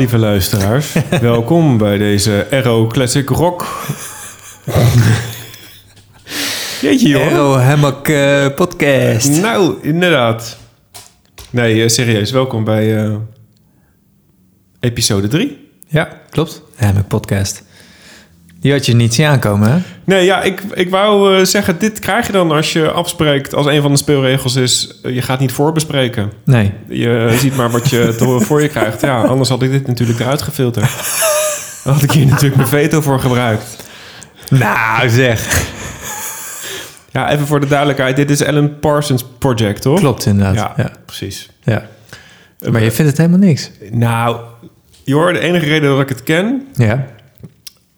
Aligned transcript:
lieve 0.00 0.18
luisteraars. 0.18 0.92
welkom 1.20 1.78
bij 1.78 1.98
deze 1.98 2.46
Aero 2.50 2.86
Classic 2.86 3.28
Rock. 3.28 3.66
Jeetje, 6.80 7.08
joh. 7.08 7.22
Aero 7.22 7.56
Hammock 7.56 8.08
eh, 8.08 8.46
podcast. 8.54 9.40
Nou, 9.40 9.78
inderdaad. 9.82 10.58
Nee, 11.50 11.82
eh, 11.82 11.88
serieus. 11.88 12.30
Welkom 12.30 12.64
bij 12.64 13.04
eh, 13.04 13.16
episode 14.80 15.28
3. 15.28 15.68
Ja, 15.86 16.20
klopt. 16.30 16.62
Hammock 16.76 17.08
podcast. 17.08 17.62
Die 18.60 18.72
had 18.72 18.86
je 18.86 18.94
niet 18.94 19.14
zien 19.14 19.26
aankomen, 19.26 19.72
hè? 19.72 19.78
Nee, 20.10 20.24
ja, 20.24 20.42
ik, 20.42 20.62
ik 20.74 20.90
wou 20.90 21.36
eh, 21.38 21.44
zeggen, 21.44 21.78
dit 21.78 21.98
krijg 21.98 22.26
je 22.26 22.32
dan 22.32 22.50
als 22.52 22.72
je 22.72 22.90
afspreekt. 22.90 23.54
Als 23.54 23.66
een 23.66 23.82
van 23.82 23.90
de 23.90 23.96
speelregels 23.96 24.56
is, 24.56 24.94
eh, 25.02 25.14
je 25.14 25.22
gaat 25.22 25.40
niet 25.40 25.52
voorbespreken. 25.52 26.32
Nee. 26.44 26.72
Je 26.88 27.36
ziet 27.38 27.56
maar 27.56 27.70
wat 27.70 27.90
je 27.90 28.14
voor 28.46 28.62
je 28.62 28.68
krijgt. 28.68 29.00
Ja, 29.00 29.22
anders 29.22 29.48
had 29.48 29.62
ik 29.62 29.70
dit 29.70 29.86
natuurlijk 29.86 30.20
eruit 30.20 30.42
gefilterd. 30.42 30.90
Dan 31.84 31.92
had 31.92 32.02
ik 32.02 32.10
hier 32.10 32.26
natuurlijk 32.26 32.56
mijn 32.56 32.68
veto 32.68 33.00
voor 33.00 33.20
gebruikt. 33.20 33.76
Nou, 34.50 35.08
zeg. 35.08 35.64
Ja, 37.10 37.30
even 37.30 37.46
voor 37.46 37.60
de 37.60 37.66
duidelijkheid. 37.66 38.16
Dit 38.16 38.30
is 38.30 38.44
Alan 38.44 38.78
Parsons 38.78 39.24
Project, 39.38 39.82
toch? 39.82 39.98
Klopt 39.98 40.26
inderdaad. 40.26 40.54
Ja, 40.54 40.72
Ja. 40.76 40.90
precies. 41.06 41.50
ja. 41.62 41.86
Maar 42.70 42.82
je 42.82 42.90
vindt 42.92 43.10
het 43.10 43.18
helemaal 43.20 43.46
niks. 43.48 43.70
Nou, 43.90 44.36
joh, 45.04 45.32
de 45.32 45.38
enige 45.38 45.66
reden 45.66 45.90
dat 45.90 46.00
ik 46.00 46.08
het 46.08 46.22
ken... 46.22 46.68
Ja. 46.74 47.06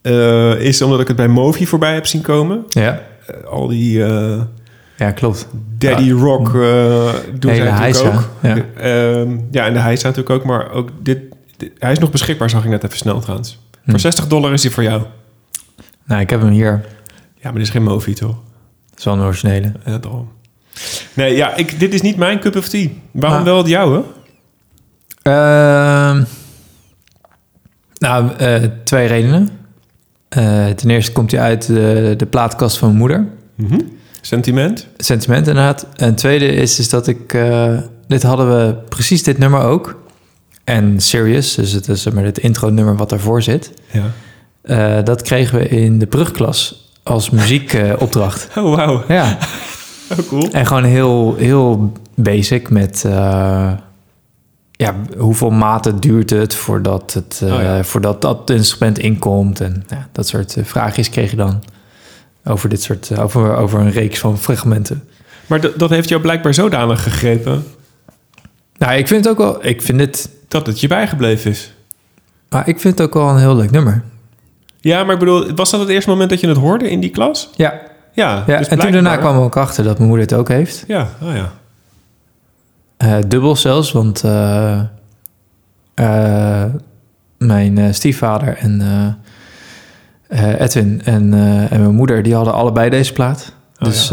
Eh, 0.02 0.60
is 0.60 0.82
omdat 0.82 1.00
ik 1.00 1.06
het 1.08 1.16
bij 1.16 1.28
Movi 1.28 1.66
voorbij 1.66 1.94
heb 1.94 2.06
zien 2.06 2.22
komen. 2.22 2.64
Ja. 2.68 3.02
Eh, 3.26 3.44
al 3.44 3.66
die 3.68 4.04
eh, 4.04 4.40
Ja, 4.96 5.10
klopt. 5.10 5.46
Daddy 5.78 6.10
Rock 6.10 6.52
doen 6.52 7.50
Hele 7.50 7.54
zij 7.54 7.64
natuurlijk 7.64 8.14
ook. 8.16 8.28
ja. 8.42 8.56
Ehm, 8.76 9.38
ja, 9.50 9.66
en 9.66 9.72
de 9.72 9.78
heisa 9.80 10.06
natuurlijk 10.08 10.34
ook. 10.34 10.44
Maar 10.44 10.70
ook 10.70 10.88
dit, 11.02 11.18
dit- 11.56 11.72
hij 11.78 11.92
is 11.92 11.98
nog 11.98 12.10
beschikbaar, 12.10 12.50
zag 12.50 12.64
ik 12.64 12.70
net 12.70 12.84
even 12.84 12.96
snel 12.96 13.20
trouwens. 13.20 13.58
Hm. 13.84 13.90
Voor 13.90 14.00
60 14.00 14.26
dollar 14.26 14.52
is 14.52 14.62
hij 14.62 14.72
voor 14.72 14.82
jou. 14.82 15.02
Nou, 16.04 16.20
ik 16.20 16.30
heb 16.30 16.40
hem 16.40 16.50
hier. 16.50 16.84
Ja, 17.34 17.42
maar 17.42 17.52
dit 17.52 17.62
is 17.62 17.70
geen 17.70 17.82
Movi, 17.82 18.12
toch? 18.14 18.36
Dat 18.90 18.98
is 18.98 19.04
wel 19.04 19.14
een 19.14 19.20
originele. 19.20 19.72
Ja, 19.84 19.98
daarom. 19.98 20.28
Nee, 21.14 21.36
ja, 21.36 21.54
ik, 21.56 21.80
dit 21.80 21.94
is 21.94 22.00
niet 22.00 22.16
mijn 22.16 22.38
cup 22.40 22.56
of 22.56 22.68
tea. 22.68 22.88
Waarom 23.10 23.38
Ah. 23.38 23.44
wel 23.44 23.56
het 23.58 23.68
jouwe? 23.68 24.02
Ehm, 25.22 26.22
nou, 27.98 28.30
twee 28.84 29.06
redenen. 29.06 29.48
Eh, 30.32 30.66
ten 30.66 30.90
eerste 30.90 31.12
komt 31.12 31.30
hij 31.30 31.40
uit 31.40 31.66
de, 31.66 32.14
de 32.16 32.26
plaatkast 32.26 32.78
van 32.78 32.88
mijn 32.88 32.98
moeder. 33.00 33.26
Mhm. 33.54 33.80
Sentiment? 34.20 34.86
Sentiment 34.96 35.46
inderdaad. 35.46 35.86
En 35.96 36.06
het 36.06 36.16
tweede 36.16 36.46
is, 36.46 36.78
is 36.78 36.88
dat 36.88 37.06
ik... 37.06 37.32
eh, 37.34 37.78
dit 38.06 38.22
hadden 38.22 38.48
we 38.48 38.74
precies 38.88 39.22
dit 39.22 39.38
nummer 39.38 39.60
ook. 39.60 40.00
En 40.64 41.00
Serious, 41.00 41.54
dus 41.54 41.72
het 41.72 41.88
is 41.88 42.10
maar 42.10 42.24
het 42.24 42.38
intro-nummer 42.38 42.96
wat 42.96 43.08
daarvoor 43.10 43.42
zit. 43.42 43.72
Ja. 43.90 44.10
Eh, 44.62 45.04
dat 45.04 45.22
kregen 45.22 45.58
we 45.58 45.68
in 45.68 45.98
de 45.98 46.06
brugklas 46.06 46.90
als 47.02 47.30
muziekopdracht. 47.30 48.48
Oh, 48.58 48.74
wauw. 48.74 49.02
ja, 49.08 49.38
Oh, 50.18 50.28
cool. 50.28 50.48
en 50.52 50.66
gewoon 50.66 50.84
heel, 50.84 51.34
heel 51.38 51.92
basic 52.14 52.70
met... 52.70 53.04
eh, 54.88 54.94
ja, 54.94 55.18
hoeveel 55.18 55.50
maten 55.50 56.00
duurt 56.00 56.30
het 56.30 56.54
voordat, 56.54 57.12
het, 57.14 57.40
eh, 57.44 57.54
Oh 57.54 57.62
ja. 57.62 57.84
voordat 57.84 58.20
dat 58.22 58.50
instrument 58.50 58.98
inkomt? 58.98 59.60
En 59.60 59.84
ja, 59.88 60.08
dat 60.12 60.28
soort 60.28 60.56
eh, 60.56 60.64
vraagjes 60.64 61.10
kreeg 61.10 61.30
je 61.30 61.36
dan 61.36 61.62
over 62.44 62.68
dit 62.68 62.82
soort... 62.82 63.10
eh, 63.10 63.22
over, 63.22 63.56
over 63.56 63.80
een 63.80 63.90
reeks 63.90 64.18
van 64.18 64.38
fragmenten. 64.38 65.08
Maar 65.46 65.60
dat 65.76 65.90
heeft 65.90 66.08
jou 66.08 66.20
blijkbaar 66.20 66.54
zodanig 66.54 67.02
gegrepen 67.02 67.64
Nou, 68.78 68.92
ik 68.94 69.08
vind 69.08 69.24
het 69.24 69.32
ook 69.32 69.38
wel... 69.38 69.66
Ik 69.66 69.82
vind 69.82 70.00
het, 70.00 70.30
dat 70.48 70.66
het 70.66 70.80
je 70.80 70.86
bijgebleven 70.88 71.50
is. 71.50 71.72
maar 72.48 72.68
ik 72.68 72.80
vind 72.80 72.98
het 72.98 73.06
ook 73.06 73.14
wel 73.14 73.28
een 73.28 73.38
heel 73.38 73.56
leuk 73.56 73.70
nummer. 73.70 74.02
Ja, 74.80 75.04
maar 75.04 75.12
ik 75.12 75.18
bedoel, 75.18 75.54
was 75.54 75.70
dat 75.70 75.80
het 75.80 75.88
eerste 75.88 76.10
moment 76.10 76.30
dat 76.30 76.40
je 76.40 76.48
het 76.48 76.56
hoorde 76.56 76.90
in 76.90 77.00
die 77.00 77.10
klas? 77.10 77.50
Ja, 77.56 77.80
Ja, 78.12 78.44
ja 78.46 78.58
dus 78.58 78.68
en 78.68 78.78
toen 78.78 78.90
daarna 78.90 79.16
kwamen 79.16 79.38
we 79.38 79.46
ook 79.46 79.56
achter 79.56 79.84
dat 79.84 79.96
mijn 79.96 80.08
moeder 80.08 80.26
het 80.26 80.38
ook 80.38 80.48
heeft. 80.48 80.84
Ja, 80.86 81.08
oh 81.22 81.34
ja. 81.34 81.52
Eh, 83.02 83.18
dubbel 83.28 83.56
zelfs, 83.56 83.92
want 83.92 84.24
eh, 84.24 84.80
eh, 85.94 86.64
mijn 87.38 87.94
stiefvader 87.94 88.56
en 88.56 88.82
Edwin 90.58 91.02
en, 91.04 91.34
en 91.70 91.80
mijn 91.80 91.94
moeder, 91.94 92.22
die 92.22 92.34
hadden 92.34 92.54
allebei 92.54 92.90
deze 92.90 93.12
plaat. 93.12 93.52
Oh, 93.78 93.84
dus 93.84 94.12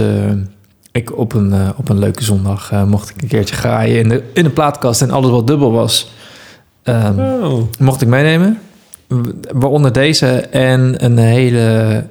ik 0.92 1.18
op 1.18 1.34
een, 1.34 1.54
op 1.78 1.90
een 1.90 2.00
leuke 2.00 2.24
zondag 2.24 2.86
mocht 2.86 3.10
ik 3.10 3.22
een 3.22 3.28
keertje 3.28 3.56
graaien 3.56 4.00
in 4.00 4.10
de, 4.10 4.24
in 4.34 4.44
de 4.44 4.50
plaatkast 4.50 5.02
en 5.02 5.12
alles 5.12 5.30
wat 5.30 5.48
dubbel 5.48 5.72
was, 5.72 6.12
ehm, 6.84 7.20
Oh, 7.20 7.64
mocht 7.80 8.02
ik 8.02 8.08
meenemen. 8.08 8.60
Waaronder 9.54 9.94
deze 9.94 10.28
en 10.40 11.06
een 11.06 11.18
hele 11.18 12.06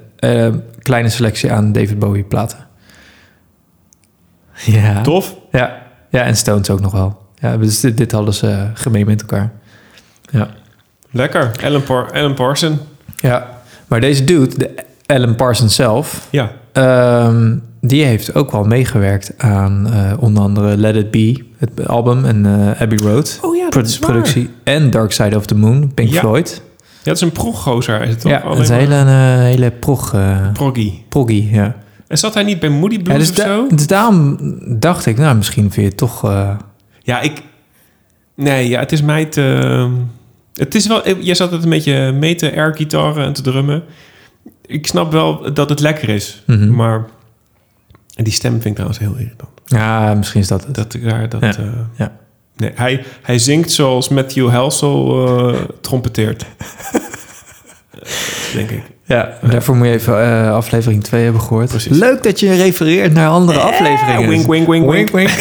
kleine 0.81 1.09
selectie 1.09 1.51
aan 1.51 1.71
David 1.71 1.99
Bowie 1.99 2.23
platen. 2.23 2.67
Ja. 4.53 5.01
tof. 5.01 5.35
Ja, 5.51 5.78
ja 6.09 6.21
en 6.23 6.35
Stones 6.35 6.69
ook 6.69 6.79
nog 6.81 6.91
wel. 6.91 7.17
Ja, 7.35 7.57
dus 7.57 7.79
dit, 7.79 7.97
dit 7.97 8.11
hadden 8.11 8.33
ze 8.33 8.67
gemeen 8.73 9.05
met 9.05 9.21
elkaar. 9.21 9.51
Ja. 10.31 10.47
Lekker. 11.11 11.51
Alan, 11.63 11.83
Par 11.83 12.11
Alan 12.11 12.33
Parson. 12.33 12.79
ja, 13.15 13.47
maar 13.87 14.01
deze 14.01 14.23
dude, 14.23 14.57
de 14.57 14.69
Alan 15.05 15.35
Parsons 15.35 15.75
zelf, 15.75 16.27
Ja. 16.29 16.51
ehm, 16.71 17.55
die 17.81 18.03
heeft 18.05 18.35
ook 18.35 18.51
wel 18.51 18.63
meegewerkt 18.63 19.33
aan 19.37 19.93
eh, 19.93 20.11
onder 20.19 20.43
andere 20.43 20.77
Let 20.77 20.95
It 20.95 21.11
Be, 21.11 21.43
het 21.57 21.87
album, 21.87 22.25
en 22.25 22.45
eh, 22.45 22.81
Abbey 22.81 22.97
Road. 22.97 23.39
Oh 23.41 23.55
ja, 23.55 23.69
dat 23.69 23.97
productie. 23.99 24.49
En 24.63 24.89
Dark 24.89 25.11
Side 25.11 25.35
of 25.35 25.45
the 25.45 25.55
Moon, 25.55 25.93
Pink 25.93 26.09
Ja. 26.09 26.19
Floyd. 26.19 26.61
Ja, 26.77 26.85
het 27.11 27.15
is 27.15 27.21
een 27.21 27.31
proggozer, 27.31 28.01
is 28.01 28.09
het 28.09 28.19
toch? 28.21 28.31
Ja, 28.31 28.39
dat 28.43 28.59
is 28.59 28.69
een 28.69 28.75
hele, 28.75 28.95
eh, 28.95 29.05
hele 29.39 29.71
prog, 29.71 30.13
eh 30.13 30.51
Proggy. 30.53 30.93
proggy, 31.09 31.47
ja. 31.51 31.75
En 32.09 32.17
zat 32.17 32.33
hij 32.33 32.43
niet 32.43 32.59
bij 32.59 32.69
Moody 32.69 32.95
ja 32.95 33.01
Blues 33.01 33.27
dus, 33.33 33.39
of 33.39 33.51
zo? 33.51 33.67
dus 33.75 33.87
daarom 33.87 34.37
dacht 34.79 35.05
ik, 35.05 35.17
nou, 35.17 35.35
misschien 35.35 35.63
vind 35.71 35.75
je 35.75 35.81
het 35.81 35.97
toch... 35.97 36.23
eh, 36.23 36.55
Ja, 37.03 37.21
ik... 37.21 37.41
Nee, 38.35 38.67
ja, 38.69 38.79
het 38.79 38.91
is 38.91 39.01
mij 39.01 39.25
te... 39.25 39.41
Het 40.53 40.75
is 40.75 40.87
wel... 40.87 41.21
Jij 41.23 41.35
zat 41.35 41.51
het 41.51 41.63
een 41.63 41.69
beetje 41.69 42.11
mee 42.11 42.35
te 42.35 42.55
air-gitaren 42.55 43.25
en 43.25 43.33
te 43.33 43.41
drummen. 43.41 43.83
Ik 44.65 44.87
snap 44.87 45.11
wel 45.11 45.53
dat 45.53 45.69
het 45.69 45.79
lekker 45.79 46.09
is. 46.09 46.43
mhm. 46.45 46.75
Maar... 46.75 47.05
En 48.15 48.23
die 48.23 48.33
stem 48.33 48.51
vind 48.51 48.65
ik 48.65 48.73
trouwens 48.73 48.99
heel 48.99 49.15
irritant. 49.17 49.51
Ja, 49.65 50.13
misschien 50.13 50.41
is 50.41 50.47
dat 50.47 50.65
het. 50.65 50.75
Dat, 50.75 50.91
daar, 51.01 51.29
dat, 51.29 51.41
Ja, 51.41 51.53
eh, 51.57 51.65
ja. 51.97 52.17
Nee, 52.57 52.71
hij, 52.75 53.03
hij 53.21 53.39
zingt 53.39 53.71
zoals 53.71 54.09
Matthew 54.09 54.49
Halsell 54.49 54.89
eh 54.89 55.61
trompeteert. 55.81 56.45
Denk 58.53 58.69
ik. 58.69 58.83
Ja, 59.09 59.29
daarvoor 59.49 59.75
moet 59.75 59.87
je 59.87 59.93
even 59.93 60.21
eh, 60.23 60.53
aflevering 60.53 61.03
2 61.03 61.23
hebben 61.23 61.41
gehoord. 61.41 61.69
Precies. 61.69 61.97
Leuk 61.97 62.23
dat 62.23 62.39
je 62.39 62.53
refereert 62.55 63.13
naar 63.13 63.29
andere 63.29 63.59
afleveringen. 63.59 64.29
wink, 64.29 64.47
wink, 64.47 64.67
wink, 64.67 64.91
wink. 64.91 65.09
wink. 65.09 65.29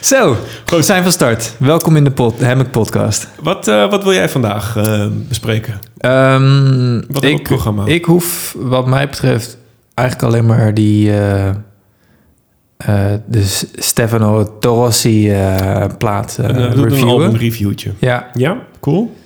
Zo, 0.00 0.36
we 0.66 0.82
zijn 0.82 1.02
van 1.02 1.12
start. 1.12 1.52
Welkom 1.58 1.96
in 1.96 2.04
de 2.04 2.10
pod 2.10 2.42
Hammock 2.42 2.70
Podcast. 2.70 3.28
Wat, 3.42 3.68
eh, 3.68 3.90
wat 3.90 4.04
wil 4.04 4.12
jij 4.12 4.28
vandaag 4.28 4.76
eh, 4.76 5.06
bespreken? 5.28 5.78
Ehm, 5.98 7.00
Wat 7.08 7.24
ik, 7.24 7.42
programma? 7.42 7.86
ik 7.86 8.04
hoef, 8.04 8.54
wat 8.58 8.86
mij 8.86 9.08
betreft, 9.08 9.58
eigenlijk 9.94 10.28
alleen 10.32 10.46
maar 10.46 10.74
die... 10.74 11.12
eh 11.12 11.48
eh, 12.76 13.04
de 13.26 13.44
S- 13.44 13.66
Stefano 13.74 14.58
Torossi 14.58 15.30
eh, 15.32 15.84
plaat 15.98 16.36
eh 16.40 16.48
een, 16.48 16.56
uh, 16.56 16.62
een 16.62 16.82
reviewen. 16.88 17.08
albumreviewtje. 17.12 17.90
Ja, 17.98 18.30
Ja, 18.34 18.56
cool. 18.80 19.16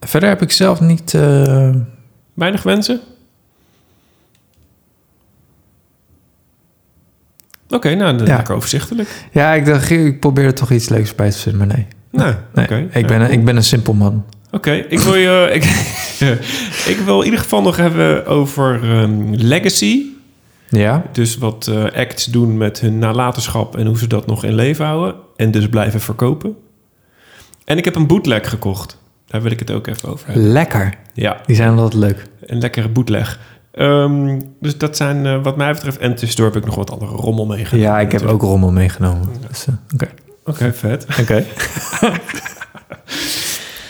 Verder 0.00 0.28
heb 0.28 0.42
ik 0.42 0.50
zelf 0.52 0.80
niet... 0.80 1.14
eh, 1.14 1.70
Weinig 2.34 2.62
wensen? 2.62 3.00
Oké, 7.68 7.94
nou, 7.94 8.16
dan 8.16 8.26
Ja. 8.26 8.44
overzichtelijk. 8.50 9.08
ja, 9.32 9.52
ik 9.52 9.64
dacht, 9.66 9.90
ik 9.90 10.20
probeer 10.20 10.44
er 10.44 10.54
toch 10.54 10.70
iets 10.70 10.88
leuks 10.88 11.14
bij 11.14 11.30
te 11.30 11.38
vinden, 11.38 11.66
maar 11.66 11.76
nee. 11.76 11.86
Nou, 12.10 12.34
nee 12.54 12.64
oké. 12.64 12.88
ik, 12.98 13.06
ben, 13.06 13.20
Ja, 13.20 13.26
ik 13.26 13.44
ben 13.44 13.56
een 13.56 13.64
simpel 13.64 13.92
man. 13.94 14.24
Oké, 14.50 14.70
ik 14.72 14.98
wil 14.98 15.14
je... 15.14 15.50
ik, 15.52 15.64
ik 16.96 16.98
wil 17.04 17.18
in 17.18 17.24
ieder 17.24 17.40
geval 17.40 17.62
nog 17.62 17.76
hebben 17.76 18.26
over 18.26 18.82
ehm, 18.82 19.32
legacy. 19.34 20.04
Ja? 20.68 21.02
Dus 21.12 21.36
wat 21.38 21.66
eh, 21.66 21.84
acts 21.84 22.24
doen 22.24 22.56
met 22.56 22.80
hun 22.80 22.98
nalatenschap 22.98 23.76
en 23.76 23.86
hoe 23.86 23.98
ze 23.98 24.06
dat 24.06 24.26
nog 24.26 24.44
in 24.44 24.54
leven 24.54 24.84
houden. 24.84 25.14
En 25.36 25.50
dus 25.50 25.68
blijven 25.68 26.00
verkopen. 26.00 26.56
En 27.64 27.78
ik 27.78 27.84
heb 27.84 27.94
een 27.96 28.06
bootleg 28.06 28.48
gekocht. 28.48 28.98
Daar 29.30 29.42
wil 29.42 29.50
ik 29.50 29.58
het 29.58 29.70
ook 29.70 29.86
even 29.86 30.08
over 30.08 30.26
hebben. 30.26 30.52
Lekker. 30.52 30.94
Ja, 31.14 31.36
Die 31.46 31.56
zijn 31.56 31.68
altijd 31.78 31.94
leuk. 31.94 32.26
een 32.46 32.58
lekkere 32.58 32.88
bootleg. 32.88 33.38
Ehm, 33.72 34.40
dus 34.60 34.78
dat 34.78 34.96
zijn 34.96 35.26
eh, 35.26 35.42
wat 35.42 35.56
mij 35.56 35.72
betreft... 35.72 35.98
En 35.98 36.14
tussendoor 36.14 36.46
heb 36.46 36.56
ik 36.56 36.64
nog 36.66 36.74
wat 36.74 36.90
andere 36.90 37.12
rommel 37.12 37.46
meegenomen. 37.46 37.88
Ja, 37.88 37.94
ik 37.94 38.00
heb 38.02 38.12
natuurlijk. 38.12 38.42
ook 38.42 38.48
rommel 38.50 38.70
meegenomen. 38.72 39.28
Dus, 39.48 39.66
eh, 39.66 39.74
Oké. 39.94 40.08
Oké, 40.44 40.72
vet. 40.72 41.06
Oké. 41.20 41.44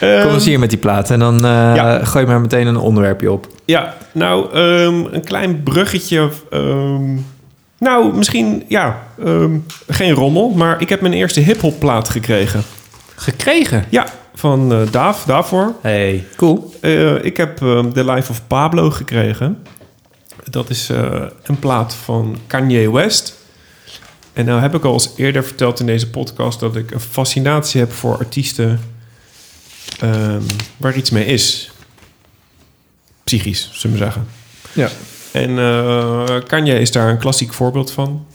Ehm, 0.00 0.22
Kom 0.22 0.32
eens 0.34 0.44
hier 0.44 0.58
met 0.58 0.70
die 0.70 0.78
plaat 0.78 1.10
en 1.10 1.18
dan 1.18 1.34
eh, 1.34 1.50
Ja. 1.74 2.04
gooi 2.04 2.26
maar 2.26 2.40
meteen 2.40 2.66
een 2.66 2.76
onderwerpje 2.76 3.32
op. 3.32 3.46
Ja, 3.64 3.94
nou, 4.12 4.52
ehm, 4.54 5.14
een 5.14 5.24
klein 5.24 5.62
bruggetje. 5.62 6.28
nou, 7.78 8.16
misschien, 8.16 8.64
ja, 8.68 9.02
geen 9.88 10.12
rommel, 10.12 10.50
maar 10.50 10.80
ik 10.80 10.88
heb 10.88 11.00
mijn 11.00 11.12
eerste 11.12 11.40
hip-hop 11.40 11.78
plaat 11.78 12.08
gekregen. 12.08 12.62
Gekregen? 13.16 13.84
Ja, 13.88 14.06
van 14.40 14.72
eh 14.72 14.90
Daaf, 14.90 15.24
daarvoor. 15.24 15.74
Hey, 15.80 16.26
cool. 16.36 16.74
Eh, 16.80 17.24
ik 17.24 17.36
heb 17.36 17.62
ehm, 17.62 17.92
The 17.92 18.04
Life 18.04 18.30
of 18.30 18.46
Pablo 18.46 18.90
gekregen. 18.90 19.66
Dat 20.50 20.70
is 20.70 20.88
eh, 20.90 21.22
een 21.42 21.58
plaat 21.58 21.94
van 21.94 22.36
Kanye 22.46 22.92
West. 22.92 23.38
En 24.32 24.44
nou 24.44 24.60
heb 24.60 24.74
ik 24.74 24.84
al 24.84 24.92
eens 24.92 25.10
eerder 25.16 25.44
verteld 25.44 25.80
in 25.80 25.86
deze 25.86 26.10
podcast 26.10 26.60
dat 26.60 26.76
ik 26.76 26.90
een 26.90 27.00
fascinatie 27.00 27.80
heb 27.80 27.92
voor 27.92 28.18
artiesten 28.18 28.80
ehm, 29.98 30.42
waar 30.76 30.96
iets 30.96 31.10
mee 31.10 31.24
is. 31.24 31.70
Psychisch, 33.24 33.70
zullen 33.72 33.96
we 33.96 34.02
zeggen. 34.02 34.26
Ja. 34.72 34.88
En 35.32 35.58
eh 35.58 36.38
Kanye 36.46 36.80
is 36.80 36.92
daar 36.92 37.08
een 37.08 37.18
klassiek 37.18 37.52
voorbeeld 37.52 37.90
van. 37.90 38.26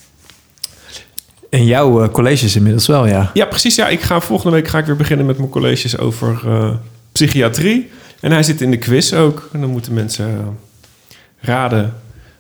En 1.56 1.66
jouw 1.66 2.04
eh, 2.04 2.10
colleges 2.10 2.56
inmiddels 2.56 2.88
wel, 2.88 3.08
ja. 3.08 3.32
Ja, 3.34 3.46
precies. 3.46 3.76
Ja, 3.76 3.88
ik 3.88 4.02
ga 4.02 4.20
volgende 4.22 4.56
week 4.56 4.68
ga 4.68 4.78
ik 4.78 4.86
weer 4.86 4.96
beginnen 4.96 5.26
met 5.26 5.38
mijn 5.38 5.50
colleges 5.50 5.98
over 5.98 6.42
eh, 6.46 6.70
psychiatrie. 7.12 7.90
En 8.20 8.32
hij 8.32 8.44
zit 8.44 8.62
in 8.62 8.72
de 8.72 8.78
quiz 8.78 9.14
ook. 9.14 9.50
En 9.52 9.62
dan 9.62 9.70
moeten 9.70 9.94
mensen 9.94 10.26
eh, 10.26 11.18
raden 11.40 11.94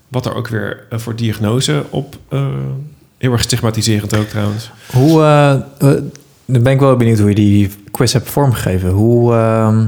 wat 0.07 0.25
er 0.25 0.35
ook 0.35 0.47
weer 0.47 0.87
voor 0.91 1.15
diagnose 1.15 1.83
op. 1.89 2.17
heel 3.17 3.31
erg 3.31 3.41
stigmatiserend 3.41 4.17
ook 4.17 4.27
trouwens. 4.27 4.71
Hoe, 4.91 5.19
dan 6.45 6.63
ben 6.63 6.73
ik 6.73 6.79
wel 6.79 6.95
benieuwd 6.95 7.19
hoe 7.19 7.29
je 7.29 7.35
die 7.35 7.71
quiz 7.91 8.13
hebt 8.13 8.29
vormgegeven. 8.29 8.89
Hoe, 8.89 9.33
ehm, 9.33 9.87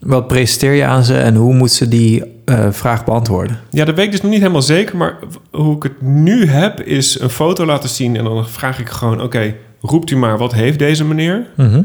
wat 0.00 0.28
presenteer 0.28 0.72
je 0.72 0.84
aan 0.84 1.04
ze 1.04 1.18
en 1.18 1.34
hoe 1.34 1.54
moet 1.54 1.70
ze 1.70 1.88
die 1.88 2.22
eh, 2.44 2.66
vraag 2.70 3.04
beantwoorden? 3.04 3.60
Ja, 3.70 3.84
dat 3.84 3.94
weet 3.94 4.04
ik 4.04 4.10
dus 4.10 4.20
nog 4.20 4.30
niet 4.30 4.40
helemaal 4.40 4.62
zeker. 4.62 4.96
Maar 4.96 5.18
hoe 5.50 5.76
ik 5.76 5.82
het 5.82 6.02
nu 6.02 6.46
heb, 6.46 6.80
is 6.80 7.20
een 7.20 7.30
foto 7.30 7.66
laten 7.66 7.88
zien. 7.88 8.16
En 8.16 8.24
dan 8.24 8.48
vraag 8.48 8.78
ik 8.78 8.88
gewoon: 8.88 9.22
oké, 9.22 9.54
roept 9.80 10.10
u 10.10 10.16
maar, 10.16 10.38
wat 10.38 10.52
heeft 10.52 10.78
deze 10.78 11.04
meneer? 11.04 11.46
Mhm. 11.56 11.82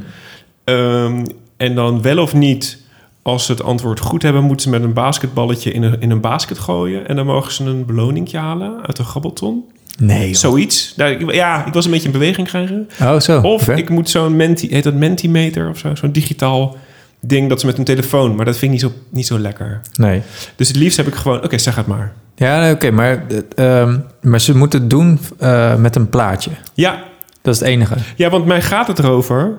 Ehm, 0.63 1.25
en 1.57 1.75
dan 1.75 2.01
wel 2.01 2.17
of 2.17 2.33
niet, 2.33 2.77
als 3.21 3.45
ze 3.45 3.51
het 3.51 3.63
antwoord 3.63 3.99
goed 3.99 4.21
hebben, 4.21 4.43
moeten 4.43 4.61
ze 4.61 4.69
met 4.69 4.83
een 4.83 4.93
basketballetje 4.93 5.71
in 5.71 5.83
een, 5.83 6.01
in 6.01 6.11
een 6.11 6.21
basket 6.21 6.59
gooien. 6.59 7.07
En 7.07 7.15
dan 7.15 7.25
mogen 7.25 7.53
ze 7.53 7.63
een 7.63 7.85
beloningje 7.85 8.37
halen 8.37 8.85
uit 8.85 8.97
een 8.97 9.05
grabbelton. 9.05 9.63
Nee. 9.99 10.29
joh. 10.29 10.37
Zoiets. 10.37 10.93
Nou, 10.95 11.33
ja, 11.33 11.65
ik 11.65 11.73
was 11.73 11.85
een 11.85 11.91
beetje 11.91 12.05
in 12.05 12.11
beweging 12.11 12.47
krijgen. 12.47 12.89
Oh, 13.01 13.19
zo. 13.19 13.41
Of 13.41 13.69
ik 13.69 13.89
moet 13.89 14.09
zo'n 14.09 14.35
menti, 14.35 14.67
heet 14.69 14.83
dat 14.83 14.93
Mentimeter 14.93 15.69
of 15.69 15.77
zo, 15.77 15.95
zo'n 15.95 16.11
digitaal 16.11 16.77
ding 17.27 17.49
dat 17.49 17.59
ze 17.59 17.65
met 17.65 17.75
hun 17.75 17.85
telefoon... 17.85 18.35
maar 18.35 18.45
dat 18.45 18.57
vind 18.57 18.73
ik 18.73 18.81
niet 18.81 18.91
zo, 18.91 18.99
niet 19.09 19.27
zo 19.27 19.39
lekker. 19.39 19.81
Nee. 19.93 20.21
Dus 20.55 20.67
het 20.67 20.77
liefst 20.77 20.97
heb 20.97 21.07
ik 21.07 21.15
gewoon... 21.15 21.43
Oké, 21.43 21.57
zeg 21.57 21.75
het 21.75 21.87
maar. 21.87 22.13
Ja, 22.35 22.71
oké, 22.71 22.91
maar, 22.91 23.23
eh, 23.27 23.81
ehm, 23.81 23.99
maar 24.21 24.41
ze 24.41 24.57
moeten 24.57 24.79
het 24.79 24.89
doen 24.89 25.19
eh, 25.39 25.75
met 25.75 25.95
een 25.95 26.09
plaatje. 26.09 26.51
Ja, 26.73 27.03
Dat 27.41 27.53
is 27.53 27.59
het 27.59 27.69
enige. 27.69 27.95
Ja, 28.15 28.29
want 28.29 28.45
mij 28.45 28.61
gaat 28.61 28.87
het 28.87 28.99
erover. 28.99 29.57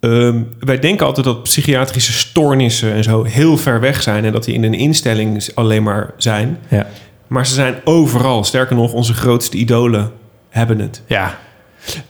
Ehm, 0.00 0.42
wij 0.60 0.78
denken 0.78 1.06
altijd 1.06 1.26
dat 1.26 1.42
psychiatrische 1.42 2.12
stoornissen 2.12 2.92
en 2.92 3.02
zo 3.02 3.22
heel 3.24 3.56
ver 3.56 3.80
weg 3.80 4.02
zijn 4.02 4.24
en 4.24 4.32
dat 4.32 4.44
die 4.44 4.54
in 4.54 4.64
een 4.64 4.74
instelling 4.74 5.48
alleen 5.54 5.82
maar 5.82 6.10
zijn. 6.16 6.58
Ja. 6.68 6.86
Maar 7.26 7.46
ze 7.46 7.54
zijn 7.54 7.74
overal. 7.84 8.44
Sterker 8.44 8.76
nog, 8.76 8.92
onze 8.92 9.14
grootste 9.14 9.56
idolen 9.56 10.12
hebben 10.48 10.78
het. 10.78 11.02
Ja. 11.06 11.38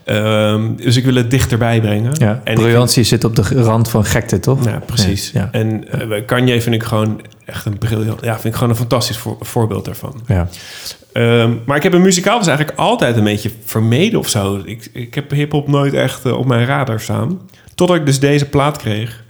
Ehm, 0.04 0.74
dus 0.76 0.96
ik 0.96 1.04
wil 1.04 1.14
het 1.14 1.30
dichterbij 1.30 1.80
brengen. 1.80 2.12
ja. 2.18 2.40
En 2.44 2.54
Briljantie 2.54 3.04
zit 3.04 3.24
op 3.24 3.36
de 3.36 3.42
rand 3.42 3.88
van 3.90 4.04
gekte, 4.04 4.40
toch? 4.40 4.64
ja, 4.64 4.82
precies. 4.86 5.30
Ja. 5.30 5.48
En 5.52 5.84
uh, 6.10 6.26
Kanye 6.26 6.60
vind 6.62 6.74
ik 6.74 6.82
gewoon 6.82 7.20
echt 7.44 7.64
een 7.66 7.78
briljant. 7.78 8.20
Ja, 8.24 8.32
vind 8.32 8.44
ik 8.44 8.54
gewoon 8.54 8.70
een 8.70 8.76
fantastisch 8.76 9.16
voor- 9.16 9.36
voorbeeld 9.40 9.84
daarvan. 9.84 10.20
Ja. 10.26 10.48
Ehm, 11.12 11.52
maar 11.66 11.76
ik 11.76 11.82
heb 11.82 11.92
een 11.92 12.02
muzikaal 12.02 12.38
dus 12.38 12.46
eigenlijk 12.46 12.78
altijd 12.78 13.16
een 13.16 13.24
beetje 13.24 13.50
vermeden 13.64 14.18
of 14.18 14.28
zo. 14.28 14.60
Ik, 14.64 14.88
ik 14.92 15.14
heb 15.14 15.30
hip-hop 15.30 15.68
nooit 15.68 15.94
echt 15.94 16.24
eh, 16.24 16.38
op 16.38 16.46
mijn 16.46 16.66
radar 16.66 17.00
staan. 17.00 17.40
Totdat 17.74 17.96
ik 17.96 18.06
dus 18.06 18.20
deze 18.20 18.48
plaat 18.48 18.76
kreeg. 18.76 19.24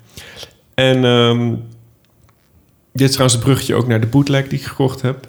En 0.75 1.05
ehm, 1.05 1.49
dit 2.93 3.03
is 3.09 3.11
trouwens 3.11 3.35
het 3.35 3.45
bruggetje 3.45 3.75
ook 3.75 3.87
naar 3.87 4.01
de 4.01 4.07
bootleg 4.07 4.49
die 4.49 4.59
ik 4.59 4.65
gekocht 4.65 5.03
heb. 5.03 5.29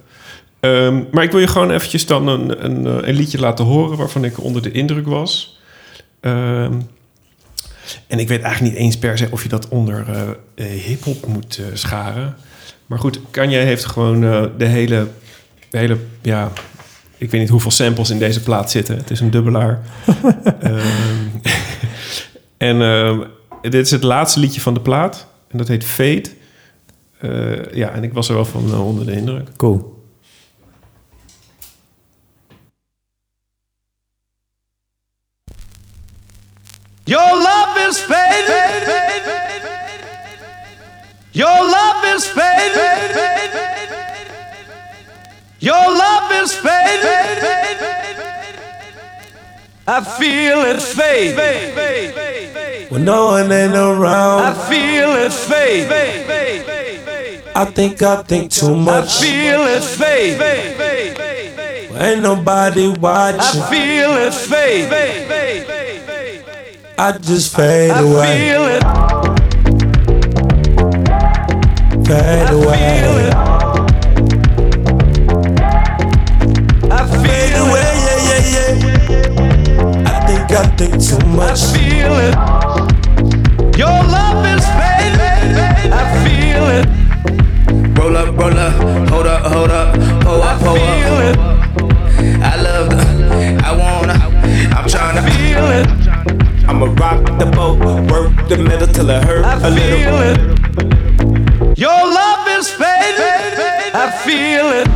Ehm, 0.64 1.04
maar 1.12 1.24
ik 1.24 1.32
wil 1.32 1.40
je 1.40 1.48
gewoon 1.48 1.72
eventjes 1.72 2.06
dan 2.06 2.28
een, 2.28 2.66
een, 2.66 2.88
eh, 2.88 3.08
een 3.08 3.16
liedje 3.16 3.40
laten 3.40 3.66
horen 3.66 3.98
waarvan 3.98 4.24
ik 4.24 4.44
onder 4.44 4.62
de 4.62 4.72
indruk 4.72 5.08
was. 5.08 5.60
Ehm, 6.20 6.74
en 8.08 8.20
ik 8.20 8.28
weet 8.28 8.42
eigenlijk 8.42 8.74
niet 8.74 8.84
eens 8.84 8.98
per 8.98 9.18
se 9.18 9.28
of 9.32 9.44
je 9.44 9.50
dat 9.50 9.68
onder 9.68 10.06
eh, 10.56 10.66
hip-hop 10.66 11.28
moet 11.28 11.62
scharen. 11.74 12.36
Maar 12.86 13.00
goed, 13.00 13.20
Kanye 13.32 13.58
heeft 13.58 13.86
gewoon 13.86 14.22
de 14.58 14.66
hele 14.66 15.08
de 15.70 15.78
hele, 15.78 15.98
ja, 16.22 16.52
ik 17.18 17.32
weet 17.32 17.42
niet 17.42 17.50
hoeveel 17.50 17.72
samples 17.72 18.10
in 18.10 18.20
deze 18.20 18.44
plaat 18.44 18.72
zitten. 18.72 18.98
Het 18.98 19.12
is 19.12 19.20
een 19.20 19.32
dubbelaar. 19.32 19.82
Ehm, 20.60 21.28
en 22.80 23.28
dit 23.62 23.86
is 23.86 23.92
het 23.92 24.04
laatste 24.04 24.40
liedje 24.40 24.62
van 24.62 24.74
de 24.74 24.82
plaat. 24.82 25.28
En 25.48 25.58
dat 25.58 25.68
heet 25.68 25.84
Fate. 25.84 26.30
Ja, 27.74 27.92
en 27.92 28.04
ik 28.04 28.14
was 28.14 28.30
er 28.30 28.36
wel 28.36 28.46
van 28.46 28.78
onder 28.78 29.06
de 29.06 29.12
indruk. 29.12 29.50
Cool. 29.58 29.93
Your 37.06 37.20
love 37.20 37.78
is 37.90 38.00
fading. 38.00 38.88
Your 41.34 41.48
love 41.48 42.06
is 42.16 42.26
fading. 42.28 43.18
Your 45.60 45.74
love 45.76 46.32
is 46.32 46.54
fading. 46.56 47.44
I 49.86 50.02
feel 50.18 50.62
it 50.62 50.82
fade. 50.82 51.36
When 52.90 53.04
no 53.04 53.26
one 53.26 53.52
ain't 53.52 53.76
around, 53.76 54.44
I 54.44 54.54
feel 54.70 55.12
it 55.18 55.34
fade. 55.34 55.92
I 57.54 57.66
think 57.66 58.02
I 58.02 58.24
think 58.24 58.50
too 58.52 58.76
much. 58.78 59.18
I 59.20 59.26
feel 59.26 59.62
it 59.64 59.84
fade. 59.84 60.42
Ain't 61.96 62.22
nobody 62.22 62.88
watching. 62.88 63.42
I 63.42 63.70
feel 63.70 64.14
it 64.16 64.34
fade. 64.34 65.83
I 66.96 67.18
just 67.18 67.56
fade 67.56 67.90
away. 67.90 67.98
I 67.98 68.02
away, 68.02 68.38
feel 68.38 68.66
it. 68.66 68.84
fade 72.06 72.44
I 72.44 72.48
feel 72.50 72.64
away, 72.64 72.78
it. 73.24 73.34
I 76.92 76.94
fade 77.24 77.54
feel 77.54 77.66
it. 77.66 77.68
away. 77.68 77.90
Yeah, 78.06 78.22
yeah, 78.30 78.74
yeah. 79.10 80.06
I 80.06 80.12
think 80.28 80.46
I 80.52 80.54
think 80.78 80.94
too 81.02 81.18
I 81.42 81.56
feel 81.74 82.14
it. 82.28 82.36
Your 83.78 83.90
love 83.90 84.46
is 84.46 84.66
fading. 84.78 85.92
I 85.92 85.96
feel 86.24 86.66
it. 86.78 86.86
Roll 87.98 88.16
up, 88.18 88.30
roll 88.38 88.58
up, 88.58 88.74
hold 89.10 89.28
up, 89.28 89.42
hold 89.52 89.72
up, 89.72 89.96
hold 90.24 90.42
I 90.44 90.54
up, 90.54 90.62
hold 90.62 90.78
feel 90.78 91.18
it. 91.28 91.38
I 92.44 92.56
love 92.62 92.90
the, 92.92 92.98
I 93.66 93.72
wanna, 93.72 94.14
I'm 94.78 94.88
trying 94.88 95.16
to 95.16 95.22
Feel 95.32 95.72
it. 95.72 96.03
I'ma 96.74 96.86
rock 96.98 97.24
the 97.38 97.46
boat, 97.46 97.78
work 98.10 98.34
the 98.50 98.58
middle 98.58 98.88
till 98.88 99.08
it 99.12 99.24
hurt 99.24 99.46
I 99.46 99.54
a 99.58 99.60
feel 99.60 100.12
little. 100.18 100.50
it. 101.72 101.78
Your 101.78 101.92
love 101.92 102.48
is 102.58 102.68
fading. 102.72 103.94
I 103.94 104.10
feel 104.26 104.68
it. 104.82 104.88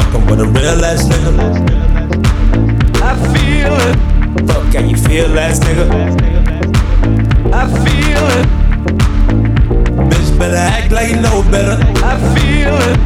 Fucking 0.00 0.26
with 0.26 0.40
a 0.40 0.46
real 0.46 0.84
ass 0.84 1.04
nigga. 1.04 1.32
I 3.00 3.14
feel 3.30 3.74
it. 3.88 3.96
Fuck, 4.48 4.72
can 4.72 4.88
you 4.90 4.96
feel 4.96 5.38
ass 5.38 5.60
nigga? 5.60 5.86
I 7.52 7.64
feel 7.84 8.24
it. 8.38 8.46
Bitch 10.10 10.30
better 10.36 10.56
act 10.56 10.90
like 10.90 11.10
you 11.10 11.20
know 11.20 11.42
better. 11.48 11.78
I 12.04 12.16
feel 12.34 12.74
it. 12.90 12.98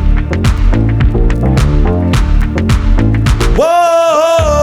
Whoa! 3.59 4.54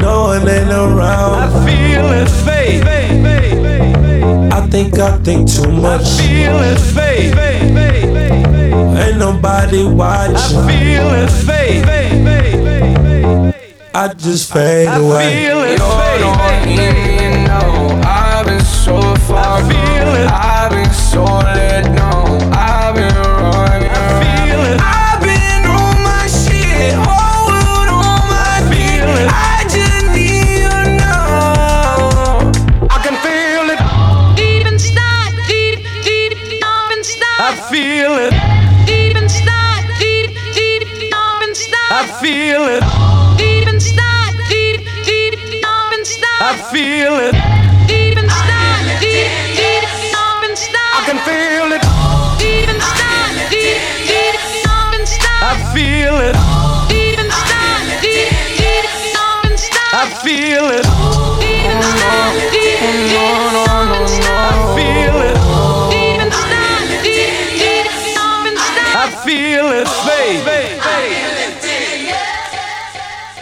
When 0.00 0.08
no 0.08 0.22
one 0.22 0.48
ain't 0.48 0.70
I 0.70 0.74
around, 0.94 1.52
feel 1.66 2.10
it 2.12 2.28
fade. 2.46 2.82
I 4.50 4.66
think 4.68 4.98
I 4.98 5.18
think 5.18 5.46
too 5.50 5.70
much. 5.70 6.00
I 6.00 6.04
much. 6.04 6.10
feel 6.20 6.58
it 6.62 6.78
fade. 6.94 7.34
Ain't 8.96 9.18
nobody 9.18 9.84
watching. 9.84 10.36
I 10.36 10.38
watching. 10.38 10.68
feel 10.68 11.10
it 11.14 11.30
fade. 11.44 11.84
I 13.94 14.14
just 14.14 14.50
fade 14.50 14.88
I 14.88 14.96
away. 14.96 15.28
feel 15.44 15.58
it 15.64 15.78
You're 15.78 16.18
the 16.18 16.26
one 16.28 16.64
fade. 16.64 17.20
you 17.20 17.30
know. 17.46 18.00
I've 18.02 18.46
been 18.46 18.60
so 18.64 18.96
far 19.26 19.58
I 19.58 19.68
feel 19.68 20.14
it. 20.14 20.28
I've 20.30 20.70
been 20.70 20.90
so 20.94 21.24
let 21.24 21.84
down. 21.94 22.19
Feel 46.68 47.16
it. 47.16 47.34
Deep 47.88 48.18
inside, 48.18 49.00
deep, 49.00 49.32
deep, 49.56 49.80
deep 49.80 50.68
I 50.92 51.00
can 51.08 51.18
feel 51.24 51.72
it. 51.72 51.82
Deep 52.36 52.68
inside, 52.68 53.48
deep, 53.48 53.80
deep, 54.04 54.36
deep 54.36 54.92
inside. 55.00 55.40
I 55.40 55.56
feel 55.72 56.20
it. 56.20 56.36
Deep 56.92 57.18
inside, 57.18 58.00
deep, 58.04 58.28
deep, 58.60 58.84
deep 58.92 59.44
inside. 59.48 59.92
I 59.92 60.04
feel 60.20 60.68
it. 60.68 60.84
Deep 61.40 61.64
inside, 61.64 62.52
deep, 62.52 62.76
deep, 62.80 63.00
deep 63.00 64.20
I 64.28 64.52
feel 64.76 65.16
it. 65.24 65.36
Deep 65.88 66.20
inside, 66.20 66.88
deep, 67.02 67.40
deep, 67.56 67.88
deep 67.88 67.88
inside. 68.52 68.96
I 68.96 69.08
feel 69.24 69.72
it. 69.72 69.90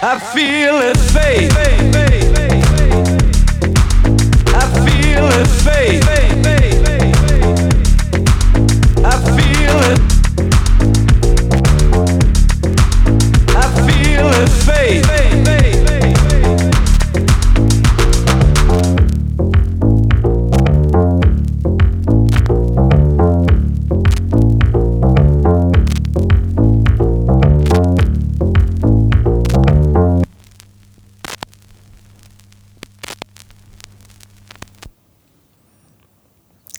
I 0.01 0.17
feel 0.33 0.81
it 0.81 0.97
fade. 0.97 2.08
Feel 5.19 6.13
it 6.13 6.18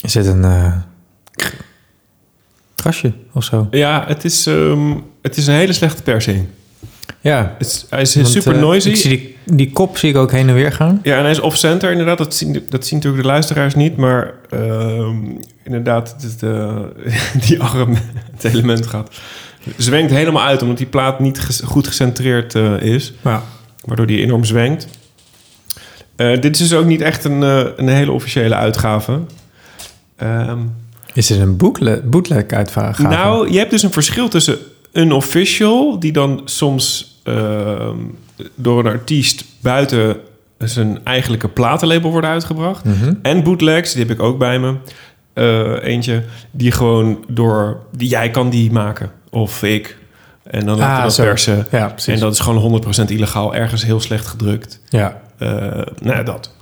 Er 0.10 0.24
zit 0.24 0.34
een 0.34 0.84
gastje 2.76 3.13
of 3.34 3.43
zo. 3.43 3.67
Ja, 3.72 4.04
het 4.08 4.26
is, 4.26 4.48
ehm, 4.48 4.93
het 5.22 5.38
is 5.38 5.48
een 5.48 5.54
hele 5.54 5.74
slechte 5.74 6.04
persing. 6.04 6.45
Ja. 7.22 7.56
Het 7.58 7.86
hij 7.89 8.02
is 8.02 8.15
Want, 8.15 8.28
super 8.28 8.54
eh, 8.54 8.60
noisy. 8.60 8.89
Ik 8.89 8.95
zie 8.95 9.10
die, 9.10 9.56
die 9.56 9.72
kop 9.72 9.98
zie 9.98 10.10
ik 10.10 10.15
ook 10.15 10.32
heen 10.32 10.48
en 10.48 10.54
weer 10.54 10.72
gaan. 10.72 11.00
Ja, 11.04 11.15
en 11.17 11.22
hij 11.22 11.32
is 11.32 11.39
off-center 11.39 11.91
inderdaad. 11.91 12.17
Dat 12.17 12.36
zien, 12.36 12.65
dat 12.69 12.86
zien 12.86 12.98
natuurlijk 12.98 13.24
de 13.24 13.30
luisteraars 13.30 13.76
niet. 13.76 13.98
Maar 13.98 14.34
ehm, 14.50 15.17
inderdaad, 15.63 16.15
het, 16.22 16.39
die 17.48 17.62
arm, 17.62 17.98
het 18.32 18.43
element 18.43 18.88
gaat... 18.88 19.10
Zwengt 19.78 20.12
helemaal 20.12 20.43
uit, 20.43 20.62
omdat 20.62 20.78
die 20.78 20.88
plaat 20.88 21.19
niet 21.19 21.39
ges- 21.39 21.62
goed 21.65 21.88
gecentreerd 21.88 22.56
eh, 22.56 22.82
is. 22.82 23.13
Ja. 23.24 23.43
Waardoor 23.86 24.06
die 24.06 24.22
enorm 24.22 24.43
zwengt. 24.43 24.88
Dit 26.15 26.45
is 26.45 26.58
dus 26.58 26.74
ook 26.74 26.86
niet 26.86 27.02
echt 27.02 27.24
een, 27.24 27.41
een 27.82 27.88
hele 27.88 28.12
officiële 28.12 28.56
uitgave. 28.56 29.19
Ehm, 30.19 30.60
Is 31.13 31.29
het 31.29 31.39
een 31.39 31.58
bootleg, 31.58 32.03
bootleg 32.03 32.47
uitgave? 32.47 33.01
nou, 33.01 33.51
je 33.51 33.58
hebt 33.58 33.71
dus 33.71 33.84
een 33.84 33.91
verschil 33.91 34.29
tussen 34.29 34.58
unofficial, 34.93 35.99
die 35.99 36.12
dan 36.12 36.41
soms 36.45 37.17
ehm, 37.23 37.95
door 38.55 38.79
een 38.79 38.91
artiest 38.91 39.45
buiten 39.62 40.17
zijn 40.58 40.99
eigenlijke 41.03 41.47
platenlabel 41.47 42.12
worden 42.12 42.29
uitgebracht. 42.29 42.84
Mhm. 42.84 43.13
En 43.21 43.43
bootlegs, 43.43 43.91
die 43.93 44.01
heb 44.05 44.12
ik 44.12 44.21
ook 44.21 44.38
bij 44.38 44.60
me. 44.60 44.75
Eh, 45.34 45.84
eentje 45.84 46.23
die 46.51 46.71
gewoon 46.71 47.23
door, 47.27 47.79
die 47.91 48.10
jij 48.10 48.32
kan 48.32 48.49
die 48.49 48.71
maken. 48.71 49.12
Of 49.29 49.63
ik. 49.63 49.97
En 50.43 50.65
dan 50.65 50.77
laten 50.77 50.91
we 50.91 50.97
Ah, 50.97 51.03
dat 51.03 51.13
zo. 51.13 51.23
persen. 51.23 51.65
Ja. 51.71 51.95
En 52.05 52.19
dat 52.19 52.34
is 52.34 52.39
gewoon 52.39 52.58
100% 52.62 53.10
illegaal, 53.12 53.55
ergens 53.55 53.84
heel 53.86 53.99
slecht 53.99 54.27
gedrukt. 54.27 54.79
Ja, 54.89 55.21
Eh 55.38 55.47
nou 56.01 56.17
ja, 56.17 56.23
dat. 56.23 56.55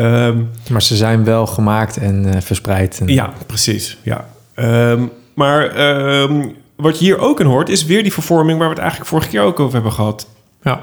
Ehm, 0.00 0.38
maar 0.70 0.82
ze 0.82 0.96
zijn 0.96 1.24
wel 1.24 1.46
gemaakt 1.46 1.96
en 1.96 2.34
eh, 2.34 2.40
verspreid. 2.40 3.00
En... 3.00 3.08
ja, 3.08 3.32
precies. 3.46 3.98
Ja. 4.02 4.28
Ehm, 4.54 5.06
maar 5.34 5.70
ehm, 5.70 6.48
wat 6.76 6.98
je 6.98 7.04
hier 7.04 7.18
ook 7.18 7.40
in 7.40 7.46
hoort, 7.46 7.68
is 7.68 7.84
weer 7.84 8.02
die 8.02 8.12
vervorming 8.12 8.58
waar 8.58 8.66
we 8.68 8.72
het 8.72 8.82
eigenlijk 8.82 9.10
vorige 9.10 9.28
keer 9.28 9.40
ook 9.40 9.60
over 9.60 9.74
hebben 9.74 9.92
gehad. 9.92 10.28
ja, 10.62 10.82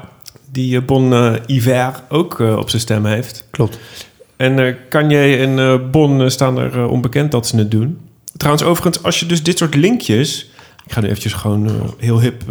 Die 0.52 0.76
eh, 0.76 0.84
Bon 0.84 1.12
eh, 1.12 1.34
Iver 1.46 2.02
ook 2.08 2.38
op 2.38 2.70
zijn 2.70 2.82
stem 2.82 3.04
heeft. 3.04 3.44
klopt. 3.50 3.78
En 4.36 4.76
Kanye 4.88 5.36
en 5.36 5.90
Bon 5.90 6.30
staan 6.30 6.58
er 6.58 6.88
onbekend 6.88 7.32
dat 7.32 7.46
ze 7.46 7.56
het 7.56 7.70
doen. 7.70 8.00
Trouwens, 8.36 8.64
overigens, 8.64 9.02
als 9.04 9.20
je 9.20 9.26
dus 9.26 9.42
dit 9.42 9.58
soort 9.58 9.74
linkjes... 9.74 10.50
Ik 10.86 10.92
ga 10.92 11.00
nu 11.00 11.06
eventjes 11.06 11.32
gewoon 11.32 11.94
heel 11.98 12.20
hip 12.20 12.42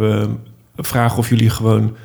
vragen 0.76 1.18
of 1.18 1.28
jullie 1.28 1.50
gewoon 1.50 1.96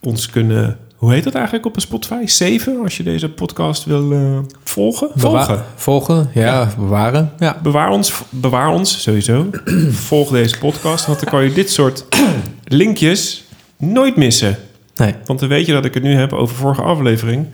ons 0.00 0.30
kunnen... 0.30 0.78
Hoe 0.96 1.12
heet 1.12 1.24
dat 1.24 1.34
eigenlijk 1.34 1.66
op 1.66 1.74
een 1.76 1.80
Spotify? 1.80 2.26
Zeven, 2.26 2.82
als 2.82 2.96
je 2.96 3.02
deze 3.02 3.28
podcast 3.28 3.84
wil 3.84 4.12
eh, 4.12 4.38
volgen? 4.64 5.08
Bewa- 5.14 5.44
Volgen. 5.44 5.64
Volgen, 5.74 6.30
ja, 6.34 6.68
bewaren. 6.78 7.32
Ja. 7.38 7.56
Bewaar 7.62 7.90
ons, 7.90 8.12
bewaar 8.30 8.68
ons 8.68 9.02
sowieso. 9.02 9.46
Volg 10.08 10.30
deze 10.30 10.58
podcast, 10.58 11.06
want 11.06 11.20
dan 11.20 11.30
kan 11.30 11.44
je 11.44 11.52
dit 11.52 11.70
soort 11.70 12.04
linkjes 12.64 13.44
nooit 13.78 14.16
missen. 14.16 14.56
Nee, 14.94 15.14
Want 15.24 15.40
dan 15.40 15.48
weet 15.48 15.66
je 15.66 15.72
dat 15.72 15.84
ik 15.84 15.94
het 15.94 16.02
nu 16.02 16.14
heb 16.14 16.32
over 16.32 16.56
vorige 16.56 16.82
aflevering... 16.82 17.46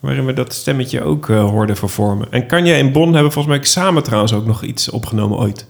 waarin 0.00 0.26
we 0.26 0.32
dat 0.32 0.52
stemmetje 0.52 1.02
ook 1.02 1.28
eh, 1.28 1.44
hoorden 1.50 1.76
vervormen. 1.76 2.26
En 2.30 2.46
Kanye 2.46 2.72
en 2.74 2.92
Bon 2.92 3.12
hebben 3.14 3.32
volgens 3.32 3.56
mij 3.56 3.64
samen 3.64 4.02
trouwens 4.02 4.32
ook 4.32 4.46
nog 4.46 4.62
iets 4.62 4.90
opgenomen 4.90 5.38
ooit. 5.38 5.66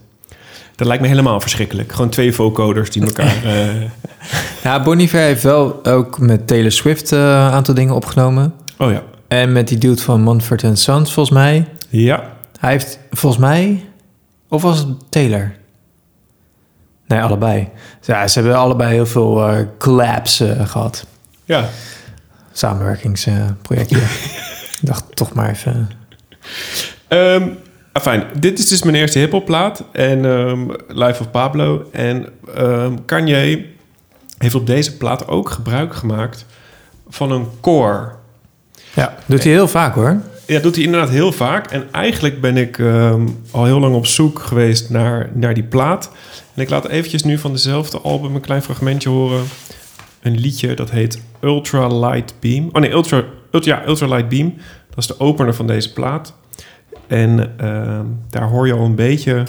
Dat 0.75 0.87
lijkt 0.87 1.01
me 1.01 1.09
helemaal 1.09 1.39
verschrikkelijk. 1.39 1.91
Gewoon 1.91 2.09
twee 2.09 2.33
vocoders 2.33 2.89
die 2.89 3.05
elkaar... 3.05 3.43
eh, 3.43 3.81
ja, 4.63 4.83
Bon 4.83 4.99
Iver 4.99 5.19
heeft 5.19 5.43
wel 5.43 5.85
ook 5.85 6.19
met 6.19 6.47
Taylor 6.47 6.71
Swift 6.71 7.11
eh, 7.11 7.19
een 7.19 7.51
aantal 7.51 7.73
dingen 7.73 7.95
opgenomen. 7.95 8.53
oh 8.77 8.91
ja. 8.91 9.03
En 9.27 9.51
met 9.51 9.67
die 9.67 9.77
dude 9.77 10.01
van 10.01 10.21
Manfred 10.21 10.79
Sons, 10.79 11.13
volgens 11.13 11.35
mij. 11.35 11.67
Ja. 11.89 12.33
Hij 12.59 12.71
heeft 12.71 12.99
volgens 13.11 13.41
mij... 13.41 13.85
Of 14.49 14.61
was 14.61 14.77
het 14.77 14.87
Taylor? 15.09 15.55
Nee, 17.07 17.21
allebei. 17.21 17.69
Ja, 18.01 18.27
ze 18.27 18.39
hebben 18.39 18.57
allebei 18.57 18.93
heel 18.93 19.05
veel 19.05 19.47
eh, 19.47 19.65
collabs 19.79 20.39
eh, 20.39 20.67
gehad. 20.67 21.05
Ja. 21.45 21.69
Samenwerkingsprojecten. 22.51 24.01
Ik 24.81 24.91
dacht 24.91 25.15
toch 25.15 25.33
maar 25.33 25.49
even... 25.49 25.89
Ehm 27.07 27.47
fijn, 28.01 28.23
dit 28.39 28.59
is 28.59 28.67
dus 28.67 28.83
mijn 28.83 28.95
eerste 28.95 29.19
hiphop 29.19 29.45
plaat. 29.45 29.83
En 29.91 30.25
ehm, 30.25 30.59
Life 30.87 31.21
of 31.21 31.31
Pablo. 31.31 31.89
En 31.91 32.25
ehm 32.55 32.93
Kanye 33.05 33.65
heeft 34.37 34.55
op 34.55 34.67
deze 34.67 34.97
plaat 34.97 35.27
ook 35.27 35.49
gebruik 35.49 35.95
gemaakt 35.95 36.45
van 37.09 37.31
een 37.31 37.47
core. 37.61 38.11
Ja, 38.93 39.15
doet 39.25 39.43
hij 39.43 39.51
heel 39.51 39.67
vaak 39.67 39.95
hoor. 39.95 40.21
Ja, 40.47 40.59
doet 40.59 40.75
hij 40.75 40.83
inderdaad 40.83 41.09
heel 41.09 41.31
vaak. 41.31 41.71
En 41.71 41.87
eigenlijk 41.91 42.41
ben 42.41 42.57
ik 42.57 42.79
ehm, 42.79 43.27
al 43.51 43.65
heel 43.65 43.79
lang 43.79 43.95
op 43.95 44.05
zoek 44.05 44.39
geweest 44.39 44.89
naar, 44.89 45.29
naar 45.33 45.53
die 45.53 45.63
plaat. 45.63 46.11
En 46.53 46.61
ik 46.61 46.69
laat 46.69 46.87
eventjes 46.87 47.23
nu 47.23 47.37
van 47.37 47.51
dezelfde 47.51 47.99
album 47.99 48.35
een 48.35 48.41
klein 48.41 48.61
fragmentje 48.61 49.09
horen. 49.09 49.43
Een 50.21 50.39
liedje 50.39 50.73
dat 50.73 50.91
heet 50.91 51.21
Ultra 51.41 51.87
Light 51.87 52.33
Beam. 52.39 52.69
Oh 52.71 52.81
nee, 52.81 52.91
Ultra, 52.91 53.23
Ultra, 53.51 53.75
ja, 53.75 53.87
Ultra 53.87 54.07
Light 54.07 54.29
Beam. 54.29 54.53
Dat 54.89 54.97
is 54.97 55.07
de 55.07 55.19
opener 55.19 55.55
van 55.55 55.67
deze 55.67 55.93
plaat. 55.93 56.33
En 57.07 57.59
ehm, 57.59 58.05
daar 58.29 58.47
hoor 58.49 58.67
je 58.67 58.73
al 58.73 58.85
een 58.85 58.95
beetje 58.95 59.43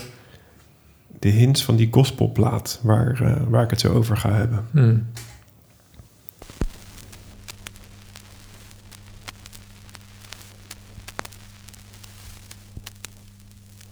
de 1.18 1.28
hints 1.28 1.64
van 1.64 1.76
die 1.76 1.88
gospelplaat 1.90 2.80
waar, 2.82 3.20
eh, 3.22 3.36
waar 3.48 3.62
ik 3.64 3.70
het 3.70 3.80
zo 3.80 3.92
over 3.92 4.16
ga 4.16 4.32
hebben. 4.32 4.66
Hmm. 4.70 5.06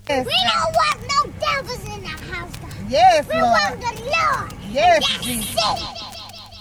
We 0.07 0.15
don't 0.15 0.75
want 0.77 1.01
no 1.09 1.33
devils 1.41 1.95
in 1.95 2.03
the 2.03 2.33
house. 2.33 2.53
God. 2.61 2.91
Yes, 2.91 3.27
We 3.27 3.35
Lord. 3.41 3.53
want 3.53 3.81
the 3.81 4.03
Lord. 4.05 4.53
Yes, 4.73 4.99
That's 5.07 5.25
Jesus. 5.25 5.55
it. 5.55 6.01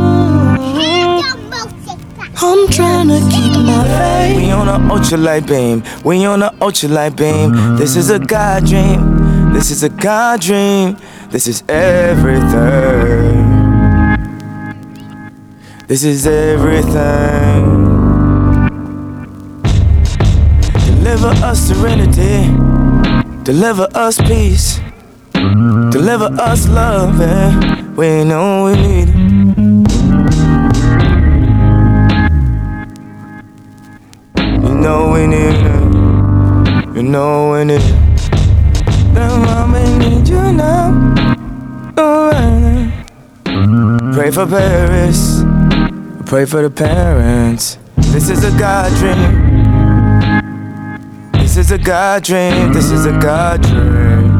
Halle. 0.75 1.21
Hadomosika. 1.23 2.23
I'm 2.41 2.62
trying 2.69 3.08
to 3.10 3.19
keep 3.32 3.54
my 3.65 3.84
faith. 3.97 4.36
We 4.38 4.43
on 4.52 4.67
a 4.67 4.78
ultralight 4.93 5.45
beam. 5.47 5.84
We 6.04 6.25
on 6.25 6.41
a 6.43 6.52
ultralight 6.62 7.15
beam. 7.15 7.78
This 7.78 7.95
is 7.95 8.10
a 8.10 8.19
God 8.19 8.65
dream. 8.65 9.54
This 9.54 9.71
is 9.71 9.84
a 9.84 9.89
God 9.89 10.41
dream. 10.41 10.97
This 11.30 11.47
is 11.47 11.63
everything. 11.69 13.47
This 15.88 16.04
is 16.04 16.25
everything. 16.28 17.68
Deliver 21.09 21.33
us 21.43 21.59
serenity. 21.59 22.53
Deliver 23.41 23.87
us 23.95 24.21
peace. 24.21 24.79
Deliver 25.33 26.25
us 26.39 26.69
love. 26.69 27.19
And 27.19 27.97
we 27.97 28.23
know 28.23 28.65
we 28.65 28.75
need. 28.75 29.09
You 34.61 34.75
know 34.75 35.11
we 35.11 35.25
need 35.25 35.55
it. 35.55 36.95
You 36.95 37.01
know 37.01 37.53
we 37.53 37.65
need 37.65 37.81
it. 37.81 37.95
You 40.29 40.53
now. 40.53 40.93
Pray 44.13 44.29
for 44.29 44.45
Paris. 44.45 45.41
Pray 46.27 46.45
for 46.45 46.61
the 46.61 46.69
parents. 46.69 47.79
This 47.97 48.29
is 48.29 48.43
a 48.43 48.51
God 48.59 48.93
dream. 48.99 49.48
This 51.59 51.71
is 51.71 51.73
a 51.73 51.83
God 51.83 52.23
dream. 52.23 52.71
This 52.71 52.89
is 52.89 53.05
a 53.05 53.11
God 53.19 53.61
dream. 53.63 54.31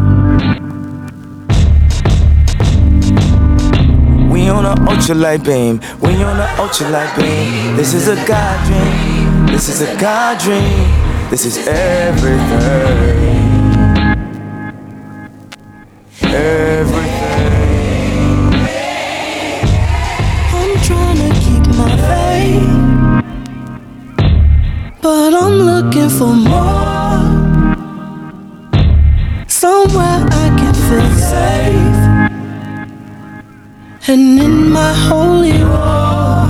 We 4.29 4.47
on 4.47 4.63
a 4.63 4.75
ultralight 4.88 5.43
beam. 5.43 5.82
We 5.99 6.23
on 6.23 6.39
a 6.39 6.47
ultralight 6.55 7.13
beam. 7.17 7.75
This 7.75 7.93
is 7.93 8.08
a 8.08 8.15
God 8.25 8.65
dream. 8.65 9.47
This 9.47 9.67
is 9.67 9.82
a 9.82 9.97
God 9.99 10.39
dream. 10.39 10.88
This 11.29 11.43
is 11.43 11.58
everything. 11.67 12.38
Everything. 16.23 17.19
I'm 20.55 20.79
trying 20.88 21.17
to 21.17 21.34
keep 21.41 21.67
my 21.75 21.89
faith, 22.08 22.71
but 25.01 25.34
I'm 25.34 25.51
looking 25.51 26.08
for 26.08 26.34
more. 26.34 26.99
Somewhere 29.60 30.26
I 30.32 30.56
can 30.58 30.74
feel 30.88 31.12
safe, 31.34 32.00
and 34.08 34.39
in 34.39 34.72
my 34.72 34.93
holy 34.93 35.62
war, 35.65 36.48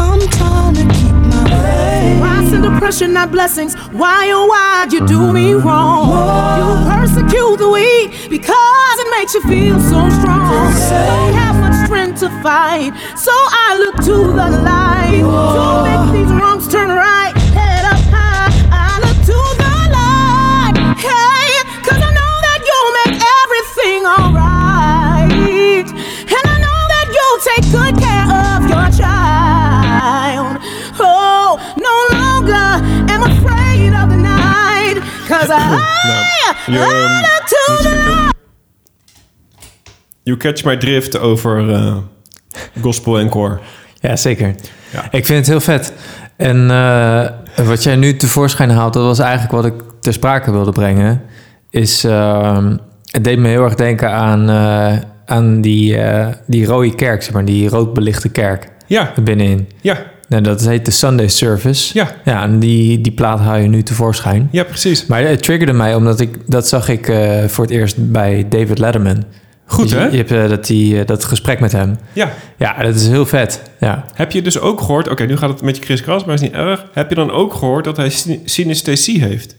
I'm 0.00 0.20
trying 0.30 0.74
to 0.76 0.84
keep 0.94 1.12
my 1.28 1.44
faith. 1.50 2.20
Why 2.22 2.46
send 2.48 2.62
depression, 2.62 3.12
not 3.12 3.30
blessings? 3.30 3.74
Why, 3.92 4.30
oh, 4.32 4.46
why 4.46 4.86
you 4.90 5.06
do 5.06 5.32
me 5.32 5.52
wrong? 5.52 6.08
You 6.58 6.90
persecute 6.90 7.58
the 7.58 7.68
weak 7.68 8.30
because 8.30 8.96
it 9.02 9.08
makes 9.18 9.34
you 9.34 9.42
feel 9.42 9.78
so 9.80 10.08
strong. 10.08 10.72
Don't 10.88 11.34
have 11.34 11.56
much 11.60 11.76
strength 11.84 12.20
to 12.20 12.30
fight, 12.42 12.92
so 13.18 13.32
I 13.34 13.76
look 13.78 13.96
to 14.06 14.32
the 14.32 14.48
light 14.64 15.20
to 15.20 15.66
make 15.84 16.12
these 16.16 16.32
wrongs 16.32 16.66
turn 16.66 16.88
right. 16.88 17.23
'Cause 35.38 35.52
I, 35.52 35.58
Nou, 36.06 36.24
je, 36.66 37.20
light. 37.22 37.52
You 40.22 40.36
catch 40.36 40.64
my 40.64 40.76
drift 40.76 41.18
over 41.18 41.70
eh, 41.74 41.96
gospel 42.80 43.18
en 43.18 43.28
core. 43.28 43.58
Ja, 44.00 44.16
zeker. 44.16 44.54
Ja. 44.92 45.04
Ik 45.10 45.26
vind 45.26 45.38
het 45.38 45.46
heel 45.46 45.60
vet. 45.60 45.92
En 46.36 46.70
eh, 46.70 47.26
wat 47.66 47.82
jij 47.82 47.96
nu 47.96 48.16
tevoorschijn 48.16 48.70
haalt, 48.70 48.92
dat 48.92 49.04
was 49.04 49.18
eigenlijk 49.18 49.52
wat 49.52 49.64
ik 49.64 49.74
ter 50.00 50.12
sprake 50.12 50.50
wilde 50.50 50.72
brengen. 50.72 51.22
Is, 51.70 52.04
ehm, 52.04 52.76
het 53.10 53.24
deed 53.24 53.38
me 53.38 53.48
heel 53.48 53.64
erg 53.64 53.74
denken 53.74 54.10
aan, 54.12 54.50
eh, 54.50 54.98
aan 55.26 55.60
die, 55.60 55.96
eh, 55.96 56.26
die 56.46 56.66
rode 56.66 56.94
kerk, 56.94 57.22
zeg 57.22 57.32
maar, 57.34 57.44
die 57.44 57.68
rood 57.68 57.94
belichte 57.94 58.28
kerk 58.28 58.68
Ja, 58.86 59.12
binnenin. 59.22 59.68
ja, 59.80 59.96
Nou, 60.28 60.42
dat 60.42 60.60
heet 60.66 60.84
de 60.84 60.90
Sunday 60.90 61.28
Service. 61.28 61.90
Ja. 61.98 62.14
Ja, 62.24 62.42
en 62.42 62.58
die, 62.58 63.00
die 63.00 63.12
plaat 63.12 63.38
haal 63.38 63.56
je 63.56 63.68
nu 63.68 63.82
tevoorschijn. 63.82 64.48
ja, 64.52 64.64
precies. 64.64 65.06
Maar 65.06 65.22
het 65.22 65.42
triggerde 65.42 65.72
mij 65.72 65.94
omdat 65.94 66.20
ik 66.20 66.38
dat 66.50 66.68
zag 66.68 66.88
ik 66.88 67.08
eh, 67.08 67.44
voor 67.44 67.64
het 67.64 67.72
eerst 67.72 68.10
bij 68.12 68.46
David 68.48 68.78
Letterman. 68.78 69.24
Goed, 69.66 69.82
Dus 69.82 69.90
je- 69.92 69.96
hè? 69.98 70.06
Je 70.06 70.16
hebt 70.16 70.30
eh, 70.30 70.48
dat, 70.48 70.66
die, 70.66 70.98
eh, 71.00 71.06
dat 71.06 71.24
gesprek 71.24 71.60
met 71.60 71.72
hem. 71.72 71.96
Ja. 72.12 72.32
Ja, 72.56 72.82
dat 72.82 72.94
is 72.94 73.08
heel 73.08 73.26
vet. 73.26 73.62
Ja. 73.80 74.04
Heb 74.14 74.32
je 74.32 74.42
dus 74.42 74.58
ook 74.60 74.80
gehoord... 74.80 75.08
Oké, 75.08 75.24
nu 75.24 75.36
gaat 75.36 75.48
het 75.50 75.62
met 75.62 75.76
je 75.76 75.82
Chris 75.82 76.02
Kras, 76.02 76.24
maar 76.24 76.34
is 76.34 76.40
niet 76.40 76.52
erg. 76.52 76.84
Heb 76.92 77.08
je 77.08 77.14
dan 77.14 77.30
ook 77.30 77.54
gehoord 77.54 77.84
dat 77.84 77.96
hij 77.96 78.10
syn- 78.10 78.40
synesthesie 78.44 79.22
heeft? 79.24 79.56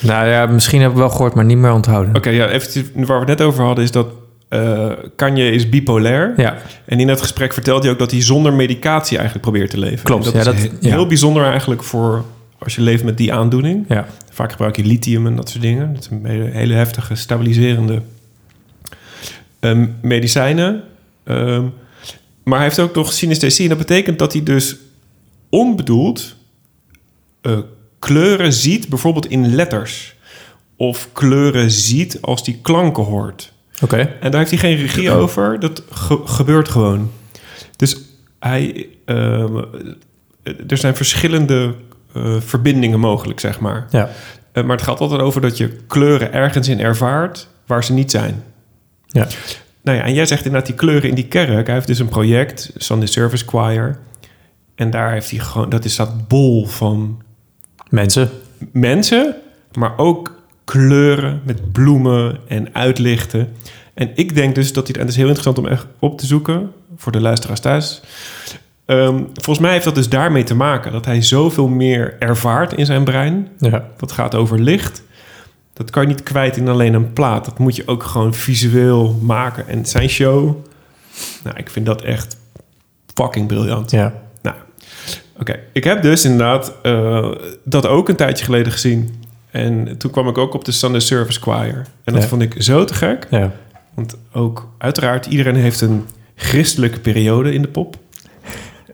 Nou 0.00 0.28
ja, 0.28 0.46
misschien 0.46 0.80
heb 0.80 0.90
ik 0.90 0.96
wel 0.96 1.10
gehoord, 1.10 1.34
maar 1.34 1.44
niet 1.44 1.56
meer 1.58 1.72
onthouden. 1.72 2.16
Oké, 2.16 2.30
ja, 2.30 2.48
even 2.48 2.84
waar 2.94 3.06
we 3.20 3.30
het 3.30 3.38
net 3.38 3.40
over 3.48 3.64
hadden... 3.64 3.84
is 3.84 3.90
dat 3.90 4.06
eh 4.48 4.92
Kanye 5.16 5.50
is 5.50 5.68
bipolair. 5.68 6.32
Ja, 6.36 6.56
En 6.84 7.00
in 7.00 7.06
dat 7.06 7.20
gesprek 7.20 7.52
vertelt 7.52 7.82
hij 7.82 7.92
ook 7.92 7.98
dat 7.98 8.10
hij 8.10 8.22
zonder 8.22 8.52
medicatie 8.52 9.16
eigenlijk 9.18 9.48
probeert 9.48 9.70
te 9.70 9.78
leven. 9.78 10.04
Klopt, 10.04 10.26
En 10.26 10.32
dat 10.32 10.44
ja, 10.44 10.52
is 10.52 10.60
dat- 10.62 10.70
he- 10.70 10.76
ja. 10.88 10.94
heel 10.94 11.06
bijzonder 11.06 11.44
eigenlijk 11.44 11.82
voor 11.82 12.24
als 12.58 12.74
je 12.74 12.80
leeft 12.82 13.04
met 13.04 13.16
die 13.16 13.32
aandoening. 13.32 13.84
ja. 13.88 14.06
Vaak 14.30 14.50
gebruik 14.50 14.76
je 14.76 14.84
lithium 14.84 15.26
en 15.26 15.36
dat 15.36 15.48
soort 15.48 15.62
dingen. 15.62 15.94
Dat 15.94 16.04
zijn 16.04 16.26
hele, 16.26 16.44
hele 16.50 16.74
heftige 16.74 17.14
stabiliserende 17.14 18.02
ehm, 19.60 19.86
medicijnen. 20.00 20.82
Ehm, 21.24 21.64
maar 22.44 22.58
hij 22.58 22.66
heeft 22.66 22.78
ook 22.80 22.94
nog 22.94 23.12
synesthesie. 23.12 23.62
En 23.62 23.68
dat 23.76 23.86
betekent 23.86 24.18
dat 24.18 24.32
hij 24.32 24.42
dus 24.42 24.76
onbedoeld 25.48 26.34
eh, 27.40 27.58
kleuren 27.98 28.52
ziet, 28.52 28.88
bijvoorbeeld 28.88 29.26
in 29.26 29.54
letters. 29.54 30.14
Of 30.76 31.08
kleuren 31.12 31.70
ziet 31.70 32.18
als 32.22 32.46
hij 32.46 32.58
klanken 32.62 33.02
hoort. 33.04 33.52
Oké. 33.82 33.96
En 34.20 34.30
daar 34.30 34.38
heeft 34.40 34.50
hij 34.50 34.58
geen 34.70 34.76
regie 34.76 35.10
over. 35.10 35.60
Dat 35.60 35.82
ge- 35.90 36.22
gebeurt 36.24 36.68
gewoon. 36.68 37.10
Dus 37.76 37.96
hij, 38.40 38.88
ehm, 39.04 39.56
er 40.68 40.76
zijn 40.76 40.96
verschillende 40.96 41.74
eh, 42.14 42.36
verbindingen 42.40 43.00
mogelijk, 43.00 43.40
zeg 43.40 43.60
maar. 43.60 43.86
Ja. 43.90 44.10
Eh, 44.52 44.64
maar 44.64 44.76
het 44.76 44.84
gaat 44.86 45.00
altijd 45.00 45.20
over 45.20 45.40
dat 45.40 45.56
je 45.56 45.76
kleuren 45.86 46.32
ergens 46.32 46.68
in 46.68 46.80
ervaart 46.80 47.48
waar 47.66 47.84
ze 47.84 47.92
niet 47.92 48.10
zijn. 48.10 48.42
Ja. 49.06 49.26
Nou 49.82 49.98
ja, 49.98 50.04
en 50.04 50.14
jij 50.14 50.26
zegt 50.26 50.44
inderdaad 50.44 50.66
die 50.68 50.76
kleuren 50.76 51.08
in 51.08 51.14
die 51.14 51.26
kerk. 51.26 51.66
Hij 51.66 51.74
heeft 51.74 51.86
dus 51.86 51.98
een 51.98 52.08
project, 52.08 52.70
Sunday 52.76 53.08
Service 53.08 53.44
Choir. 53.46 53.98
En 54.74 54.90
daar 54.90 55.12
heeft 55.12 55.30
hij 55.30 55.38
gewoon, 55.38 55.68
dat 55.68 55.84
is 55.84 55.96
dat 55.96 56.28
bol 56.28 56.66
van 56.66 57.22
Mensen. 57.88 58.30
mensen, 58.72 59.34
maar 59.72 59.98
ook 59.98 60.35
kleuren 60.66 61.40
met 61.44 61.72
bloemen 61.72 62.38
en 62.48 62.74
uitlichten. 62.74 63.48
En 63.94 64.10
ik 64.14 64.34
denk 64.34 64.54
dus 64.54 64.72
dat 64.72 64.86
hij, 64.86 64.94
en 64.96 65.00
het 65.00 65.10
is 65.10 65.16
heel 65.16 65.28
interessant 65.28 65.58
om 65.58 65.66
echt 65.66 65.86
op 65.98 66.18
te 66.18 66.26
zoeken 66.26 66.72
voor 66.96 67.12
de 67.12 67.20
luisteraars 67.20 67.60
thuis. 67.60 68.02
Ehm, 68.86 69.22
volgens 69.34 69.58
mij 69.58 69.72
heeft 69.72 69.84
dat 69.84 69.94
dus 69.94 70.08
daarmee 70.08 70.44
te 70.44 70.54
maken 70.54 70.92
dat 70.92 71.04
hij 71.04 71.22
zoveel 71.22 71.68
meer 71.68 72.16
ervaart 72.18 72.72
in 72.72 72.86
zijn 72.86 73.04
brein. 73.04 73.48
Ja. 73.58 73.84
Dat 73.96 74.12
gaat 74.12 74.34
over 74.34 74.60
licht. 74.60 75.02
Dat 75.72 75.90
kan 75.90 76.02
je 76.02 76.08
niet 76.08 76.22
kwijt 76.22 76.56
in 76.56 76.68
alleen 76.68 76.94
een 76.94 77.12
plaat. 77.12 77.44
Dat 77.44 77.58
moet 77.58 77.76
je 77.76 77.86
ook 77.86 78.02
gewoon 78.02 78.34
visueel 78.34 79.18
maken. 79.22 79.68
En 79.68 79.86
zijn 79.86 80.08
show, 80.08 80.56
nou, 81.44 81.56
ik 81.56 81.70
vind 81.70 81.86
dat 81.86 82.02
echt 82.02 82.36
fucking 83.14 83.46
briljant. 83.46 83.90
Ja. 83.90 84.12
Nou, 84.42 84.56
oké. 85.38 85.58
Ik 85.72 85.84
heb 85.84 86.02
dus 86.02 86.24
inderdaad 86.24 86.72
eh, 86.82 87.30
dat 87.64 87.86
ook 87.86 88.08
een 88.08 88.16
tijdje 88.16 88.44
geleden 88.44 88.72
gezien. 88.72 89.24
En 89.56 89.96
toen 89.98 90.10
kwam 90.10 90.28
ik 90.28 90.38
ook 90.38 90.54
op 90.54 90.64
de 90.64 90.72
Sunday 90.72 91.00
Service 91.00 91.40
Choir. 91.40 91.74
En 92.04 92.12
dat 92.12 92.22
Ja. 92.22 92.28
vond 92.28 92.42
ik 92.42 92.54
zo 92.58 92.84
te 92.84 92.94
gek. 92.94 93.26
Ja. 93.30 93.52
Want 93.94 94.16
ook 94.32 94.68
uiteraard, 94.78 95.26
iedereen 95.26 95.54
heeft 95.54 95.80
een 95.80 96.04
christelijke 96.34 97.00
periode 97.00 97.52
in 97.52 97.62
de 97.62 97.68
pop. 97.68 97.96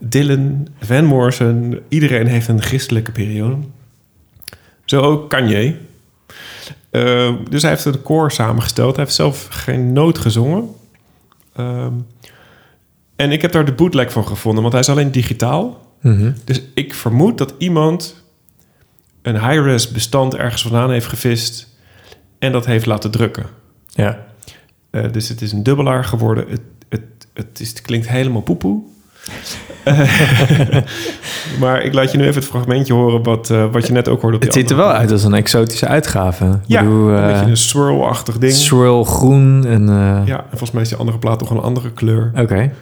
Dylan, 0.01 0.67
Van 0.81 1.05
Morrison, 1.05 1.81
iedereen 1.89 2.27
heeft 2.27 2.49
een 2.49 2.63
christelijke 2.63 3.13
periode. 3.13 3.57
Zo 4.85 5.01
ook 5.01 5.31
Kanye. 5.31 5.77
Eh, 6.91 7.35
dus 7.49 7.63
hij 7.63 7.71
heeft 7.71 7.85
een 7.85 8.03
koor 8.03 8.33
samengesteld. 8.33 8.97
Hij 8.97 9.05
heeft 9.05 9.17
zelf 9.17 9.47
geen 9.51 9.93
noot 9.93 10.19
gezongen. 10.19 10.69
Ehm, 11.57 11.93
en 13.17 13.33
ik 13.33 13.43
heb 13.43 13.53
daar 13.53 13.65
de 13.65 13.73
bootleg 13.73 14.13
van 14.13 14.27
gevonden, 14.27 14.61
want 14.61 14.73
hij 14.73 14.83
is 14.83 14.89
alleen 14.89 15.11
digitaal. 15.11 15.87
Mhm. 16.01 16.33
Dus 16.45 16.63
ik 16.75 16.95
vermoed 16.95 17.39
dat 17.39 17.55
iemand 17.59 18.22
een 19.23 19.49
high-res 19.49 19.91
bestand 19.91 20.35
ergens 20.37 20.63
vandaan 20.63 20.91
heeft 20.91 21.07
gevist 21.07 21.69
en 22.39 22.53
dat 22.53 22.67
heeft 22.67 22.87
laten 22.87 23.11
drukken. 23.11 23.47
Ja. 23.87 24.19
Eh, 24.91 25.05
dus 25.13 25.29
het 25.29 25.43
is 25.43 25.53
een 25.53 25.63
dubbelaar 25.63 26.05
geworden. 26.05 26.45
Het, 26.49 26.61
het, 26.89 27.03
het, 27.35 27.61
is, 27.61 27.69
het 27.69 27.81
klinkt 27.83 28.09
helemaal 28.09 28.41
poepoe. 28.43 28.83
Eh, 29.85 29.99
maar 31.61 31.83
ik 31.83 31.93
laat 31.93 32.13
je 32.13 32.19
nu 32.19 32.25
even 32.25 32.35
het 32.41 32.45
fragmentje 32.45 32.93
horen 32.93 33.23
wat, 33.23 33.51
eh, 33.51 33.73
wat 33.73 33.87
je 33.87 33.93
net 33.93 34.09
ook 34.09 34.21
hoorde 34.21 34.37
op 34.37 34.43
Het 34.43 34.53
ziet 34.53 34.71
er 34.71 34.77
wel 34.77 34.93
uit 34.93 35.11
als 35.11 35.25
een 35.25 35.35
exotische 35.35 35.87
uitgave. 35.87 36.45
Ik 36.45 36.59
Ja, 36.67 36.83
bedoel, 36.83 37.09
een 37.09 37.33
beetje 37.33 37.51
een 37.51 37.57
swirl-achtig 37.57 38.39
ding. 38.39 38.53
swirl 38.53 39.05
groen 39.05 39.67
en... 39.67 39.87
Ja, 40.27 40.39
en 40.39 40.49
volgens 40.49 40.71
mij 40.71 40.83
is 40.83 40.89
die 40.89 40.99
andere 40.99 41.19
plaat 41.19 41.39
toch 41.39 41.51
een 41.51 41.61
andere 41.61 41.91
kleur. 41.93 42.33
Oké. 42.37 42.73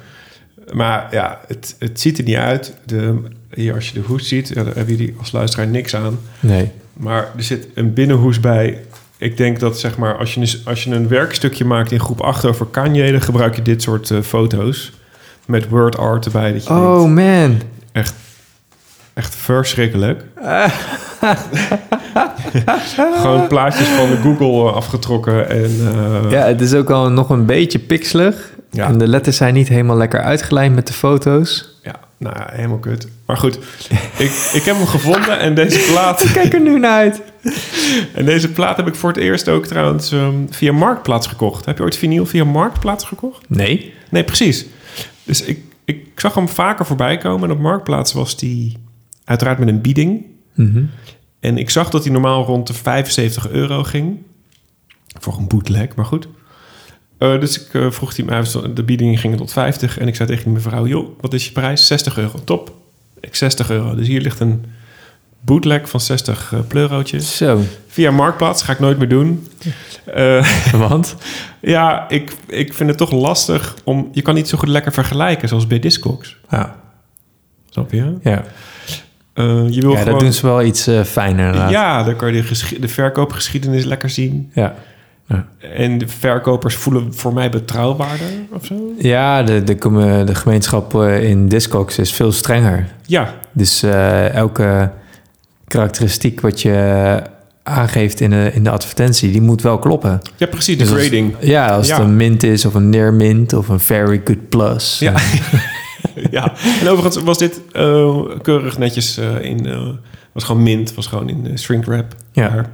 Maar 0.73 1.09
ja, 1.11 1.41
het, 1.47 1.77
het 1.79 2.01
ziet 2.01 2.19
er 2.19 2.25
niet 2.25 2.37
uit. 2.37 2.75
De, 2.87 3.15
hier, 3.55 3.75
als 3.75 3.89
je 3.89 3.95
de 3.95 4.07
hoes 4.07 4.29
ziet, 4.29 4.49
ja, 4.49 4.63
daar 4.65 4.75
hebben 4.75 4.97
jullie 4.97 5.15
als 5.19 5.33
luisteraar 5.33 5.67
niks 5.67 5.95
aan. 5.97 6.19
Nee. 6.41 6.71
Maar 6.93 7.29
er 7.37 7.43
zit 7.43 7.67
een 7.75 7.93
binnenhoes 7.93 8.41
bij. 8.41 8.79
Ik 9.19 9.37
denk 9.37 9.61
dat 9.61 9.79
zeg 9.79 9.97
maar, 9.99 10.17
als 10.17 10.35
je, 10.35 10.41
een- 10.41 10.61
als 10.65 10.85
je 10.85 10.91
een 10.95 11.09
werkstukje 11.09 11.65
maakt 11.65 11.93
in 11.93 12.01
groep 12.01 12.21
8 12.21 12.45
over 12.45 12.67
Kanye, 12.67 13.11
dan 13.13 13.23
gebruik 13.23 13.57
je 13.57 13.63
dit 13.63 13.83
soort 13.83 14.11
eh, 14.11 14.21
foto's. 14.21 14.93
Met 15.47 15.69
word 15.69 15.99
art 15.99 16.25
erbij. 16.25 16.53
Dat 16.53 16.65
je 16.65 16.71
Oh 16.71 17.15
denkt, 17.15 17.15
man. 17.15 17.61
echt, 17.93 18.15
echt 19.15 19.35
verschrikkelijk. 19.35 20.25
Gewoon 23.21 23.47
plaatjes 23.47 23.87
van 23.89 24.09
de 24.11 24.17
Google 24.17 24.69
eh, 24.71 24.75
afgetrokken. 24.77 25.49
En, 25.51 25.71
eh, 25.95 26.31
Ja, 26.31 26.47
het 26.47 26.61
is 26.61 26.75
ook 26.75 26.91
al 26.91 27.11
nog 27.11 27.31
een 27.31 27.47
beetje 27.47 27.79
pixelig. 27.79 28.51
Ja. 28.71 28.87
En 28.87 28.99
de 28.99 29.09
letters 29.09 29.37
zijn 29.37 29.55
niet 29.55 29.69
helemaal 29.69 29.97
lekker 29.97 30.23
uitgelijnd 30.23 30.75
met 30.75 30.87
de 30.87 30.93
foto's. 30.93 31.79
ja, 31.83 32.01
nou 32.17 32.37
ja, 32.39 32.49
helemaal 32.53 32.79
kut. 32.79 33.09
Maar 33.27 33.37
goed, 33.37 33.59
ik, 34.19 34.51
ik 34.53 34.63
heb 34.63 34.77
hem 34.77 34.87
gevonden 34.87 35.39
en 35.39 35.55
deze 35.55 35.79
plaat... 35.93 36.33
Kijk 36.33 36.53
er 36.53 36.61
nu 36.61 36.79
naar 36.79 36.97
uit. 36.97 37.23
En 38.15 38.25
deze 38.25 38.51
plaat 38.51 38.77
heb 38.77 38.87
ik 38.87 38.95
voor 38.95 39.09
het 39.09 39.19
eerst 39.19 39.49
ook 39.49 39.67
trouwens 39.67 40.13
ehm, 40.13 40.35
via 40.51 40.73
Marktplaats 40.73 41.27
gekocht. 41.27 41.65
Heb 41.65 41.77
je 41.77 41.83
ooit 41.83 41.97
vinyl 41.97 42.27
via 42.27 42.45
Marktplaats 42.45 43.05
gekocht? 43.05 43.49
Nee. 43.49 43.95
Nee, 44.11 44.25
precies. 44.25 44.67
Dus 45.25 45.43
ik, 45.43 45.59
ik 45.85 46.21
zag 46.21 46.35
hem 46.35 46.49
vaker 46.49 46.87
voorbij 46.87 47.17
komen. 47.19 47.49
En 47.49 47.55
op 47.55 47.61
Marktplaats 47.63 48.13
was 48.13 48.37
die 48.37 48.79
uiteraard 49.25 49.59
met 49.59 49.69
een 49.69 49.81
bieding. 49.81 50.25
Mhm. 50.55 50.85
En 51.41 51.59
ik 51.59 51.71
zag 51.71 51.91
dat 51.91 52.05
hij 52.05 52.13
normaal 52.13 52.45
rond 52.45 52.67
de 52.67 52.75
75 52.75 53.49
euro 53.49 53.83
ging. 53.83 54.19
Voor 55.21 55.37
een 55.39 55.49
bootleg, 55.49 55.95
maar 55.95 56.05
goed. 56.05 56.29
Eh, 57.21 57.41
dus 57.41 57.61
ik 57.61 57.75
eh, 57.75 57.91
vroeg 57.91 58.15
die, 58.15 58.25
was- 58.25 58.59
de 58.75 58.83
bieding 58.83 59.21
ging 59.21 59.37
tot 59.37 59.53
50. 59.53 59.99
En 59.99 60.09
ik 60.09 60.17
zei 60.17 60.29
tegen 60.29 60.45
die 60.45 60.53
mevrouw, 60.53 60.87
joh, 60.87 61.09
wat 61.21 61.35
is 61.35 61.45
je 61.47 61.53
prijs? 61.53 61.87
60 61.87 62.19
euro, 62.19 62.39
top. 62.45 62.73
Ik 63.21 63.35
60 63.35 63.71
euro. 63.71 63.95
Dus 63.95 64.07
hier 64.07 64.21
ligt 64.21 64.41
een 64.41 64.65
bootleg 65.41 65.89
van 65.89 66.01
60 66.01 66.53
eh, 66.53 66.59
pleurootjes. 66.69 67.37
Zo. 67.37 67.61
Via 67.87 68.11
Marktplaats, 68.11 68.63
ga 68.63 68.73
ik 68.73 68.79
nooit 68.79 68.99
meer 68.99 69.09
doen. 69.09 69.47
Want? 70.89 71.17
ja, 71.61 72.09
ik, 72.09 72.33
ik 72.47 72.75
vind 72.75 72.89
het 72.89 72.99
toch 72.99 73.11
lastig 73.13 73.75
om... 73.85 74.09
Je 74.13 74.23
kan 74.23 74.35
niet 74.35 74.49
zo 74.49 74.59
goed 74.59 74.69
lekker 74.69 74.93
vergelijken 74.93 75.49
zoals 75.49 75.67
bij 75.67 75.79
Discogs. 75.79 76.37
Ja. 76.51 76.77
Snap 77.71 77.93
je? 77.93 78.15
Ja, 78.23 78.45
je 79.35 79.81
wil 79.81 79.91
ja 79.91 79.99
gewoon... 79.99 80.05
dat 80.05 80.21
doen 80.21 80.33
ze 80.33 80.47
wel 80.47 80.63
iets 80.63 80.89
fijner. 81.05 81.71
Ja, 81.71 82.03
dan 82.03 82.17
kan 82.17 82.35
je 82.35 82.43
de, 82.43 82.79
de 82.81 82.89
verkoopgeschiedenis 82.89 83.85
lekker 83.85 84.11
zien. 84.11 84.51
Ja. 84.55 84.75
Ja. 85.31 85.47
En 85.75 85.99
de 85.99 86.09
verkopers 86.09 86.75
voelen 86.75 87.15
voor 87.15 87.33
mij 87.33 87.51
betrouwbaarder 87.51 88.27
of 88.53 88.67
zo. 88.67 88.75
Ja, 88.99 89.43
de, 89.43 89.63
de, 89.65 90.35
gemeenschap 90.35 90.95
eh, 90.95 91.23
in 91.29 91.49
Discogs 91.49 91.99
is 91.99 92.13
veel 92.13 92.33
strenger. 92.33 92.89
Ja, 93.07 93.35
Dus 93.53 93.83
eh, 93.83 94.35
elke 94.35 94.91
karakteristiek 95.67 96.41
wat 96.41 96.63
je 96.63 97.23
aangeeft 97.63 98.21
in 98.21 98.31
de, 98.31 98.51
in 98.55 98.65
de 98.65 98.71
advertentie, 98.71 99.31
die 99.33 99.41
moet 99.41 99.63
wel 99.63 99.79
kloppen. 99.79 100.21
ja 100.37 100.47
precies, 100.47 100.77
de 100.79 100.83
Dus 100.83 100.93
als- 100.93 101.01
grading. 101.01 101.35
ja, 101.41 101.67
als 101.69 101.87
Ja. 101.89 101.95
het 101.97 102.05
een 102.05 102.17
mint 102.17 102.43
is 102.43 102.65
of 102.65 102.75
een 102.75 102.91
near 102.91 103.15
mint 103.15 103.53
of 103.53 103.69
een 103.69 103.81
very 103.81 104.21
good 104.25 104.49
plus. 104.49 104.99
Ja. 104.99 105.15
ja, 106.31 106.53
en 106.81 106.89
overigens 106.89 107.25
was 107.25 107.39
dit 107.39 107.61
eh, 107.73 108.21
keurig 108.43 108.79
netjes 108.79 109.19
in... 109.41 109.69
was 110.33 110.45
gewoon 110.45 110.63
mint, 110.63 110.95
was 110.95 111.07
gewoon 111.07 111.29
in 111.29 111.59
shrink 111.59 111.85
wrap. 111.85 112.15
Ja. 112.33 112.49
Maar, 112.49 112.67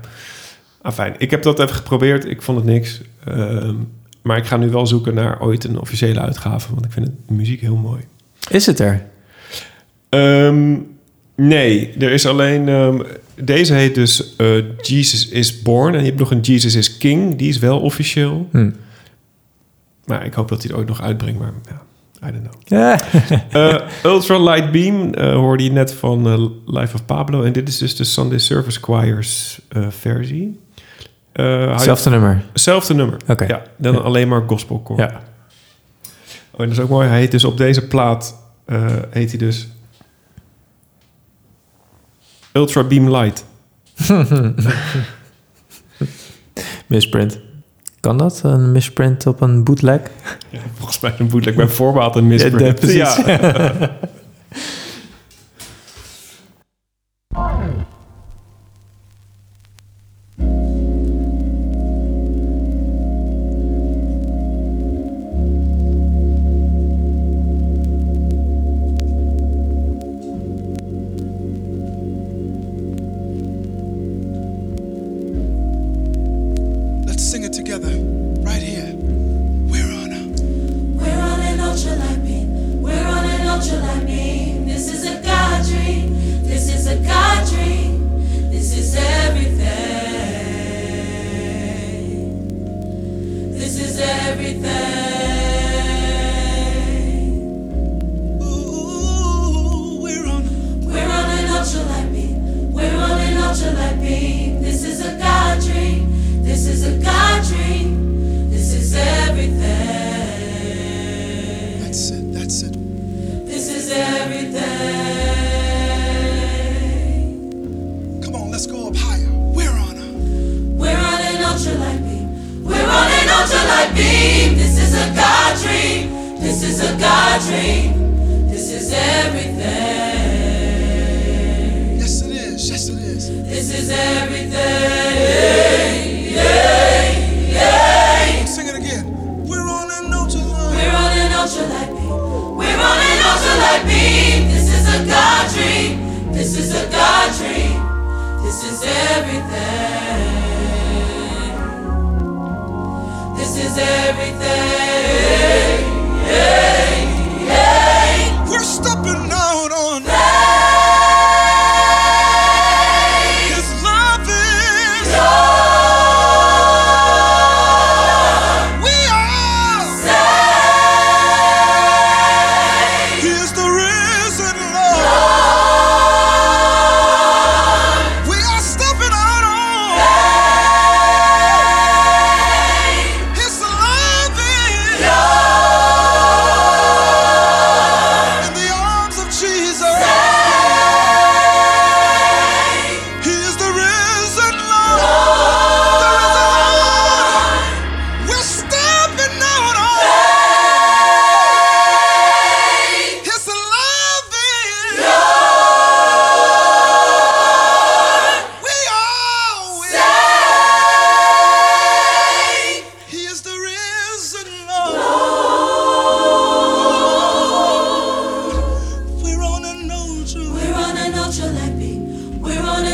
ah, 0.87 0.93
fijn. 0.93 1.15
Ik 1.19 1.31
heb 1.31 1.43
dat 1.43 1.61
even 1.61 1.75
geprobeerd. 1.75 2.25
Ik 2.25 2.43
vond 2.43 2.59
het 2.59 2.67
niks. 2.67 3.01
Ehm, 3.25 3.75
maar 4.23 4.37
ik 4.37 4.47
ga 4.47 4.57
nu 4.57 4.71
wel 4.71 4.87
zoeken 4.87 5.15
naar 5.15 5.41
ooit 5.41 5.65
een 5.65 5.81
officiële 5.81 6.21
uitgave. 6.21 6.73
Want 6.73 6.85
ik 6.85 6.93
vind 6.93 7.07
het, 7.07 7.15
de 7.27 7.35
muziek 7.35 7.61
heel 7.61 7.77
mooi. 7.77 8.01
Is 8.49 8.67
het 8.67 8.79
er? 8.79 9.07
Ehm, 10.09 10.79
nee, 11.35 11.93
er 11.99 12.11
is 12.11 12.27
alleen... 12.27 12.69
ehm, 12.69 13.01
deze 13.41 13.75
heet 13.75 13.95
dus 13.95 14.37
eh, 14.37 14.49
Jesus 14.81 15.29
is 15.29 15.63
Born. 15.63 15.95
En 15.95 16.01
je 16.01 16.07
hebt 16.07 16.19
nog 16.19 16.31
een 16.31 16.41
Jesus 16.41 16.75
is 16.75 16.97
King. 16.97 17.37
Die 17.37 17.49
is 17.49 17.59
wel 17.59 17.81
officieel. 17.81 18.49
Hm. 18.51 18.71
Maar 20.05 20.25
ik 20.25 20.35
hoop 20.35 20.49
dat 20.49 20.63
hij 20.63 20.71
het 20.71 20.79
ooit 20.79 20.89
nog 20.89 21.03
uitbrengt. 21.03 21.39
Maar 21.39 21.53
ja, 21.69 21.83
I 22.29 22.33
don't 22.33 22.49
know. 22.49 22.63
Ja. 22.79 23.01
Eh, 23.51 23.81
Ultra 24.05 24.39
Light 24.39 24.73
Beam 24.73 25.15
eh, 25.15 25.35
hoorde 25.35 25.65
je 25.65 25.73
net 25.73 25.93
van 25.93 26.53
Life 26.67 26.95
of 26.95 27.05
Pablo. 27.05 27.43
En 27.43 27.53
dit 27.53 27.69
is 27.69 27.79
dus 27.79 27.97
de 27.97 28.05
Sunday 28.05 28.39
Service 28.39 28.79
Choirs 28.81 29.61
versie. 29.89 30.59
Eh, 31.37 31.71
Hetzelfde 31.73 32.11
nummer. 32.11 32.43
Hetzelfde 32.53 32.95
nummer. 32.95 33.17
Oké. 33.27 33.45
Ja, 33.45 33.63
dan 33.77 33.93
Ja. 33.95 33.99
alleen 34.01 34.29
maar 34.29 34.43
gospelcore. 34.47 35.03
Ja. 35.03 35.09
Oh, 36.51 36.61
en 36.61 36.69
dat 36.69 36.77
is 36.77 36.81
ook 36.81 36.89
mooi. 36.89 37.09
Hij 37.09 37.19
heet 37.19 37.31
dus 37.31 37.45
op 37.45 37.57
deze 37.57 37.87
plaat... 37.87 38.37
eh, 38.65 38.87
heet 39.11 39.29
hij 39.31 39.39
dus... 39.39 39.69
Ultra 42.53 42.85
Beam 42.85 43.11
Light. 43.17 43.45
Misprint. 46.87 47.39
Kan 48.01 48.17
dat? 48.19 48.41
Een 48.45 48.73
misprint 48.73 49.27
op 49.27 49.41
een 49.41 49.65
bootleg? 49.65 50.01
Ja, 50.51 50.61
volgens 50.77 51.01
mij 51.01 51.15
een 51.19 51.29
bootleg 51.29 51.55
bij 51.55 51.69
voorbaat 51.69 52.17
een 52.17 52.27
misprint. 52.27 52.83
Ja. 52.93 53.17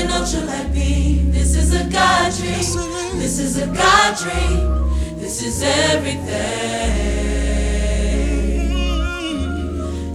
An 0.03 0.09
ultralight 0.09 0.75
beam. 0.75 1.31
This 1.31 1.55
is 1.55 1.73
a 1.81 1.85
God 1.89 2.33
dream. 2.35 3.21
This 3.21 3.39
is 3.39 3.57
a 3.63 3.69
God 3.69 4.17
dream. 4.19 4.91
This 5.17 5.43
is 5.45 5.63
everything. 5.63 6.27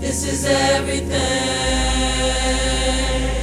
This 0.02 0.28
is 0.28 0.44
everything. 0.44 1.14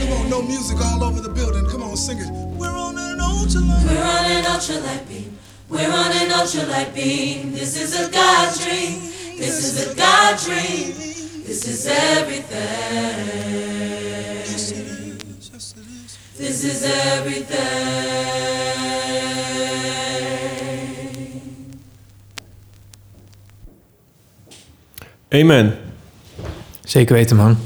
Come 0.00 0.12
on, 0.20 0.28
no 0.28 0.42
music 0.42 0.78
all 0.85 1.02
over 1.02 1.22
the 1.22 1.30
building. 1.30 1.66
Come 1.70 1.83
on, 1.83 1.96
sing 1.96 2.18
it. 2.18 2.30
We're 2.59 2.68
on 2.68 2.98
an 2.98 3.20
ultra 3.20 3.62
We're 3.62 4.04
on 4.04 4.24
an 4.30 4.44
ultralight 4.44 5.09
beam. 5.09 5.38
We're 5.70 5.90
on 5.90 6.12
an 6.12 6.28
ultralight 6.28 6.94
beam. 6.94 7.52
This 7.52 7.80
is 7.80 7.98
a 7.98 8.11
God 8.11 8.54
dream. 8.61 9.00
This 9.38 9.64
is 9.64 9.87
a 9.90 9.94
God 9.96 10.38
dream. 10.40 10.92
This 11.46 11.66
is 11.66 11.87
everything. 11.87 13.84
This 16.44 16.64
is 16.64 16.83
everything. 16.83 17.59
Amen. 25.28 25.74
Zeker 26.83 27.14
weten, 27.14 27.37
man. 27.37 27.57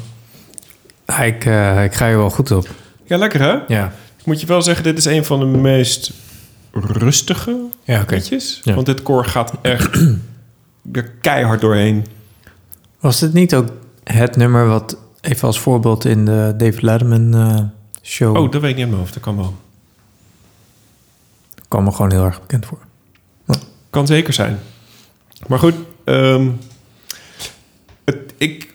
Ah, 1.04 1.26
ik, 1.26 1.44
eh, 1.44 1.84
ik 1.84 1.94
ga 1.94 2.06
hier 2.06 2.16
wel 2.16 2.30
goed 2.30 2.50
op. 2.50 2.68
Ja, 3.04 3.16
lekker 3.16 3.40
hè? 3.40 3.74
Ja. 3.74 3.92
Ik 4.18 4.26
moet 4.26 4.40
je 4.40 4.46
wel 4.46 4.62
zeggen, 4.62 4.84
dit 4.84 4.98
is 4.98 5.04
een 5.04 5.24
van 5.24 5.38
de 5.40 5.58
meest 5.58 6.12
rustige 6.72 7.60
Ja. 7.84 8.04
Ja. 8.62 8.74
Want 8.74 8.86
dit 8.86 9.02
koor 9.02 9.24
gaat 9.24 9.52
echt 9.62 9.96
er 10.92 11.10
keihard 11.20 11.60
doorheen. 11.60 12.06
Was 13.00 13.18
dit 13.18 13.32
niet 13.32 13.54
ook 13.54 13.68
het 14.04 14.36
nummer 14.36 14.66
wat 14.66 14.96
even 15.20 15.46
als 15.46 15.58
voorbeeld 15.58 16.04
in 16.04 16.24
de 16.24 16.54
David 16.56 16.82
Letterman 16.82 17.34
eh, 17.34 17.77
show 18.08 18.36
Oh, 18.36 18.50
dat 18.50 18.60
weet 18.60 18.70
ik 18.70 18.76
niet 18.76 18.84
in 18.84 18.90
mijn 18.90 19.00
hoofd. 19.00 19.14
Dat 19.14 19.22
kan 19.22 19.36
wel. 19.36 19.54
kwam 21.68 21.84
me 21.84 21.92
gewoon 21.92 22.12
heel 22.12 22.24
erg 22.24 22.40
bekend 22.40 22.66
voor? 22.66 22.78
Kan 23.90 24.06
zeker 24.06 24.32
zijn. 24.32 24.58
Maar 25.46 25.58
goed, 25.58 25.74
ehm, 26.04 26.50
het, 28.04 28.34
ik 28.36 28.74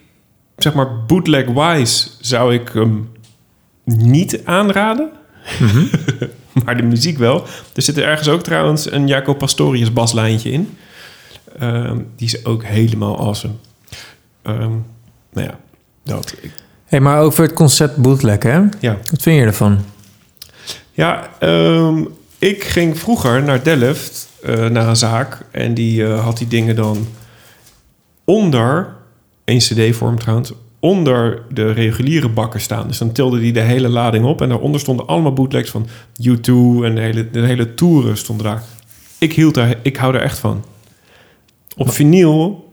zeg 0.58 0.74
maar 0.74 1.06
bootleg-wise 1.06 2.10
zou 2.20 2.54
ik 2.54 2.70
hem 2.70 3.12
niet 3.84 4.46
aanraden. 4.46 5.12
maar 6.64 6.78
de 6.78 6.84
muziek 6.84 7.18
wel. 7.18 7.46
Er 7.74 7.82
zit 7.82 7.98
er 7.98 8.04
ergens 8.04 8.28
ook 8.28 8.44
trouwens 8.44 8.92
een 8.92 9.08
Jaco 9.08 9.34
Pastorius 9.34 9.94
baslijntje 9.94 10.52
in. 10.52 10.78
Ehm, 11.60 12.02
die 12.16 12.28
is 12.28 12.46
ook 12.46 12.64
helemaal 12.64 13.20
awesome. 13.20 13.54
Ehm, 14.42 14.72
nou 15.32 15.48
ja, 15.48 15.60
dat. 16.04 16.36
Ik, 16.42 16.52
hey, 16.94 17.02
maar 17.02 17.22
over 17.22 17.44
het 17.44 17.54
concept 17.54 17.98
bootleg, 17.98 18.44
hè? 18.44 18.62
Ja. 18.80 18.98
Wat 19.10 19.22
vind 19.22 19.40
je 19.40 19.42
ervan? 19.46 19.80
Ja, 20.92 21.30
ehm, 21.40 22.04
ik 22.40 22.64
ging 22.64 23.00
vroeger 23.00 23.44
naar 23.44 23.64
Delft, 23.64 24.30
eh, 24.44 24.70
naar 24.70 24.88
een 24.88 24.96
zaak. 24.96 25.38
En 25.52 25.74
die 25.74 26.06
eh, 26.06 26.24
had 26.24 26.38
die 26.38 26.48
dingen 26.48 26.76
dan 26.76 27.08
onder, 28.24 28.94
een 29.46 29.58
cd-vorm 29.58 30.20
trouwens, 30.20 30.52
onder 30.80 31.42
de 31.50 31.72
reguliere 31.72 32.30
bakken 32.30 32.62
staan. 32.62 32.88
Dus 32.88 32.98
dan 32.98 33.12
tilde 33.12 33.40
die 33.40 33.54
de 33.54 33.60
hele 33.60 33.90
lading 33.90 34.26
op. 34.26 34.42
En 34.42 34.50
daaronder 34.50 34.80
stonden 34.80 35.08
allemaal 35.08 35.34
bootlegs 35.34 35.70
van 35.70 35.88
U2 36.22 36.84
en 36.84 36.96
de 36.96 37.02
hele, 37.02 37.30
de 37.32 37.42
hele 37.42 37.74
toeren 37.74 38.18
stonden 38.18 38.46
daar. 38.46 38.64
Ik, 39.18 39.34
hield 39.34 39.54
daar. 39.54 39.76
ik 39.82 39.98
hou 39.98 40.16
er 40.16 40.22
echt 40.22 40.40
van. 40.40 40.64
Op 41.78 41.92
vinyl 41.92 42.72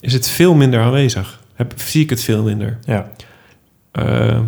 is 0.00 0.12
het 0.12 0.28
veel 0.28 0.54
minder 0.54 0.80
aanwezig. 0.80 1.44
Heb, 1.56 1.72
zie 1.76 2.02
ik 2.02 2.10
het 2.10 2.20
veel 2.22 2.42
minder. 2.42 2.78
Ja. 2.84 3.10
Eh, 3.92 4.40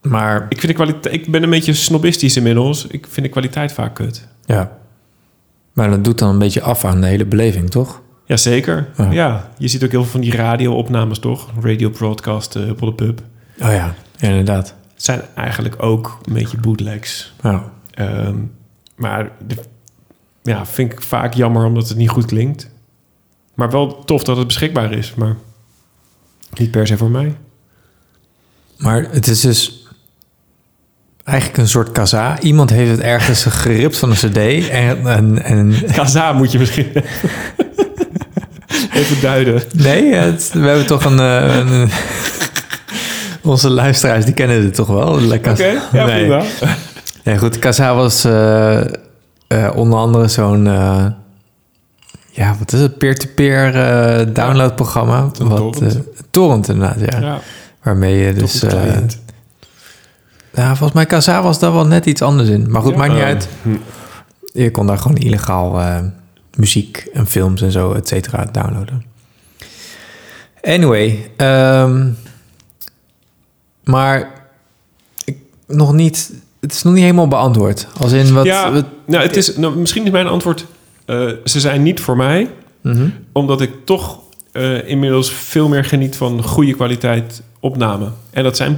Maar 0.00 0.46
ik, 0.48 0.60
vind 0.60 0.66
de 0.76 0.84
kwaliteit, 0.84 1.14
ik 1.14 1.30
ben 1.30 1.42
een 1.42 1.50
beetje 1.50 1.72
snobistisch 1.74 2.36
inmiddels. 2.36 2.86
Ik 2.86 3.06
vind 3.10 3.26
de 3.26 3.32
kwaliteit 3.32 3.72
vaak 3.72 3.94
kut. 3.94 4.28
ja. 4.46 4.76
Maar 5.72 5.90
dat 5.90 6.04
doet 6.04 6.18
dan 6.18 6.28
een 6.30 6.38
beetje 6.38 6.62
af 6.62 6.84
aan 6.84 7.00
de 7.00 7.06
hele 7.06 7.24
beleving, 7.24 7.70
toch? 7.70 8.02
Jazeker. 8.24 8.88
Ja. 8.96 9.10
Ja. 9.10 9.50
je 9.58 9.68
ziet 9.68 9.84
ook 9.84 9.90
heel 9.90 10.02
veel 10.02 10.10
van 10.10 10.20
die 10.20 10.36
radio-opnames, 10.36 11.18
toch? 11.18 11.50
Radio 11.60 11.90
broadcast, 11.90 12.56
uh, 12.56 12.62
Huppel 12.64 12.86
de 12.86 12.92
Pub. 12.94 13.20
Oh 13.60 13.68
ja, 13.68 13.94
ja 14.16 14.28
inderdaad. 14.28 14.74
Het 14.94 15.04
zijn 15.04 15.20
eigenlijk 15.34 15.82
ook 15.82 16.18
een 16.24 16.32
beetje 16.32 16.56
bootlegs. 16.56 17.34
Ja. 17.42 17.72
Ehm, 17.90 18.36
maar 18.96 19.30
de, 19.46 19.54
ja, 20.42 20.66
vind 20.66 20.92
ik 20.92 21.02
vaak 21.02 21.34
jammer 21.34 21.64
omdat 21.64 21.88
het 21.88 21.96
niet 21.98 22.10
goed 22.10 22.26
klinkt. 22.26 22.70
Maar 23.58 23.70
wel 23.70 24.02
tof 24.04 24.22
dat 24.24 24.36
het 24.36 24.46
beschikbaar 24.46 24.92
is. 24.92 25.12
Maar 25.16 25.36
niet 26.54 26.70
per 26.70 26.86
se 26.86 26.96
voor 26.96 27.10
mij. 27.10 27.34
Maar 28.76 29.06
het 29.10 29.26
is 29.26 29.40
dus 29.40 29.86
eigenlijk 31.24 31.58
een 31.58 31.68
soort 31.68 31.92
kaza. 31.92 32.40
Iemand 32.40 32.70
heeft 32.70 32.90
het 32.90 33.00
ergens 33.00 33.44
geript 33.64 33.98
van 33.98 34.10
een 34.10 34.16
cd. 34.16 34.68
En, 34.68 35.06
en, 35.06 35.42
en 35.42 35.74
Kaza 35.92 36.32
moet 36.32 36.52
je 36.52 36.58
misschien 36.58 36.92
even 38.94 39.20
duiden. 39.20 39.62
nee, 39.74 40.14
het- 40.14 40.50
we 40.52 40.66
hebben 40.66 40.86
toch 40.86 41.04
een... 41.04 41.18
eh, 41.18 41.56
een- 41.56 41.90
onze 43.42 43.70
luisteraars, 43.70 44.24
die 44.24 44.34
kennen 44.34 44.60
dit 44.60 44.74
toch 44.74 44.86
wel? 44.88 45.20
Lekker. 45.20 45.52
Oké, 45.52 45.80
ja, 45.92 46.04
nee. 46.06 46.18
prima. 46.26 46.42
Nee, 47.24 47.38
goed. 47.38 47.58
Kaza 47.58 47.94
was 47.94 48.24
eh, 48.24 48.80
eh, 49.46 49.72
onder 49.74 49.98
andere 49.98 50.28
zo'n... 50.28 50.66
ja, 52.38 52.56
wat 52.58 52.72
is 52.72 52.80
het? 52.80 52.98
Peer-to-peer 52.98 53.74
eh, 53.74 54.26
downloadprogramma. 54.34 55.30
Wat, 55.38 55.72
torrent. 55.72 55.94
eh, 55.94 56.00
torrent 56.30 56.68
inderdaad, 56.68 57.00
ja. 57.12 57.20
Ja, 57.20 57.40
Waarmee 57.82 58.16
je 58.16 58.32
dus, 58.32 58.62
nou, 58.62 59.06
volgens 60.68 60.92
mij 60.92 61.06
Kaza 61.06 61.42
was 61.42 61.58
daar 61.58 61.72
wel 61.72 61.86
net 61.86 62.06
iets 62.06 62.22
anders 62.22 62.48
in. 62.48 62.70
Maar 62.70 62.82
goed, 62.82 62.96
maakt 62.96 63.12
niet 63.12 63.22
uit. 63.22 63.48
Hm. 63.62 63.76
Je 64.52 64.70
kon 64.70 64.86
daar 64.86 64.98
gewoon 64.98 65.16
illegaal 65.16 65.80
eh, 65.80 65.98
muziek 66.56 67.08
en 67.12 67.26
films 67.26 67.62
en 67.62 67.72
zo, 67.72 67.92
et 67.92 68.08
cetera, 68.08 68.44
downloaden. 68.52 69.04
Anyway, 70.62 71.30
ehm, 71.36 72.08
maar 73.84 74.30
ik, 75.24 75.36
nog 75.66 75.92
niet, 75.92 76.32
het 76.60 76.72
is 76.72 76.82
nog 76.82 76.92
niet 76.92 77.02
helemaal 77.02 77.28
beantwoord. 77.28 77.86
Als 78.00 78.12
in 78.12 78.34
wat... 78.34 78.44
ja, 78.44 78.72
wat- 78.72 78.84
nou, 79.06 79.22
het 79.22 79.36
is, 79.36 79.56
nou, 79.56 79.76
misschien 79.76 80.04
is 80.04 80.10
mijn 80.10 80.26
antwoord... 80.26 80.66
eh, 81.08 81.28
ze 81.44 81.60
zijn 81.60 81.82
niet 81.82 82.00
voor 82.00 82.16
mij. 82.16 82.50
Mhm. 82.80 83.08
Omdat 83.32 83.60
ik 83.60 83.70
toch 83.84 84.20
eh, 84.52 84.88
inmiddels 84.88 85.30
veel 85.32 85.68
meer 85.68 85.84
geniet 85.84 86.16
van 86.16 86.42
goede 86.42 86.74
kwaliteit 86.74 87.42
opname. 87.60 88.10
En 88.30 88.42
dat 88.42 88.56
zijn 88.56 88.76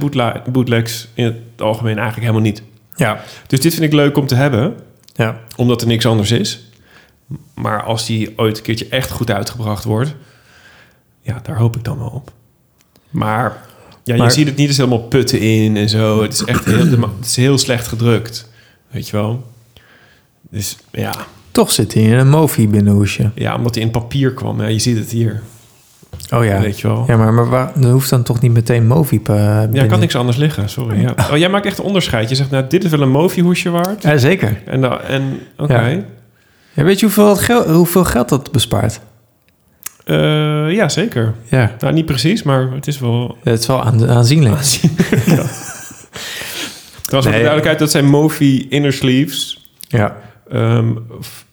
bootlegs 0.51 1.07
in 1.13 1.23
het 1.25 1.35
algemeen 1.61 1.97
eigenlijk 1.97 2.27
helemaal 2.27 2.49
niet. 2.51 2.61
Ja, 2.95 3.23
Dus 3.47 3.59
dit 3.59 3.73
vind 3.73 3.85
ik 3.85 3.93
leuk 3.93 4.17
om 4.17 4.27
te 4.27 4.35
hebben, 4.35 4.75
ja. 5.13 5.39
omdat 5.55 5.81
er 5.81 5.87
niks 5.87 6.05
anders 6.05 6.31
is. 6.31 6.59
Maar 7.53 7.83
als 7.83 8.05
die 8.05 8.33
ooit 8.37 8.57
een 8.57 8.63
keertje 8.63 8.87
echt 8.89 9.11
goed 9.11 9.31
uitgebracht 9.31 9.83
wordt, 9.83 10.15
ja, 11.21 11.39
daar 11.43 11.57
hoop 11.57 11.75
ik 11.75 11.83
dan 11.83 11.97
wel 11.97 12.07
op. 12.09 12.31
Maar 13.09 13.57
ja, 14.03 14.15
Maar- 14.15 14.25
je 14.27 14.31
ziet 14.33 14.47
het 14.47 14.55
niet 14.55 14.67
eens 14.67 14.77
helemaal 14.77 14.99
putten 15.07 15.39
in 15.39 15.77
en 15.77 15.89
zo. 15.89 16.21
Het 16.21 16.33
is 16.33 16.43
echt 16.43 16.65
heel, 16.65 16.89
het 17.17 17.25
is 17.25 17.35
heel 17.35 17.57
slecht 17.57 17.87
gedrukt, 17.87 18.49
weet 18.89 19.09
je 19.09 19.17
wel. 19.17 19.49
Dus 20.49 20.77
ja, 20.91 21.15
Toch 21.51 21.71
zit 21.71 21.93
hij 21.93 22.03
in 22.03 22.13
een 22.17 22.29
Mofi 22.29 22.67
binnenhoesje. 22.69 23.31
ja 23.35 23.55
omdat 23.55 23.75
hij 23.75 23.83
in 23.83 23.91
papier 23.91 24.33
kwam. 24.33 24.61
Ja, 24.61 24.67
je 24.67 24.79
ziet 24.79 24.97
het 24.97 25.09
hier, 25.11 25.41
Oh 26.33 26.45
ja. 26.45 26.59
weet 26.59 26.79
je 26.79 26.87
wel. 26.87 27.03
Ja, 27.07 27.17
maar, 27.17 27.33
maar 27.33 27.49
waar, 27.49 27.71
er 27.81 27.89
hoeft 27.91 28.09
dan 28.09 28.23
toch 28.23 28.41
niet 28.41 28.51
meteen 28.51 28.87
Mofi 28.87 29.21
uh, 29.29 29.35
Ja, 29.71 29.83
ik 29.83 29.89
kan 29.89 29.99
niks 29.99 30.15
anders 30.15 30.37
liggen, 30.37 30.69
sorry. 30.69 31.01
Ja. 31.01 31.13
Oh, 31.31 31.37
jij 31.37 31.49
maakt 31.49 31.65
echt 31.65 31.77
een 31.77 31.83
onderscheid. 31.83 32.29
Je 32.29 32.35
zegt, 32.35 32.51
nou, 32.51 32.65
dit 32.67 32.83
is 32.83 32.91
wel 32.91 33.01
een 33.01 33.09
Mofi-hoesje 33.09 33.69
waard. 33.69 34.03
Ja, 34.03 34.17
zeker. 34.17 34.61
En, 34.65 35.07
en 35.07 35.39
oké. 35.57 35.79
Ja. 35.89 35.99
Ja, 36.73 36.83
weet 36.83 36.99
je 36.99 37.05
hoeveel, 37.05 37.35
geld, 37.35 37.65
hoeveel 37.65 38.03
geld 38.03 38.29
dat 38.29 38.51
bespaart? 38.51 38.99
Eh, 40.03 40.71
ja, 40.71 40.89
zeker. 40.89 41.33
Ja, 41.49 41.71
Nou, 41.79 41.93
niet 41.93 42.05
precies, 42.05 42.43
maar 42.43 42.71
het 42.71 42.87
is 42.87 42.99
wel... 42.99 43.37
het 43.43 43.59
is 43.59 43.67
wel 43.67 43.83
aan, 43.83 44.09
aanzienlijk. 44.09 44.55
Trouwens, 44.61 45.49
voor 47.05 47.21
de 47.21 47.29
Nee. 47.29 47.31
duidelijkheid, 47.31 47.79
dat 47.79 47.91
zijn 47.91 48.05
Mofi 48.05 48.67
inner 48.69 48.93
sleeves. 48.93 49.69
Ja, 49.87 50.15
ehm, 50.51 50.91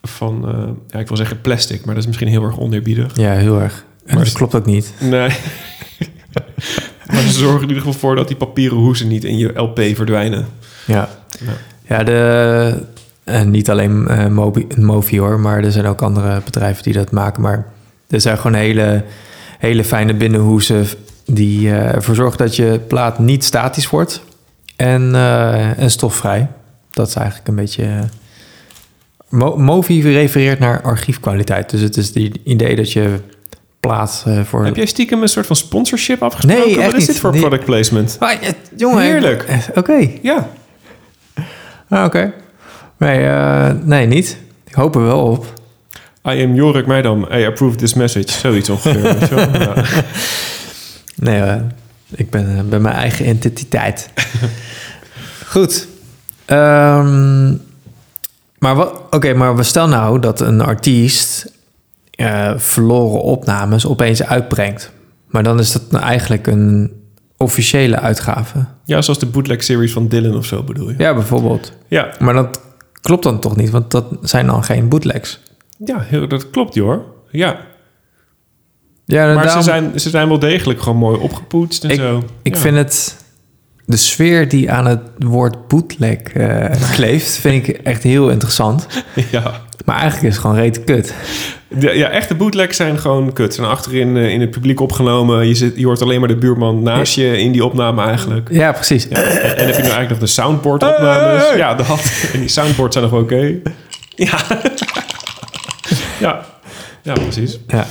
van, 0.02 0.48
eh, 0.48 0.68
ja, 0.88 0.98
ik 0.98 1.08
wil 1.08 1.16
zeggen 1.16 1.40
plastic, 1.40 1.78
maar 1.84 1.94
dat 1.94 2.02
is 2.02 2.06
misschien 2.06 2.28
heel 2.28 2.42
erg 2.44 2.58
oneerbiedig. 2.58 3.16
ja 3.16 3.32
heel 3.32 3.60
erg. 3.60 3.84
En 4.06 4.14
Maar 4.14 4.24
dat 4.24 4.32
klopt 4.32 4.54
ook 4.54 4.66
niet. 4.66 4.92
Nee. 5.00 5.28
maar 7.12 7.20
ze 7.20 7.32
zorgen 7.32 7.62
in 7.62 7.68
ieder 7.68 7.82
geval 7.82 7.98
voor 7.98 8.16
dat 8.16 8.28
die 8.28 8.36
papieren 8.36 8.78
hoezen 8.78 9.08
niet 9.08 9.24
in 9.24 9.38
je 9.38 9.58
LP 9.58 9.80
verdwijnen. 9.94 10.46
Ja, 10.86 11.08
Ja. 11.38 11.52
ja 11.86 12.04
de, 12.04 12.82
en 13.24 13.50
niet 13.50 13.70
alleen 13.70 14.08
eh, 14.08 14.26
Mobi, 14.26 14.66
Movi 14.76 15.18
hoor, 15.18 15.40
maar 15.40 15.64
er 15.64 15.72
zijn 15.72 15.86
ook 15.86 16.02
andere 16.02 16.40
bedrijven 16.44 16.82
die 16.82 16.92
dat 16.92 17.10
maken. 17.10 17.42
Maar 17.42 17.66
er 18.08 18.20
zijn 18.20 18.36
gewoon 18.36 18.56
hele, 18.56 19.04
hele 19.58 19.84
fijne 19.84 20.14
binnenhoezen 20.14 20.86
die 21.24 21.68
eh, 21.70 21.94
ervoor 21.94 22.14
zorgen 22.14 22.38
dat 22.38 22.56
je 22.56 22.80
plaat 22.86 23.18
niet 23.18 23.44
statisch 23.44 23.90
wordt 23.90 24.22
en, 24.76 25.14
eh, 25.14 25.78
en 25.78 25.90
stofvrij. 25.90 26.48
Dat 26.90 27.08
is 27.08 27.14
eigenlijk 27.14 27.48
een 27.48 27.54
beetje... 27.54 27.84
eh, 29.30 29.38
Mo- 29.38 29.56
Movi 29.56 30.02
refereert 30.12 30.58
naar 30.58 30.82
archiefkwaliteit. 30.82 31.70
Dus 31.70 31.80
het 31.80 31.96
is 31.96 32.06
het 32.06 32.16
idee 32.44 32.76
dat 32.76 32.92
je 32.92 33.18
plaat 33.80 34.24
eh, 34.26 34.44
voor... 34.44 34.64
Heb 34.64 34.76
jij 34.76 34.86
stiekem 34.86 35.22
een 35.22 35.28
soort 35.28 35.46
van 35.46 35.56
sponsorship 35.56 36.22
afgesproken? 36.22 36.66
Nee, 36.66 36.76
echt 36.76 36.84
Wat 36.86 36.94
is 36.94 37.00
dit 37.00 37.08
niet. 37.08 37.18
voor 37.18 37.30
Nee. 37.30 37.40
product 37.40 37.64
placement? 37.64 38.16
Ah, 38.18 38.30
jongen, 38.76 39.02
Heerlijk. 39.02 39.42
eh, 39.42 39.56
Oké. 39.74 40.08
Ja. 40.22 40.48
Ah, 41.88 42.04
Oké. 42.04 42.32
Nee, 42.98 43.26
eh, 43.26 43.70
nee, 43.84 44.06
niet. 44.06 44.38
Ik 44.66 44.74
hoop 44.74 44.94
er 44.94 45.02
wel 45.02 45.20
op. 45.20 45.46
I 46.28 46.42
am 46.44 46.54
Jorik 46.54 46.86
Meidam. 46.86 47.26
I 47.32 47.46
approve 47.46 47.76
this 47.76 47.94
message. 47.94 48.28
Zoiets 48.30 48.68
ongeveer. 48.70 49.16
Ja. 49.60 49.84
Nee, 51.16 51.40
eh, 51.40 51.56
ik 52.14 52.30
ben, 52.30 52.56
eh, 52.56 52.62
ben 52.64 52.82
mijn 52.82 52.94
eigen 52.94 53.24
entiteit. 53.26 54.10
Goed. 55.46 55.86
Ehm, 56.44 57.54
maar? 58.58 58.76
Oké, 59.10 59.34
maar 59.34 59.56
we 59.56 59.62
stel 59.62 59.88
nou 59.88 60.18
dat 60.20 60.40
een 60.40 60.60
artiest 60.60 61.52
eh, 62.10 62.52
verloren 62.56 63.20
opnames 63.22 63.86
opeens 63.86 64.22
uitbrengt. 64.24 64.92
Maar 65.26 65.42
dan 65.42 65.58
is 65.58 65.72
dat 65.72 65.90
nou 65.90 66.04
eigenlijk 66.04 66.46
een 66.46 66.92
officiële 67.36 67.98
uitgave. 67.98 68.64
ja, 68.84 69.02
zoals 69.02 69.18
de 69.18 69.26
bootleg 69.26 69.62
series 69.62 69.92
van 69.92 70.08
Dylan 70.08 70.36
of 70.36 70.44
zo 70.46 70.62
bedoel 70.62 70.88
je? 70.90 70.94
Ja, 70.98 71.14
bijvoorbeeld. 71.14 71.72
Ja, 71.88 72.08
Maar 72.18 72.34
dat 72.34 72.60
klopt 73.00 73.22
dan 73.22 73.40
toch 73.40 73.56
niet, 73.56 73.70
want 73.70 73.90
dat 73.90 74.04
zijn 74.22 74.46
dan 74.46 74.64
geen 74.64 74.88
bootlegs. 74.88 75.40
ja 75.84 76.00
heel, 76.00 76.28
dat 76.28 76.50
klopt 76.50 76.78
hoor. 76.78 77.04
Ja, 77.30 77.56
Ja, 79.04 79.24
maar 79.34 79.44
daarom- 79.44 79.62
ze, 79.62 79.68
zijn, 79.70 80.00
ze 80.00 80.10
zijn 80.10 80.28
wel 80.28 80.38
degelijk 80.38 80.80
gewoon 80.82 80.98
mooi 80.98 81.18
opgepoetst 81.20 81.84
en 81.84 81.90
Ik- 81.90 81.96
zo. 81.98 82.22
Ik 82.42 82.54
Ja. 82.54 82.60
vind 82.60 82.76
het 82.76 83.16
de 83.88 83.96
sfeer 83.96 84.48
die 84.48 84.70
aan 84.70 84.86
het 84.86 85.00
woord 85.18 85.68
bootleg 85.68 86.18
eh, 86.18 86.64
kleeft, 86.96 87.36
vind 87.36 87.68
ik 87.68 87.76
echt 87.76 88.02
heel 88.02 88.30
interessant. 88.30 88.86
Ja. 89.30 89.60
Maar 89.84 89.96
eigenlijk 89.96 90.26
is 90.26 90.32
het 90.32 90.40
gewoon 90.40 90.56
reet 90.56 90.84
kut. 90.84 91.14
De, 91.68 91.96
ja, 91.96 92.08
echte 92.08 92.34
bootlegs 92.34 92.76
zijn 92.76 92.98
gewoon 92.98 93.32
kut. 93.32 93.54
Zijn 93.54 93.66
achterin 93.66 94.16
eh, 94.16 94.28
in 94.28 94.40
het 94.40 94.50
publiek 94.50 94.80
opgenomen. 94.80 95.46
Je, 95.46 95.54
zit, 95.54 95.76
je 95.76 95.86
hoort 95.86 96.02
alleen 96.02 96.18
maar 96.18 96.28
de 96.28 96.36
buurman 96.36 96.82
naast 96.82 97.14
je 97.14 97.38
in 97.38 97.52
die 97.52 97.64
opname 97.64 98.02
eigenlijk. 98.02 98.48
Ja, 98.50 98.72
precies. 98.72 99.06
Ja, 99.10 99.16
en, 99.16 99.56
en 99.56 99.66
heb 99.66 99.74
je 99.74 99.82
nu 99.82 99.88
eigenlijk 99.88 100.08
nog 100.08 100.18
de 100.18 100.26
soundboard 100.26 100.82
opnames? 100.82 101.56
Ja, 101.56 101.74
dat. 101.74 102.12
En 102.32 102.40
die 102.40 102.48
soundboards 102.48 102.96
zijn 102.96 103.10
nog 103.10 103.20
oké. 103.20 103.54
Ja. 104.14 104.38
ja. 106.26 106.44
Ja, 107.02 107.12
precies. 107.12 107.58
Ja. 107.66 107.86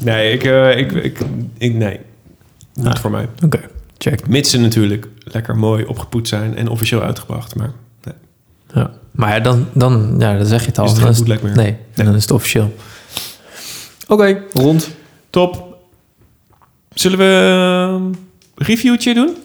Nee, 0.00 0.32
ik, 0.32 0.44
eh, 0.44 0.76
ik, 0.76 0.92
ik, 0.92 1.18
ik, 1.58 1.74
nee. 1.74 2.00
Niet 2.74 2.98
voor 2.98 3.10
mij. 3.10 3.28
Oké, 3.44 3.60
check. 4.10 4.28
Mits 4.28 4.50
ze 4.50 4.58
natuurlijk 4.58 5.08
lekker 5.18 5.56
mooi 5.56 5.84
opgepoetst 5.84 6.28
zijn 6.28 6.56
en 6.56 6.68
officieel 6.68 7.02
uitgebracht. 7.02 7.54
Maar 7.54 7.70
nee. 8.04 8.14
Ja. 8.74 8.90
Maar 9.10 9.34
ja, 9.34 9.40
dan, 9.40 9.66
dan, 9.72 10.14
ja, 10.18 10.36
dan 10.36 10.46
zeg 10.46 10.60
je 10.60 10.66
het 10.66 10.78
al. 10.78 10.84
Is 10.84 10.90
het 10.90 11.00
Dan 11.00 11.08
geen 11.14 11.18
bootleg 11.24 11.42
meer? 11.42 11.56
Nee, 11.56 11.76
dan 12.06 12.14
is 12.14 12.22
het 12.22 12.30
officieel. 12.30 12.74
Oké, 14.08 14.42
rond. 14.52 14.90
Top. 15.30 15.76
Zullen 16.94 17.18
we 17.18 17.24
een 17.24 18.16
reviewtje 18.54 19.14
doen? 19.14 19.36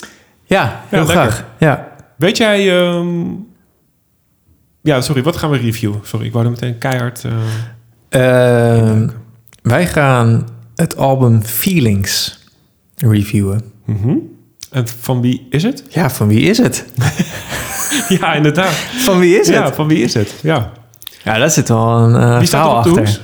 Ja, 0.45 0.83
heel 0.87 1.05
graag. 1.05 1.45
Ja. 1.59 1.95
Weet 2.15 2.37
jij... 2.37 2.79
ehm, 2.81 3.25
Ja, 4.81 5.01
sorry, 5.01 5.23
wat 5.23 5.37
gaan 5.37 5.49
we 5.49 5.57
reviewen? 5.57 5.99
Sorry, 6.03 6.25
ik 6.25 6.31
wou 6.33 6.45
er 6.45 6.51
meteen 6.51 6.77
keihard... 6.77 7.23
eh, 7.25 7.31
Ehm, 8.09 9.09
wij 9.61 9.87
gaan 9.87 10.47
het 10.75 10.97
album 10.97 11.43
Feelings 11.43 12.39
reviewen. 12.95 13.61
mhm. 13.85 14.15
En 14.69 14.87
van 14.87 15.21
wie 15.21 15.47
is 15.49 15.63
het? 15.63 15.83
Ja, 15.89 16.09
van 16.09 16.27
wie 16.27 16.41
is 16.41 16.57
het? 16.57 16.85
ja, 18.19 18.33
inderdaad. 18.33 18.73
Van 18.99 19.19
wie 19.19 19.39
is 19.39 19.47
het? 19.47 19.55
Ja, 19.55 19.73
van 19.73 19.87
wie 19.87 20.03
is 20.03 20.13
het? 20.13 20.33
Ja. 20.41 20.71
Ja, 21.23 21.37
daar 21.37 21.49
zit 21.51 21.67
wel 21.69 21.87
een 21.97 22.37
Wie 22.37 22.47
staat 22.47 22.49
verhaal 22.49 22.77
op 22.77 22.83
de 22.83 22.89
achter. 23.01 23.21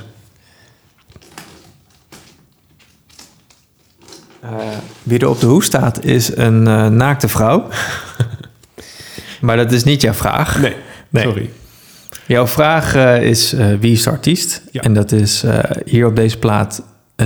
Eh, 4.40 4.50
wie 5.02 5.18
er 5.18 5.28
op 5.28 5.40
de 5.40 5.46
hoes 5.46 5.64
staat 5.66 6.04
is 6.04 6.36
een 6.36 6.66
eh, 6.66 6.86
naakte 6.88 7.28
vrouw. 7.28 7.68
maar 9.40 9.56
dat 9.56 9.72
is 9.72 9.84
niet 9.84 10.00
jouw 10.02 10.12
vraag. 10.12 10.60
Nee, 10.60 10.74
Nee. 11.08 11.24
sorry. 11.24 11.50
Jouw 12.26 12.46
vraag 12.46 12.94
is 13.20 13.54
wie 13.80 13.92
is 13.92 14.02
de 14.02 14.10
artiest? 14.10 14.62
Ja. 14.70 14.80
En 14.80 14.94
dat 14.94 15.12
is 15.12 15.44
hier 15.84 16.06
op 16.06 16.16
deze 16.16 16.38
plaat 16.38 16.82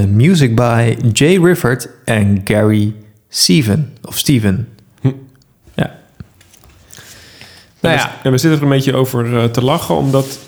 music 0.08 0.54
by 0.54 0.96
Jay 1.12 1.38
Rifford 1.44 1.88
en 2.04 2.40
Gary 2.44 2.94
Steven. 3.32 3.96
Of 4.04 4.18
Steven. 4.18 4.68
Hm. 5.00 5.08
Ja. 5.74 5.98
Nou 7.80 7.94
En 7.94 8.00
ja, 8.00 8.06
we, 8.06 8.10
en 8.22 8.30
we 8.30 8.38
zitten 8.38 8.58
er 8.58 8.64
een 8.64 8.70
beetje 8.70 8.94
over 8.94 9.38
eh, 9.38 9.44
te 9.44 9.62
lachen, 9.62 9.96
omdat... 9.96 10.38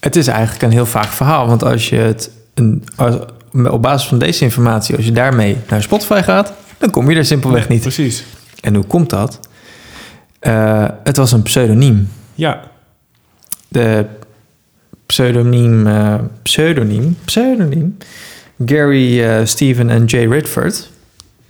het 0.00 0.16
is 0.16 0.26
eigenlijk 0.26 0.62
een 0.62 0.70
heel 0.70 0.86
vaak 0.86 1.12
verhaal. 1.12 1.46
Want 1.46 1.64
als 1.64 1.88
je 1.88 1.96
het 1.96 2.30
een, 2.54 2.84
als, 2.96 3.16
op 3.52 3.82
basis 3.82 4.08
van 4.08 4.18
deze 4.18 4.44
informatie, 4.44 4.96
als 4.96 5.04
je 5.04 5.12
daarmee 5.12 5.56
naar 5.68 5.82
Spotify 5.82 6.20
gaat, 6.22 6.52
dan 6.78 6.90
kom 6.90 7.10
je 7.10 7.16
er 7.16 7.24
simpelweg 7.24 7.60
Nee, 7.68 7.78
niet. 7.78 7.80
Precies. 7.82 8.24
En 8.60 8.74
hoe 8.74 8.84
komt 8.84 9.10
dat? 9.10 9.40
Eh, 10.38 10.88
het 11.04 11.16
was 11.16 11.32
een 11.32 11.42
pseudoniem. 11.42 12.08
Ja, 12.34 12.60
De 13.68 14.06
pseudoniem, 15.06 15.86
eh, 15.86 16.14
pseudoniem, 16.42 17.16
pseudoniem, 17.24 17.96
Gary 18.66 19.22
eh, 19.24 19.44
Steven 19.46 19.90
en 19.90 20.04
Jay 20.04 20.26
Ridford 20.26 20.90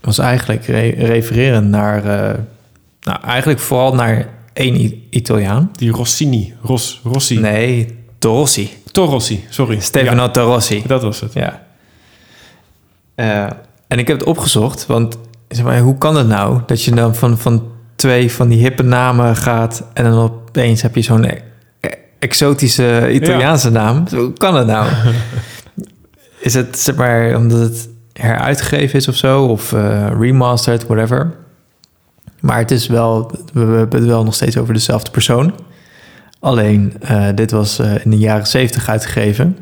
was 0.00 0.18
eigenlijk 0.18 0.66
re- 0.66 0.94
refererend 1.06 1.68
naar, 1.68 2.04
eh, 2.04 2.38
nou 3.00 3.18
eigenlijk 3.24 3.60
vooral 3.60 3.94
naar 3.94 4.28
één 4.52 4.74
I- 4.80 5.06
Italiaan. 5.10 5.70
die 5.76 5.90
Rossini. 5.90 6.54
Ros, 6.62 7.00
Rossi. 7.04 7.38
Nee, 7.38 7.98
Torossi. 8.18 8.70
Torossi, 8.92 9.44
sorry. 9.48 9.80
Stefano 9.80 10.22
Ja, 10.22 10.28
Torossi. 10.28 10.82
dat 10.86 11.02
was 11.02 11.20
het. 11.20 11.32
Ja. 11.32 11.62
Eh, 13.14 13.46
en 13.88 13.98
ik 13.98 14.08
heb 14.08 14.18
het 14.18 14.26
opgezocht, 14.28 14.86
want 14.86 15.18
zeg 15.48 15.64
maar, 15.64 15.78
hoe 15.78 15.98
kan 15.98 16.16
het 16.16 16.26
nou 16.28 16.60
dat 16.66 16.82
je 16.84 16.90
dan 16.90 17.14
van, 17.14 17.38
van 17.38 17.62
twee 17.96 18.32
van 18.32 18.48
die 18.48 18.58
hippe 18.58 18.82
namen 18.82 19.36
gaat 19.36 19.84
en 19.94 20.04
dan 20.04 20.18
opeens 20.18 20.82
heb 20.82 20.94
je 20.94 21.02
zo'n 21.02 21.24
e- 21.24 21.38
e- 21.80 21.88
exotische 22.18 23.10
Italiaanse 23.12 23.70
naam? 23.70 24.04
Hoe 24.10 24.32
kan 24.32 24.56
het 24.56 24.66
nou? 24.66 24.88
is 26.40 26.54
het 26.54 26.78
zeg 26.78 26.94
maar 26.94 27.36
omdat 27.36 27.60
het 27.60 27.88
heruitgegeven 28.12 28.98
is 28.98 29.08
of 29.08 29.16
zo, 29.16 29.44
of 29.44 29.72
eh, 29.72 30.10
remastered, 30.18 30.86
whatever? 30.86 31.34
Maar 32.40 32.58
het 32.58 32.70
is 32.70 32.86
wel, 32.86 33.30
we 33.52 33.60
hebben 33.60 34.00
het 34.00 34.08
wel 34.08 34.24
nog 34.24 34.34
steeds 34.34 34.56
over 34.56 34.74
dezelfde 34.74 35.10
persoon. 35.10 35.54
Alleen, 36.40 36.94
eh, 37.00 37.28
dit 37.34 37.50
was 37.50 37.78
eh, 37.78 38.04
in 38.04 38.10
de 38.10 38.18
jaren 38.18 38.46
zeventig 38.46 38.88
uitgegeven. 38.88 39.58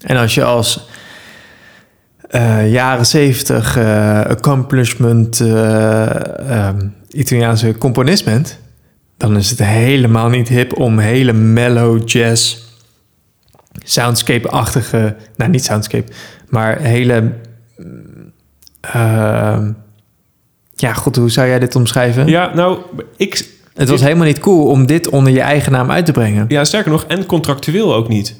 En 0.00 0.16
als 0.16 0.34
je 0.34 0.44
als 0.44 0.88
jaren 2.68 3.06
zeventig 3.06 3.76
eh, 3.76 4.20
accomplishment 4.20 5.40
eh, 5.40 6.48
ehm, 6.50 6.86
Italiaanse 7.08 7.78
componist 7.78 8.24
bent, 8.24 8.58
dan 9.16 9.36
is 9.36 9.50
het 9.50 9.58
helemaal 9.58 10.28
niet 10.28 10.48
hip 10.48 10.78
om 10.78 10.98
hele 10.98 11.32
mellow 11.32 12.08
jazz, 12.08 12.56
soundscape-achtige, 13.90 15.16
nou 15.36 15.50
niet 15.50 15.64
soundscape, 15.64 16.12
maar 16.48 16.78
hele, 16.80 17.32
ehm, 18.80 19.72
ja, 20.74 20.92
god, 20.92 21.16
hoe 21.16 21.30
zou 21.30 21.48
jij 21.48 21.58
dit 21.58 21.76
omschrijven? 21.76 22.26
Ja, 22.26 22.54
nou, 22.54 22.78
ik... 23.16 23.48
Het 23.74 23.88
was 23.88 24.00
helemaal 24.00 24.26
niet 24.26 24.38
cool 24.38 24.66
om 24.66 24.86
dit 24.86 25.08
onder 25.08 25.32
je 25.32 25.40
eigen 25.40 25.72
naam 25.72 25.90
uit 25.90 26.06
te 26.06 26.12
brengen. 26.12 26.44
Ja, 26.48 26.64
sterker 26.64 26.90
nog, 26.90 27.04
en 27.04 27.26
contractueel 27.26 27.94
ook 27.94 28.08
niet. 28.08 28.36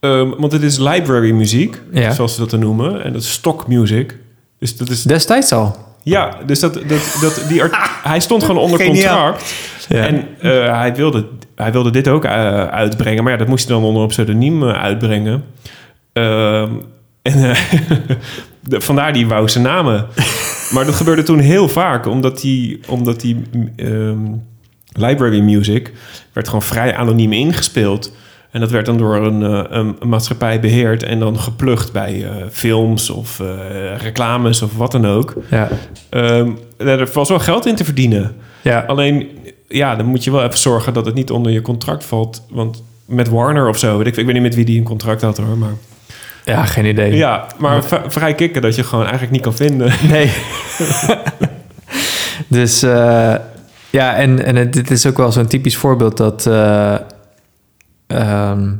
Ehm, 0.00 0.28
want 0.38 0.52
het 0.52 0.62
is 0.62 0.78
library 0.78 1.30
muziek, 1.30 1.80
Ja. 1.92 2.12
zoals 2.12 2.34
ze 2.34 2.40
dat 2.40 2.50
dan 2.50 2.60
noemen. 2.60 3.04
En 3.04 3.12
dat 3.12 3.22
is 3.22 3.30
stock 3.32 3.68
music. 3.68 4.16
Dus 4.58 4.76
dat 4.76 4.88
is... 4.90 5.02
Destijds 5.02 5.52
al. 5.52 5.76
Ja, 6.02 6.36
dus 6.46 6.60
dat, 6.60 6.74
dat, 6.74 7.16
dat, 7.20 7.44
die 7.48 7.62
art- 7.62 7.76
hij 8.02 8.20
stond 8.20 8.42
gewoon 8.44 8.62
onder 8.62 8.80
Geniaal. 8.80 9.22
contract. 9.30 9.54
Ja. 9.88 10.06
En 10.06 10.26
eh, 10.40 10.78
hij, 10.78 10.94
wilde, 10.94 11.26
hij 11.54 11.72
wilde 11.72 11.90
dit 11.90 12.08
ook 12.08 12.24
eh, 12.24 12.64
uitbrengen. 12.64 13.22
Maar 13.22 13.32
ja, 13.32 13.38
dat 13.38 13.48
moest 13.48 13.66
hij 13.68 13.76
dan 13.76 13.84
onder 13.84 14.02
een 14.02 14.08
pseudoniem 14.08 14.62
eh, 14.68 14.82
uitbrengen. 14.82 15.44
Ehm, 16.12 16.68
en 17.22 17.32
de- 18.60 18.80
vandaar 18.80 19.12
die 19.12 19.26
wou 19.26 19.48
zijn 19.48 19.64
namen. 19.64 20.06
maar 20.74 20.84
dat 20.84 20.94
gebeurde 20.94 21.22
toen 21.22 21.38
heel 21.38 21.68
vaak. 21.68 22.06
Omdat 22.06 22.40
die, 22.40 22.80
omdat 22.86 23.20
die 23.20 23.42
ehm, 23.76 24.18
library 24.92 25.40
music 25.40 25.92
werd 26.32 26.46
gewoon 26.46 26.62
vrij 26.62 26.96
anoniem 26.96 27.32
ingespeeld. 27.32 28.12
En 28.50 28.60
dat 28.60 28.70
werd 28.70 28.86
dan 28.86 28.96
door 28.96 29.16
een, 29.16 29.42
eh, 29.42 29.64
een, 29.68 29.96
een 29.98 30.08
maatschappij 30.08 30.60
beheerd 30.60 31.02
en 31.02 31.18
dan 31.18 31.38
geplukt 31.38 31.92
bij 31.92 32.24
eh, 32.24 32.34
films 32.50 33.10
of 33.10 33.40
eh, 33.40 33.46
reclames 33.96 34.62
of 34.62 34.76
wat 34.76 34.92
dan 34.92 35.06
ook. 35.06 35.34
Ja. 35.50 35.68
Ehm, 36.08 36.50
er 36.76 37.10
was 37.12 37.28
wel 37.28 37.38
geld 37.38 37.66
in 37.66 37.74
te 37.74 37.84
verdienen. 37.84 38.36
Ja. 38.62 38.84
Alleen, 38.86 39.28
ja, 39.68 39.96
dan 39.96 40.06
moet 40.06 40.24
je 40.24 40.30
wel 40.30 40.42
even 40.42 40.58
zorgen 40.58 40.92
dat 40.92 41.06
het 41.06 41.14
niet 41.14 41.30
onder 41.30 41.52
je 41.52 41.62
contract 41.62 42.04
valt. 42.04 42.46
Want 42.50 42.82
met 43.04 43.28
Warner 43.28 43.68
of 43.68 43.78
zo, 43.78 43.98
weet 43.98 44.06
ik, 44.06 44.16
ik 44.16 44.24
weet 44.24 44.34
niet 44.34 44.42
met 44.42 44.54
wie 44.54 44.64
die 44.64 44.78
een 44.78 44.84
contract 44.84 45.22
had 45.22 45.36
hoor. 45.36 45.58
Maar, 45.58 45.74
Ja, 46.44 46.64
geen 46.64 46.84
idee. 46.84 47.16
ja, 47.16 47.46
maar 47.58 47.84
vrij 48.06 48.34
kicken 48.34 48.62
dat 48.62 48.74
je 48.74 48.84
gewoon 48.84 49.04
eigenlijk 49.04 49.32
niet 49.32 49.42
kan 49.42 49.54
vinden. 49.54 49.92
Nee. 50.08 50.32
dus 52.58 52.80
ja, 53.90 54.14
en, 54.14 54.44
en 54.44 54.56
het, 54.56 54.72
dit 54.72 54.90
is 54.90 55.06
ook 55.06 55.16
wel 55.16 55.32
zo'n 55.32 55.46
typisch 55.46 55.76
voorbeeld 55.76 56.16
dat 56.16 56.46
eh, 58.10 58.50
ehm, 58.50 58.72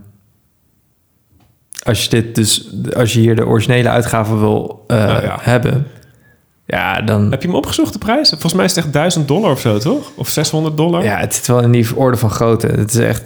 als 1.82 2.04
je 2.04 2.10
dit 2.10 2.34
dus, 2.34 2.70
als 2.96 3.12
je 3.12 3.20
hier 3.20 3.36
de 3.36 3.46
originele 3.46 3.88
uitgave 3.88 4.36
wil 4.36 4.84
eh, 4.86 4.96
Nou 4.96 5.22
ja. 5.22 5.38
hebben, 5.40 5.86
ja, 6.66 7.00
dan 7.00 7.30
Heb 7.30 7.42
je 7.42 7.48
hem 7.48 7.56
opgezocht, 7.56 7.92
de 7.92 7.98
prijs? 7.98 8.28
Volgens 8.28 8.52
mij 8.52 8.64
is 8.64 8.74
het 8.74 8.84
echt 8.84 8.92
1000 8.92 9.28
dollar 9.28 9.50
of 9.50 9.60
zo, 9.60 9.78
toch? 9.78 10.10
Of 10.16 10.28
600 10.28 10.76
dollar? 10.76 11.02
ja, 11.04 11.18
het 11.18 11.34
zit 11.34 11.46
wel 11.46 11.60
in 11.60 11.70
die 11.70 11.96
orde 11.96 12.16
van 12.16 12.30
grootte. 12.30 12.66
Het 12.66 12.90
is 12.90 12.98
echt, 12.98 13.22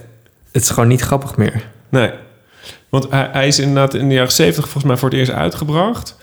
het 0.52 0.62
is 0.62 0.70
gewoon 0.70 0.88
niet 0.88 1.00
grappig 1.00 1.36
meer. 1.36 1.68
Nee. 1.88 2.10
Want 2.88 3.10
hij, 3.10 3.28
hij 3.32 3.46
is 3.46 3.58
inderdaad 3.58 3.94
in 3.94 4.08
de 4.08 4.14
jaren 4.14 4.32
70 4.32 4.64
volgens 4.64 4.84
mij 4.84 4.96
voor 4.96 5.08
het 5.08 5.18
eerst 5.18 5.32
uitgebracht. 5.32 6.16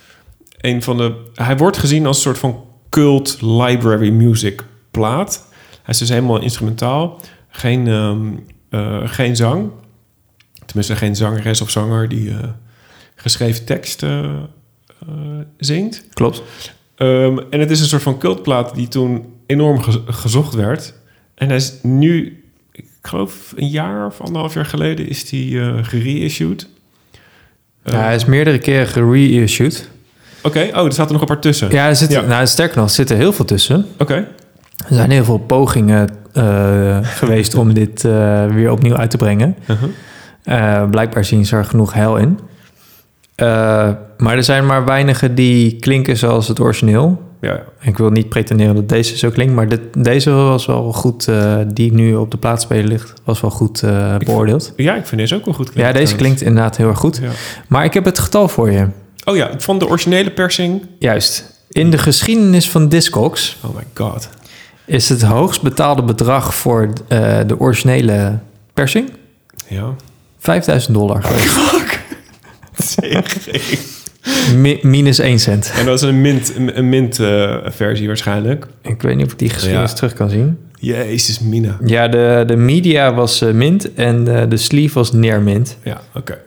Een 0.57 0.83
van 0.83 0.97
de, 0.97 1.13
hij 1.35 1.57
wordt 1.57 1.77
gezien 1.77 2.05
als 2.05 2.15
een 2.15 2.21
soort 2.21 2.37
van 2.37 2.63
cult 2.89 3.37
library 3.41 4.09
music 4.09 4.63
plaat. 4.91 5.45
Hij 5.69 5.93
is 5.93 5.97
dus 5.97 6.09
helemaal 6.09 6.41
instrumentaal. 6.41 7.19
Geen, 7.49 7.87
ehm, 7.87 8.27
eh, 8.71 8.97
geen 9.03 9.35
zang. 9.35 9.69
Tenminste, 10.65 10.95
geen 10.95 11.15
zangeres 11.15 11.61
of 11.61 11.69
zanger 11.69 12.07
die 12.09 12.29
eh, 12.29 12.37
geschreven 13.15 13.65
tekst 13.65 14.03
eh, 14.03 14.29
zingt. 15.57 16.05
Klopt. 16.13 16.41
Ehm, 16.95 17.37
en 17.49 17.59
het 17.59 17.71
is 17.71 17.79
een 17.79 17.87
soort 17.87 18.01
van 18.01 18.17
cultplaat 18.17 18.75
die 18.75 18.87
toen 18.87 19.25
enorm 19.45 19.81
ge- 19.81 20.01
gezocht 20.05 20.53
werd. 20.53 20.93
En 21.35 21.47
hij 21.47 21.55
is 21.57 21.73
nu, 21.81 22.43
ik 22.71 22.85
geloof 23.01 23.53
een 23.55 23.69
jaar 23.69 24.05
of 24.05 24.21
anderhalf 24.21 24.53
jaar 24.53 24.65
geleden, 24.65 25.07
is 25.07 25.29
die 25.29 25.59
gereissued. 25.83 26.67
ja, 27.83 27.99
hij 28.03 28.15
is 28.15 28.25
meerdere 28.25 28.57
keren 28.57 28.87
gereissued. 28.87 29.89
Oké, 30.43 30.59
oh, 30.73 30.85
er 30.85 30.93
er 31.07 31.11
nog 31.11 31.21
een 31.21 31.27
paar 31.27 31.39
tussen. 31.41 31.71
Ja, 31.71 31.87
er 31.87 31.95
zit, 31.95 32.11
Ja. 32.11 32.21
Nou, 32.21 32.47
sterker 32.47 32.77
nog, 32.77 32.85
er 32.85 32.91
zitten 32.93 33.17
heel 33.17 33.33
veel 33.33 33.45
tussen. 33.45 33.85
Oké. 33.97 34.13
Er 34.87 34.95
zijn 34.95 35.11
heel 35.11 35.23
veel 35.23 35.37
pogingen 35.37 36.09
geweest 37.03 37.55
om 37.55 37.73
dit 37.73 38.05
eh, 38.05 38.45
weer 38.45 38.71
opnieuw 38.71 38.95
uit 38.95 39.09
te 39.09 39.17
brengen. 39.17 39.55
Uh-huh. 39.67 39.89
Eh, 40.43 40.89
blijkbaar 40.89 41.25
zien 41.25 41.45
ze 41.45 41.55
er 41.55 41.65
genoeg 41.65 41.93
heil 41.93 42.15
in. 42.17 42.39
Eh, 43.35 43.89
maar 44.17 44.35
er 44.35 44.43
zijn 44.43 44.65
maar 44.65 44.85
weinigen 44.85 45.35
die 45.35 45.75
klinken 45.79 46.17
zoals 46.17 46.47
het 46.47 46.59
origineel. 46.59 47.21
Ja, 47.41 47.63
Ik 47.81 47.97
wil 47.97 48.09
niet 48.09 48.29
pretenderen 48.29 48.75
dat 48.75 48.89
deze 48.89 49.17
zo 49.17 49.29
klinkt, 49.29 49.53
maar 49.53 49.67
dit, 49.69 49.81
deze 50.03 50.29
was 50.31 50.65
wel 50.65 50.91
goed, 50.93 51.27
eh, 51.27 51.55
die 51.67 51.93
nu 51.93 52.15
op 52.15 52.31
de 52.31 52.37
plaatspeler 52.37 52.83
ligt, 52.87 53.13
was 53.23 53.41
wel 53.41 53.49
goed 53.51 53.83
eh, 53.83 54.15
beoordeeld. 54.17 54.73
ja, 54.75 54.95
ik 54.95 55.05
vind 55.05 55.21
deze 55.21 55.35
ook 55.35 55.45
wel 55.45 55.53
goed 55.53 55.65
Ja, 55.67 55.71
klinken. 55.73 55.93
deze 55.93 56.05
trouwens. 56.15 56.21
klinkt 56.35 56.41
inderdaad 56.41 56.77
heel 56.77 56.87
erg 56.87 56.97
goed. 56.99 57.19
Ja. 57.21 57.29
Maar 57.67 57.83
ik 57.83 57.93
heb 57.93 58.05
het 58.05 58.19
getal 58.19 58.47
voor 58.47 58.71
je. 58.71 58.87
Oh 59.25 59.35
ja, 59.35 59.49
van 59.57 59.79
de 59.79 59.87
originele 59.87 60.31
persing. 60.31 60.81
Juist. 60.99 61.59
In 61.69 61.91
de 61.91 61.97
geschiedenis 61.97 62.69
van 62.69 62.89
Discogs 62.89 63.57
Oh 63.65 63.75
my 63.75 63.83
god. 63.93 64.29
Is 64.85 65.09
het 65.09 65.21
hoogst 65.21 65.61
betaalde 65.61 66.03
bedrag 66.03 66.55
voor 66.55 66.89
eh, 67.07 67.37
de 67.47 67.59
originele 67.59 68.39
persing 68.73 69.09
Ja. 69.67 69.93
5000 70.39 70.93
dollar. 70.93 71.23
Fuck. 71.23 71.99
Mi- 74.55 74.79
minus 74.81 75.19
1 75.19 75.39
cent. 75.39 75.71
En 75.77 75.85
dat 75.85 75.95
is 75.95 76.01
een 76.09 76.21
mint, 76.21 76.53
een, 76.55 76.89
mint 76.89 77.19
eh, 77.19 77.55
versie 77.65 78.07
waarschijnlijk. 78.07 78.67
Ik 78.81 79.01
weet 79.01 79.15
niet 79.15 79.25
of 79.25 79.31
ik 79.31 79.39
die 79.39 79.49
geschiedenis 79.49 79.89
Ja. 79.89 79.95
terug 79.95 80.13
kan 80.13 80.29
zien. 80.29 80.57
Jezus, 80.79 81.39
Mina. 81.39 81.77
Ja, 81.85 82.07
de, 82.07 82.43
de 82.47 82.55
media 82.55 83.13
was 83.13 83.41
eh, 83.41 83.51
mint 83.53 83.93
en 83.93 84.23
de 84.49 84.57
sleeve 84.57 84.93
was 84.93 85.11
neer 85.11 85.41
mint. 85.41 85.77
Ja, 85.83 86.01
oké. 86.15 86.37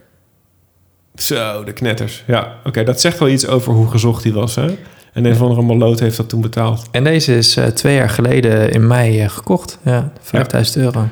Zo, 1.16 1.64
de 1.64 1.72
knetters. 1.72 2.22
Ja, 2.26 2.54
oké. 2.64 2.82
dat 2.84 3.00
zegt 3.00 3.18
wel 3.18 3.28
iets 3.28 3.46
over 3.46 3.72
hoe 3.72 3.90
gezocht 3.90 4.24
hij 4.24 4.32
was, 4.32 4.54
hè? 4.54 4.66
En 5.14 5.24
een 5.24 5.32
of 5.32 5.40
andere 5.40 5.62
maloot 5.62 6.00
heeft 6.00 6.16
dat 6.16 6.28
toen 6.28 6.40
betaald. 6.40 6.86
En 6.90 7.04
deze 7.04 7.36
is 7.36 7.56
eh, 7.56 7.64
twee 7.66 7.94
jaar 7.94 8.10
geleden 8.10 8.70
in 8.70 8.86
mei 8.86 9.20
eh, 9.20 9.28
gekocht. 9.28 9.78
Ja, 9.82 10.12
5000 10.20 10.76
euro. 10.76 11.08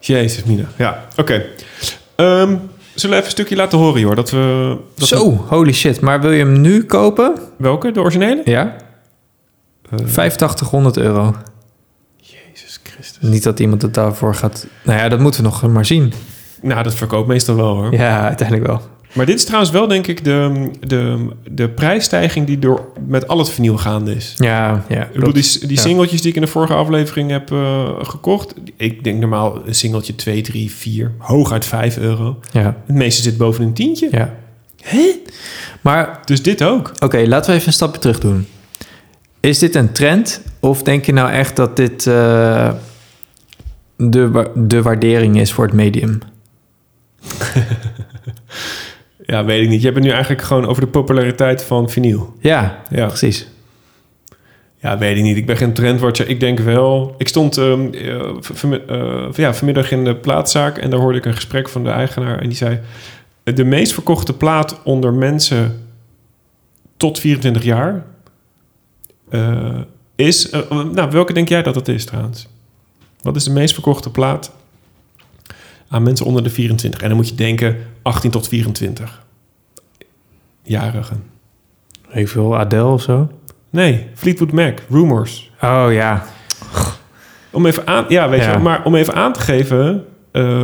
Jezus, 0.00 0.44
Mina. 0.44 0.64
Ja, 0.76 1.04
oké. 1.16 1.44
Ehm, 2.14 2.48
zullen 2.48 2.60
we 2.94 3.00
even 3.00 3.24
een 3.24 3.30
stukje 3.30 3.56
laten 3.56 3.78
horen, 3.78 4.00
joh? 4.00 4.16
Dat 4.16 4.30
we... 4.30 4.76
Dat 4.94 5.08
we- 5.08 5.16
Zo, 5.16 5.44
holy 5.48 5.72
shit. 5.72 6.00
Maar 6.00 6.20
wil 6.20 6.30
je 6.30 6.38
hem 6.44 6.60
nu 6.60 6.84
kopen? 6.84 7.34
welke? 7.58 7.90
De 7.92 8.00
originele? 8.00 8.40
Ja. 8.44 8.76
Eh, 9.90 9.98
8500 9.98 10.96
euro. 10.96 11.34
Jezus 12.16 12.80
Christus. 12.82 13.28
Niet 13.28 13.42
dat 13.42 13.60
iemand 13.60 13.82
het 13.82 13.94
daarvoor 13.94 14.34
gaat... 14.34 14.66
Nou 14.84 14.98
ja, 14.98 15.08
dat 15.08 15.18
moeten 15.20 15.40
we 15.42 15.46
nog 15.48 15.66
maar 15.66 15.86
zien. 15.86 16.12
Nou, 16.62 16.82
dat 16.82 16.94
verkoopt 16.94 17.28
meestal 17.28 17.54
wel, 17.56 17.74
hoor. 17.76 17.92
Ja, 17.92 18.20
uiteindelijk 18.26 18.66
wel. 18.66 18.80
Maar 19.16 19.26
dit 19.26 19.34
is 19.34 19.44
trouwens 19.44 19.70
wel, 19.72 19.88
denk 19.88 20.06
ik, 20.06 20.24
de, 20.24 20.70
de, 20.80 21.26
de 21.50 21.68
prijsstijging 21.68 22.46
die 22.46 22.58
door 22.58 22.84
met 23.06 23.28
al 23.28 23.38
het 23.38 23.50
vinyl 23.50 23.78
gaande 23.78 24.14
is. 24.14 24.34
Ja, 24.36 24.84
ja. 24.88 25.04
Ik 25.04 25.12
bedoel, 25.12 25.32
die, 25.32 25.66
die 25.66 25.78
singeltjes 25.78 26.20
die 26.20 26.30
ik 26.30 26.36
in 26.36 26.42
de 26.42 26.48
vorige 26.48 26.74
aflevering 26.74 27.30
heb 27.30 27.52
eh, 27.52 27.88
gekocht. 28.00 28.54
Ik 28.76 29.04
denk 29.04 29.20
normaal 29.20 29.62
een 29.66 29.74
singeltje 29.74 30.14
2, 30.14 30.40
3, 30.40 30.70
4, 30.70 31.12
hooguit 31.18 31.64
5 31.64 31.98
euro. 31.98 32.38
Ja, 32.52 32.76
Het 32.86 32.96
meeste 32.96 33.22
zit 33.22 33.36
boven 33.36 33.64
een 33.64 33.72
tientje. 33.74 34.08
ja. 34.10 34.34
Hè? 34.82 35.10
Maar 35.80 36.20
Dus 36.24 36.42
dit 36.42 36.62
ook. 36.62 36.92
Oké, 36.98 37.24
laten 37.26 37.50
we 37.50 37.56
even 37.56 37.68
een 37.68 37.72
stapje 37.74 38.00
terug 38.00 38.18
doen. 38.20 38.46
Is 39.40 39.58
dit 39.58 39.74
een 39.74 39.92
trend? 39.92 40.40
Of 40.60 40.82
denk 40.82 41.04
je 41.06 41.12
nou 41.12 41.30
echt 41.30 41.56
dat 41.56 41.76
dit 41.76 42.06
eh, 42.06 42.72
de, 43.96 44.30
wa- 44.30 44.48
de 44.54 44.82
waardering 44.82 45.40
is 45.40 45.52
voor 45.52 45.64
het 45.64 45.74
medium? 45.74 46.18
Ja, 49.26 49.44
weet 49.44 49.62
ik 49.62 49.68
niet. 49.68 49.78
Je 49.78 49.84
hebt 49.84 49.96
het 49.96 50.04
nu 50.06 50.10
eigenlijk 50.12 50.42
gewoon 50.42 50.66
over 50.66 50.82
de 50.82 50.88
populariteit 50.88 51.64
van 51.64 51.90
vinyl. 51.90 52.34
Ja, 52.40 52.82
Ja. 52.90 53.06
precies. 53.06 53.48
Ja, 54.76 54.98
weet 54.98 55.16
ik 55.16 55.22
niet. 55.22 55.36
Ik 55.36 55.46
ben 55.46 55.56
geen 55.56 55.72
trendwatcher. 55.72 56.28
Ik 56.28 56.40
denk 56.40 56.58
wel... 56.58 57.14
Ik 57.18 57.28
stond 57.28 57.56
ehm, 57.58 57.92
eh, 57.92 58.20
v- 58.40 58.50
vanmi- 58.54 58.82
eh, 58.88 59.26
ja, 59.32 59.54
vanmiddag 59.54 59.90
in 59.90 60.04
de 60.04 60.16
plaatzaak... 60.16 60.78
en 60.78 60.90
daar 60.90 61.00
hoorde 61.00 61.18
ik 61.18 61.24
een 61.24 61.34
gesprek 61.34 61.68
van 61.68 61.84
de 61.84 61.90
eigenaar... 61.90 62.38
en 62.38 62.48
die 62.48 62.56
zei... 62.56 62.80
de 63.42 63.64
meest 63.64 63.92
verkochte 63.92 64.32
plaat 64.32 64.80
onder 64.82 65.12
mensen 65.14 65.86
tot 66.96 67.18
24 67.18 67.62
jaar... 67.64 68.04
eh, 69.30 69.78
is... 70.16 70.50
nou, 70.92 71.10
welke 71.10 71.32
denk 71.32 71.48
jij 71.48 71.62
dat 71.62 71.74
dat 71.74 71.88
is 71.88 72.04
trouwens? 72.04 72.48
Wat 73.22 73.36
is 73.36 73.44
de 73.44 73.50
meest 73.52 73.74
verkochte 73.74 74.10
plaat 74.10 74.52
aan 75.88 76.02
mensen 76.02 76.26
onder 76.26 76.42
de 76.42 76.50
24? 76.50 77.00
En 77.00 77.08
dan 77.08 77.16
moet 77.16 77.28
je 77.28 77.34
denken 77.34 77.76
18 78.02 78.30
tot 78.30 78.48
24. 78.48 79.24
Jarigen. 80.62 81.22
Ik 82.12 82.28
veel 82.28 82.56
Adele 82.58 82.84
of 82.84 83.02
zo. 83.02 83.30
Nee, 83.70 84.06
Fleetwood 84.14 84.52
Mac, 84.52 84.78
Rumors. 84.88 85.50
Oh 85.62 85.86
ja. 85.90 86.24
Om 87.50 87.66
even 87.66 87.86
aan, 87.86 88.04
ja, 88.08 88.28
weet 88.28 88.40
Ja. 88.42 88.52
je, 88.52 88.58
maar 88.58 88.84
om 88.84 88.94
even 88.94 89.14
aan 89.14 89.32
te 89.32 89.40
geven 89.40 90.04
eh, 90.32 90.62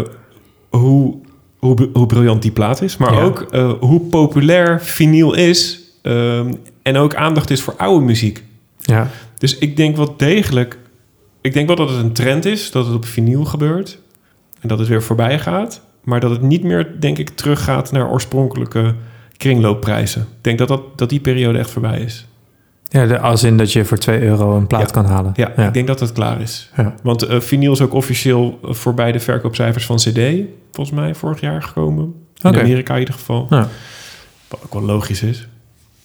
hoe, 0.70 1.14
hoe, 1.58 1.88
hoe 1.92 2.06
briljant 2.06 2.42
die 2.42 2.50
plaat 2.50 2.82
is, 2.82 2.96
maar 2.96 3.12
Ja. 3.14 3.20
ook 3.22 3.40
eh, 3.50 3.72
hoe 3.80 4.00
populair 4.00 4.80
vinyl 4.80 5.34
is 5.34 5.80
ehm, 6.02 6.52
en 6.82 6.96
ook 6.96 7.14
aandacht 7.14 7.50
is 7.50 7.62
voor 7.62 7.74
oude 7.76 8.04
muziek. 8.04 8.44
Ja. 8.80 9.08
Dus 9.38 9.58
ik 9.58 9.76
denk 9.76 9.96
wel 9.96 10.14
degelijk, 10.16 10.78
ik 11.40 11.52
denk 11.52 11.66
wel 11.66 11.76
dat 11.76 11.88
het 11.90 11.98
een 11.98 12.12
trend 12.12 12.44
is, 12.44 12.70
dat 12.70 12.86
het 12.86 12.94
op 12.94 13.04
vinyl 13.04 13.44
gebeurt 13.44 13.98
en 14.62 14.68
dat 14.68 14.78
het 14.78 14.88
weer 14.88 15.02
voorbij 15.02 15.38
gaat, 15.38 15.82
maar 16.04 16.20
dat 16.20 16.30
het 16.30 16.42
niet 16.42 16.62
meer, 16.64 17.00
denk 17.00 17.18
ik, 17.18 17.28
teruggaat 17.30 17.92
naar 17.92 18.10
oorspronkelijke 18.10 18.94
kringloopprijzen. 19.36 20.20
Ik 20.22 20.26
denk 20.40 20.58
dat, 20.58 20.68
dat, 20.68 20.98
dat 20.98 21.08
die 21.08 21.20
periode 21.20 21.58
echt 21.58 21.70
voorbij 21.70 22.00
is. 22.00 22.26
ja 22.88 23.06
de, 23.06 23.18
als 23.18 23.42
in 23.42 23.56
dat 23.56 23.72
je 23.72 23.84
voor 23.84 23.98
2 23.98 24.20
euro 24.22 24.56
een 24.56 24.66
plaat 24.66 24.80
Ja. 24.80 24.86
kan 24.86 25.04
halen. 25.04 25.32
Ja, 25.36 25.56
ik 25.56 25.74
denk 25.74 25.86
dat 25.86 26.00
het 26.00 26.12
klaar 26.12 26.40
is. 26.40 26.70
Ja. 26.76 26.94
Want 27.02 27.22
eh 27.22 27.40
vinyl 27.40 27.72
is 27.72 27.80
ook 27.80 27.92
officieel 27.94 28.58
eh, 28.64 28.72
voorbij 28.72 29.12
de 29.12 29.20
verkoopcijfers 29.20 29.86
van 29.86 29.96
CD, 29.96 30.18
volgens 30.72 30.96
mij 30.96 31.14
vorig 31.14 31.40
jaar 31.40 31.62
gekomen. 31.62 32.04
In 32.42 32.48
Oké. 32.50 32.60
Amerika 32.60 32.92
in 32.94 32.98
ieder 33.00 33.14
geval. 33.14 33.46
Wat 34.48 34.60
ook 34.64 34.72
wel 34.72 34.82
logisch 34.82 35.22
is. 35.22 35.48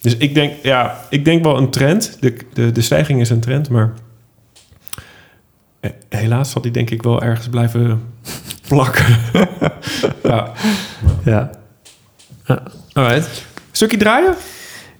Dus 0.02 0.18
ik 0.18 0.34
denk, 0.34 0.54
ja, 0.64 0.98
ik 1.10 1.26
denk 1.26 1.44
wel 1.44 1.58
een 1.58 1.70
trend. 1.70 2.18
De, 2.20 2.38
de, 2.54 2.72
de 2.72 2.82
stijging 2.82 3.22
is 3.22 3.30
een 3.30 3.40
trend, 3.40 3.70
maar 3.70 3.94
eh, 5.80 5.92
helaas 6.10 6.52
zal 6.52 6.62
die 6.62 6.72
denk 6.72 6.90
ik 6.90 7.04
wel 7.04 7.22
ergens 7.22 7.48
blijven 7.50 8.02
plakken. 8.68 9.06
ja. 10.24 10.52
Ja. 11.24 11.50
ja. 12.46 12.60
Alright. 12.94 13.28
Stukje 13.72 13.98
draaien? 13.98 14.34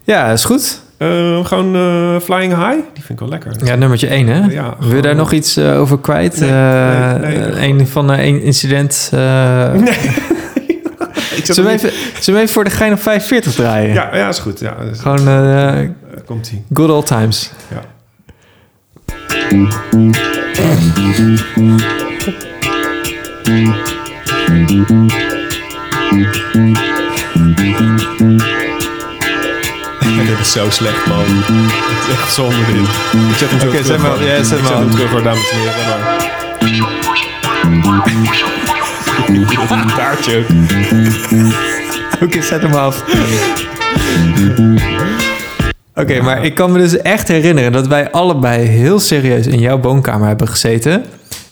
Ja, 0.02 0.30
is 0.30 0.44
goed. 0.44 0.80
Eh, 0.96 1.44
gewoon 1.44 1.74
eh, 1.76 2.20
Flying 2.20 2.54
High? 2.54 2.78
Die 2.92 3.02
vind 3.04 3.08
ik 3.08 3.18
wel 3.18 3.28
lekker. 3.28 3.52
Ja, 3.64 3.74
nummertje 3.74 4.06
1, 4.06 4.26
hè? 4.26 4.46
Ja, 4.52 4.76
Wil 4.78 4.96
je 4.96 5.02
daar 5.02 5.14
nog 5.14 5.32
iets 5.32 5.56
eh, 5.56 5.80
over 5.80 5.98
kwijt? 5.98 6.40
Nee, 6.40 6.50
Eh, 6.50 7.14
nee, 7.14 7.38
nee. 7.38 7.68
een 7.68 7.86
van 7.86 8.08
een 8.10 8.42
incident. 8.42 8.94
zat 11.44 11.56
Zullen 11.56 11.70
we, 11.70 11.76
even, 11.76 11.90
zullen 12.20 12.40
we 12.40 12.46
even 12.46 12.48
voor 12.48 12.64
de 12.64 12.70
gein 12.70 12.92
op 12.92 13.00
45 13.02 13.52
draaien? 13.54 13.92
Ja, 13.92 14.16
ja, 14.16 14.28
is 14.28 14.38
goed. 14.38 14.60
Ja, 14.60 14.76
Gewoon 14.92 15.28
eh, 15.28 15.88
komt-ie. 16.26 16.64
good 16.72 16.90
old 16.90 17.06
times. 17.06 17.50
Ja. 17.68 17.80
Dit 30.26 30.38
is 30.40 30.52
zo 30.52 30.70
slecht, 30.70 31.06
man. 31.06 31.24
Het 31.26 32.08
is 32.08 32.14
echt 32.14 32.32
zonde 32.34 32.56
dit. 32.56 32.76
Ik 33.30 33.36
zet 33.36 33.50
hem 33.50 33.60
zo 33.60 33.66
Oké, 33.66 33.76
terug. 33.76 33.86
zet 33.86 33.98
maar- 33.98 34.10
hoor. 34.10 34.22
ja, 34.22 34.42
zet 34.42 34.68
hem 34.68 34.90
terug, 34.90 35.10
hoor, 35.10 35.22
dames 35.22 35.50
en 35.50 35.58
heren. 35.58 35.74
Maar. 35.88 36.26
Een 39.78 39.86
taartje. 39.96 40.44
Oké, 42.22 42.42
zet 42.42 42.62
hem 42.62 42.74
af. 42.74 43.04
Oké, 45.94 46.20
maar 46.22 46.44
ik 46.44 46.54
kan 46.54 46.72
me 46.72 46.78
dus 46.78 46.96
echt 46.96 47.28
herinneren 47.28 47.72
dat 47.72 47.86
wij 47.86 48.10
allebei 48.10 48.66
heel 48.66 49.00
serieus 49.00 49.46
in 49.46 49.58
jouw 49.58 49.80
woonkamer 49.80 50.28
hebben 50.28 50.48
gezeten. 50.48 51.04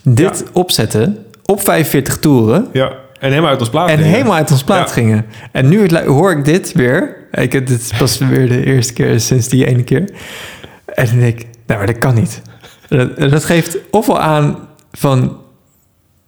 Dit 0.02 0.44
opzetten 0.52 1.25
op 1.46 1.60
45 1.60 2.18
toeren. 2.18 2.68
Ja, 2.72 2.92
en 3.20 3.28
helemaal 3.28 3.50
uit 3.50 3.60
ons 3.60 3.70
plaat. 3.70 3.88
En 3.88 3.96
nemen. 3.96 4.12
helemaal 4.12 4.34
uit 4.36 4.50
ons 4.50 4.64
plaat 4.64 4.88
Ja. 4.88 4.92
gingen. 4.92 5.26
En 5.52 5.68
nu 5.68 5.88
hoor 6.06 6.30
ik 6.30 6.44
dit 6.44 6.72
weer. 6.72 7.16
Ik 7.32 7.52
heb 7.52 7.66
dit 7.66 7.92
pas 7.98 8.18
weer 8.18 8.48
de 8.48 8.64
eerste 8.64 8.92
keer 8.92 9.20
sinds 9.20 9.48
die 9.48 9.66
ene 9.66 9.84
keer. 9.84 10.04
En 10.94 11.06
dan 11.06 11.18
denk 11.18 11.40
ik, 11.40 11.46
nou, 11.66 11.78
maar 11.78 11.86
dat 11.86 11.98
kan 11.98 12.14
niet. 12.14 12.42
Dat, 12.88 13.18
dat 13.30 13.44
geeft 13.44 13.78
ofwel 13.90 14.20
aan 14.20 14.58
van 14.92 15.36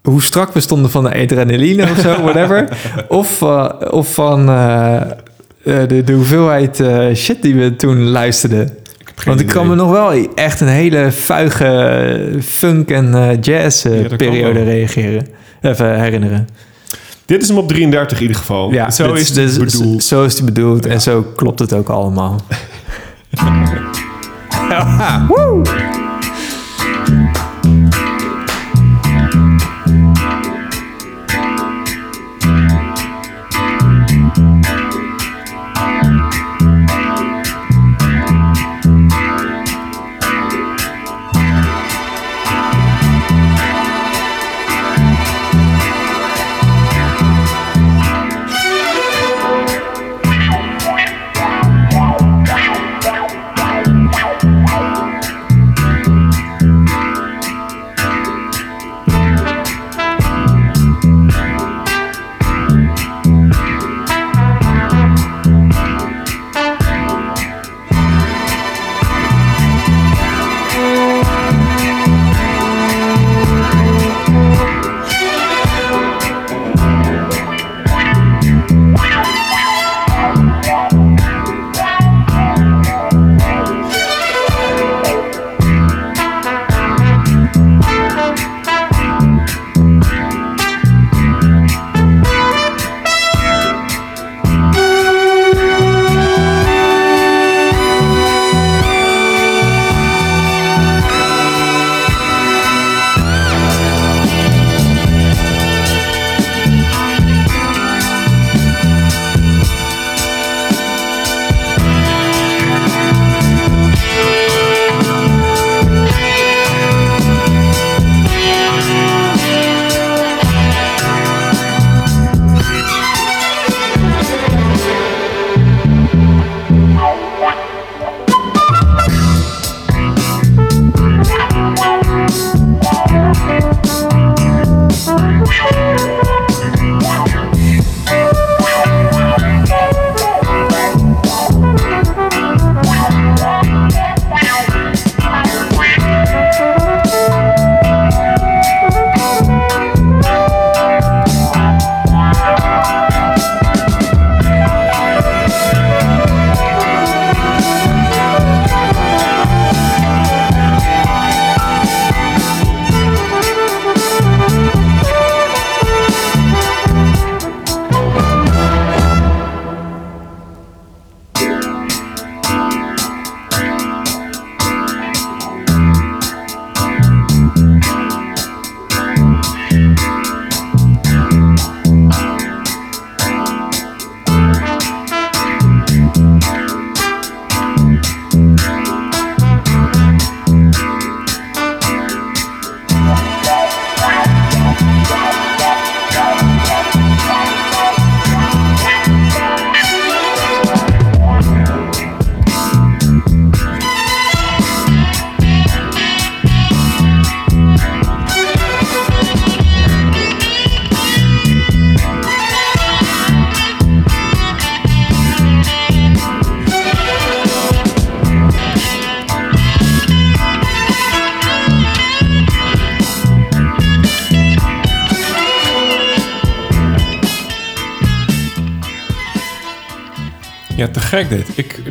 hoe 0.02 0.22
strak 0.22 0.52
we 0.52 0.60
stonden 0.60 0.90
van 0.90 1.04
de 1.04 1.14
adrenaline 1.14 1.82
of 1.82 1.98
zo, 1.98 2.22
whatever. 2.22 2.68
of, 3.08 3.42
eh, 3.42 3.70
of 3.90 4.14
van 4.14 4.48
eh, 4.48 4.96
eh, 5.00 5.88
de, 5.88 6.04
de 6.04 6.12
hoeveelheid 6.12 6.82
shit 7.14 7.42
die 7.42 7.54
we 7.54 7.76
toen 7.76 8.08
luisterden. 8.08 8.76
Want 9.24 9.40
ik 9.40 9.46
kan 9.46 9.68
me 9.68 9.74
nog 9.74 9.90
wel 9.90 10.12
echt 10.34 10.60
een 10.60 10.68
hele 10.68 11.12
vuige 11.12 12.38
funk- 12.42 12.90
en 12.90 13.14
eh, 13.14 13.32
Ja, 13.32 13.38
jazz-periode 13.40 14.52
wel. 14.52 14.64
reageren. 14.64 15.26
Even 15.62 16.00
herinneren. 16.00 16.48
Dit 17.26 17.42
is 17.42 17.48
hem 17.48 17.56
op 17.58 17.68
33 17.68 18.16
in 18.16 18.22
ieder 18.22 18.36
geval. 18.36 18.72
Ja, 18.72 18.90
zo 18.90 19.12
dit- 19.12 19.36
is 19.36 19.56
het 19.56 19.64
bedoeld. 19.64 20.04
Zo 20.04 20.24
is 20.24 20.34
het 20.34 20.44
bedoeld 20.44 20.86
en 20.86 21.00
zo 21.00 21.22
klopt 21.36 21.58
het 21.58 21.72
ook 21.72 21.88
allemaal. 21.88 22.40
Ja, 24.68 25.26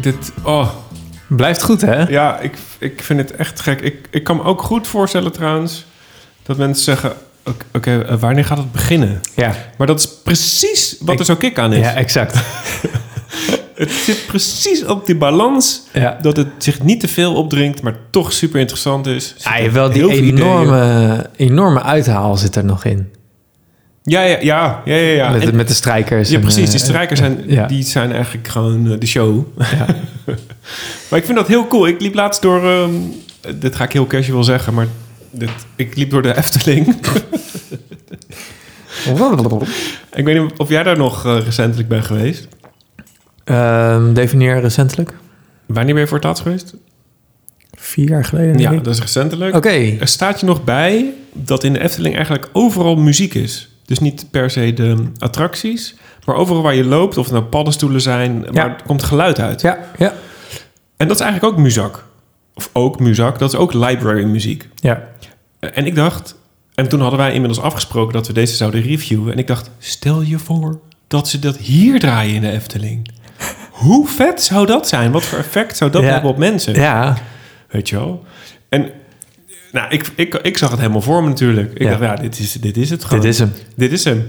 dit. 0.01 0.31
Oh. 0.43 0.69
Blijft 1.27 1.63
goed, 1.63 1.81
hè? 1.81 2.03
Ja, 2.03 2.39
ik, 2.39 2.57
ik 2.77 3.01
vind 3.03 3.19
het 3.19 3.35
echt 3.35 3.59
gek. 3.59 3.81
Ik, 3.81 4.07
ik 4.11 4.23
kan 4.23 4.35
me 4.35 4.43
ook 4.43 4.61
goed 4.61 4.87
voorstellen 4.87 5.31
trouwens... 5.31 5.85
dat 6.43 6.57
mensen 6.57 6.83
zeggen... 6.83 7.13
Oké, 7.73 7.99
eh, 8.01 8.15
wanneer 8.19 8.45
gaat 8.45 8.57
het 8.57 8.71
beginnen? 8.71 9.19
Ja. 9.35 9.55
Maar 9.77 9.87
dat 9.87 9.99
is 9.99 10.07
precies 10.23 10.95
wat 10.99 11.13
Ik- 11.13 11.19
er 11.19 11.25
zo 11.25 11.35
kick 11.35 11.59
aan 11.59 11.73
is. 11.73 11.79
Ja, 11.85 11.93
exact. 11.93 12.37
Het 13.75 13.91
zit 13.91 14.25
precies 14.27 14.85
op 14.85 15.05
die 15.05 15.15
balans... 15.17 15.81
Ja. 15.93 16.17
dat 16.21 16.37
het 16.37 16.47
zich 16.57 16.83
niet 16.83 16.99
te 16.99 17.07
veel 17.07 17.33
opdringt... 17.35 17.81
maar 17.81 17.95
toch 18.09 18.33
super 18.33 18.59
interessant 18.59 19.07
is. 19.07 19.35
Ja, 19.37 19.71
wel 19.71 19.91
die 19.91 20.03
ideeën. 20.03 20.37
enorme, 20.37 21.29
enorme 21.35 21.81
uithaal 21.83 22.37
zit 22.37 22.55
er 22.55 22.65
nog 22.65 22.85
in. 22.85 23.11
Ja, 24.09 24.21
ja, 24.21 24.37
ja. 24.41 24.81
ja, 24.85 24.95
ja, 24.95 25.11
ja. 25.13 25.29
met, 25.31 25.43
En- 25.43 25.55
met 25.55 25.67
de 25.67 25.73
strijkers. 25.73 26.29
Ja, 26.29 26.35
en, 26.35 26.41
precies. 26.41 26.65
eh, 26.65 26.71
Die 26.71 26.79
strijkers 26.79 27.19
zijn, 27.19 27.43
ja. 27.47 27.67
die 27.67 27.83
zijn 27.83 28.11
eigenlijk 28.11 28.47
gewoon 28.47 28.91
eh, 28.91 28.99
de 28.99 29.05
show. 29.05 29.45
maar 31.09 31.19
ik 31.19 31.25
vind 31.25 31.37
dat 31.37 31.47
heel 31.47 31.67
cool. 31.67 31.87
Ik 31.87 32.01
liep 32.01 32.13
laatst 32.13 32.41
door... 32.41 32.65
ehm, 32.69 32.91
dit 33.59 33.75
ga 33.75 33.83
ik 33.83 33.91
heel 33.91 34.07
casual 34.07 34.43
zeggen, 34.43 34.73
maar... 34.73 34.87
Dit, 35.31 35.49
ik 35.75 35.95
liep 35.95 36.09
door 36.09 36.21
de 36.21 36.37
Efteling. 36.37 36.87
ik 40.13 40.25
weet 40.25 40.41
niet 40.41 40.51
of 40.57 40.69
jij 40.69 40.83
daar 40.83 40.97
nog 40.97 41.25
eh, 41.25 41.37
recentelijk 41.45 41.87
bent 41.89 42.05
geweest. 42.05 42.47
Ehm, 43.43 44.13
definieer 44.13 44.59
recentelijk. 44.59 45.13
Wanneer 45.65 45.93
ben 45.93 46.01
je 46.03 46.07
voor 46.07 46.17
het 46.17 46.25
laatst 46.25 46.43
geweest? 46.43 46.73
Vier 47.77 48.09
jaar 48.09 48.25
geleden. 48.25 48.57
Ja, 48.59 48.71
ik. 48.71 48.83
dat 48.83 48.93
is 48.93 48.99
recentelijk. 49.01 49.55
Oké. 49.55 49.95
Er 49.99 50.07
staat 50.07 50.39
je 50.39 50.45
nog 50.45 50.63
bij 50.63 51.13
dat 51.33 51.63
in 51.63 51.73
de 51.73 51.79
Efteling 51.83 52.15
eigenlijk 52.15 52.49
overal 52.53 52.95
muziek 52.95 53.33
is. 53.33 53.69
Dus 53.87 53.99
niet 53.99 54.27
per 54.31 54.49
se 54.49 54.73
de 54.73 55.11
attracties, 55.17 55.95
maar 56.25 56.35
overal 56.35 56.61
waar 56.61 56.75
je 56.75 56.85
loopt, 56.85 57.17
of 57.17 57.25
het 57.25 57.33
nou 57.33 57.45
paddenstoelen 57.45 58.01
zijn, 58.01 58.45
maar 58.51 58.65
er 58.69 58.83
komt 58.85 59.03
geluid 59.03 59.39
uit. 59.39 59.61
Ja, 59.61 59.77
ja. 59.97 60.13
En 60.97 61.07
dat 61.07 61.15
is 61.19 61.21
eigenlijk 61.21 61.53
ook 61.53 61.59
muzak. 61.61 62.05
Of 62.53 62.69
ook 62.73 62.99
muzak, 62.99 63.39
dat 63.39 63.53
is 63.53 63.59
ook 63.59 63.73
library 63.73 64.23
muziek. 64.23 64.67
Ja. 64.75 65.07
En 65.59 65.85
ik 65.85 65.95
dacht, 65.95 66.35
en 66.75 66.87
toen 66.89 66.99
hadden 67.01 67.19
wij 67.19 67.33
inmiddels 67.33 67.61
afgesproken 67.61 68.13
dat 68.13 68.27
we 68.27 68.33
deze 68.33 68.55
zouden 68.55 68.81
reviewen. 68.81 69.31
En 69.33 69.37
ik 69.39 69.47
dacht, 69.47 69.69
stel 69.79 70.21
je 70.21 70.39
voor 70.39 70.79
dat 71.07 71.27
ze 71.27 71.39
dat 71.39 71.57
hier 71.57 71.99
draaien 71.99 72.35
in 72.35 72.41
de 72.41 72.51
Efteling. 72.51 73.09
Hoe 73.71 74.07
vet 74.07 74.43
zou 74.43 74.65
dat 74.65 74.87
zijn? 74.87 75.11
Wat 75.11 75.23
voor 75.23 75.37
effect 75.39 75.77
zou 75.77 75.91
dat 75.91 76.01
Ja. 76.03 76.07
hebben 76.09 76.29
op 76.29 76.37
mensen? 76.37 76.73
Ja. 76.73 77.17
Weet 77.69 77.89
je 77.89 77.95
wel? 77.95 78.23
En 78.69 78.91
nou, 79.77 79.91
ik, 79.91 80.11
ik, 80.15 80.33
ik 80.35 80.57
zag 80.57 80.69
het 80.69 80.79
helemaal 80.79 81.01
voor 81.01 81.23
me 81.23 81.27
natuurlijk. 81.29 81.71
Ik 81.73 81.81
Ja. 81.81 81.89
dacht, 81.89 82.01
ja, 82.01 82.15
dit 82.15 82.39
is, 82.39 82.53
dit 82.53 82.77
is 82.77 82.89
het 82.89 83.03
gewoon. 83.03 83.21
Dit 83.23 83.31
is 83.33 83.39
hem. 83.39 83.51
Dit 83.75 83.91
is 83.91 84.03
hem. 84.03 84.27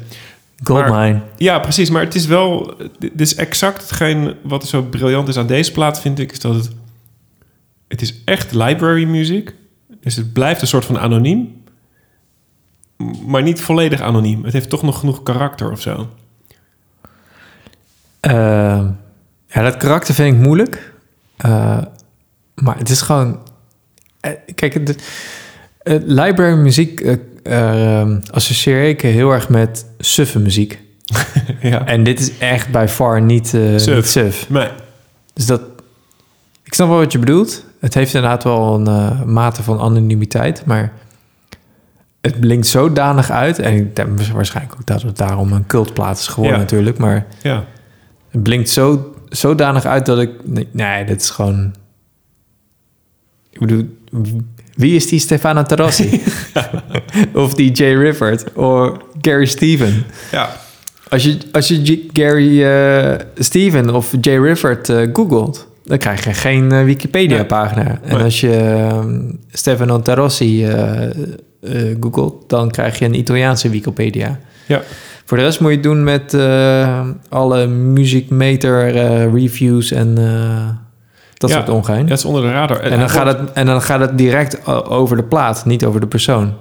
Goldmine. 0.63 1.21
Ja, 1.37 1.59
precies. 1.59 1.91
Maar 1.91 2.03
het 2.03 2.15
is 2.15 2.27
wel... 2.27 2.77
Dit 2.99 3.21
is 3.21 3.35
exact 3.35 3.81
hetgeen 3.83 4.35
wat 4.43 4.67
zo 4.67 4.83
briljant 4.83 5.29
is 5.29 5.37
aan 5.37 5.47
deze 5.47 5.73
plaat, 5.73 6.01
vind 6.01 6.19
ik. 6.19 6.33
Is 6.33 6.41
dat 6.41 6.55
het... 6.55 6.71
Het 7.89 8.01
is 8.03 8.15
echt 8.25 8.53
library 8.53 9.05
music. 9.05 9.55
Dus 10.01 10.17
het 10.17 10.33
blijft 10.33 10.61
een 10.61 10.67
soort 10.69 10.85
van 10.85 10.99
anoniem. 10.99 11.63
Maar 13.27 13.43
niet 13.43 13.61
volledig 13.61 14.01
anoniem. 14.01 14.45
Het 14.45 14.53
heeft 14.53 14.69
toch 14.69 14.83
nog 14.83 14.99
genoeg 14.99 15.23
karakter 15.23 15.71
of 15.71 15.81
zo. 15.81 16.09
Eh, 18.21 18.33
ja, 19.47 19.63
dat 19.63 19.77
karakter 19.77 20.15
vind 20.15 20.35
ik 20.37 20.41
moeilijk. 20.43 20.93
Eh, 21.37 21.83
maar 22.55 22.79
het 22.79 22.89
is 22.89 23.01
gewoon... 23.01 23.39
eh, 24.29 24.55
kijk, 24.55 24.87
de, 24.87 24.95
library 26.07 26.57
muziek 26.57 27.01
eh, 27.01 28.01
eh, 28.01 28.09
associeer 28.31 28.89
ik 28.89 29.01
heel 29.01 29.31
erg 29.33 29.49
met 29.49 29.87
suffe 29.99 30.39
muziek. 30.39 30.81
ja. 31.61 31.87
En 31.87 32.03
dit 32.05 32.21
is 32.21 32.39
echt 32.39 32.71
bij 32.71 32.89
far 32.89 33.23
niet, 33.23 33.47
Suf. 33.49 33.95
niet 33.95 34.07
suf. 34.07 34.51
Nee. 34.51 34.69
Dus 35.35 35.47
dat... 35.47 35.61
Ik 36.63 36.75
snap 36.75 36.89
wel 36.89 36.99
wat 36.99 37.13
je 37.13 37.19
bedoelt. 37.19 37.65
Het 37.81 37.95
heeft 37.95 38.15
inderdaad 38.15 38.45
wel 38.45 38.75
een 38.75 39.33
mate 39.33 39.63
van 39.63 39.81
anonimiteit, 39.81 40.65
maar 40.65 40.93
het 42.21 42.41
blinkt 42.41 42.67
zodanig 42.67 43.31
uit. 43.31 43.59
En 43.59 43.75
ik 43.75 43.97
denk 43.97 44.21
waarschijnlijk 44.21 44.75
ook 44.75 44.87
dat 44.87 45.03
het 45.03 45.17
daarom 45.17 45.53
een 45.53 45.67
cultplaat 45.67 46.19
is 46.19 46.27
geworden 46.27 46.55
Ja. 46.57 46.63
natuurlijk. 46.63 46.99
Maar 46.99 47.27
Ja. 47.43 47.65
het 48.31 48.43
blinkt 48.43 48.69
zo, 48.69 49.15
zodanig 49.29 49.85
uit 49.85 50.07
dat 50.07 50.19
ik... 50.19 50.31
Nee, 50.45 50.69
nee, 50.73 51.05
dit 51.05 51.21
is 51.21 51.31
gewoon... 51.31 51.75
Ik 53.51 53.61
bedoel, 53.61 53.98
wie 54.75 54.95
is 54.97 55.07
die 55.07 55.19
Stefano 55.19 55.63
Tarossi? 55.63 56.23
of 57.33 57.55
die 57.55 57.71
Jay 57.73 57.95
Rifford? 57.97 58.53
Of 58.55 58.97
Gary 59.21 59.47
Steven? 59.47 60.05
Ja. 60.33 60.57
Als 61.09 61.23
je, 61.25 61.39
als 61.53 61.69
je 61.69 62.09
Gary 62.13 62.65
eh, 62.65 63.15
Steven 63.39 63.95
of 63.95 64.15
Jay 64.21 64.39
Rifford 64.39 64.89
eh, 64.89 65.09
googelt... 65.13 65.67
dan 65.85 65.99
krijg 65.99 66.25
je 66.25 66.33
geen 66.35 66.73
eh, 66.73 66.85
Wikipedia-pagina. 66.85 68.01
En 68.03 68.15
Nee. 68.15 68.25
als 68.25 68.41
je 68.41 68.57
ehm, 68.57 69.21
Stefano 69.53 70.03
Tarossi 70.03 70.65
eh, 70.67 71.11
googelt... 72.01 72.49
dan 72.49 72.71
krijg 72.71 72.99
je 72.99 73.05
een 73.05 73.19
Italiaanse 73.19 73.69
Wikipedia. 73.69 74.39
Ja. 74.67 74.83
Voor 75.25 75.37
de 75.37 75.43
rest 75.43 75.61
moet 75.61 75.71
je 75.71 75.75
het 75.77 75.85
doen 75.85 76.05
met 76.05 76.37
alle 77.29 77.67
muziekmeter 77.67 78.93
reviews 79.31 79.91
en 79.91 80.15
dat 81.39 81.51
Ja, 81.51 81.57
soort 81.57 81.69
ongein. 81.69 82.07
Dat 82.07 82.19
is 82.19 82.25
onder 82.25 82.43
de 82.43 82.51
radar. 82.51 82.81
en, 82.81 82.99
dan 82.99 83.11
gaat 83.11 83.27
het, 83.27 83.53
en 83.53 83.67
dan 83.67 83.83
gaat 83.83 84.01
het 84.01 84.19
direct 84.19 84.67
over 84.87 85.17
de 85.17 85.23
plaat, 85.23 85.65
niet 85.65 85.85
over 85.85 86.01
de 86.01 86.07
persoon. 86.07 86.55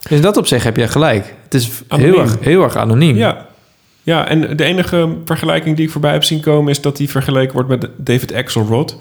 Dus 0.00 0.10
in 0.12 0.22
dat 0.22 0.36
opzicht 0.36 0.64
heb 0.64 0.76
je 0.76 0.88
gelijk. 0.88 1.34
Het 1.44 1.54
is 1.54 1.70
Anoniem. 1.88 2.12
heel 2.12 2.22
erg, 2.22 2.36
heel 2.40 2.62
erg 2.62 2.76
anoniem. 2.76 3.16
Ja. 3.16 3.46
Ja, 4.02 4.28
en 4.28 4.56
de 4.56 4.64
enige 4.64 5.16
vergelijking 5.24 5.76
die 5.76 5.84
ik 5.86 5.90
voorbij 5.92 6.12
heb 6.12 6.24
zien 6.24 6.40
komen... 6.40 6.70
is 6.70 6.80
dat 6.80 6.96
die 6.96 7.10
vergeleken 7.10 7.52
wordt 7.52 7.68
met 7.68 7.88
David 7.96 8.34
Axelrod. 8.34 8.96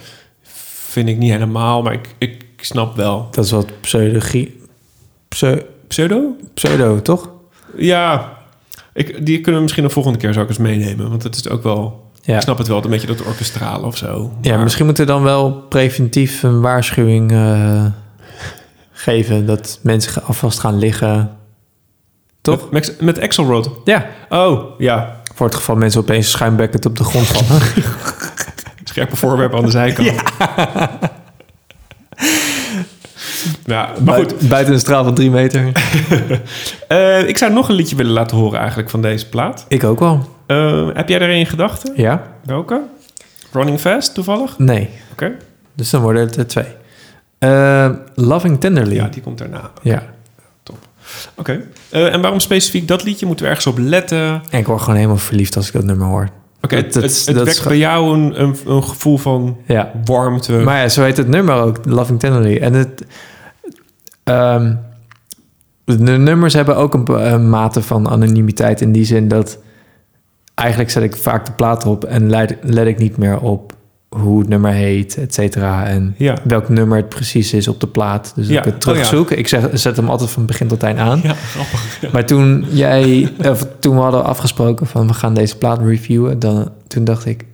Vind 0.88 1.10
ik 1.10 1.18
niet 1.18 1.32
helemaal, 1.32 1.82
maar 1.82 1.94
ik, 1.94 2.16
ik 2.18 2.46
snap 2.62 2.96
wel. 2.96 3.28
Dat 3.32 3.46
is 3.46 3.52
wat 3.52 3.68
pseudogie... 3.82 4.62
Pseu- 5.28 5.62
Pseudo? 5.88 6.36
pseudo, 6.54 7.02
toch? 7.02 7.30
Ja, 7.78 8.34
ik, 8.94 9.26
die 9.26 9.36
kunnen 9.36 9.56
we 9.56 9.62
misschien 9.62 9.84
de 9.84 9.90
volgende 9.90 10.18
keer 10.18 10.34
zou 10.34 10.44
ik 10.44 10.50
eens 10.50 10.60
meenemen. 10.60 11.10
Want 11.10 11.24
het 11.24 11.36
is 11.36 11.50
ook 11.50 11.64
wel... 11.64 12.09
Ja. 12.22 12.36
Ik 12.36 12.42
snap 12.42 12.58
het 12.58 12.68
wel, 12.68 12.84
een 12.84 12.90
beetje 12.90 13.08
dat 13.08 13.22
orkestrale 13.24 13.86
of 13.86 13.98
zo. 13.98 14.32
Ja, 14.42 14.54
Maar- 14.56 14.64
misschien 14.64 14.86
moeten 14.86 15.06
we 15.06 15.12
dan 15.12 15.24
wel 15.24 15.52
preventief 15.52 16.44
een 16.44 16.62
waarschuwing 16.62 17.32
eh, 17.32 17.86
geven... 18.92 19.46
dat 19.46 19.80
mensen 19.82 20.24
alvast 20.24 20.60
gaan 20.60 20.78
liggen. 20.78 21.32
Toch? 22.42 22.72
Met, 22.72 22.96
met, 23.02 23.22
Axelrod? 23.22 23.70
Ja. 23.84 24.06
Oh, 24.30 24.80
ja. 24.80 25.18
Voor 25.36 25.46
het 25.46 25.56
geval 25.56 25.76
mensen 25.76 26.02
opeens 26.02 26.30
schuimbekkend 26.32 26.86
op 26.86 26.98
de 26.98 27.04
grond 27.04 27.28
vallen. 27.28 27.62
Scherpe 28.84 29.16
voorwerpen 29.16 29.58
aan 29.58 29.66
de 29.66 29.72
zijkant. 29.72 30.12
Ja, 33.66 33.92
maar 34.06 34.16
goed. 34.16 34.28
Bui- 34.38 34.48
Buiten 34.50 34.74
een 34.74 34.80
straal 34.80 35.04
van 35.04 35.14
drie 35.14 35.30
meter. 35.32 35.72
Eh, 36.88 37.28
ik 37.28 37.38
zou 37.38 37.54
nog 37.54 37.70
een 37.70 37.76
liedje 37.76 37.96
willen 37.96 38.12
laten 38.12 38.38
horen 38.38 38.60
eigenlijk 38.60 38.90
van 38.90 39.02
deze 39.02 39.30
plaat. 39.30 39.66
Ik 39.68 39.84
ook 39.84 40.00
wel. 40.00 40.38
Eh, 40.50 40.88
heb 40.94 41.10
jij 41.10 41.20
er 41.20 41.30
een 41.30 41.38
in 41.38 41.46
gedachten? 41.46 41.94
Ja? 41.96 42.24
Welke? 42.46 42.82
Running 43.52 43.80
Fast 43.80 44.14
toevallig? 44.14 44.58
Nee. 44.58 44.90
Oké. 45.12 45.32
Dus 45.76 45.90
dan 45.90 46.02
worden 46.02 46.22
het 46.22 46.36
er 46.36 46.48
twee. 46.48 46.66
Eh, 47.38 47.90
Loving 48.16 48.60
Tenderly. 48.60 48.96
Ja, 48.96 49.08
die 49.08 49.22
komt 49.22 49.38
daarna. 49.38 49.72
Ja. 49.82 50.04
Oké. 51.36 51.62
Eh, 51.90 52.14
en 52.14 52.22
waarom 52.22 52.40
specifiek 52.40 52.88
dat 52.88 53.04
liedje? 53.04 53.26
Moeten 53.26 53.46
we 53.46 53.52
ergens 53.52 53.68
op 53.68 53.78
letten? 53.78 54.42
En 54.50 54.60
ik 54.60 54.66
word 54.68 54.80
gewoon 54.82 54.96
helemaal 54.96 55.18
verliefd 55.18 55.56
als 55.56 55.68
ik 55.68 55.74
dat 55.74 55.84
nummer 55.84 56.08
hoor. 56.08 56.30
Oké, 56.62 56.76
het, 56.76 56.94
het, 56.94 57.32
wekt 57.32 57.68
bij 57.68 57.78
jou 57.78 58.14
een, 58.14 58.42
een, 58.42 58.56
een 58.66 58.84
gevoel 58.84 59.18
van 59.18 59.58
Ja. 59.66 59.92
warmte. 60.06 60.52
Maar 60.52 60.82
ja, 60.82 60.90
zo 60.90 61.04
heet 61.04 61.18
het 61.18 61.28
nummer 61.28 61.56
ook, 61.56 61.86
Loving 61.86 62.20
Tenderly. 62.20 62.58
En 62.58 62.74
het... 62.74 63.06
ehm, 64.24 64.76
de 65.86 66.18
nummers 66.18 66.54
hebben 66.54 66.76
ook 66.78 66.94
een 66.94 67.50
mate 67.50 67.82
van 67.82 68.10
anonimiteit 68.10 68.82
in 68.82 68.92
die 68.92 69.06
zin 69.06 69.28
dat... 69.28 69.58
Eigenlijk 70.60 70.90
zet 70.90 71.04
ik 71.04 71.16
vaak 71.16 71.46
de 71.46 71.52
plaat 71.52 71.86
op 71.86 72.04
en 72.04 72.30
let, 72.30 72.56
let 72.62 72.88
ik 72.88 72.98
niet 72.98 73.18
meer 73.18 73.40
op 73.40 73.74
hoe 74.10 74.40
het 74.40 74.50
nummer 74.50 74.72
heet, 74.72 75.18
et 75.18 75.34
cetera. 75.34 75.86
En 75.88 76.16
Ja. 76.18 76.38
welk 76.44 76.70
nummer 76.70 76.98
het 76.98 77.10
precies 77.10 77.54
is 77.54 77.68
op 77.68 77.80
de 77.80 77.88
plaat. 77.88 78.32
Dus 78.36 78.48
Ja. 78.48 78.60
ik 78.60 78.66
het 78.66 78.74
Oh, 78.74 78.80
terugzoek. 78.80 79.32
Ik 79.32 79.48
zeg, 79.48 79.68
zet 79.74 79.96
hem 79.96 80.10
altijd 80.10 80.30
van 80.30 80.46
begin 80.46 80.68
tot 80.68 80.84
eind 80.84 81.00
aan. 81.00 81.20
Ja, 81.24 81.34
grappig. 81.34 82.12
Maar 82.12 82.26
toen 82.26 82.66
jij, 82.70 83.32
of 83.50 83.68
toen 83.80 83.96
we 83.96 84.02
hadden 84.02 84.24
afgesproken 84.24 84.88
van 84.88 85.08
we 85.08 85.14
gaan 85.14 85.34
deze 85.34 85.58
plaat 85.58 85.80
reviewen, 85.82 86.40
dan 86.40 86.72
toen 86.88 87.04
dacht 87.04 87.26
ik, 87.26 87.46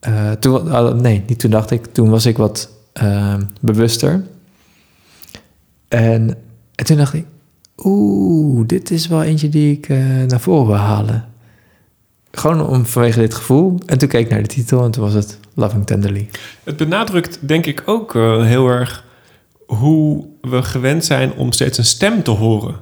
eh, 0.00 0.30
toen, 0.30 0.70
ah, 0.70 0.94
nee, 0.94 1.22
niet 1.26 1.38
toen 1.38 1.50
dacht 1.50 1.70
ik, 1.70 1.84
toen 1.92 2.10
was 2.10 2.26
ik 2.26 2.36
wat 2.36 2.70
eh, 2.92 3.34
bewuster. 3.60 4.22
En, 5.88 6.34
en 6.74 6.84
toen 6.84 6.96
dacht 6.96 7.14
ik, 7.14 7.24
oeh, 7.84 8.66
dit 8.66 8.90
is 8.90 9.06
wel 9.08 9.22
eentje 9.22 9.48
die 9.48 9.72
ik 9.72 9.88
eh, 9.88 9.98
naar 10.26 10.40
voren 10.40 10.66
wil 10.66 10.76
halen. 10.76 11.24
Gewoon 12.38 12.66
om 12.66 12.86
vanwege 12.86 13.20
dit 13.20 13.34
gevoel. 13.34 13.78
En 13.86 13.98
toen 13.98 14.08
keek 14.08 14.24
ik 14.24 14.30
naar 14.30 14.42
de 14.42 14.48
titel 14.48 14.84
en 14.84 14.90
toen 14.90 15.02
was 15.04 15.12
het 15.14 15.38
Loving 15.54 15.86
Tenderly. 15.86 16.28
Het 16.64 16.76
benadrukt 16.76 17.38
denk 17.48 17.66
ik 17.66 17.82
ook 17.86 18.14
eh, 18.14 18.44
heel 18.44 18.68
erg 18.68 19.04
hoe 19.66 20.26
we 20.40 20.62
gewend 20.62 21.04
zijn 21.04 21.32
om 21.32 21.52
steeds 21.52 21.78
een 21.78 21.84
stem 21.84 22.22
te 22.22 22.30
horen. 22.30 22.74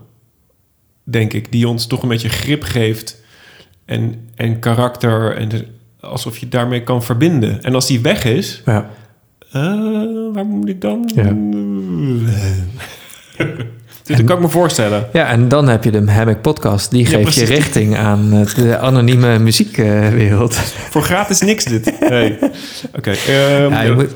Denk 1.05 1.33
ik, 1.33 1.53
die 1.53 1.69
ons 1.69 1.87
toch 1.87 2.03
een 2.03 2.09
beetje 2.09 2.29
grip 2.29 2.63
geeft 2.63 3.23
en, 3.85 4.29
en 4.35 4.59
karakter 4.59 5.37
en 5.37 5.49
de- 5.49 5.67
alsof 6.01 6.39
je 6.39 6.49
daarmee 6.49 6.83
kan 6.83 7.03
verbinden. 7.03 7.63
En 7.63 7.75
als 7.75 7.87
die 7.87 8.01
weg 8.01 8.25
is, 8.25 8.63
Ja. 8.65 8.91
eh, 9.53 9.63
waar 10.33 10.47
moet 10.47 10.69
ik 10.69 10.81
dan? 10.81 11.11
Ja. 11.15 11.37
dat 14.17 14.25
kan 14.25 14.37
ik 14.37 14.43
me 14.43 14.49
voorstellen. 14.49 15.07
Ja, 15.13 15.27
en 15.29 15.49
dan 15.49 15.69
heb 15.69 15.85
je 15.85 15.91
de 15.91 16.11
Hammock 16.13 16.41
Podcast. 16.41 16.91
Die 16.91 17.03
Ja, 17.11 17.17
geeft 17.19 17.35
je 17.35 17.45
richting 17.45 17.97
aan 17.97 18.33
eh, 18.33 18.55
de 18.55 18.79
anonieme 18.79 19.39
muziekwereld. 19.39 20.55
Voor 20.93 21.03
gratis 21.03 21.41
niks 21.41 21.65
dit. 21.65 22.01
Nee. 22.09 22.39
Oké. 22.97 23.11
ehm, 23.11 23.71
Ja, 23.73 23.81
je 23.83 23.93
moet... 23.93 24.11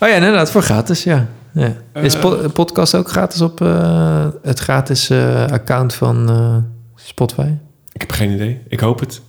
Oh 0.00 0.08
ja, 0.08 0.14
inderdaad, 0.14 0.50
voor 0.50 0.62
gratis, 0.62 1.02
ja. 1.04 1.26
ja. 1.52 1.72
Is 1.94 2.14
Eh. 2.14 2.20
po- 2.20 2.48
podcast 2.48 2.94
ook 2.94 3.08
gratis 3.08 3.40
op 3.40 3.60
eh, 3.60 4.26
het 4.42 4.58
gratis 4.58 5.10
eh, 5.10 5.44
account 5.46 5.94
van 5.94 6.28
eh, 6.30 6.56
Spotify? 6.94 7.48
Ik 7.92 8.00
heb 8.00 8.10
geen 8.10 8.30
idee. 8.30 8.60
Ik 8.68 8.80
hoop 8.80 9.00
het. 9.00 9.20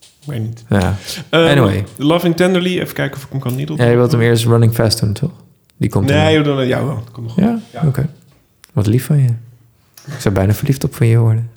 Ik 0.00 0.26
weet 0.26 0.40
niet. 0.40 0.64
Ja. 0.68 0.94
Ehm, 1.30 1.46
Anyway. 1.48 1.84
Loving 1.96 2.36
Tenderly. 2.36 2.78
Even 2.80 2.94
kijken 2.94 3.16
of 3.16 3.24
ik 3.24 3.30
hem 3.30 3.40
kan 3.40 3.54
niet 3.56 3.70
Ja, 3.76 3.84
je 3.84 3.96
wilt 3.96 4.12
hem 4.12 4.20
eerst 4.20 4.44
Running 4.46 4.74
Fast 4.74 5.00
doen, 5.00 5.12
toch? 5.12 5.30
Die 5.76 5.90
komt 5.90 6.06
Nee, 6.06 6.34
joh, 6.34 6.44
dan, 6.44 6.66
ja, 6.66 6.84
wel. 6.84 7.02
Kom 7.12 7.22
maar 7.24 7.32
goed. 7.32 7.44
Ja? 7.72 7.82
Oké. 7.86 8.08
Wat 8.72 8.86
lief 8.86 9.04
van 9.04 9.18
je. 9.18 9.28
Ik 10.06 10.20
zou 10.20 10.34
bijna 10.34 10.52
verliefd 10.52 10.84
op 10.84 10.94
van 10.94 11.06
je 11.06 11.18
worden. 11.18 11.50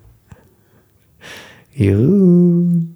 Joe. 1.70 2.92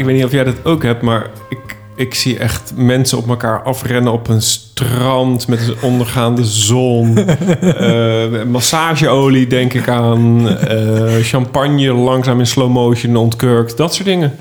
Ik 0.00 0.06
weet 0.06 0.14
niet 0.14 0.24
of 0.24 0.32
jij 0.32 0.44
dat 0.44 0.64
ook 0.64 0.82
hebt, 0.82 1.02
maar 1.02 1.26
ik, 1.48 1.58
ik 1.96 2.14
zie 2.14 2.38
echt 2.38 2.72
mensen 2.76 3.18
op 3.18 3.28
elkaar 3.28 3.62
afrennen 3.62 4.12
op 4.12 4.28
een 4.28 4.42
strand 4.42 5.48
met 5.48 5.68
een 5.68 5.74
ondergaande 5.80 6.44
zon. 6.44 7.16
Eh, 7.60 8.42
massageolie 8.48 9.46
denk 9.46 9.72
ik 9.74 9.88
aan. 9.88 10.48
Eh, 10.58 11.14
champagne 11.22 11.92
langzaam 11.92 12.38
in 12.38 12.46
slow 12.46 12.70
motion 12.70 13.16
ontkurkt. 13.16 13.76
Dat 13.76 13.94
soort 13.94 14.06
dingen. 14.06 14.34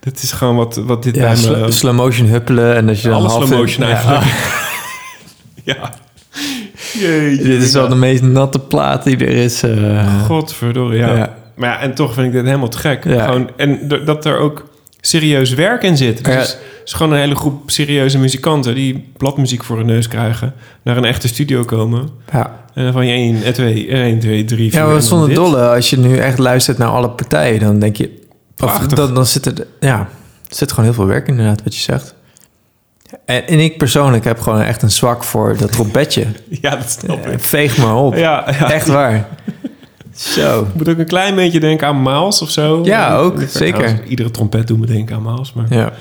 Dat 0.00 0.22
is 0.22 0.32
gewoon 0.32 0.56
wat, 0.56 0.76
wat 0.76 1.02
dit 1.02 1.14
Ja, 1.14 1.22
bij 1.22 1.36
sl- 1.36 1.50
me... 1.50 1.70
slow 1.70 1.94
motion 1.94 2.26
huppelen 2.26 2.76
en 2.76 2.86
dat 2.86 3.00
je 3.00 3.08
dan 3.08 3.30
slow 3.30 3.50
motion 3.50 3.86
Ja. 3.86 3.92
eigenlijk. 3.94 4.24
ja. 5.64 5.94
Jeetje. 6.98 7.42
Dit 7.44 7.62
is 7.62 7.72
wel 7.72 7.88
de 7.88 7.94
meest 7.94 8.22
natte 8.22 8.58
plaat 8.58 9.04
die 9.04 9.16
er 9.16 9.28
is. 9.28 9.62
Godverdorie, 10.26 10.98
ja. 10.98 11.16
Ja. 11.16 11.38
Maar 11.60 11.68
ja, 11.70 11.80
en 11.80 11.94
toch 11.94 12.14
vind 12.14 12.26
ik 12.26 12.32
dit 12.32 12.44
helemaal 12.44 12.68
te 12.68 12.78
gek. 12.78 13.04
Ja. 13.04 13.24
Gewoon, 13.24 13.50
en 13.56 13.88
dat 14.04 14.24
er 14.24 14.38
ook 14.38 14.68
serieus 15.00 15.54
werk 15.54 15.82
in 15.82 15.96
zit. 15.96 16.24
Dus 16.24 16.34
Ja. 16.34 16.40
het 16.40 16.58
is- 16.84 16.92
gewoon 16.92 17.12
een 17.12 17.18
hele 17.18 17.34
groep 17.34 17.70
serieuze 17.70 18.18
muzikanten... 18.18 18.74
die 18.74 19.12
bladmuziek 19.16 19.64
voor 19.64 19.76
hun 19.76 19.86
neus 19.86 20.08
krijgen... 20.08 20.54
naar 20.82 20.96
een 20.96 21.04
echte 21.04 21.28
studio 21.28 21.64
komen. 21.64 22.08
Ja. 22.32 22.58
En 22.74 22.84
dan 22.84 22.92
van 22.92 23.06
je 23.06 23.12
1, 23.12 23.52
2, 23.52 23.88
1, 23.88 24.18
2, 24.18 24.44
3, 24.44 24.70
4... 24.70 24.80
Ja, 24.80 24.86
maar 24.86 25.02
zonder 25.02 25.34
dolle, 25.34 25.68
als 25.68 25.90
je 25.90 25.98
nu 25.98 26.16
echt 26.18 26.38
luistert 26.38 26.78
naar 26.78 26.88
alle 26.88 27.10
partijen, 27.10 27.60
dan 27.60 27.78
denk 27.78 27.96
je... 27.96 28.18
Of, 28.58 28.78
dan, 28.78 29.14
dan 29.14 29.26
zit 29.26 29.46
er... 29.46 29.66
Ja, 29.80 29.98
er 30.48 30.56
zit 30.56 30.70
gewoon 30.70 30.84
heel 30.84 30.94
veel 30.94 31.06
werk 31.06 31.26
in, 31.28 31.30
inderdaad, 31.32 31.62
wat 31.64 31.74
je 31.74 31.80
zegt. 31.82 32.14
En, 33.24 33.46
en 33.46 33.58
ik 33.60 33.78
persoonlijk 33.78 34.24
heb 34.24 34.40
gewoon 34.40 34.60
echt 34.62 34.82
een 34.82 34.90
zwak 34.90 35.24
voor 35.24 35.56
dat 35.56 35.72
trompetje. 35.72 36.26
Ja, 36.60 36.76
dat 36.76 36.90
snap 37.00 37.26
ik. 37.26 37.40
Veeg 37.40 37.78
me 37.78 37.92
op. 37.94 38.14
Ja, 38.14 38.44
ja. 38.58 38.70
Echt 38.72 38.86
waar. 38.88 39.28
Zo. 40.14 40.62
Ik 40.62 40.74
moet 40.74 40.88
ook 40.88 40.98
een 40.98 41.06
klein 41.06 41.34
beetje 41.34 41.60
denken 41.60 41.86
aan 41.86 42.02
Maals 42.02 42.42
of 42.42 42.50
zo. 42.50 42.80
Ja, 42.84 43.16
ook, 43.16 43.42
zeker. 43.48 44.04
iedere 44.06 44.30
trompet 44.30 44.66
doet 44.66 44.78
me 44.80 44.86
denken 44.86 45.16
aan 45.16 45.22
Maals. 45.22 45.52
Maar 45.52 45.66
Ja. 45.70 45.92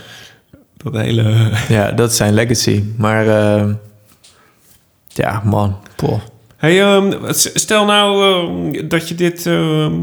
dat 0.78 0.94
hele... 0.96 1.52
ja, 1.70 1.92
dat 1.92 2.10
is 2.12 2.18
zijn 2.18 2.34
legacy. 2.34 2.84
Maar 2.98 3.28
eh, 3.28 3.66
ja, 5.08 5.42
man. 5.46 5.78
Poh. 5.96 6.20
Hey, 6.58 6.82
ehm, 6.82 7.14
stel 7.34 7.86
nou 7.86 8.24
ehm, 8.74 8.88
dat 8.88 9.08
je 9.08 9.16
dit... 9.16 9.46
ehm, 9.46 9.94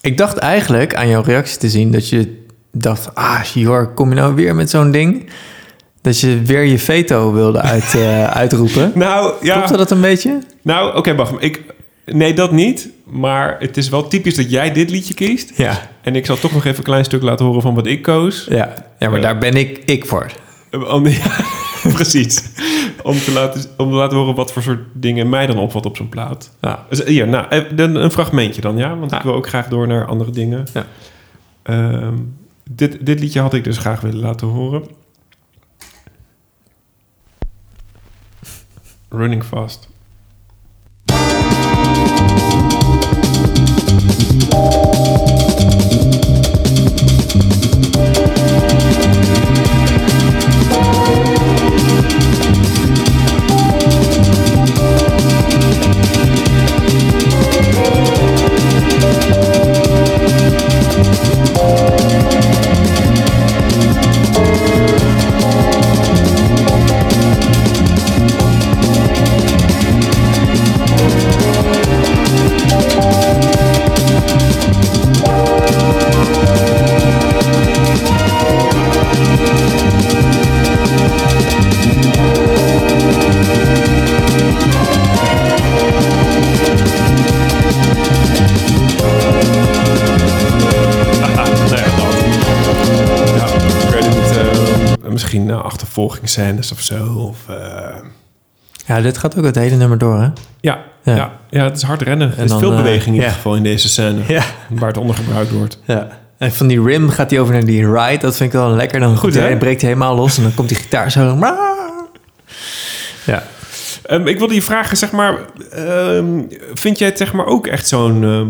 Ik 0.00 0.18
dacht 0.18 0.36
eigenlijk 0.36 0.94
aan 0.94 1.08
jouw 1.08 1.22
reactie 1.22 1.58
te 1.58 1.68
zien 1.68 1.92
dat 1.92 2.08
je 2.08 2.44
dacht... 2.72 3.14
Ah, 3.14 3.40
Jor, 3.42 3.88
kom 3.94 4.08
je 4.08 4.14
nou 4.14 4.34
weer 4.34 4.54
met 4.54 4.70
zo'n 4.70 4.90
ding? 4.90 5.30
Dat 6.02 6.20
je 6.20 6.42
weer 6.42 6.62
je 6.62 6.78
veto 6.78 7.32
wilde 7.32 7.60
uit, 7.60 7.94
eh, 7.94 8.24
uitroepen. 8.40 8.92
nou, 8.94 9.32
ja... 9.42 9.54
Klopte 9.54 9.76
dat 9.76 9.90
een 9.90 10.00
beetje? 10.00 10.38
Nou, 10.62 10.96
oké, 10.96 11.14
wacht. 11.14 11.32
maar 11.32 11.42
Ik, 11.42 11.62
nee, 12.04 12.34
dat 12.34 12.52
niet. 12.52 12.88
Maar 13.10 13.56
het 13.58 13.76
is 13.76 13.88
wel 13.88 14.08
typisch 14.08 14.34
dat 14.34 14.50
jij 14.50 14.72
dit 14.72 14.90
liedje 14.90 15.14
kiest. 15.14 15.58
Ja. 15.58 15.90
En 16.00 16.16
ik 16.16 16.26
zal 16.26 16.36
toch 16.36 16.52
nog 16.52 16.64
even 16.64 16.78
een 16.78 16.84
klein 16.84 17.04
stuk 17.04 17.22
laten 17.22 17.46
horen 17.46 17.62
van 17.62 17.74
wat 17.74 17.86
ik 17.86 18.02
koos. 18.02 18.46
Ja, 18.48 18.74
ja 18.98 19.08
maar 19.08 19.20
daar 19.20 19.38
ben 19.38 19.54
ik 19.54 19.78
ik 19.84 20.06
voor. 20.06 20.32
Eh, 20.70 20.94
Om, 20.94 21.06
ja, 21.22 21.44
precies. 21.92 22.44
Om 23.02 23.18
te, 23.18 23.32
laten, 23.32 23.70
om 23.76 23.90
te 23.90 23.96
laten 23.96 24.16
horen 24.16 24.34
wat 24.34 24.52
voor 24.52 24.62
soort 24.62 24.80
dingen 24.92 25.28
mij 25.28 25.46
dan 25.46 25.58
opvalt 25.58 25.86
op 25.86 25.96
zo'n 25.96 26.08
plaat. 26.08 26.56
Ja. 26.60 26.86
Dus, 26.88 27.04
hier, 27.04 27.28
nou, 27.28 27.46
eh, 27.48 27.62
een 27.76 28.10
fragmentje 28.10 28.60
dan, 28.60 28.76
ja? 28.76 28.96
Want 28.96 29.12
ik 29.12 29.22
wil 29.22 29.34
ook 29.34 29.48
graag 29.48 29.68
door 29.68 29.86
naar 29.86 30.06
andere 30.06 30.30
dingen. 30.30 30.66
Ja. 30.72 30.86
Ehm, 31.62 32.14
dit, 32.70 33.06
dit 33.06 33.20
liedje 33.20 33.40
had 33.40 33.54
ik 33.54 33.64
dus 33.64 33.78
graag 33.78 34.00
willen 34.00 34.20
laten 34.20 34.46
horen. 34.46 34.84
Running 39.08 39.44
Fast. 39.44 39.88
Nou 44.56 44.85
misschien 96.20 96.44
achtervolgingsscènes 96.44 96.72
of 96.72 96.80
zo. 96.80 97.18
Of, 97.28 97.38
eh, 97.48 97.94
Ja, 98.86 99.00
dit 99.00 99.18
gaat 99.18 99.38
ook 99.38 99.44
het 99.44 99.54
hele 99.54 99.76
nummer 99.76 99.98
door, 99.98 100.20
hè? 100.20 100.28
ja, 100.60 100.84
ja. 101.02 101.14
Ja. 101.16 101.32
Ja, 101.50 101.64
het 101.64 101.76
is 101.76 101.82
hard 101.82 102.02
rennen. 102.02 102.32
Er 102.36 102.44
is 102.44 102.50
dan, 102.50 102.58
veel 102.58 102.70
eh, 102.70 102.76
beweging 102.76 103.06
in 103.06 103.14
ja. 103.14 103.18
ieder 103.20 103.34
geval 103.36 103.56
in 103.56 103.62
deze 103.62 103.88
scène. 103.88 104.20
Ja. 104.28 104.42
Waar 104.68 104.88
het 104.88 104.96
onder 104.96 105.16
gebruikt 105.16 105.50
wordt. 105.50 105.78
Ja. 105.84 106.08
En 106.38 106.52
van 106.52 106.66
die 106.66 106.82
rim 106.82 107.08
gaat 107.08 107.30
hij 107.30 107.40
over 107.40 107.52
naar 107.54 107.64
die 107.64 107.92
ride. 107.92 108.18
Dat 108.18 108.36
vind 108.36 108.52
ik 108.52 108.58
wel 108.58 108.70
lekker. 108.70 109.00
Dan 109.00 109.16
Goed, 109.16 109.34
hij, 109.34 109.56
breekt 109.56 109.80
hij 109.80 109.90
helemaal 109.90 110.14
los 110.16 110.36
en 110.36 110.42
dan 110.42 110.54
komt 110.54 110.68
die 110.68 110.76
gitaar 110.76 111.10
zo... 111.10 111.38
Ja. 113.26 113.42
Ehm, 114.02 114.26
ik 114.26 114.38
wilde 114.38 114.54
je 114.54 114.62
vragen, 114.62 114.96
zeg 114.96 115.12
maar... 115.12 115.34
ehm, 115.70 116.42
vind 116.74 116.98
jij 116.98 117.08
het 117.08 117.18
zeg 117.18 117.32
maar 117.32 117.46
ook 117.46 117.66
echt 117.66 117.88
zo'n... 117.88 118.24
ehm, 118.24 118.48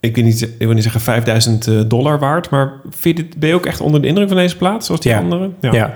ik, 0.00 0.16
weet 0.16 0.24
niet, 0.24 0.42
ik 0.42 0.54
wil 0.66 0.72
niet 0.72 0.82
zeggen 0.82 1.00
5000 1.00 1.66
eh, 1.66 1.80
dollar 1.86 2.18
waard... 2.18 2.50
maar 2.50 2.72
vind 2.90 3.16
je 3.16 3.24
dit, 3.24 3.36
ben 3.38 3.48
je 3.48 3.54
ook 3.54 3.66
echt 3.66 3.80
onder 3.80 4.02
de 4.02 4.06
indruk 4.08 4.28
van 4.28 4.36
deze 4.36 4.56
plaat? 4.56 4.84
Zoals 4.84 5.00
die 5.00 5.12
Ja. 5.12 5.18
andere? 5.18 5.50
Ja. 5.60 5.72
ja. 5.72 5.94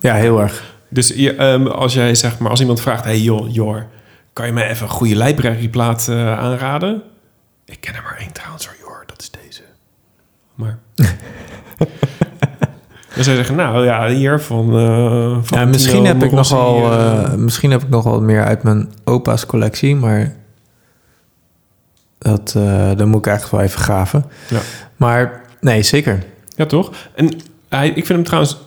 Heel 0.00 0.40
erg. 0.40 0.74
Dus 0.88 1.08
je, 1.08 1.34
ehm, 1.34 1.66
als 1.66 1.94
jij 1.94 2.14
zeg 2.14 2.38
maar, 2.38 2.50
als 2.50 2.60
iemand 2.60 2.80
vraagt, 2.80 3.04
hey 3.04 3.18
joh, 3.20 3.54
Jor, 3.54 3.86
kan 4.32 4.46
je 4.46 4.52
mij 4.52 4.68
even 4.68 4.82
een 4.86 4.92
goede 4.92 5.16
library-plaat 5.16 6.08
eh, 6.08 6.38
aanraden? 6.38 7.02
Ik 7.64 7.80
ken 7.80 7.94
er 7.94 8.02
maar 8.02 8.16
één 8.18 8.32
trouwens, 8.32 8.66
hoor, 8.66 8.76
Jor, 8.80 9.04
dat 9.06 9.20
is 9.20 9.30
deze. 9.30 9.62
Maar. 10.54 10.78
dan 13.14 13.24
zou 13.24 13.30
je 13.30 13.36
zeggen, 13.36 13.54
nou 13.56 13.84
ja, 13.84 14.08
hier 14.08 14.40
van. 14.40 14.76
eh 14.78 15.38
van 15.42 15.58
Ja, 15.58 15.64
misschien, 15.64 15.94
Tino 15.96 16.04
heb 16.06 16.22
ik 16.22 16.32
nogal, 16.32 16.92
eh, 16.92 17.22
eh, 17.24 17.32
misschien 17.34 17.70
heb 17.70 17.82
ik 17.82 17.88
nog 17.88 18.04
wel 18.04 18.20
meer 18.20 18.44
uit 18.44 18.62
mijn 18.62 18.92
opa's 19.04 19.46
collectie, 19.46 19.96
maar 19.96 20.34
dat, 22.18 22.54
eh 22.56 22.90
dan 22.96 23.08
moet 23.08 23.18
ik 23.18 23.26
eigenlijk 23.26 23.56
wel 23.56 23.66
even 23.66 23.80
graven. 23.80 24.24
Ja. 24.48 24.60
Maar 24.96 25.40
nee, 25.60 25.82
zeker. 25.82 26.22
Ja, 26.54 26.66
toch? 26.66 26.90
En 27.14 27.30
hij, 27.68 27.88
ik 27.88 27.94
vind 27.94 28.08
hem 28.08 28.24
trouwens. 28.24 28.58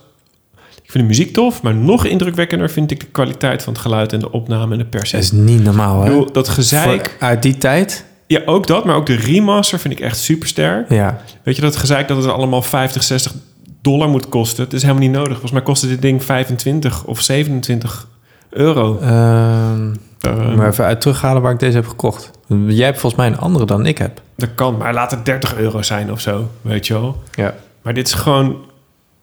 Ik 0.89 0.95
vind 0.95 1.07
de 1.09 1.15
muziek 1.17 1.33
tof, 1.33 1.61
maar 1.61 1.75
nog 1.75 2.05
indrukwekkender 2.05 2.69
vind 2.69 2.91
ik 2.91 2.99
de 2.99 3.05
kwaliteit 3.05 3.63
van 3.63 3.73
het 3.73 3.81
geluid 3.81 4.13
en 4.13 4.19
de 4.19 4.31
opname 4.31 4.71
en 4.71 4.77
de 4.77 4.85
persie. 4.85 5.15
Dat 5.15 5.23
is 5.23 5.31
niet 5.31 5.63
normaal, 5.63 6.01
hè? 6.01 6.09
bedoel, 6.09 6.31
dat 6.31 6.49
gezeik. 6.49 7.15
Voor- 7.17 7.27
uit 7.27 7.41
die 7.41 7.57
tijd? 7.57 8.05
Ja, 8.27 8.41
ook 8.45 8.67
dat, 8.67 8.85
maar 8.85 8.95
ook 8.95 9.05
de 9.05 9.15
remaster 9.15 9.79
vind 9.79 9.93
ik 9.93 9.99
echt 9.99 10.17
super 10.17 10.47
sterk. 10.47 10.89
Ja. 10.89 11.21
Weet 11.43 11.55
je 11.55 11.61
dat 11.61 11.75
gezeik 11.75 12.07
dat 12.07 12.17
het 12.17 12.25
allemaal 12.31 12.61
50, 12.61 13.03
60 13.03 13.33
dollar 13.81 14.09
moet 14.09 14.29
kosten? 14.29 14.63
Het 14.63 14.73
is 14.73 14.81
helemaal 14.81 15.03
niet 15.03 15.11
nodig. 15.11 15.31
Volgens 15.31 15.51
mij 15.51 15.61
kostte 15.61 15.87
dit 15.87 16.01
ding 16.01 16.23
25 16.23 17.03
of 17.05 17.21
27 17.21 18.07
euro. 18.49 18.99
Ehm, 19.01 19.93
Ehm, 20.19 20.55
maar 20.55 20.67
even 20.67 20.85
uit 20.85 21.01
terughalen 21.01 21.41
waar 21.41 21.51
ik 21.53 21.59
deze 21.59 21.75
heb 21.75 21.87
gekocht. 21.87 22.31
Jij 22.67 22.85
hebt 22.85 22.99
volgens 22.99 23.21
mij 23.21 23.31
een 23.31 23.39
andere 23.39 23.65
dan 23.65 23.85
ik 23.85 23.97
heb. 23.97 24.21
Dat 24.35 24.49
kan, 24.55 24.77
maar 24.77 24.93
laat 24.93 25.11
het 25.11 25.25
30 25.25 25.55
euro 25.57 25.81
zijn 25.81 26.11
of 26.11 26.19
zo, 26.19 26.49
weet 26.61 26.87
je 26.87 26.93
wel. 26.93 27.21
Ja. 27.31 27.53
Maar 27.81 27.93
dit 27.93 28.07
is 28.07 28.13
gewoon, 28.13 28.55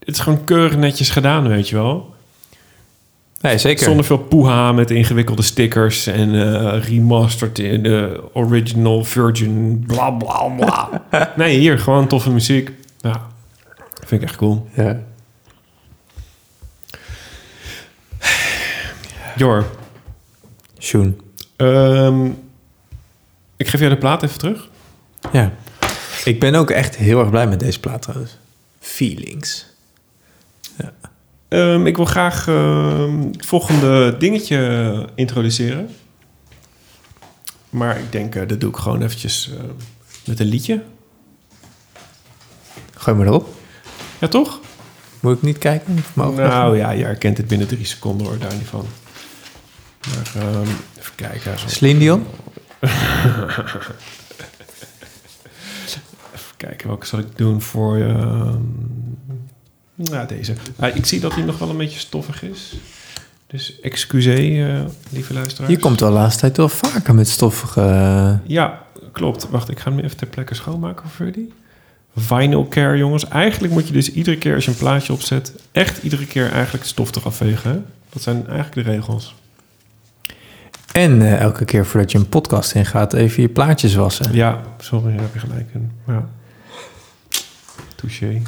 dit 0.07 0.15
is 0.15 0.21
gewoon 0.21 0.45
keurig 0.45 0.77
netjes 0.77 1.11
gedaan, 1.11 1.49
weet 1.49 1.69
je 1.69 1.75
wel. 1.75 2.15
Nee, 3.41 3.59
zeker. 3.59 3.85
Zonder 3.85 4.05
veel 4.05 4.19
poeha 4.19 4.73
met 4.73 4.91
ingewikkelde 4.91 5.43
stickers 5.43 6.07
en 6.07 6.35
eh, 6.35 6.85
remastered 6.85 7.59
in 7.59 7.83
de 7.83 8.23
original 8.33 9.05
virgin 9.05 9.85
bla 9.87 10.11
bla 10.11 10.49
bla. 10.49 11.03
nee, 11.37 11.59
hier 11.59 11.79
gewoon 11.79 12.07
toffe 12.07 12.31
muziek. 12.31 12.71
Ja, 13.01 13.27
vind 14.05 14.23
ik 14.23 14.29
echt 14.29 14.37
cool. 14.37 14.69
Ja. 14.75 15.01
Jor, 19.37 19.67
Sjoen. 20.79 21.21
ehm, 21.57 22.27
ik 23.57 23.69
geef 23.69 23.81
jij 23.81 23.89
de 23.89 23.97
plaat 23.99 24.23
even 24.23 24.39
terug. 24.39 24.69
Ja. 25.33 25.53
Ik 26.25 26.41
ben 26.41 26.55
ook 26.55 26.71
echt 26.71 26.97
heel 26.97 27.21
erg 27.21 27.31
blij 27.31 27.47
met 27.47 27.61
deze 27.61 27.81
plaat 27.81 28.03
trouwens. 28.03 28.37
Feelings. 28.81 29.67
Ehm, 31.57 31.87
ik 31.87 31.97
wil 31.97 32.05
graag 32.05 32.49
ehm, 32.49 33.21
het 33.21 33.47
volgende 33.47 34.17
dingetje 34.19 35.09
introduceren. 35.15 35.89
Maar 37.71 37.99
ik 37.99 38.13
denk, 38.13 38.35
eh, 38.35 38.49
dat 38.49 38.61
doe 38.61 38.71
ik 38.71 38.77
gewoon 38.77 39.03
eventjes 39.03 39.51
eh, 39.51 39.65
met 40.25 40.41
een 40.41 40.47
liedje. 40.47 40.83
Gooi 42.95 43.17
maar 43.17 43.27
erop. 43.27 43.49
Ja, 44.19 44.29
toch? 44.29 44.61
Moet 45.21 45.37
ik 45.37 45.43
niet 45.43 45.59
kijken? 45.59 46.05
Mogen? 46.13 46.49
Nou 46.49 46.77
ja, 46.77 46.91
je 46.91 47.05
herkent 47.05 47.37
het 47.37 47.49
binnen 47.49 47.69
drie 47.69 47.85
seconden 47.85 48.27
hoor, 48.27 48.39
daar 48.39 48.55
niet 48.55 48.67
van. 48.67 48.87
Maar 50.09 50.43
ehm, 50.43 50.69
even 50.99 51.15
kijken. 51.15 51.59
Zo. 51.59 51.69
Celine 51.69 51.99
Dion? 51.99 52.27
Even 56.35 56.57
kijken, 56.57 56.89
welke 56.89 57.07
zal 57.07 57.19
ik 57.19 57.37
doen 57.37 57.63
voor... 57.63 57.97
ehm 57.97 58.95
nou, 59.97 60.27
deze. 60.29 60.55
Ah, 60.79 60.97
ik 60.97 61.07
zie 61.07 61.21
dat 61.21 61.35
hij 61.35 61.43
nog 61.45 61.59
wel 61.59 61.71
een 61.71 61.77
beetje 61.77 61.99
stoffig 61.99 62.43
is. 62.43 62.73
Dus 63.47 63.81
excuseer, 63.81 64.75
eh, 64.75 64.81
lieve 65.11 65.33
luisteraars. 65.33 65.73
Je 65.73 65.79
komt 65.79 66.01
wel 66.01 66.09
de 66.09 66.15
laatste 66.15 66.41
tijd 66.41 66.57
wel 66.57 66.69
vaker 66.69 67.15
met 67.15 67.29
stoffige... 67.29 67.81
eh, 67.81 68.33
Ja, 68.47 68.83
klopt. 69.13 69.49
Wacht, 69.51 69.71
ik 69.71 69.79
ga 69.81 69.91
hem 69.91 69.99
even 70.01 70.17
ter 70.17 70.27
plekke 70.27 70.55
schoonmaken 70.55 71.09
voor 71.09 71.27
jullie. 71.27 71.53
Vinyl 72.17 72.69
care, 72.69 72.97
jongens. 72.97 73.29
Eigenlijk 73.29 73.73
moet 73.73 73.87
je 73.87 73.93
dus 73.93 74.13
iedere 74.13 74.39
keer 74.39 74.55
als 74.55 74.65
je 74.65 74.71
een 74.71 74.77
plaatje 74.77 75.13
opzet... 75.13 75.53
echt 75.73 76.03
iedere 76.03 76.27
keer 76.27 76.51
eigenlijk 76.53 76.85
stof 76.85 77.15
eraf 77.17 77.37
vegen. 77.37 77.71
hè? 77.71 77.79
Dat 78.09 78.23
zijn 78.23 78.47
eigenlijk 78.49 78.87
de 78.87 78.93
regels. 78.93 79.35
En 80.93 81.23
eh, 81.23 81.41
elke 81.41 81.65
keer 81.65 81.87
voordat 81.87 82.13
je 82.13 82.19
een 82.19 82.29
podcast 82.29 82.75
ingaat, 82.75 83.13
even 83.13 83.43
je 83.43 83.49
plaatjes 83.49 83.95
wassen. 83.95 84.33
Ja, 84.35 84.61
sorry, 84.79 85.13
daar 85.13 85.21
heb 85.23 85.33
je 85.33 85.39
gelijk 85.39 85.69
in. 85.75 85.91
Ja. 86.07 86.29
Touché. 87.95 88.43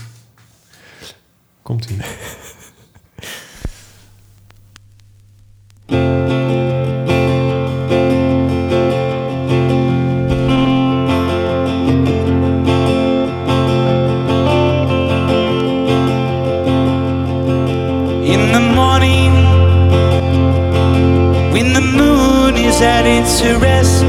At 22.80 23.06
its 23.06 23.42
rest, 23.60 24.04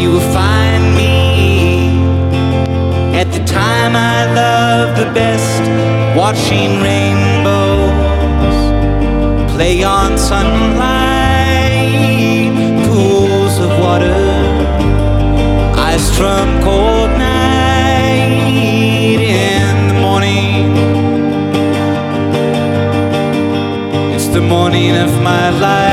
you 0.00 0.12
will 0.12 0.32
find 0.32 0.82
me 0.96 2.00
at 3.14 3.30
the 3.30 3.44
time 3.44 3.94
I 3.94 4.32
love 4.32 4.96
the 4.96 5.12
best, 5.12 5.51
watching 6.22 6.80
rainbows 6.80 7.90
play 9.52 9.82
on 9.82 10.16
sunlight, 10.16 10.52
pools 12.86 13.58
of 13.58 13.70
water, 13.84 14.22
ice 15.90 16.08
from 16.16 16.46
cold 16.62 17.10
night 17.18 18.38
in 19.18 19.88
the 19.88 19.98
morning. 20.06 20.76
It's 24.14 24.28
the 24.28 24.42
morning 24.54 24.94
of 24.96 25.10
my 25.22 25.50
life. 25.50 25.91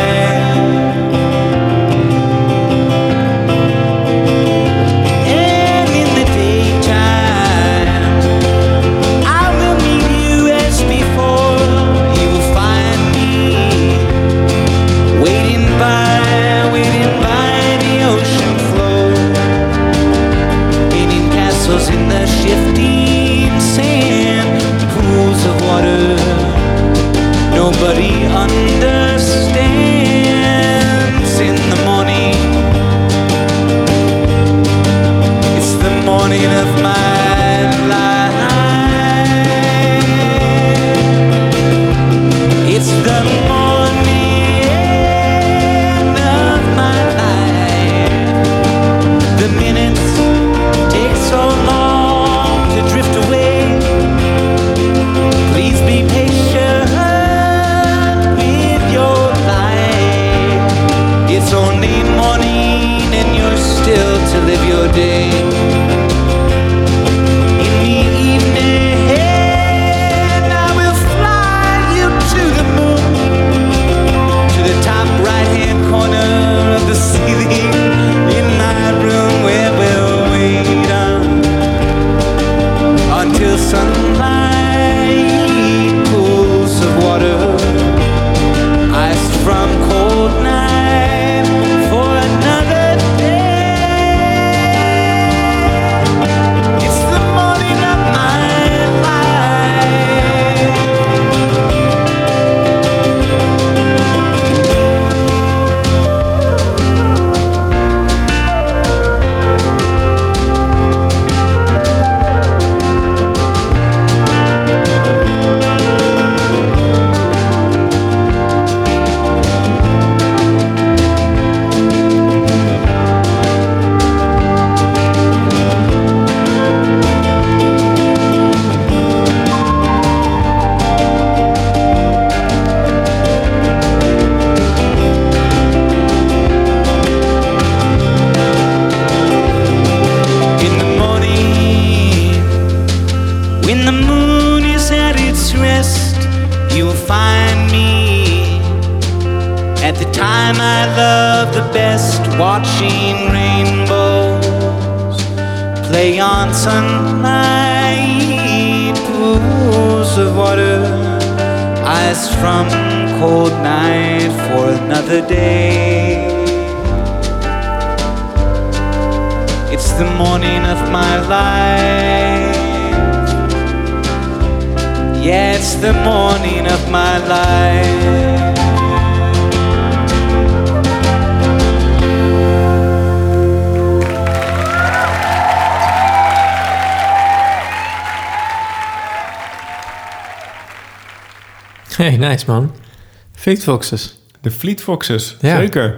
Foxes. 193.73 194.19
De 194.41 194.51
Fleet 194.51 194.81
Foxes, 194.81 195.37
Ja. 195.39 195.57
zeker. 195.57 195.89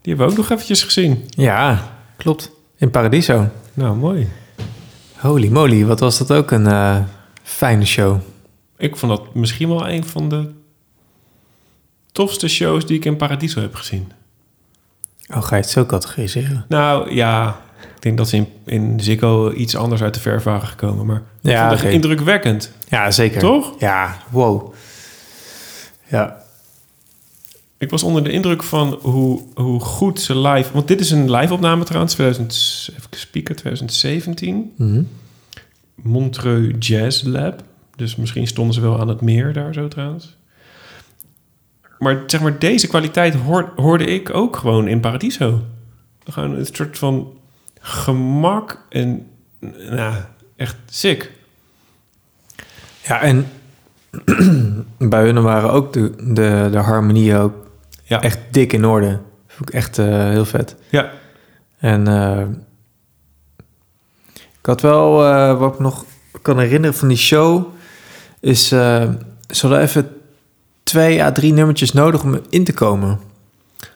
Die 0.00 0.14
hebben 0.14 0.26
we 0.26 0.32
ook 0.32 0.38
nog 0.38 0.50
eventjes 0.50 0.82
gezien. 0.82 1.24
Ja, 1.28 1.92
klopt. 2.16 2.50
In 2.76 2.90
Paradiso. 2.90 3.48
Nou, 3.74 3.96
mooi. 3.96 4.28
Holy 5.16 5.48
moly, 5.48 5.84
wat 5.84 6.00
was 6.00 6.18
dat 6.18 6.32
ook 6.32 6.50
een, 6.50 6.66
eh, 6.66 6.96
Fijne 7.42 7.84
show. 7.84 8.18
Ik 8.76 8.96
vond 8.96 9.12
dat 9.12 9.34
misschien 9.34 9.68
wel 9.68 9.88
een 9.88 10.04
van 10.04 10.28
de 10.28 10.50
tofste 12.12 12.48
shows 12.48 12.86
die 12.86 12.96
ik 12.96 13.04
in 13.04 13.16
Paradiso 13.16 13.60
heb 13.60 13.74
gezien. 13.74 14.12
Oh, 15.34 15.42
ga 15.42 15.56
je 15.56 15.62
het 15.62 15.70
zo 15.70 15.86
categoriseren? 15.86 16.64
Nou 16.68 17.14
ja, 17.14 17.60
ik 17.96 18.02
denk 18.02 18.16
dat 18.18 18.28
ze 18.28 18.36
in, 18.36 18.48
in 18.64 19.00
Ziggo 19.00 19.52
iets 19.52 19.76
anders 19.76 20.02
uit 20.02 20.14
de 20.14 20.20
verf 20.20 20.42
waren 20.42 20.68
gekomen. 20.68 21.06
Maar 21.06 21.22
ik 21.42 21.50
Ja, 21.50 21.68
vond 21.68 21.80
oké. 21.80 21.88
indrukwekkend. 21.90 22.72
Ja, 22.88 23.10
zeker. 23.10 23.40
Toch? 23.40 23.74
Ja, 23.78 24.16
wow. 24.30 24.74
Ja. 26.06 26.42
Ik 27.80 27.90
was 27.90 28.02
onder 28.02 28.24
de 28.24 28.30
indruk 28.30 28.62
van 28.62 28.98
hoe, 29.02 29.42
hoe 29.54 29.80
goed 29.80 30.20
ze 30.20 30.38
live... 30.38 30.72
Want 30.72 30.88
dit 30.88 31.00
is 31.00 31.10
een 31.10 31.30
live-opname 31.30 31.84
trouwens, 31.84 32.12
2000, 32.14 32.88
even 32.98 33.08
spieken, 33.10 33.56
2017. 33.56 34.72
Mhm. 34.76 35.02
Montreux 35.94 36.88
Jazz 36.88 37.22
Lab. 37.22 37.62
Dus 37.96 38.16
misschien 38.16 38.46
stonden 38.46 38.74
ze 38.74 38.80
wel 38.80 39.00
aan 39.00 39.08
het 39.08 39.20
meer 39.20 39.52
daar 39.52 39.74
zo 39.74 39.88
trouwens. 39.88 40.36
Maar 41.98 42.22
zeg 42.26 42.40
maar, 42.40 42.58
deze 42.58 42.86
kwaliteit 42.86 43.34
hoor- 43.34 43.72
hoorde 43.76 44.04
ik 44.04 44.34
ook 44.34 44.56
gewoon 44.56 44.88
in 44.88 45.00
Paradiso. 45.00 45.60
Gewoon 46.24 46.54
een 46.54 46.66
soort 46.66 46.98
van 46.98 47.32
gemak 47.80 48.84
en 48.88 49.26
nou, 49.90 50.14
echt 50.56 50.76
sick. 50.86 51.30
Ja, 53.04 53.20
en 53.20 53.46
bij 55.12 55.24
hun 55.24 55.42
waren 55.42 55.70
ook 55.72 55.92
de, 55.92 56.12
de, 56.16 56.68
de 56.70 56.78
harmonieën 56.78 57.36
ook 57.36 57.68
Ja. 58.10 58.22
echt 58.22 58.38
dik 58.50 58.72
in 58.72 58.84
orde. 58.86 59.18
Vond 59.46 59.68
ik 59.68 59.74
echt 59.74 59.98
eh, 59.98 60.06
heel 60.06 60.44
vet. 60.44 60.76
Ja. 60.88 61.10
En 61.78 62.06
eh, 62.08 62.46
ik 64.60 64.66
had 64.66 64.80
wel, 64.80 65.24
eh, 65.26 65.58
wat 65.58 65.72
ik 65.72 65.78
nog 65.78 66.04
kan 66.42 66.58
herinneren 66.58 66.96
van 66.96 67.08
die 67.08 67.16
show, 67.16 67.66
is 68.40 68.68
ze 68.68 69.16
hadden 69.60 69.80
even 69.80 70.08
twee 70.82 71.22
à 71.22 71.32
drie 71.32 71.52
nummertjes 71.52 71.92
nodig 71.92 72.22
om 72.22 72.40
in 72.48 72.64
te 72.64 72.72
komen. 72.72 73.20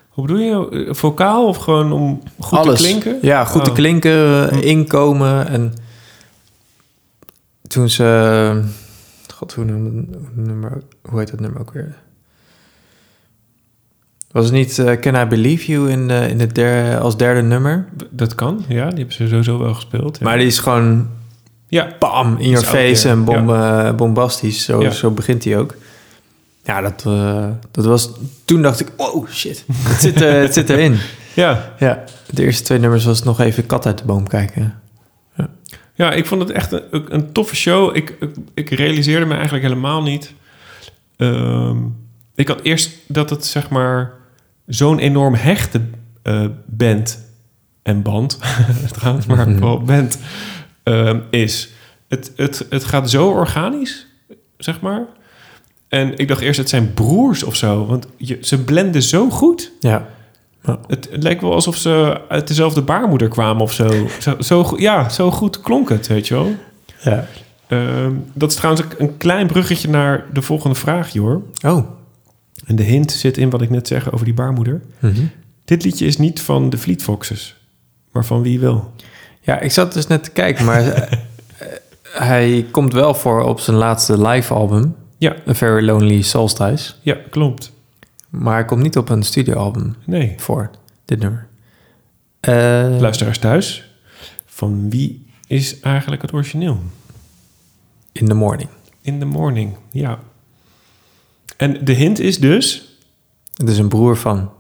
Hoe 0.09 0.27
bedoel 0.27 0.41
je? 0.43 0.95
Vocaal 0.95 1.47
of 1.47 1.57
gewoon 1.57 1.93
om 1.93 2.23
goed 2.41 2.59
Alles. 2.59 2.81
te 2.81 2.87
klinken? 2.87 3.19
Ja, 3.23 3.45
goed 3.45 3.65
te 3.65 3.71
Oh. 3.71 3.77
klinken, 3.77 4.51
eh, 4.51 4.63
inkomen. 4.63 5.49
En 5.49 5.75
toen 7.69 7.89
ze... 7.89 8.63
God, 9.35 9.55
hoe, 9.55 9.65
noemde- 9.65 10.19
hoe, 10.19 10.45
nummer, 10.45 10.83
hoe 11.03 11.19
heet 11.19 11.31
dat 11.31 11.41
nummer 11.41 11.61
ook 11.61 11.73
weer? 11.73 11.97
Was 14.35 14.45
het 14.45 14.55
niet 14.55 14.79
eh, 14.79 15.01
Can 15.01 15.15
I 15.15 15.25
Believe 15.25 15.73
You 15.73 15.91
in, 15.91 16.11
eh, 16.11 16.29
in 16.29 16.41
het 16.41 16.55
derde, 16.55 16.99
als 16.99 17.17
derde 17.17 17.43
nummer? 17.43 17.89
Dat 18.11 18.35
kan, 18.35 18.65
ja. 18.69 18.89
Die 18.89 18.99
hebben 18.99 19.15
ze 19.15 19.29
sowieso 19.29 19.59
wel 19.59 19.75
gespeeld. 19.75 20.19
Ja. 20.19 20.25
Maar 20.25 20.39
die 20.39 20.47
is 20.47 20.59
gewoon 20.59 21.09
ja. 21.69 21.97
bam, 21.99 22.37
in 22.39 22.51
your 22.51 22.67
face 22.67 23.09
en 23.09 23.25
bom, 23.25 23.55
eh, 23.55 23.95
bombastisch. 23.95 24.65
Zo, 24.65 24.83
Ja. 24.83 24.91
zo 24.91 25.11
begint 25.11 25.45
hij 25.45 25.59
ook. 25.59 25.75
Ja, 26.65 26.81
dat, 26.81 27.03
dat 27.71 27.85
was... 27.85 28.11
Toen 28.45 28.63
dacht 28.63 28.81
ik, 28.81 28.89
oh 28.97 29.29
shit, 29.29 29.65
het 29.73 30.01
zit, 30.01 30.21
het 30.21 30.55
zit 30.55 30.71
erin. 30.71 30.97
Ja. 31.35 31.75
ja. 31.79 32.05
De 32.31 32.43
eerste 32.45 32.65
twee 32.65 32.79
nummers 32.79 33.05
was 33.05 33.23
nog 33.23 33.41
even 33.41 33.67
kat 33.67 33.87
uit 33.87 33.99
de 33.99 34.05
boom 34.05 34.29
kijken. 34.29 34.81
Ja, 35.95 36.13
ik 36.13 36.27
vond 36.27 36.41
het 36.41 36.51
echt 36.51 36.73
een, 36.73 37.05
een 37.09 37.33
toffe 37.33 37.57
show. 37.57 37.97
Ik, 37.97 38.17
ik, 38.21 38.31
ik 38.55 38.71
realiseerde 38.71 39.27
me 39.27 39.35
eigenlijk 39.35 39.65
helemaal 39.65 40.03
niet. 40.03 40.33
Ehm, 41.17 41.77
ik 42.35 42.49
had 42.49 42.61
eerst 42.63 42.91
dat 43.07 43.31
het 43.31 43.47
zeg 43.47 43.69
maar 43.69 44.13
zo'n 44.67 44.99
enorm 44.99 45.35
hechte 45.35 45.81
eh, 46.23 46.47
band 46.67 47.25
en 47.83 48.03
band, 48.03 48.39
trouwens, 48.99 49.27
maar 49.27 49.45
vooral 49.51 49.83
band 49.83 50.19
ehm, 50.83 51.19
is. 51.31 51.69
Het, 52.09 52.33
het, 52.37 52.67
het 52.71 52.85
gaat 52.85 53.11
zo 53.11 53.29
organisch, 53.29 54.07
zeg 54.59 54.81
maar. 54.81 55.07
En 55.89 56.19
ik 56.19 56.29
dacht 56.29 56.41
eerst, 56.41 56.59
het 56.59 56.69
zijn 56.69 56.95
broers 56.95 57.43
of 57.43 57.57
zo. 57.57 57.87
Want 57.87 58.07
je, 58.17 58.39
ze 58.41 58.65
blenden 58.65 59.03
zo 59.03 59.31
goed. 59.31 59.73
Ja. 59.81 60.09
Het, 60.87 61.09
het 61.11 61.23
lijkt 61.23 61.41
wel 61.41 61.53
alsof 61.53 61.77
ze 61.77 62.21
uit 62.29 62.49
dezelfde 62.49 62.83
baarmoeder 62.83 63.29
kwamen 63.29 63.63
of 63.63 63.73
zo. 63.73 64.07
zo, 64.39 64.75
ja, 64.77 65.09
zo 65.09 65.31
goed 65.31 65.61
klonk 65.61 65.89
het, 65.89 66.07
weet 66.07 66.29
je 66.29 66.35
wel. 66.35 66.55
Ja. 67.03 67.27
Ehm, 67.67 68.13
dat 68.33 68.51
is 68.51 68.57
trouwens 68.57 68.87
een 68.99 69.17
klein 69.17 69.47
bruggetje 69.47 69.89
naar 69.89 70.25
de 70.33 70.43
volgende 70.43 70.77
vraag, 70.77 71.13
Jor. 71.13 71.43
Oh. 71.67 71.87
En 72.67 72.77
de 72.77 72.83
hint 72.83 73.13
zit 73.13 73.37
in 73.39 73.51
wat 73.51 73.63
ik 73.63 73.71
net 73.71 73.87
zeg 73.89 74.13
over 74.13 74.25
die 74.25 74.35
baarmoeder. 74.35 74.81
Mhm. 74.99 75.23
Dit 75.65 75.85
liedje 75.85 76.07
is 76.07 76.17
niet 76.19 76.41
van 76.41 76.71
de 76.71 76.79
Fleet 76.79 77.03
Foxes, 77.03 77.57
maar 78.13 78.25
van 78.25 78.43
wie 78.43 78.61
wel. 78.61 78.93
Ja, 79.41 79.61
ik 79.61 79.71
zat 79.71 79.93
dus 79.93 80.07
net 80.07 80.25
te 80.25 80.31
kijken, 80.31 80.65
maar 80.65 80.83
eh, 80.93 81.19
hij 82.03 82.67
komt 82.71 82.93
wel 82.93 83.15
voor 83.15 83.43
op 83.43 83.61
zijn 83.61 83.77
laatste 83.77 84.27
live 84.27 84.55
album. 84.55 84.95
Ja. 85.19 85.37
A 85.49 85.55
Very 85.55 85.85
Lonely 85.85 86.23
Solstice. 86.23 86.93
Ja, 87.03 87.17
klopt. 87.31 87.73
Maar 88.31 88.55
hij 88.55 88.65
komt 88.65 88.83
niet 88.83 88.97
op 88.97 89.09
een 89.09 89.23
studioalbum 89.23 89.95
Nee. 90.07 90.35
voor, 90.37 90.71
dit 91.05 91.19
nummer. 91.21 91.47
Eh, 92.41 92.53
Luisteraars 93.01 93.39
thuis, 93.39 93.91
van 94.47 94.91
wie 94.91 95.27
is 95.47 95.81
eigenlijk 95.81 96.23
het 96.23 96.33
origineel? 96.33 96.79
In 98.13 98.29
the 98.29 98.35
Morning. 98.35 98.69
In 99.01 99.19
the 99.19 99.25
Morning, 99.25 99.77
ja. 99.91 100.19
En 101.57 101.85
de 101.85 101.93
hint 101.93 102.19
is 102.19 102.39
dus... 102.39 102.89
Het 103.55 103.69
is 103.69 103.79
een 103.79 103.89
broer 103.89 104.17
van 104.17 104.53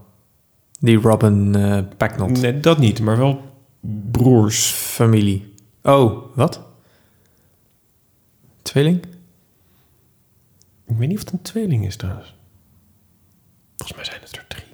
die 0.80 0.98
Robin 0.98 1.54
eh 1.54 1.78
Packnott. 1.96 2.40
Nee, 2.40 2.60
dat 2.60 2.78
niet, 2.78 3.00
maar 3.00 3.16
wel 3.16 3.42
broers. 4.10 4.70
Familie. 4.70 5.54
Oh, 5.82 6.24
wat? 6.34 6.60
Tweeling? 8.62 9.04
Ik 10.86 10.96
weet 10.96 11.08
niet 11.08 11.16
of 11.16 11.24
het 11.24 11.32
een 11.32 11.42
tweeling 11.42 11.86
is 11.86 11.96
trouwens. 11.96 12.34
Volgens 13.76 13.96
mij 13.96 14.04
zijn 14.04 14.20
het 14.20 14.36
er 14.36 14.44
drie. 14.48 14.64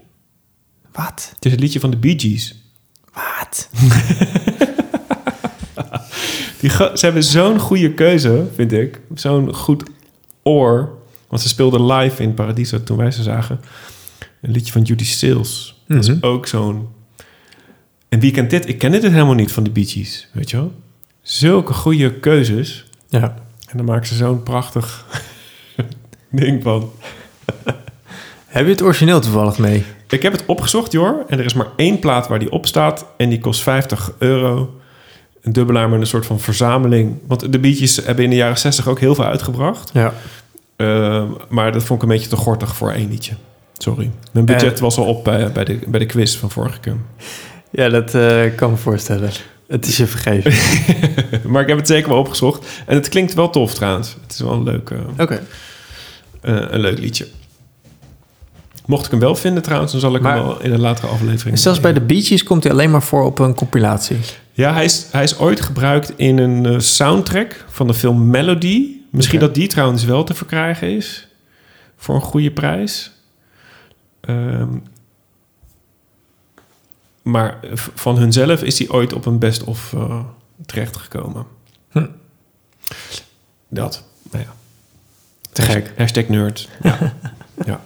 Wat? 0.93 1.31
Het 1.35 1.45
is 1.45 1.51
het 1.51 1.61
liedje 1.61 1.81
van 1.81 1.91
de 1.91 1.97
Bee 1.97 2.19
Gees. 2.19 2.65
Wat? 3.13 3.69
Die 6.61 6.71
ze 6.71 6.99
hebben 7.01 7.25
zo'n 7.25 7.59
goede 7.59 7.95
keuze, 7.95 8.47
vind 8.55 8.73
ik. 8.73 9.01
Zo'n 9.15 9.55
goed 9.55 9.83
oor. 10.43 10.99
Want 11.31 11.43
ze 11.43 11.49
speelden 11.49 11.87
live 11.93 12.23
in 12.23 12.35
Paradiso 12.35 12.83
toen 12.83 12.97
wij 12.97 13.11
ze 13.11 13.23
zagen. 13.23 13.61
Een 14.41 14.51
liedje 14.51 14.73
van 14.73 14.83
Judy 14.83 15.05
Sales. 15.05 15.83
Dat 15.89 15.97
Mhm. 16.07 16.13
is 16.17 16.23
ook 16.23 16.47
zo'n... 16.47 16.89
En 18.09 18.21
wie 18.21 18.31
kent 18.31 18.51
dit? 18.51 18.69
Ik 18.69 18.79
ken 18.79 18.91
dit 18.91 19.03
helemaal 19.03 19.35
niet 19.35 19.53
van 19.53 19.63
de 19.63 19.71
Bee 19.71 19.87
Gees, 19.87 20.29
weet 20.33 20.51
je 20.51 20.57
wel? 20.57 20.73
Zulke 21.23 21.73
goede 21.73 22.13
keuzes. 22.15 22.85
Ja. 23.09 23.35
En 23.71 23.77
dan 23.77 23.85
maken 23.87 24.07
ze 24.07 24.15
zo'n 24.15 24.43
prachtig 24.43 25.07
ding 26.31 26.63
van. 26.63 26.91
Heb 28.47 28.65
je 28.65 28.71
het 28.71 28.83
origineel 28.83 29.21
toevallig 29.21 29.59
mee? 29.59 29.85
Ik 30.09 30.23
heb 30.23 30.33
het 30.33 30.47
opgezocht, 30.47 30.93
Jor. 30.93 31.25
En 31.29 31.39
er 31.39 31.45
is 31.45 31.55
maar 31.55 31.69
één 31.77 31.99
plaat 31.99 32.29
waar 32.29 32.39
die 32.39 32.51
op 32.51 32.67
staat. 32.67 33.07
En 33.17 33.29
die 33.29 33.39
kost 33.41 33.63
50 33.63 34.13
euro. 34.19 34.81
Een 35.43 35.53
dubbelaar 35.53 35.89
met 35.89 36.01
een 36.01 36.07
soort 36.07 36.27
van 36.27 36.41
verzameling. 36.41 37.19
Want 37.27 37.53
de 37.53 37.59
Bee 37.59 37.75
Gees 37.75 37.97
hebben 37.97 38.25
in 38.25 38.31
de 38.31 38.37
jaren 38.37 38.59
60 38.59 38.89
ook 38.89 39.01
heel 39.01 39.15
veel 39.15 39.25
uitgebracht. 39.25 39.91
Ja. 39.93 40.15
Ehm, 40.81 41.27
maar 41.49 41.73
dat 41.73 41.85
vond 41.85 42.03
ik 42.03 42.09
een 42.09 42.15
beetje 42.15 42.29
te 42.29 42.37
gortig 42.37 42.77
voor 42.77 42.91
één 42.93 43.09
liedje. 43.11 43.33
Sorry. 43.79 44.11
Mijn 44.33 44.45
budget 44.47 44.75
Eh. 44.75 44.81
was 44.81 44.97
al 44.97 45.05
op 45.05 45.25
bij, 45.25 45.53
bij, 45.53 45.65
de, 45.65 45.79
bij 45.87 45.99
de 46.01 46.07
quiz 46.07 46.37
van 46.37 46.51
vorige 46.51 46.81
keer. 46.81 46.97
Ja, 47.71 47.89
dat 47.89 48.15
eh, 48.15 48.43
kan 48.57 48.71
me 48.71 48.77
voorstellen. 48.77 49.31
Het 49.69 49.87
is 49.87 49.97
je 49.97 50.07
vergeven. 50.07 50.53
maar 51.51 51.63
ik 51.63 51.69
heb 51.69 51.77
het 51.77 51.87
zeker 51.87 52.09
wel 52.09 52.19
opgezocht. 52.19 52.67
En 52.87 52.95
het 52.95 53.09
klinkt 53.09 53.35
wel 53.35 53.51
tof 53.51 53.75
trouwens. 53.75 54.17
Het 54.23 54.33
is 54.33 54.41
wel 54.41 54.53
een 54.53 54.63
leuk, 54.63 54.91
eh, 54.91 54.99
Oké. 55.19 55.43
eh, 56.41 56.55
een 56.71 56.81
leuk 56.81 56.99
liedje. 56.99 57.27
Mocht 58.87 59.05
ik 59.05 59.11
hem 59.11 59.21
wel 59.21 59.35
vinden 59.37 59.63
trouwens, 59.63 59.93
dan 59.93 60.01
zal 60.01 60.15
ik 60.15 60.23
Maar- 60.23 60.35
hem 60.37 60.45
wel 60.45 60.63
in 60.63 60.73
een 60.73 60.81
latere 60.81 61.07
aflevering... 61.07 61.59
Zelfs 61.59 61.81
bij 61.81 61.93
de 61.93 62.01
Bee 62.01 62.23
Gees 62.23 62.43
komt 62.43 62.63
hij 62.63 62.73
alleen 62.73 62.91
maar 62.91 63.03
voor 63.03 63.25
op 63.25 63.39
een 63.39 63.55
compilatie. 63.55 64.17
Ja, 64.53 64.73
hij 64.73 64.85
is, 64.85 65.07
hij 65.11 65.23
is 65.23 65.39
ooit 65.39 65.61
gebruikt 65.61 66.13
in 66.17 66.39
een 66.39 66.67
eh, 66.67 66.79
soundtrack 66.79 67.65
van 67.69 67.87
de 67.87 67.95
film 67.95 68.27
Melody. 68.31 68.87
Misschien 69.11 69.41
dat 69.41 69.55
die 69.55 69.69
trouwens 69.69 70.05
wel 70.05 70.25
te 70.25 70.35
verkrijgen 70.35 70.97
is. 70.97 71.29
Voor 71.97 72.15
een 72.15 72.21
goede 72.21 72.51
prijs. 72.51 73.13
Ehm, 74.21 74.79
maar 77.23 77.61
van 77.95 78.19
hunzelf 78.19 78.63
is 78.63 78.79
hij 78.79 78.89
ooit 78.89 79.13
op 79.13 79.27
een 79.27 79.39
best-of 79.39 79.93
eh 79.93 80.25
terechtgekomen. 80.67 81.47
Hm. 81.91 82.07
Dat, 83.69 84.05
nou 84.31 84.45
ja. 84.45 84.55
Te 85.53 85.63
gek. 85.63 85.93
Hashtag 85.97 86.29
nerd. 86.29 86.69
Ja. 86.83 87.15
ja. 87.67 87.81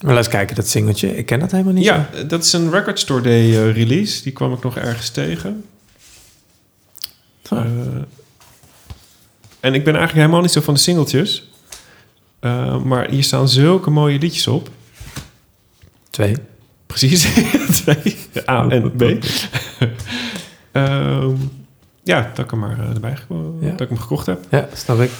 Maar 0.00 0.14
laat 0.14 0.24
eens 0.24 0.34
kijken, 0.34 0.56
dat 0.56 0.68
singeltje. 0.68 1.16
Ik 1.16 1.26
ken 1.26 1.38
dat 1.38 1.50
helemaal 1.50 1.72
niet. 1.72 1.84
ja, 1.84 2.08
dat 2.26 2.44
is 2.44 2.52
een 2.52 2.70
Record 2.70 2.98
Store 2.98 3.20
Day 3.20 3.40
eh, 3.40 3.74
release. 3.74 4.22
Die 4.22 4.32
kwam 4.32 4.52
ik 4.52 4.62
nog 4.62 4.76
ergens 4.76 5.10
tegen. 5.10 5.64
Eh, 7.50 8.02
en 9.60 9.74
ik 9.74 9.84
ben 9.84 9.94
eigenlijk 9.94 10.12
helemaal 10.12 10.40
niet 10.40 10.50
zo 10.50 10.60
van 10.60 10.74
de 10.74 10.80
singeltjes. 10.80 11.50
Eh, 12.40 12.82
maar 12.82 13.08
hier 13.10 13.22
staan 13.22 13.48
zulke 13.48 13.90
mooie 13.90 14.18
liedjes 14.18 14.46
op. 14.46 14.68
Twee. 16.10 16.36
Precies. 16.86 17.22
Twee. 17.82 18.16
A 18.48 18.68
en 18.68 18.92
B. 18.96 19.02
Ehm, 20.72 21.34
ja, 22.02 22.30
dat 22.34 22.44
ik 22.44 22.50
hem 22.50 22.60
maar 22.60 22.78
eh, 22.80 22.88
erbij 22.94 23.16
Ja. 23.60 23.70
dat 23.70 23.80
ik 23.80 23.88
hem 23.88 23.98
gekocht 23.98 24.26
heb. 24.26 24.46
Ja, 24.50 24.68
snap 24.74 25.00
ik. 25.00 25.10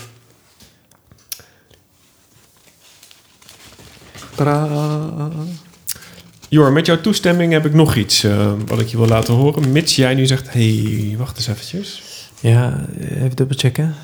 Jor, 6.48 6.72
met 6.72 6.86
jouw 6.86 7.00
toestemming 7.00 7.52
heb 7.52 7.66
ik 7.66 7.74
nog 7.74 7.94
iets 7.96 8.26
wat 8.66 8.80
ik 8.80 8.88
je 8.88 8.96
wil 8.96 9.06
laten 9.06 9.34
horen. 9.34 9.72
Mits 9.72 9.96
jij 9.96 10.14
nu 10.14 10.26
zegt, 10.26 10.52
hey, 10.52 11.14
wacht 11.18 11.36
eens 11.36 11.46
eventjes. 11.46 12.09
Ja, 12.40 12.86
even 12.98 13.36
dubbelchecken. 13.36 13.94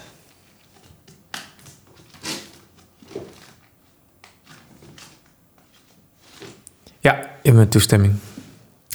Ja, 7.00 7.30
in 7.42 7.54
mijn 7.54 7.68
toestemming. 7.68 8.14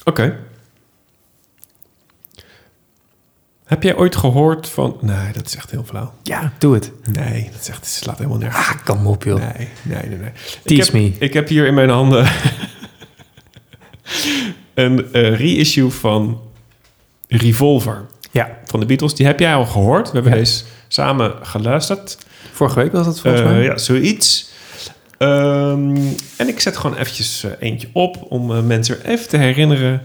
Oké. 0.04 0.40
Heb 3.66 3.84
jij 3.84 3.96
ooit 3.96 4.16
gehoord 4.16 4.70
van... 4.70 4.98
Nee, 5.02 5.34
dat 5.34 5.46
is 5.46 5.56
echt 5.56 5.72
heel 5.72 5.84
flauw. 5.84 6.14
Ja, 6.24 6.54
doe 6.58 6.74
het. 6.74 6.92
Nee, 7.12 7.50
dat 7.52 7.62
is 7.62 7.70
echt, 7.70 7.78
het 7.78 7.88
slaat 7.88 8.18
helemaal 8.18 8.38
nergens. 8.38 8.68
Ah, 8.68 8.86
kom 8.86 9.08
op 9.08 9.24
joh. 9.24 9.40
Nee, 9.40 9.68
nee, 9.82 10.10
nee. 10.10 10.18
nee. 10.18 10.32
Tease 10.64 10.82
ik 10.82 10.84
heb, 10.84 10.94
me. 10.94 11.26
Ik 11.26 11.34
heb 11.34 11.48
hier 11.48 11.66
in 11.66 11.74
mijn 11.74 11.90
handen 11.90 12.32
een 14.74 15.14
eh, 15.14 15.38
reissue 15.38 15.90
van 15.90 16.42
Revolver. 17.28 18.06
Ja. 18.32 18.58
Van 18.66 18.80
de 18.80 18.86
Beatles. 18.86 19.16
Die 19.16 19.26
heb 19.26 19.40
jij 19.40 19.56
al 19.56 19.66
gehoord. 19.66 20.08
We 20.08 20.14
hebben 20.14 20.32
Ja. 20.32 20.38
deze 20.38 20.64
samen 20.88 21.34
geluisterd. 21.42 22.18
Vorige 22.52 22.80
week 22.80 22.92
was 22.92 23.06
dat 23.06 23.20
volgens 23.20 23.44
Eh, 23.44 23.50
mij. 23.50 23.64
Ja, 23.64 23.78
zoiets. 23.78 24.50
Ehm, 25.18 25.98
en 26.38 26.48
ik 26.48 26.60
zet 26.60 26.78
gewoon 26.78 26.98
eventjes 26.98 27.44
eh, 27.44 27.52
eentje 27.60 27.90
op 27.94 28.26
om 28.32 28.52
eh, 28.56 28.62
mensen 28.64 29.06
even 29.06 29.28
te 29.28 29.38
herinneren. 29.38 30.04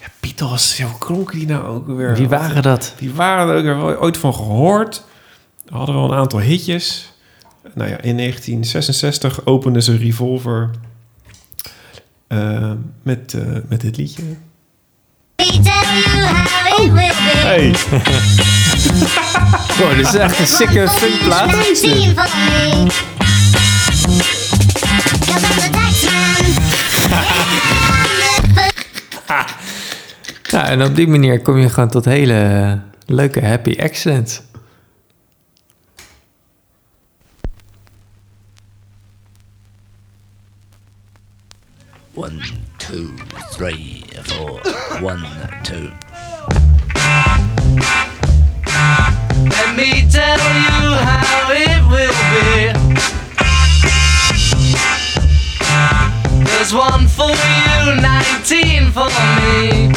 Ja, 0.00 0.06
Beatles, 0.20 0.80
hoe 0.82 0.98
klonken 0.98 1.38
die 1.38 1.46
nou 1.46 1.64
ook 1.66 1.86
weer? 1.86 2.14
Wie 2.16 2.28
waren 2.28 2.62
dat? 2.62 2.94
Die 2.98 3.12
waren 3.12 3.48
er 3.48 3.56
ook 3.56 3.86
weer 3.86 4.00
ooit 4.00 4.16
van 4.18 4.34
gehoord. 4.34 5.04
Hadden 5.68 5.94
wel 5.94 6.04
een 6.04 6.18
aantal 6.18 6.40
hitjes. 6.40 7.12
Nou 7.74 7.90
ja, 7.90 8.00
in 8.00 8.16
1966 8.16 9.46
openden 9.46 9.82
ze 9.82 9.96
Revolver 9.96 10.70
met, 13.02 13.34
met 13.68 13.80
dit 13.80 13.96
liedje. 13.96 14.22
Hey! 17.42 17.74
Wow, 19.78 19.96
dit 19.96 20.06
is 20.06 20.14
echt 20.14 20.38
een 20.38 20.46
sikke 20.46 20.88
funkplaat. 20.88 21.50
Ja, 30.50 30.68
en 30.68 30.82
op 30.82 30.94
die 30.94 31.08
manier 31.08 31.42
kom 31.42 31.58
je 31.58 31.68
gewoon 31.68 31.88
tot 31.88 32.04
hele 32.04 32.80
leuke 33.06 33.44
happy 33.46 33.76
accents. 33.80 34.42
One, 42.14 42.40
two, 42.76 43.08
three. 43.50 44.03
One, 45.00 45.22
two. 45.64 45.90
Let 49.50 49.76
me 49.76 50.08
tell 50.08 50.38
you 50.38 50.94
how 50.96 51.50
it 51.50 51.82
will 51.90 52.14
be. 52.30 52.72
There's 56.44 56.72
one 56.72 57.08
for 57.08 57.28
you, 57.28 58.00
19 58.00 58.92
for 58.92 59.08
me. 59.08 59.92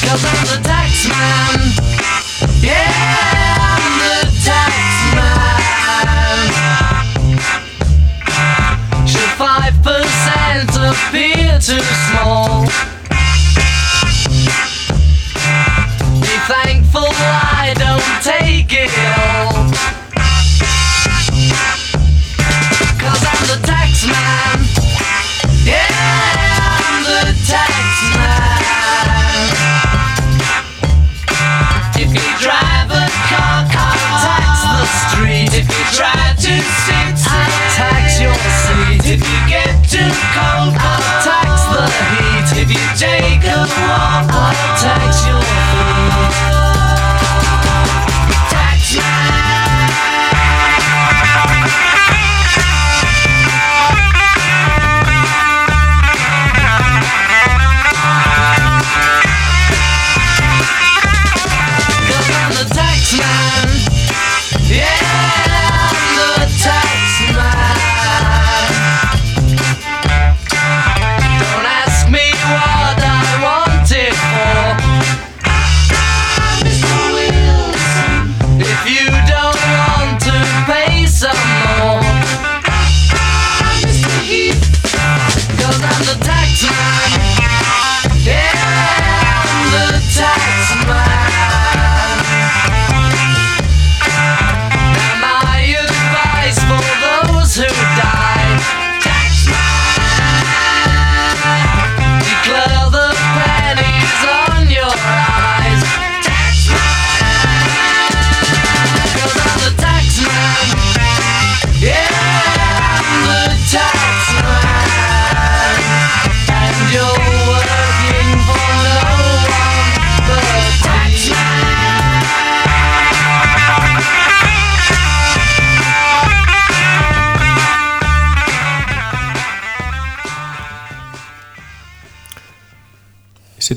Cause 0.00 0.24
I'm 0.24 0.44
the 0.46 0.60
tax 0.62 1.08
man. 1.08 1.58
Yeah, 2.60 3.49
too? 11.78 12.19
take 44.80 45.09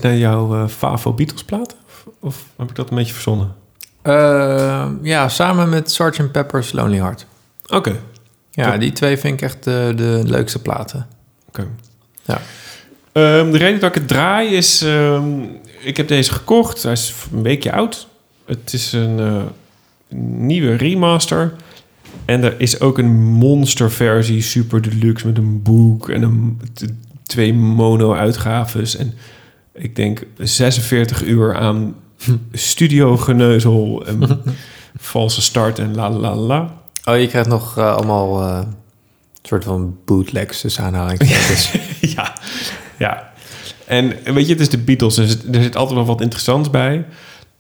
Nou 0.03 0.15
jouw 0.15 0.55
eh, 0.55 0.67
Favo 0.67 1.13
Beatles 1.13 1.43
plaat? 1.43 1.75
Of, 1.85 2.05
of 2.19 2.45
heb 2.57 2.69
ik 2.69 2.75
dat 2.75 2.89
een 2.89 2.95
beetje 2.95 3.13
verzonnen? 3.13 3.53
Eh, 4.01 4.87
ja, 5.01 5.29
samen 5.29 5.69
met 5.69 5.91
Sgt. 5.91 6.31
Pepper's 6.31 6.71
Lonely 6.71 6.97
Heart. 6.97 7.25
Oké. 7.67 7.99
Ja, 8.51 8.71
Top. 8.71 8.79
die 8.79 8.91
twee 8.91 9.17
vind 9.17 9.33
ik 9.33 9.41
echt 9.41 9.63
de, 9.63 9.93
de 9.95 10.21
leukste 10.25 10.61
platen. 10.61 11.07
Oké. 11.47 11.67
Ja. 12.23 12.41
Ehm, 13.11 13.51
de 13.51 13.57
reden 13.57 13.79
dat 13.79 13.89
ik 13.89 13.95
het 13.95 14.07
draai 14.07 14.49
is... 14.55 14.81
ehm, 14.81 15.41
ik 15.79 15.97
heb 15.97 16.07
deze 16.07 16.31
gekocht. 16.31 16.83
Hij 16.83 16.91
is 16.91 17.13
een 17.31 17.43
weekje 17.43 17.71
oud. 17.71 18.07
Het 18.45 18.73
is 18.73 18.93
een 18.93 19.19
eh, 19.19 19.41
nieuwe 20.17 20.75
remaster. 20.75 21.53
En 22.25 22.43
er 22.43 22.55
is 22.57 22.79
ook 22.79 22.97
een 22.97 23.13
monsterversie, 23.21 24.41
super 24.41 24.81
deluxe... 24.81 25.27
met 25.27 25.37
een 25.37 25.61
boek 25.61 26.09
en 26.09 26.21
een, 26.21 26.61
twee 27.23 27.53
mono-uitgaves. 27.53 28.95
En 28.95 29.13
ik 29.73 29.95
denk 29.95 30.25
46 30.37 31.23
uur 31.23 31.55
aan 31.55 31.95
studio-geneuzel... 32.51 34.05
en 34.05 34.41
valse 34.95 35.41
start 35.41 35.79
en 35.79 35.95
la 35.95 36.09
la 36.09 36.35
la. 36.35 36.81
Oh, 37.05 37.19
je 37.19 37.27
krijgt 37.27 37.49
nog 37.49 37.77
eh, 37.77 37.95
allemaal 37.95 38.41
eh, 38.41 38.67
soort 39.41 39.63
van 39.63 39.97
bootlegs 40.05 40.61
tussen 40.61 40.83
aanhalingstekens. 40.83 41.71
ja, 42.15 42.33
ja. 42.97 43.31
En 43.85 44.33
weet 44.33 44.45
je, 44.45 44.51
het 44.51 44.61
is 44.61 44.69
de 44.69 44.77
Beatles, 44.77 45.15
dus 45.15 45.43
er 45.51 45.63
zit 45.63 45.75
altijd 45.75 45.97
wel 45.97 46.07
wat 46.07 46.21
interessants 46.21 46.69
bij. 46.69 47.05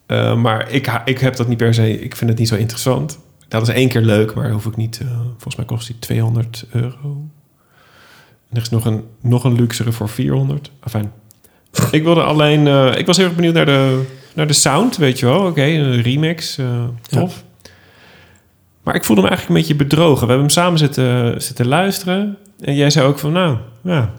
Eh, 0.05 0.35
maar 0.35 0.69
ik, 0.69 1.01
ik 1.05 1.19
heb 1.19 1.35
dat 1.35 1.47
niet 1.47 1.57
per 1.57 1.73
se, 1.73 2.01
ik 2.01 2.15
vind 2.15 2.29
het 2.29 2.39
niet 2.39 2.47
zo 2.47 2.55
interessant. 2.55 3.19
Dat 3.47 3.61
is 3.61 3.73
één 3.73 3.89
keer 3.89 4.01
leuk, 4.01 4.33
maar 4.33 4.51
hoef 4.51 4.65
ik 4.65 4.75
niet. 4.75 5.01
volgens 5.29 5.55
mij 5.55 5.65
kost 5.65 5.87
die 5.87 5.99
200 5.99 6.65
euro. 6.71 7.29
En 8.49 8.55
er 8.55 8.61
is 8.61 8.69
nog 8.69 8.85
een, 8.85 9.03
nog 9.21 9.43
een 9.43 9.55
luxere 9.55 9.91
voor 9.91 10.09
400. 10.09 10.71
Enfin, 10.79 11.11
ik 11.91 12.03
wilde 12.03 12.23
alleen, 12.23 12.67
eh, 12.67 12.97
ik 12.97 13.05
was 13.05 13.17
heel 13.17 13.25
erg 13.25 13.35
benieuwd 13.35 13.53
naar 13.53 13.65
de, 13.65 14.03
naar 14.33 14.47
de 14.47 14.53
sound, 14.53 14.97
weet 14.97 15.19
je 15.19 15.25
wel. 15.25 15.45
Oké, 15.45 15.63
een 15.63 16.01
remix, 16.01 16.57
eh, 16.57 16.83
tof. 17.01 17.43
Maar 18.83 18.95
ik 18.95 19.05
voelde 19.05 19.21
me 19.21 19.27
eigenlijk 19.27 19.59
een 19.59 19.65
beetje 19.67 19.83
bedrogen. 19.85 20.21
We 20.27 20.33
hebben 20.33 20.37
hem 20.37 20.49
samen 20.49 20.79
zitten, 20.79 21.41
zitten 21.41 21.67
luisteren. 21.67 22.37
En 22.59 22.75
jij 22.75 22.89
zei 22.89 23.07
ook 23.07 23.19
van, 23.19 23.31
nou, 23.31 23.57
ja, 23.81 24.11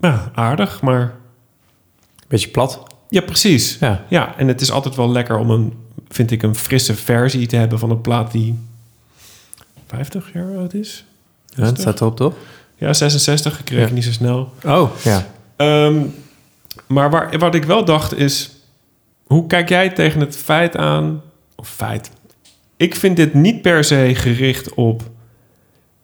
ja 0.00 0.30
aardig, 0.34 0.80
maar... 0.82 1.14
Beetje 2.28 2.48
plat. 2.48 2.82
Ja, 3.08 3.20
precies. 3.20 3.76
Ja. 3.80 4.04
ja, 4.08 4.36
en 4.36 4.48
het 4.48 4.60
is 4.60 4.70
altijd 4.70 4.94
wel 4.94 5.10
lekker 5.10 5.38
om 5.38 5.50
een, 5.50 5.72
vind 6.08 6.30
ik, 6.30 6.42
een 6.42 6.54
frisse 6.54 6.94
versie 6.94 7.46
te 7.46 7.56
hebben 7.56 7.78
van 7.78 7.90
een 7.90 8.00
plaat 8.00 8.32
die 8.32 8.58
50 9.86 10.30
jaar 10.32 10.56
oud 10.56 10.74
is. 10.74 11.04
Ja, 11.46 11.64
het 11.64 11.80
staat 11.80 12.00
erop, 12.00 12.16
toch? 12.16 12.34
Ja, 12.76 12.92
66, 12.92 13.60
ik 13.60 13.70
reken 13.70 13.88
Ja. 13.88 13.92
niet 13.94 14.04
zo 14.04 14.12
snel. 14.12 14.52
Oh, 14.64 14.90
ja. 15.02 15.26
Ehm, 15.60 16.06
maar 16.86 17.10
waar, 17.10 17.38
wat 17.38 17.54
ik 17.54 17.64
wel 17.64 17.84
dacht 17.84 18.16
is... 18.16 18.50
Hoe 19.26 19.46
kijk 19.46 19.68
jij 19.68 19.90
tegen 19.90 20.20
het 20.20 20.36
feit 20.36 20.76
aan... 20.76 21.22
Of 21.54 21.68
feit... 21.68 22.10
Ik 22.76 22.94
vind 22.94 23.16
dit 23.16 23.34
niet 23.34 23.62
per 23.62 23.84
se 23.84 24.10
gericht 24.14 24.74
op 24.74 25.02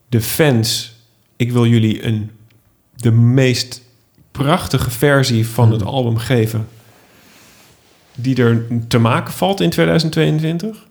de 0.09 0.21
fans. 0.21 0.97
Ik 1.37 1.53
wil 1.53 1.67
jullie 1.67 2.05
een, 2.05 2.31
de 2.97 3.11
meest 3.11 3.83
prachtige 4.31 4.91
versie 4.91 5.47
van 5.47 5.73
het 5.73 5.83
album 5.83 6.17
geven... 6.17 6.69
die 8.15 8.43
er 8.43 8.67
te 8.89 8.99
maken 8.99 9.33
valt 9.33 9.61
in 9.61 9.71
2022. 9.71 10.87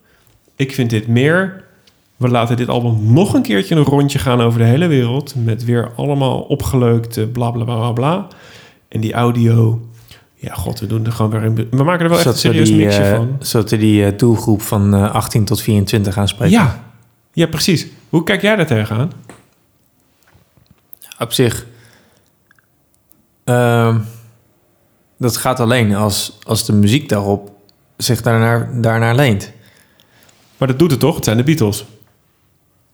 Ik 0.56 0.74
vind 0.74 0.90
dit 0.90 1.08
meer... 1.08 1.64
We 2.18 2.30
laten 2.30 2.58
dit 2.58 2.70
album 2.70 3.14
nog 3.14 3.34
een 3.34 3.42
keertje 3.42 3.76
een 3.76 3.84
rondje 3.84 4.20
gaan 4.20 4.42
over 4.42 4.60
de 4.60 4.66
hele 4.66 4.88
wereld. 4.88 5.36
Met 5.36 5.64
weer 5.64 5.92
allemaal 5.96 6.40
opgeleukte 6.42 7.28
bla 7.28 7.52
bla 7.52 7.64
bla 7.64 7.92
bla. 7.92 8.28
En 8.88 9.02
die 9.02 9.14
audio. 9.14 9.88
Ja, 10.36 10.54
god, 10.54 10.80
we 10.80 10.88
doen 10.88 11.06
er 11.06 11.12
gewoon 11.12 11.32
weer 11.32 11.44
een. 11.44 11.68
We 11.72 11.84
maken 11.84 12.04
er 12.04 12.10
wel 12.10 12.18
echt 12.18 12.28
een 12.28 12.34
serieus 12.36 12.68
die, 12.68 12.78
mixje 12.78 13.02
eh, 13.02 13.16
van. 13.16 13.36
Zodat 13.40 13.70
we 13.70 13.78
die 13.78 14.06
eh, 14.06 14.18
doelgroep 14.18 14.62
van 14.62 14.94
eh, 14.94 15.14
18 15.14 15.46
tot 15.46 15.62
24 15.62 16.18
aanspreken. 16.18 16.58
Ja. 16.58 16.84
ja, 17.34 17.48
precies. 17.48 17.88
Hoe 18.10 18.24
kijk 18.24 18.42
jij 18.42 18.56
daar 18.56 18.66
tegenaan? 18.66 19.12
Op 21.20 21.34
zich... 21.34 21.66
ehm, 23.44 24.00
dat 25.18 25.38
gaat 25.38 25.60
alleen 25.60 25.96
als, 25.96 26.38
als 26.44 26.66
de 26.66 26.74
muziek 26.74 27.10
daarop 27.10 27.52
zich 27.98 28.22
daarnaar, 28.22 28.82
daarnaar 28.82 29.16
leent. 29.16 29.52
Maar 30.58 30.68
dat 30.68 30.80
doet 30.80 30.92
het 30.92 31.00
toch? 31.00 31.16
Het 31.16 31.24
zijn 31.24 31.38
de 31.38 31.44
Beatles. 31.44 31.86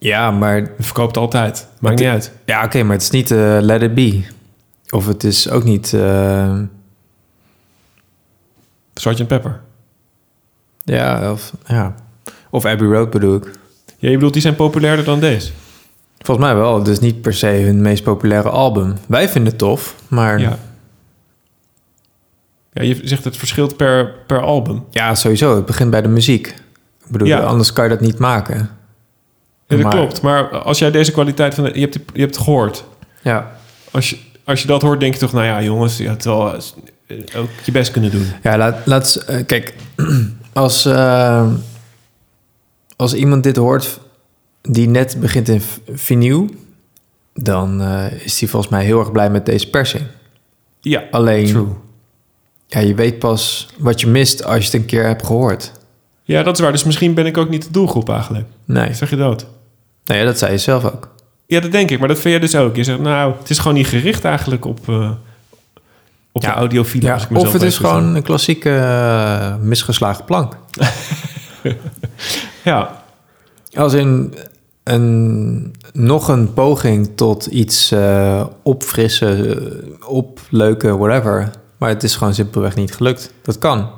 Ja, 0.04 0.32
maar... 0.32 0.56
Het 0.56 0.70
verkoopt 0.80 1.18
altijd. 1.18 1.68
Maakt 1.80 2.00
niet 2.00 2.08
uit. 2.08 2.32
Ja, 2.46 2.64
oké, 2.64 2.84
maar 2.84 2.94
het 2.94 3.02
is 3.02 3.10
niet 3.10 3.32
eh, 3.32 3.58
Let 3.60 3.82
It 3.82 3.94
Be. 3.94 4.24
Of 4.90 5.08
het 5.08 5.24
is 5.24 5.50
ook 5.50 5.64
niet... 5.64 5.94
eh, 5.94 6.60
Sgt. 8.94 9.28
Pepper. 9.28 9.60
ja, 10.84 11.32
of, 11.32 11.54
ja. 11.66 11.96
Of 12.50 12.66
Abbey 12.66 12.88
Road 12.88 13.10
bedoel 13.10 13.36
ik. 13.36 13.52
Ja, 13.98 14.10
je 14.10 14.14
bedoelt, 14.16 14.34
die 14.34 14.42
zijn 14.42 14.56
populairder 14.56 15.06
dan 15.06 15.20
deze? 15.20 15.52
Volgens 16.18 16.48
mij 16.48 16.56
wel. 16.56 16.78
Het 16.80 16.88
is 16.88 17.00
niet 17.00 17.22
per 17.22 17.34
se 17.34 17.48
hun 17.48 17.82
meest 17.82 18.04
populaire 18.04 18.50
album. 18.50 18.96
Wij 19.08 19.30
vinden 19.30 19.50
het 19.52 19.60
tof, 19.60 19.96
maar... 20.08 20.40
Ja. 20.40 20.58
Ja, 22.74 22.84
je 22.84 23.00
zegt 23.04 23.24
het 23.24 23.38
verschilt 23.38 23.78
per, 23.78 24.14
per 24.28 24.42
album. 24.42 24.84
Ja, 24.92 25.16
sowieso. 25.16 25.56
Het 25.56 25.66
begint 25.66 25.90
bij 25.92 26.02
de 26.02 26.08
muziek. 26.08 26.48
Ik 27.06 27.12
bedoel, 27.12 27.28
Ja. 27.28 27.40
anders 27.40 27.74
kan 27.74 27.84
je 27.84 27.90
dat 27.90 28.00
niet 28.02 28.18
maken. 28.20 28.70
Ja, 29.78 29.84
dat 29.84 29.86
Maar- 29.86 29.96
klopt. 30.02 30.22
Maar 30.22 30.48
als 30.60 30.80
jij 30.80 30.92
deze 30.92 31.12
kwaliteit 31.12 31.54
van... 31.54 31.64
de- 31.64 31.72
je, 31.74 31.80
hebt, 31.80 31.94
je 32.14 32.20
hebt 32.22 32.36
het 32.36 32.44
gehoord. 32.44 32.84
Ja. 33.22 33.52
Als 33.92 34.10
je, 34.10 34.18
als 34.44 34.62
je 34.62 34.68
dat 34.68 34.82
hoort, 34.82 35.00
denk 35.00 35.14
je 35.14 35.20
toch... 35.20 35.34
Nou 35.34 35.46
ja, 35.46 35.62
jongens, 35.62 35.98
je 35.98 36.08
had 36.08 36.24
wel 36.24 36.54
eh, 36.56 37.18
ook 37.38 37.50
je 37.64 37.72
best 37.72 37.92
kunnen 37.92 38.12
doen. 38.12 38.28
Ja, 38.44 38.58
laat, 38.58 38.78
laat 38.86 39.16
eh, 39.16 39.46
kijk, 39.46 39.76
als, 40.54 40.86
eh, 40.86 41.48
als 42.96 43.14
iemand 43.14 43.44
dit 43.44 43.56
hoort 43.56 44.00
die 44.62 44.88
net 44.90 45.18
begint 45.20 45.48
in 45.50 45.62
vinyl, 45.94 46.50
dan 47.34 47.82
is 48.24 48.40
hij 48.40 48.50
volgens 48.50 48.72
mij 48.72 48.84
heel 48.86 49.00
erg 49.00 49.12
blij 49.12 49.30
met 49.30 49.46
deze 49.46 49.70
persing. 49.70 50.04
Ja, 50.82 51.04
Alleen, 51.12 51.46
true. 51.46 51.68
ja, 52.68 52.80
je 52.80 52.96
weet 52.96 53.20
pas 53.20 53.68
wat 53.78 54.02
je 54.02 54.08
mist 54.08 54.44
als 54.46 54.58
je 54.58 54.64
het 54.64 54.74
een 54.74 54.86
keer 54.86 55.06
hebt 55.06 55.26
gehoord. 55.26 55.72
Ja, 56.24 56.44
dat 56.44 56.56
is 56.56 56.62
waar. 56.64 56.72
Dus 56.72 56.84
misschien 56.84 57.14
ben 57.14 57.26
ik 57.26 57.38
ook 57.38 57.50
niet 57.50 57.64
de 57.64 57.72
doelgroep 57.72 58.10
eigenlijk. 58.10 58.46
Nee. 58.66 58.94
Zeg 58.94 59.10
je 59.10 59.16
dat? 59.16 59.46
Nou 60.06 60.20
ja, 60.20 60.26
dat 60.26 60.38
zei 60.38 60.52
je 60.52 60.58
zelf 60.58 60.86
ook. 60.86 61.10
Ja, 61.46 61.60
dat 61.60 61.72
denk 61.72 61.92
ik. 61.92 62.00
Maar 62.00 62.08
dat 62.08 62.20
vind 62.20 62.30
jij 62.30 62.40
dus 62.40 62.56
ook. 62.56 62.76
Je 62.76 62.84
zegt, 62.84 63.00
nou, 63.00 63.34
het 63.40 63.50
is 63.50 63.60
gewoon 63.60 63.78
niet 63.78 63.88
gericht 63.88 64.26
eigenlijk 64.26 64.66
op, 64.66 64.90
eh, 64.90 65.12
op 66.32 66.42
de 66.42 66.48
audiofiele. 66.48 67.08
Ja, 67.08 67.20
of 67.34 67.54
het 67.54 67.62
is 67.62 67.78
gewoon 67.78 68.16
een 68.16 68.22
klassieke 68.22 68.76
eh, 68.76 69.56
misgeslagen 69.58 70.26
plank. 70.26 70.58
Ja. 72.64 73.04
Als 73.74 73.94
in 73.94 74.34
een, 74.84 75.76
nog 75.94 76.28
een 76.28 76.54
poging 76.54 77.10
tot 77.16 77.46
iets 77.46 77.92
eh, 77.92 78.46
opfrissen, 78.64 79.60
opleuken, 80.06 80.98
whatever. 80.98 81.50
Maar 81.78 81.90
het 81.90 82.04
is 82.04 82.16
gewoon 82.16 82.34
simpelweg 82.34 82.76
niet 82.76 82.96
gelukt. 82.96 83.34
Dat 83.42 83.58
kan. 83.58 83.90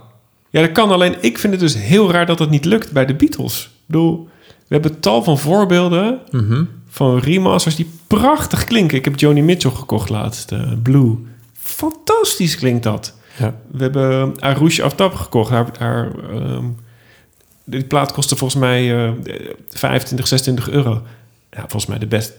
Ja, 0.50 0.62
dat 0.62 0.72
kan. 0.72 0.92
Alleen 0.92 1.16
ik 1.22 1.38
vind 1.38 1.54
het 1.54 1.62
dus 1.62 1.76
heel 1.76 2.12
raar 2.12 2.26
dat 2.26 2.40
het 2.40 2.50
niet 2.50 2.66
lukt 2.66 2.92
bij 2.92 3.06
de 3.06 3.16
Beatles. 3.16 3.64
Ik 3.64 3.72
bedoel, 3.86 4.28
we 4.68 4.74
hebben 4.80 5.00
tal 5.00 5.24
van 5.24 5.38
voorbeelden 5.40 6.20
Mhm. 6.32 6.64
van 6.90 7.18
remasters 7.20 7.76
die 7.76 7.90
prachtig 8.08 8.64
klinken. 8.64 8.98
Ik 8.98 9.06
heb 9.06 9.20
Joni 9.20 9.42
Mitchell 9.42 9.72
gekocht 9.72 10.10
laatst, 10.10 10.52
eh, 10.52 10.72
Blue. 10.84 11.16
Fantastisch 11.54 12.56
klinkt 12.56 12.84
dat. 12.84 13.14
Ja. 13.40 13.56
We 13.72 13.84
hebben 13.84 14.40
Arush 14.40 14.80
Aftab 14.80 15.14
gekocht. 15.14 15.50
Haar, 15.50 15.68
haar, 15.80 16.12
ehm, 16.34 16.66
die 17.64 17.84
plaat 17.84 18.12
kostte 18.12 18.36
volgens 18.36 18.60
mij 18.60 19.06
eh 19.06 19.12
25, 19.70 20.28
26 20.28 20.70
euro. 20.70 21.02
Ja, 21.52 21.60
volgens 21.60 21.86
mij 21.86 21.98
de 22.00 22.08
best, 22.08 22.34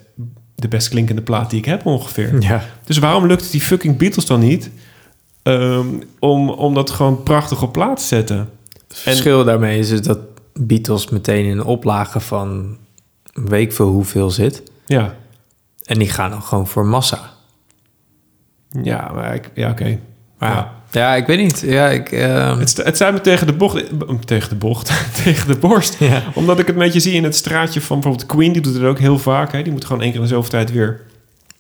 de 0.55 0.69
best 0.69 0.89
klinkende 0.89 1.23
plaat 1.23 1.51
die 1.51 1.59
ik 1.59 1.65
heb 1.65 1.87
ongeveer. 1.87 2.41
Ja. 2.43 2.65
Dus 2.85 2.99
waarom 2.99 3.27
lukt 3.27 3.43
het 3.43 3.51
die 3.51 3.61
fucking 3.61 3.97
Beatles 3.97 4.27
dan 4.27 4.41
niet... 4.41 4.71
ehm, 5.43 5.87
om, 6.19 6.49
om 6.51 6.75
dat 6.75 6.91
gewoon 6.91 7.23
prachtig 7.23 7.63
op 7.63 7.73
plaat 7.73 7.97
te 7.97 8.05
zetten? 8.05 8.37
Het 8.89 8.99
verschil 8.99 9.45
daarmee 9.45 9.79
is 9.79 9.89
dus 9.89 10.03
dat 10.03 10.19
Beatles 10.61 11.09
meteen 11.09 11.45
in 11.45 11.51
een 11.59 11.65
oplage 11.65 12.21
van 12.21 12.77
weet 13.33 13.63
ik 13.67 13.73
veel 13.73 13.89
hoeveel 13.89 14.31
zit. 14.31 14.63
Ja. 14.87 15.15
En 15.85 15.99
die 15.99 16.09
gaan 16.09 16.31
dan 16.31 16.43
gewoon 16.43 16.67
voor 16.67 16.87
massa. 16.87 17.33
Ja, 18.83 19.11
maar 19.15 19.35
ik, 19.35 19.51
ja, 19.55 19.71
oké. 19.71 19.99
Maar 20.39 20.51
Ja. 20.51 20.73
ja. 20.91 21.15
ik 21.15 21.27
weet 21.27 21.39
niet. 21.39 21.61
Ja, 21.61 21.89
ik, 21.89 22.13
ehm, 22.13 22.59
Het, 22.59 22.77
het 22.77 22.95
staat 22.95 23.13
me 23.13 23.21
tegen 23.21 23.47
de 23.47 23.53
bocht, 23.53 23.77
eh, 23.77 24.09
tegen 24.25 24.49
de 24.49 24.55
bocht, 24.55 24.93
tegen 25.25 25.49
de 25.49 25.59
borst. 25.59 25.97
Ja. 25.99 26.23
Omdat 26.35 26.59
ik 26.59 26.67
het 26.67 26.77
met 26.77 26.93
je 26.93 27.01
zie 27.01 27.13
in 27.15 27.25
het 27.25 27.37
straatje 27.37 27.81
van 27.81 28.01
bijvoorbeeld 28.01 28.31
Queen, 28.31 28.53
die 28.53 28.63
doet 28.63 28.75
het 28.75 28.83
ook 28.83 28.99
heel 28.99 29.19
vaak. 29.19 29.53
Hè? 29.53 29.63
Die 29.63 29.73
moet 29.73 29.85
gewoon 29.85 30.03
één 30.03 30.13
keer 30.13 30.21
in 30.21 30.27
zoveel 30.27 30.51
tijd 30.51 30.73
weer. 30.73 31.01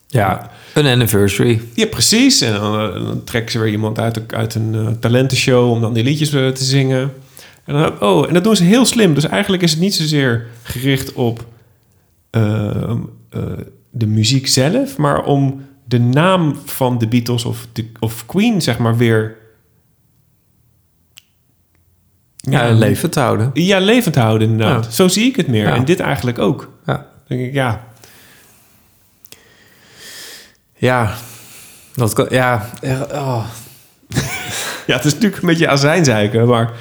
ja, 0.06 0.50
een 0.74 0.86
anniversary. 0.86 1.60
Ja, 1.74 1.86
precies. 1.86 2.40
En 2.40 2.52
dan, 2.52 2.80
eh, 2.80 3.04
dan 3.06 3.24
trekken 3.24 3.52
ze 3.52 3.58
weer 3.58 3.72
iemand 3.72 3.98
uit, 3.98 4.32
uit 4.32 4.54
een 4.54 4.74
eh, 4.74 4.86
talentenshow 5.00 5.70
om 5.70 5.80
dan 5.80 5.92
die 5.92 6.04
liedjes 6.04 6.30
te 6.30 6.52
zingen. 6.54 7.12
En 7.64 7.74
dan, 7.74 8.00
oh, 8.00 8.28
en 8.28 8.34
dat 8.34 8.44
doen 8.44 8.56
ze 8.56 8.64
heel 8.64 8.84
slim. 8.84 9.14
Dus 9.14 9.26
eigenlijk 9.26 9.62
is 9.62 9.70
het 9.70 9.80
niet 9.80 9.94
zozeer 9.94 10.46
gericht 10.62 11.12
op 11.12 11.46
ehm, 12.30 12.98
eh, 13.30 13.42
de 13.90 14.06
muziek 14.06 14.46
zelf, 14.46 14.96
maar 14.96 15.24
om 15.24 15.66
de 15.84 16.00
naam 16.00 16.56
van 16.64 16.98
de 16.98 17.08
Beatles 17.08 17.44
of, 17.44 17.66
de, 17.72 17.90
of 18.00 18.26
Queen, 18.26 18.62
zeg 18.62 18.78
maar, 18.78 18.96
weer 18.96 19.36
Ja, 22.50 22.70
leven 22.70 23.10
te 23.10 23.20
houden. 23.20 23.50
Ja, 23.54 23.78
levend 23.78 24.14
houden 24.14 24.48
inderdaad. 24.48 24.84
Ja. 24.84 24.90
Zo 24.90 25.08
zie 25.08 25.26
ik 25.26 25.36
het 25.36 25.48
meer. 25.48 25.66
Ja. 25.66 25.74
En 25.74 25.84
dit 25.84 26.00
eigenlijk 26.00 26.38
ook. 26.38 26.72
Ja. 26.86 27.06
Denk 27.28 27.40
ik, 27.40 27.52
ja. 27.52 27.84
Ja, 30.74 31.14
dat 31.94 32.12
kan, 32.12 32.26
ja, 32.30 32.70
oh. 33.12 33.44
Ja, 34.86 34.96
het 34.96 35.04
is 35.04 35.12
natuurlijk 35.12 35.42
een 35.42 35.48
beetje 35.48 35.68
azijnzeiken, 35.68 36.46
maar... 36.46 36.72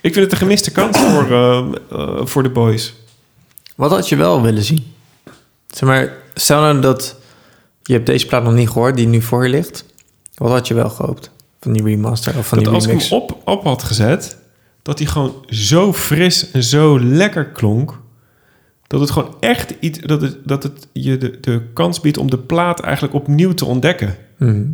Ik 0.00 0.12
vind 0.12 0.24
het 0.24 0.32
een 0.32 0.38
gemiste 0.38 0.70
kans 0.70 0.98
voor, 0.98 1.32
eh, 1.32 1.66
eh, 1.90 2.26
voor 2.26 2.42
de 2.42 2.50
boys. 2.50 2.94
Wat 3.74 3.90
had 3.90 4.08
je 4.08 4.16
wel 4.16 4.42
willen 4.42 4.62
zien? 4.62 4.84
Zeg 5.68 5.88
maar, 5.88 6.12
stel 6.34 6.60
nou 6.60 6.80
dat 6.80 7.16
je 7.82 7.92
hebt 7.92 8.06
deze 8.06 8.26
plaat 8.26 8.42
nog 8.42 8.54
niet 8.54 8.68
gehoord, 8.68 8.96
die 8.96 9.06
nu 9.06 9.22
voor 9.22 9.44
je 9.44 9.50
ligt. 9.50 9.84
Wat 10.34 10.50
had 10.50 10.68
je 10.68 10.74
wel 10.74 10.90
gehoopt 10.90 11.30
van 11.60 11.72
die 11.72 11.82
remaster 11.82 12.38
of 12.38 12.46
van 12.46 12.58
dat 12.58 12.66
die 12.66 12.74
als 12.74 12.84
ik 12.84 12.90
remix? 12.90 13.10
hem 13.10 13.18
op, 13.18 13.40
op 13.44 13.64
had 13.64 13.82
gezet, 13.82 14.38
dat 14.82 14.98
hij 14.98 15.08
gewoon 15.08 15.34
zo 15.48 15.92
fris 15.92 16.50
en 16.50 16.62
zo 16.62 17.00
lekker 17.00 17.46
klonk. 17.46 18.00
Dat 18.86 19.00
het 19.00 19.10
gewoon 19.10 19.34
echt 19.40 19.74
iets, 19.80 19.98
dat 19.98 20.22
het, 20.22 20.38
dat 20.44 20.62
het 20.62 20.88
je 20.92 21.16
de, 21.16 21.40
de 21.40 21.62
kans 21.72 22.00
biedt 22.00 22.18
om 22.18 22.30
de 22.30 22.38
plaat 22.38 22.80
eigenlijk 22.80 23.14
opnieuw 23.14 23.54
te 23.54 23.64
ontdekken. 23.64 24.16
Mhm. 24.36 24.66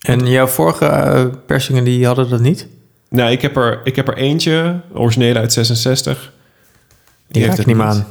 En 0.00 0.26
jouw 0.26 0.46
vorige 0.46 0.84
eh, 0.86 1.26
persingen, 1.46 1.84
die 1.84 2.06
hadden 2.06 2.30
dat 2.30 2.40
niet? 2.40 2.66
Nou, 3.14 3.30
ik 3.30 3.42
heb 3.42 3.56
er, 3.56 3.80
ik 3.84 3.96
heb 3.96 4.08
er 4.08 4.16
eentje, 4.16 4.80
originele 4.92 5.38
uit 5.38 5.52
66. 5.52 6.32
Die, 7.26 7.40
raak 7.40 7.50
heeft 7.50 7.60
ik 7.60 7.66
niet 7.66 7.76
meer 7.76 7.86
aan. 7.86 8.06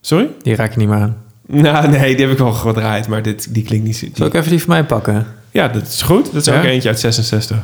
Sorry? 0.00 0.28
Die 0.42 0.54
raak 0.56 0.70
ik 0.70 0.76
niet 0.76 0.88
meer 0.88 0.98
aan. 0.98 1.16
Nou, 1.46 1.88
nee, 1.88 2.14
die 2.16 2.24
heb 2.24 2.34
ik 2.34 2.38
wel 2.40 2.52
gedraaid, 2.52 3.08
maar 3.08 3.22
dit, 3.22 3.54
die 3.54 3.62
klinkt 3.62 3.86
niet... 3.86 4.00
Die, 4.00 4.10
Zal 4.14 4.26
ik 4.26 4.34
even 4.34 4.50
die 4.50 4.60
van 4.60 4.68
mij 4.68 4.84
pakken? 4.84 5.26
Ja, 5.50 5.68
dat 5.68 5.82
is 5.82 6.02
goed. 6.02 6.24
Dat 6.24 6.34
is 6.34 6.44
Ja? 6.44 6.58
ook 6.58 6.64
eentje 6.64 6.88
uit 6.88 7.00
66. 7.00 7.56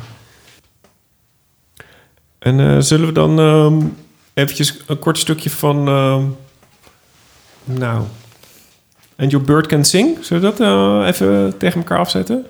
En 2.39 2.61
eh, 2.61 2.77
zullen 2.81 3.07
we 3.07 3.13
dan 3.13 3.39
ehm 3.39 3.87
eventjes 4.35 4.75
een 4.87 4.99
kort 4.99 5.19
stukje 5.19 5.51
van... 5.51 5.89
ehm, 5.89 6.23
nou... 7.65 8.03
And 9.17 9.31
Your 9.31 9.47
Bird 9.47 9.67
Can 9.67 9.85
Sing? 9.85 10.19
Zullen 10.21 10.43
we 10.43 10.49
dat 10.57 10.61
eh, 10.61 11.07
even 11.09 11.55
tegen 11.59 11.81
elkaar 11.81 11.99
afzetten? 11.99 12.47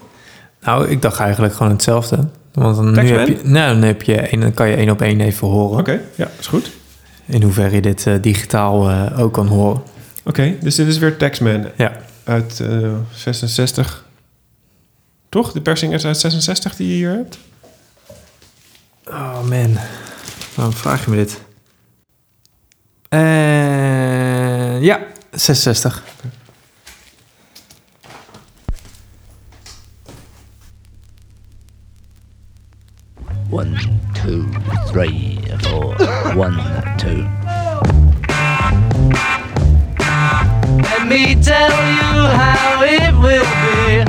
Nou, 0.61 0.89
ik 0.89 1.03
dacht 1.03 1.21
eigenlijk 1.21 1.55
gewoon 1.55 1.73
hetzelfde. 1.73 2.29
Want 2.59 2.77
dan, 2.77 2.93
nu 3.05 3.11
heb 3.11 3.29
je, 3.29 3.39
nou, 3.43 3.73
dan, 3.73 3.83
heb 3.83 4.03
je 4.03 4.33
een, 4.33 4.41
dan 4.41 4.55
kan 4.55 4.69
je 4.69 4.77
één 4.77 4.91
op 4.91 5.03
één 5.03 5.21
even 5.21 5.49
horen. 5.49 5.79
Oké, 5.79 6.01
ja, 6.15 6.31
is 6.39 6.47
goed. 6.47 6.71
In 7.27 7.43
hoeverre 7.43 7.75
je 7.75 7.81
dit 7.81 8.07
eh, 8.07 8.15
digitaal 8.21 8.91
eh, 8.91 9.19
ook 9.21 9.33
kan 9.33 9.47
horen. 9.47 9.83
Oké, 10.25 10.55
dus 10.61 10.75
dit 10.75 10.87
is 10.87 10.99
weer 10.99 11.17
Taxman 11.17 11.67
Ja. 11.77 11.97
uit 12.25 12.61
eh 12.61 12.93
66. 13.15 14.05
Toch? 15.29 15.53
De 15.53 15.61
persing 15.61 15.93
is 15.95 16.05
uit 16.05 16.19
66 16.19 16.77
die 16.77 16.89
je 16.89 16.95
hier 16.95 17.11
hebt? 17.11 17.39
Oh 19.07 19.43
man, 19.49 19.77
waarom 20.55 20.75
vraag 20.75 21.05
je 21.05 21.11
me 21.11 21.17
dit? 21.17 21.41
Eh, 23.09 24.83
ja, 24.83 25.01
66. 25.33 26.03
One, 33.51 33.79
two, 34.15 34.47
three, 34.89 35.41
four. 35.63 35.95
One, 36.35 36.59
two. 36.99 37.27
Let 40.83 41.09
me 41.09 41.35
tell 41.43 41.71
you 41.71 42.29
how 42.29 42.83
it 42.83 43.15
will 43.17 43.49
be. 43.65 44.05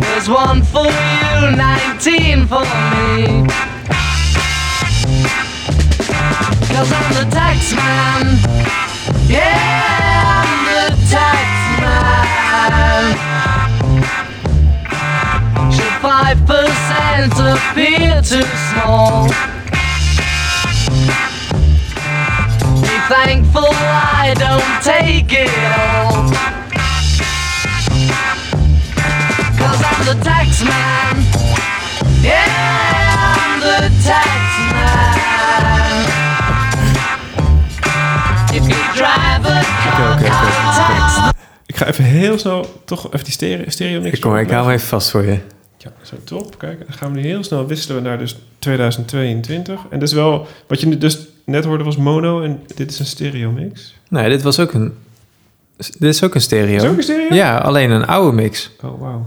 There's 0.00 0.28
one 0.28 0.62
for 0.62 0.86
you, 0.86 1.56
19 1.56 2.46
for 2.46 2.60
me. 2.60 3.44
Cause 6.70 6.92
I'm 6.92 7.14
the 7.14 7.26
tax 7.32 7.74
man. 7.74 8.38
Yeah, 9.28 10.44
I'm 10.44 10.66
the 10.66 11.10
tax 11.10 11.80
man. 11.80 13.53
Should 16.04 16.12
5% 16.12 17.32
appear 17.54 18.20
too 18.20 18.44
small? 18.68 19.26
Be 22.82 22.96
thankful 23.08 23.72
I 23.72 24.34
don't 24.36 24.82
take 24.82 25.32
it 25.32 25.48
all. 25.80 26.28
Cause 29.56 29.80
I'm 29.82 30.04
the 30.04 30.16
tax 30.22 30.62
man. 30.62 31.16
Yeah, 32.22 33.36
I'm 33.38 33.60
the 33.60 33.88
tax 34.04 34.42
man. 34.72 35.14
If 38.52 38.68
you 38.68 38.80
drive 38.94 39.46
a 39.46 39.62
car, 39.64 40.12
oké, 40.12 40.24
oké. 40.24 40.30
tax 40.76 41.32
Ik 41.66 41.76
ga 41.76 41.86
even 41.86 42.04
heel 42.04 42.38
snel 42.38 42.82
toch 42.84 43.06
even 43.06 43.24
die 43.24 43.32
stereo, 43.32 43.64
stereo 43.68 44.00
niks 44.00 44.16
Ik, 44.16 44.20
kom, 44.20 44.36
ik 44.36 44.50
hou 44.50 44.64
hem 44.64 44.74
even 44.74 44.88
vast 44.88 45.10
voor 45.10 45.24
je. 45.24 45.53
Ja, 45.84 45.92
zo 46.02 46.16
top. 46.24 46.58
Kijk, 46.58 46.78
dan 46.78 46.92
gaan 46.92 47.12
we 47.12 47.20
nu 47.20 47.26
heel 47.26 47.44
snel 47.44 47.66
wisselen 47.66 48.02
naar 48.02 48.18
dus 48.18 48.36
2022. 48.58 49.80
En 49.90 49.98
dat 49.98 50.08
is 50.08 50.14
wel, 50.14 50.46
wat 50.66 50.80
je 50.80 50.98
dus 50.98 51.18
net 51.44 51.64
hoorde 51.64 51.84
was 51.84 51.96
mono 51.96 52.42
en 52.42 52.62
dit 52.74 52.90
is 52.90 52.98
een 52.98 53.06
stereo 53.06 53.50
mix. 53.50 53.94
Nee, 54.08 54.28
dit 54.28 54.42
was 54.42 54.60
ook 54.60 54.72
een... 54.72 54.94
Dit 55.76 56.14
is 56.14 56.22
ook 56.22 56.34
een 56.34 56.40
stereo. 56.40 56.76
Is 56.76 56.84
ook 56.84 56.96
een 56.96 57.02
stereo? 57.02 57.34
Ja, 57.34 57.58
alleen 57.58 57.90
een 57.90 58.06
oude 58.06 58.36
mix. 58.36 58.70
Oh, 58.82 59.00
wauw. 59.00 59.26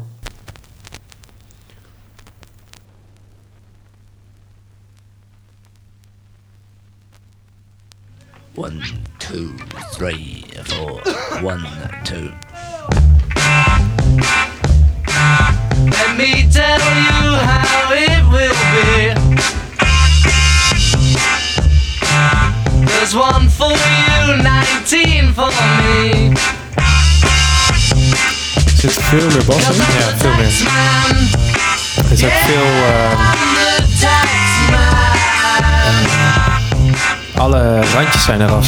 One, 8.56 8.82
two, 9.18 9.50
three, 9.92 10.46
four. 10.64 11.02
One, 11.44 11.68
two. 12.04 12.32
Let 16.18 16.30
me 16.36 16.50
tell 16.52 16.80
you 16.80 17.38
how 17.46 17.94
it 17.94 18.24
will 18.34 18.58
be. 18.74 19.14
There's 22.88 23.14
one 23.16 23.48
for 23.50 23.70
you, 23.70 24.42
19 24.42 25.34
for 25.34 25.52
me. 25.52 26.32
Er 28.66 28.74
zit 28.76 28.94
veel 29.02 29.28
meer 29.28 29.46
bas 29.46 29.70
in. 29.70 29.76
Ja, 29.76 29.84
veel 30.18 30.34
meer. 30.34 30.54
Er 32.06 32.12
is 32.12 32.24
ook 32.24 32.32
veel... 32.32 32.64
eh, 32.64 33.12
alle 37.38 37.82
randjes 37.94 38.24
zijn 38.24 38.42
eraf. 38.42 38.68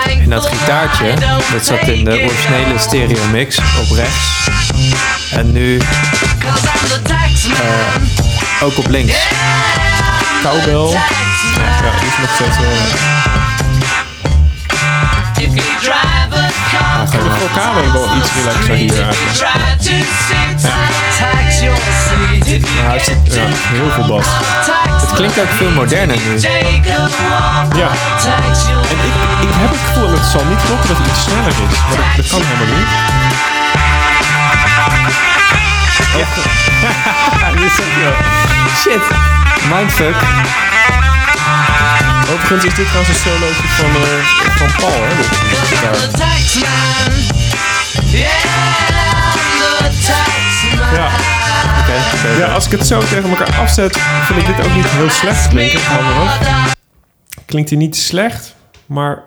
En 0.00 0.30
dat 0.30 0.46
gitaartje, 0.46 1.14
dat 1.52 1.66
zat 1.66 1.80
in 1.80 2.04
de 2.04 2.10
originele 2.10 2.78
stereo 2.78 3.26
mix 3.30 3.58
op 3.58 3.96
rechts. 3.96 4.48
En 5.30 5.52
nu 5.52 5.78
eh, 5.78 5.86
ook 8.62 8.78
op 8.78 8.88
links. 8.88 9.14
Cowbell. 10.42 10.90
Ja, 10.90 11.02
ja, 11.82 11.98
die 11.98 12.08
is 12.08 12.18
nog 12.20 12.34
steeds 12.34 12.58
wel... 12.58 12.70
If 15.36 15.54
you 15.54 15.66
drive 15.80 16.32
a 16.32 16.50
car, 16.70 17.10
De 17.10 17.30
vocalen 17.30 17.92
wel 17.92 18.16
iets 18.16 18.30
relaxer 18.34 18.74
hier 18.74 19.02
eigenlijk. 19.02 19.40
Maar 22.82 22.90
hij 22.90 22.98
zit 22.98 23.16
ja, 23.34 23.42
heel 23.46 23.90
veel 23.90 24.06
bas. 24.06 24.26
Het 25.00 25.12
klinkt 25.12 25.40
ook 25.40 25.50
veel 25.56 25.70
moderner 25.70 26.16
nu. 26.26 26.38
Ja. 27.76 27.88
En 28.90 28.96
ik, 29.08 29.14
ik 29.48 29.54
heb 29.62 29.70
het 29.70 29.78
gevoel, 29.86 30.06
en 30.06 30.12
het 30.12 30.30
zal 30.32 30.44
niet 30.44 30.62
kloppen, 30.66 30.88
dat 30.88 30.96
het 30.98 31.06
iets 31.06 31.22
sneller 31.22 31.46
is. 31.48 31.78
Maar 31.88 31.96
dat, 31.96 32.06
dat 32.16 32.26
kan 32.30 32.40
helemaal 32.44 32.78
niet. 32.78 32.90
Ook, 36.16 36.32
eh, 36.44 36.50
Shit. 38.80 39.02
Mindfuck. 39.72 40.16
Overigens 42.32 42.64
is 42.64 42.74
dit 42.74 42.86
trouwens 42.86 43.08
een 43.08 43.22
solootje 43.26 43.68
van, 43.78 43.90
eh, 44.02 44.02
van 44.58 44.70
Paul, 44.76 45.02
hè? 45.08 45.16
dit- 45.16 45.30
dit 45.50 45.58
gitaar. 45.68 45.96
Ja. 50.94 51.10
Ja, 52.38 52.46
als 52.54 52.66
ik 52.66 52.72
het 52.72 52.86
zo 52.86 53.00
tegen 53.00 53.30
elkaar 53.30 53.54
afzet, 53.58 53.96
vind 53.98 54.40
ik 54.40 54.46
dit 54.56 54.66
ook 54.66 54.74
niet 54.74 54.86
heel 54.88 55.08
slecht 55.10 55.48
klinken. 55.48 55.80
Klinkt 57.46 57.68
hij 57.70 57.78
niet 57.78 57.96
slecht, 57.96 58.54
maar 58.86 59.22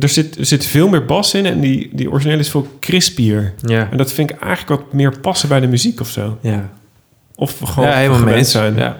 er 0.00 0.08
zit, 0.08 0.38
er 0.38 0.46
zit 0.46 0.66
veel 0.66 0.88
meer 0.88 1.04
bas 1.04 1.34
in 1.34 1.46
en 1.46 1.60
die, 1.60 1.90
die 1.92 2.10
originele 2.10 2.40
is 2.40 2.50
veel 2.50 2.76
crispier. 2.80 3.54
Ja. 3.66 3.88
En 3.90 3.96
dat 3.96 4.12
vind 4.12 4.30
ik 4.30 4.40
eigenlijk 4.40 4.82
wat 4.82 4.92
meer 4.92 5.18
passen 5.20 5.48
bij 5.48 5.60
de 5.60 5.66
muziek 5.66 6.00
of 6.00 6.08
zo. 6.10 6.38
Ja. 6.40 6.68
Of 7.34 7.58
we 7.58 7.66
gewoon 7.66 7.88
Ja, 7.88 7.94
helemaal 7.94 8.16
gewend 8.18 8.30
mee 8.32 8.38
eens. 8.42 8.50
zijn. 8.50 8.76
Ja. 8.76 8.96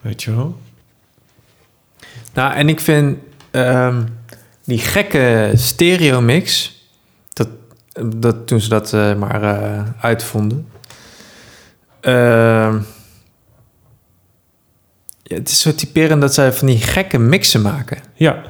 Weet 0.00 0.22
je 0.22 0.34
wel? 0.34 0.58
Nou, 2.34 2.54
en 2.54 2.68
ik 2.68 2.80
vind 2.80 3.18
ehm, 3.50 4.02
die 4.64 4.78
gekke 4.78 5.52
stereo 5.54 6.20
mix, 6.20 6.73
dat, 8.02 8.46
toen 8.46 8.60
ze 8.60 8.68
dat 8.68 8.92
eh, 8.92 9.14
maar 9.14 9.42
eh, 9.42 9.82
uitvonden. 10.00 10.68
ehm, 12.00 12.78
ja, 15.22 15.36
het 15.36 15.48
is 15.48 15.60
zo 15.60 15.74
typerend 15.74 16.20
dat 16.20 16.34
zij 16.34 16.52
van 16.52 16.66
die 16.66 16.78
gekke 16.78 17.18
mixen 17.18 17.62
maken. 17.62 17.98
Ja. 18.14 18.42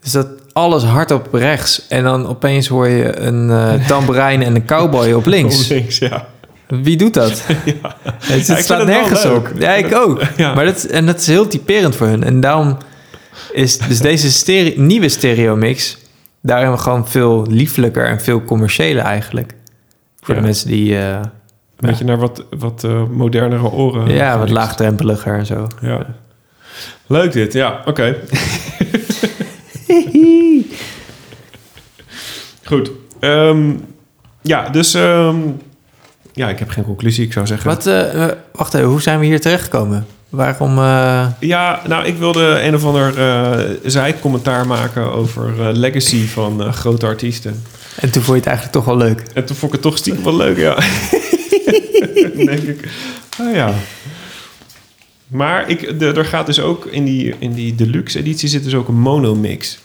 Dus 0.00 0.12
dat 0.12 0.26
alles 0.52 0.82
hard 0.82 1.10
op 1.10 1.34
rechts 1.34 1.86
en 1.88 2.04
dan 2.04 2.26
opeens 2.26 2.68
hoor 2.68 2.88
je 2.88 3.18
een 3.18 3.50
tamboerijn 3.86 4.42
en 4.42 4.54
een 4.54 4.64
cowboy 4.66 5.12
op 5.12 5.26
links. 5.26 5.62
Op 5.62 5.70
links, 5.70 5.98
ja. 5.98 6.28
Wie 6.66 6.96
doet 6.96 7.14
dat? 7.14 7.42
Het, 7.46 7.62
Ja, 7.64 7.96
het 8.20 8.44
vind 8.44 8.58
staat 8.58 8.86
nergens 8.86 9.24
op. 9.24 9.50
Ja, 9.58 9.74
ik 9.74 9.94
ook. 9.94 10.22
Ja. 10.36 10.54
Maar 10.54 10.64
dat, 10.64 10.84
en 10.84 11.06
dat 11.06 11.20
is 11.20 11.26
heel 11.26 11.46
typerend 11.46 11.96
voor 11.96 12.06
hun. 12.06 12.24
En 12.24 12.40
daarom 12.40 12.76
is 13.52 13.78
dus 13.78 14.00
deze 14.00 14.30
stereo, 14.32 14.80
nieuwe 14.82 15.08
stereo 15.08 15.56
mix 15.56 15.98
daarin 16.42 16.78
gewoon 16.78 17.08
veel 17.08 17.46
liefelijker 17.48 18.06
en 18.06 18.20
veel 18.20 18.44
commerciëler 18.44 19.02
eigenlijk. 19.04 19.54
Voor 20.20 20.34
Ja. 20.34 20.40
de 20.40 20.46
mensen 20.46 20.68
die 20.68 20.96
eh, 20.98 21.10
Een 21.14 21.88
beetje 21.88 22.04
naar 22.04 22.18
wat, 22.18 22.44
wat 22.58 22.84
eh, 22.84 23.04
modernere 23.08 23.70
oren. 23.70 24.08
ja, 24.14 24.38
wat 24.38 24.50
laagdrempeliger 24.50 25.34
en 25.38 25.46
zo. 25.46 25.66
Ja. 25.80 26.06
Leuk 27.06 27.32
dit, 27.32 27.52
ja, 27.52 27.82
oké. 27.84 28.16
Goed. 32.64 32.90
ehm, 33.20 33.70
ja, 34.42 34.68
dus... 34.68 34.94
ehm, 34.94 35.36
ja, 36.32 36.48
ik 36.48 36.58
heb 36.58 36.68
geen 36.68 36.84
conclusie, 36.84 37.24
ik 37.26 37.32
zou 37.32 37.46
zeggen. 37.46 37.70
Wat, 37.70 37.86
eh, 37.86 38.26
wacht 38.52 38.74
even, 38.74 38.88
hoe 38.88 39.02
zijn 39.02 39.18
we 39.18 39.26
hier 39.26 39.40
terechtgekomen? 39.40 40.06
Waarom... 40.30 40.78
eh, 40.78 41.26
Ja, 41.40 41.82
nou, 41.86 42.04
ik 42.06 42.16
wilde 42.16 42.60
een 42.62 42.74
of 42.74 42.84
ander 42.84 43.18
eh 43.18 43.76
zijcommentaar 43.84 44.66
maken 44.66 45.12
over 45.12 45.60
eh, 45.68 45.74
legacy 45.76 46.26
van 46.26 46.72
grote 46.72 47.06
artiesten. 47.06 47.62
En 47.96 48.10
toen 48.10 48.22
vond 48.22 48.26
je 48.36 48.42
het 48.42 48.46
eigenlijk 48.46 48.76
toch 48.76 48.84
wel 48.84 48.96
leuk. 48.96 49.20
En 49.34 49.44
toen 49.44 49.56
vond 49.56 49.72
ik 49.74 49.78
het 49.78 49.82
toch 49.90 49.98
stiekem 49.98 50.24
wel 50.24 50.36
leuk, 50.36 50.56
ja. 50.56 50.74
Denk 52.46 52.62
ik, 52.62 52.88
oh 53.40 53.54
ja. 53.54 53.74
Maar 55.26 55.68
ik, 55.68 55.98
de, 55.98 56.12
er 56.12 56.24
gaat 56.24 56.46
dus 56.46 56.60
ook 56.60 56.86
in 56.86 57.04
die, 57.04 57.34
in 57.38 57.52
die 57.52 57.74
deluxe 57.74 58.18
editie 58.18 58.48
zit 58.48 58.64
dus 58.64 58.74
ook 58.74 58.88
een 58.88 59.00
monomix. 59.00 59.78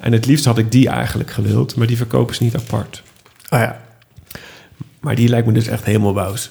En 0.00 0.12
het 0.12 0.26
liefst 0.26 0.44
had 0.44 0.58
ik 0.58 0.72
die 0.72 0.88
eigenlijk 0.88 1.30
gewild, 1.30 1.76
maar 1.76 1.86
die 1.86 1.96
verkopen 1.96 2.34
ze 2.34 2.42
niet 2.42 2.56
apart. 2.56 3.02
Oh 3.50 3.58
ja. 3.58 3.80
Maar 5.00 5.14
die 5.14 5.28
lijkt 5.28 5.46
me 5.46 5.52
dus 5.52 5.66
echt 5.66 5.84
helemaal 5.84 6.14
wous. 6.14 6.50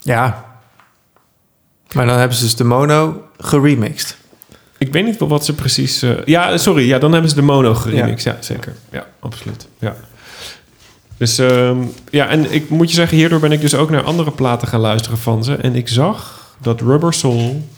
Ja. 0.00 0.44
Maar 1.94 2.06
dan 2.06 2.18
hebben 2.18 2.36
ze 2.36 2.42
dus 2.42 2.56
de 2.56 2.64
mono 2.64 3.22
geremixed. 3.38 4.16
Ik 4.78 4.92
weet 4.92 5.04
niet 5.04 5.18
wat 5.18 5.44
ze 5.44 5.54
precies... 5.54 6.02
eh, 6.02 6.24
ja, 6.24 6.56
sorry. 6.56 6.86
Ja, 6.86 6.98
dan 6.98 7.12
hebben 7.12 7.30
ze 7.30 7.36
de 7.36 7.42
mono 7.42 7.74
geremixed. 7.74 8.34
Ja, 8.34 8.42
zeker. 8.42 8.74
Ja, 8.90 9.06
absoluut. 9.20 9.66
Ja. 9.78 9.96
Dus 11.16 11.38
ehm, 11.38 11.78
ja, 12.10 12.28
en 12.28 12.52
ik 12.52 12.68
moet 12.68 12.88
je 12.88 12.94
zeggen... 12.94 13.16
hierdoor 13.16 13.40
ben 13.40 13.52
ik 13.52 13.60
dus 13.60 13.74
ook 13.74 13.90
naar 13.90 14.02
andere 14.02 14.30
platen 14.30 14.68
gaan 14.68 14.80
luisteren 14.80 15.18
van 15.18 15.44
ze. 15.44 15.54
En 15.54 15.74
ik 15.74 15.88
zag 15.88 16.42
dat 16.60 16.80
Rubber 16.80 17.14
Soul... 17.14 17.68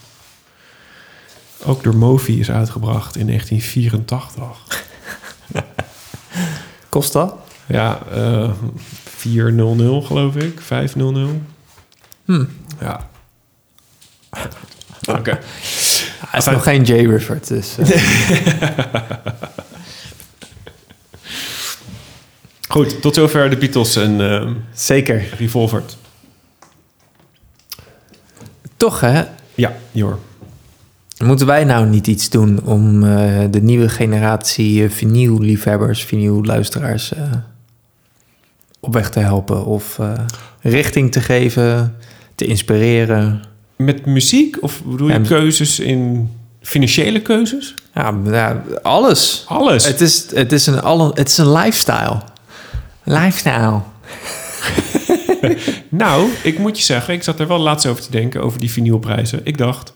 ook 1.64 1.82
door 1.82 1.96
Movi 1.96 2.40
is 2.40 2.50
uitgebracht 2.50 3.16
in 3.16 3.26
1984. 3.26 4.84
Kost 6.88 7.12
dat? 7.12 7.34
Ja, 7.66 7.98
eh 8.14 8.50
400 9.04 10.06
geloof 10.06 10.36
ik. 10.36 10.60
500. 10.60 11.30
Hm. 12.24 12.44
Ja. 12.80 13.08
Oké. 15.08 15.38
Hij 16.26 16.38
is 16.38 16.44
nog 16.44 16.62
geen 16.62 16.82
J. 16.82 16.92
Rifford, 16.92 17.48
dus... 17.48 17.78
eh, 17.78 17.88
Goed, 22.68 23.00
tot 23.00 23.14
zover 23.14 23.50
de 23.50 23.56
Beatles 23.56 23.96
en 23.96 24.20
ehm, 24.30 24.52
Zeker. 24.74 25.28
Revolverd. 25.38 25.96
Toch, 28.76 29.00
hè? 29.00 29.24
Ja, 29.54 29.76
Jor. 29.90 30.18
Moeten 31.24 31.46
wij 31.46 31.64
nou 31.64 31.86
niet 31.86 32.06
iets 32.06 32.30
doen 32.30 32.62
om 32.64 33.04
eh, 33.04 33.44
de 33.50 33.62
nieuwe 33.62 33.88
generatie 33.88 34.82
uh, 34.82 34.90
vinyl-liefhebbers, 34.90 36.04
vinyl-luisteraars 36.04 37.12
eh, 37.12 37.22
op 38.80 38.92
weg 38.92 39.10
te 39.10 39.18
helpen? 39.20 39.64
Of 39.64 39.98
eh, 39.98 40.12
richting 40.60 41.12
te 41.12 41.20
geven, 41.20 41.96
te 42.34 42.44
inspireren? 42.44 43.42
Met 43.76 44.06
muziek? 44.06 44.62
Of 44.62 44.82
bedoel 44.84 45.08
je 45.08 45.14
Ja, 45.14 45.20
keuzes 45.20 45.78
in 45.80 46.30
financiële 46.60 47.20
keuzes? 47.20 47.74
Ja, 47.94 48.14
ja, 48.24 48.62
alles. 48.82 49.44
Alles? 49.48 49.86
Het 49.86 50.00
is, 50.00 50.30
het 50.30 50.52
is, 50.52 50.66
een, 50.66 50.80
alle, 50.80 51.10
het 51.14 51.28
is 51.28 51.38
een 51.38 51.52
lifestyle. 51.52 52.22
Lifestyle. 53.04 53.80
Nou, 55.88 56.30
ik 56.42 56.58
moet 56.58 56.78
je 56.78 56.84
zeggen, 56.84 57.14
ik 57.14 57.22
zat 57.22 57.40
er 57.40 57.46
wel 57.46 57.58
laatst 57.58 57.86
over 57.86 58.02
te 58.02 58.10
denken, 58.10 58.42
over 58.42 58.60
die 58.60 58.70
vinylprijzen. 58.70 59.40
Ik 59.44 59.58
dacht, 59.58 59.92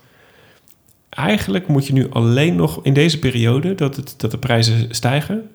eigenlijk 1.09 1.69
moet 1.69 1.87
je 1.87 1.93
nu 1.93 2.11
alleen 2.11 2.57
nog 2.57 2.81
in 2.83 2.95
deze 2.95 3.19
periode, 3.19 3.75
dat, 3.75 3.97
het, 3.97 4.15
dat 4.17 4.31
de 4.31 4.39
prijzen 4.39 4.87
stijgen, 4.95 5.51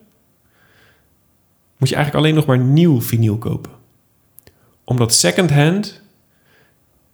moet 1.77 1.89
je 1.89 1.95
eigenlijk 1.95 2.25
alleen 2.25 2.35
nog 2.35 2.45
maar 2.45 2.57
nieuw 2.57 3.01
vinyl 3.01 3.37
kopen. 3.37 3.71
Omdat 4.83 5.13
secondhand 5.13 6.01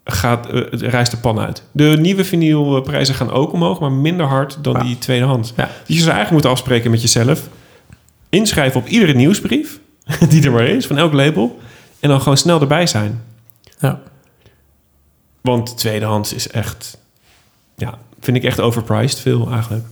gaat, 0.03 0.47
het 0.47 0.81
reist 0.81 1.11
de 1.11 1.17
pan 1.17 1.39
uit. 1.39 1.63
De 1.71 1.97
nieuwe 1.99 2.25
vinylprijzen 2.25 3.15
gaan 3.15 3.31
ook 3.31 3.53
omhoog, 3.53 3.79
maar 3.79 3.91
minder 3.91 4.25
hard 4.25 4.57
dan 4.61 4.79
die 4.79 4.97
tweedehands. 4.97 5.53
Ja. 5.55 5.63
Dus 5.63 5.95
je 5.95 6.01
zou 6.01 6.15
eigenlijk 6.15 6.31
moeten 6.31 6.49
afspreken 6.49 6.91
met 6.91 7.01
jezelf. 7.01 7.49
Inschrijven 8.29 8.79
op 8.79 8.87
iedere 8.87 9.13
nieuwsbrief, 9.13 9.79
die 10.29 10.43
er 10.43 10.51
maar 10.51 10.67
is, 10.67 10.87
van 10.87 10.97
elk 10.97 11.13
label. 11.13 11.59
En 11.99 12.09
dan 12.09 12.21
gewoon 12.21 12.37
snel 12.37 12.61
erbij 12.61 12.87
zijn. 12.87 13.23
Ja. 13.79 13.99
Want 15.41 15.77
tweedehands 15.77 16.33
is 16.33 16.49
echt... 16.49 16.97
Ja, 17.75 17.97
vind 18.19 18.37
ik 18.37 18.43
echt 18.43 18.59
overpriced 18.59 19.19
veel 19.19 19.51
eigenlijk. 19.51 19.85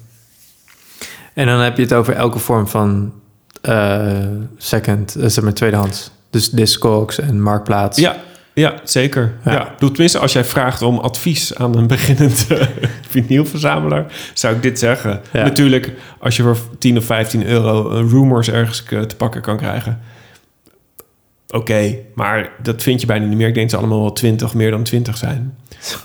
En 1.34 1.46
dan 1.46 1.60
heb 1.60 1.78
je 1.78 1.84
het 1.84 1.94
over 1.94 2.14
elke 2.14 2.40
vorm 2.40 2.68
van 2.68 3.14
eh, 3.62 4.28
second, 4.58 5.16
eh, 5.16 5.28
zeg 5.28 5.44
maar 5.44 5.54
tweedehands. 5.54 6.12
Dus 6.30 6.50
Discogs 6.50 7.20
en 7.20 7.42
Marktplaats. 7.42 7.98
Ja, 7.98 8.18
ja 8.60 8.80
zeker. 8.84 9.34
Ja. 9.46 9.52
Ja. 9.52 9.72
Bedoel, 9.74 9.90
tenminste, 9.90 10.20
als 10.20 10.34
jij 10.34 10.46
vraagt 10.46 10.82
om 10.82 10.98
advies 10.98 11.56
aan 11.56 11.78
een 11.78 11.88
beginnend 11.88 12.48
eh, 12.50 12.68
vinylverzamelaar... 13.10 14.06
zou 14.34 14.56
ik 14.56 14.64
dit 14.64 14.80
zeggen. 14.80 15.22
Ja. 15.34 15.44
Natuurlijk, 15.44 15.94
als 16.20 16.38
je 16.38 16.44
voor 16.44 16.58
10 16.78 16.98
of 16.98 17.06
15 17.06 17.46
euro 17.46 17.90
een 17.90 18.10
Rumors 18.10 18.50
ergens 18.50 18.84
eh, 18.84 19.02
te 19.02 19.16
pakken 19.16 19.42
kan 19.42 19.58
krijgen... 19.58 20.00
Oké, 21.52 21.96
maar 22.16 22.52
dat 22.62 22.84
vind 22.84 23.02
je 23.02 23.08
bijna 23.08 23.26
niet 23.26 23.38
meer. 23.38 23.48
Ik 23.48 23.54
denk 23.54 23.70
dat 23.70 23.80
ze 23.80 23.86
allemaal 23.86 24.04
wel 24.04 24.14
20, 24.14 24.54
meer 24.54 24.72
dan 24.72 24.84
20 24.84 25.18
zijn. 25.18 25.58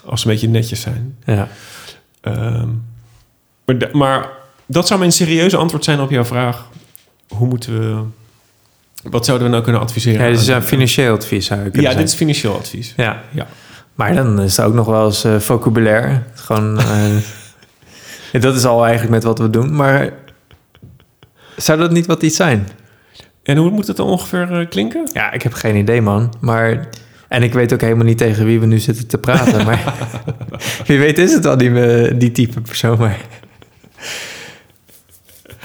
Als 0.04 0.20
ze 0.20 0.26
een 0.26 0.32
beetje 0.32 0.48
netjes 0.48 0.80
zijn. 0.80 1.16
Ja. 1.24 1.48
Ehm, 2.20 2.68
maar 3.92 4.28
dat 4.66 4.86
zou 4.86 4.98
mijn 4.98 5.12
serieuze 5.12 5.56
antwoord 5.56 5.84
zijn 5.84 6.00
op 6.00 6.10
jouw 6.10 6.24
vraag. 6.24 6.68
Hoe 7.28 7.48
moeten 7.48 7.78
we... 7.78 8.02
Wat 9.10 9.24
zouden 9.24 9.46
we 9.46 9.52
nou 9.52 9.64
kunnen 9.64 9.82
adviseren? 9.82 10.20
Ja, 10.20 10.30
dit 10.30 10.40
is 10.40 10.46
een 10.46 10.62
financieel 10.62 11.14
advies 11.14 11.46
zou 11.46 11.60
Ja, 11.72 11.94
dit 11.94 12.08
is 12.08 12.14
financieel 12.14 12.56
advies. 12.56 12.92
Ja. 12.96 13.22
Ja. 13.30 13.46
Maar 13.94 14.14
dan 14.14 14.40
is 14.40 14.56
het 14.56 14.66
ook 14.66 14.74
nog 14.74 14.86
wel 14.86 15.06
eens 15.06 15.24
eh, 15.24 15.38
vocabulaire. 15.38 16.22
Gewoon, 16.34 16.78
eh, 16.78 18.40
dat 18.42 18.54
is 18.54 18.64
al 18.64 18.82
eigenlijk 18.82 19.12
met 19.12 19.24
wat 19.24 19.38
we 19.38 19.50
doen. 19.50 19.74
Maar 19.74 20.12
zou 21.56 21.78
dat 21.78 21.90
niet 21.90 22.06
wat 22.06 22.22
iets 22.22 22.36
zijn? 22.36 22.68
En 23.42 23.56
hoe 23.56 23.70
moet 23.70 23.86
het 23.86 23.96
dan 23.96 24.06
ongeveer 24.06 24.60
eh, 24.60 24.68
klinken? 24.68 25.08
Ja, 25.12 25.32
ik 25.32 25.42
heb 25.42 25.52
geen 25.52 25.76
idee, 25.76 26.02
man. 26.02 26.34
Maar, 26.40 26.88
en 27.28 27.42
ik 27.42 27.52
weet 27.52 27.72
ook 27.72 27.80
helemaal 27.80 28.04
niet 28.04 28.18
tegen 28.18 28.44
wie 28.44 28.60
we 28.60 28.66
nu 28.66 28.78
zitten 28.78 29.06
te 29.06 29.18
praten. 29.18 29.64
maar 29.64 29.94
wie 30.86 30.98
weet 30.98 31.18
is 31.18 31.32
het 31.32 31.44
wel 31.44 31.56
die, 31.56 32.16
die 32.16 32.32
type 32.32 32.60
persoon. 32.60 32.98
Maar 32.98 33.18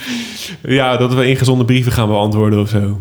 Ja, 0.80 0.98
dat 0.98 1.14
we 1.14 1.28
ingezonde 1.28 1.66
brieven 1.66 1.92
gaan 1.92 2.08
beantwoorden 2.08 2.60
of 2.60 2.70
zo. 2.70 3.00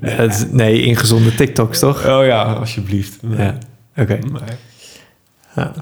Nee, 0.50 0.82
ingezonde 0.82 1.34
TikToks, 1.34 1.78
toch? 1.78 2.06
Oh 2.06 2.24
ja, 2.26 2.42
alsjeblieft. 2.42 3.18
Nee. 3.22 3.38
Ja, 3.46 3.58
oké. 3.96 4.12
Nee. 4.14 4.56
Ja. 5.56 5.72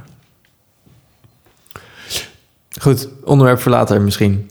Goed, 2.81 3.09
onderwerp 3.25 3.61
voor 3.61 3.73
later 3.73 4.01
misschien. 4.01 4.51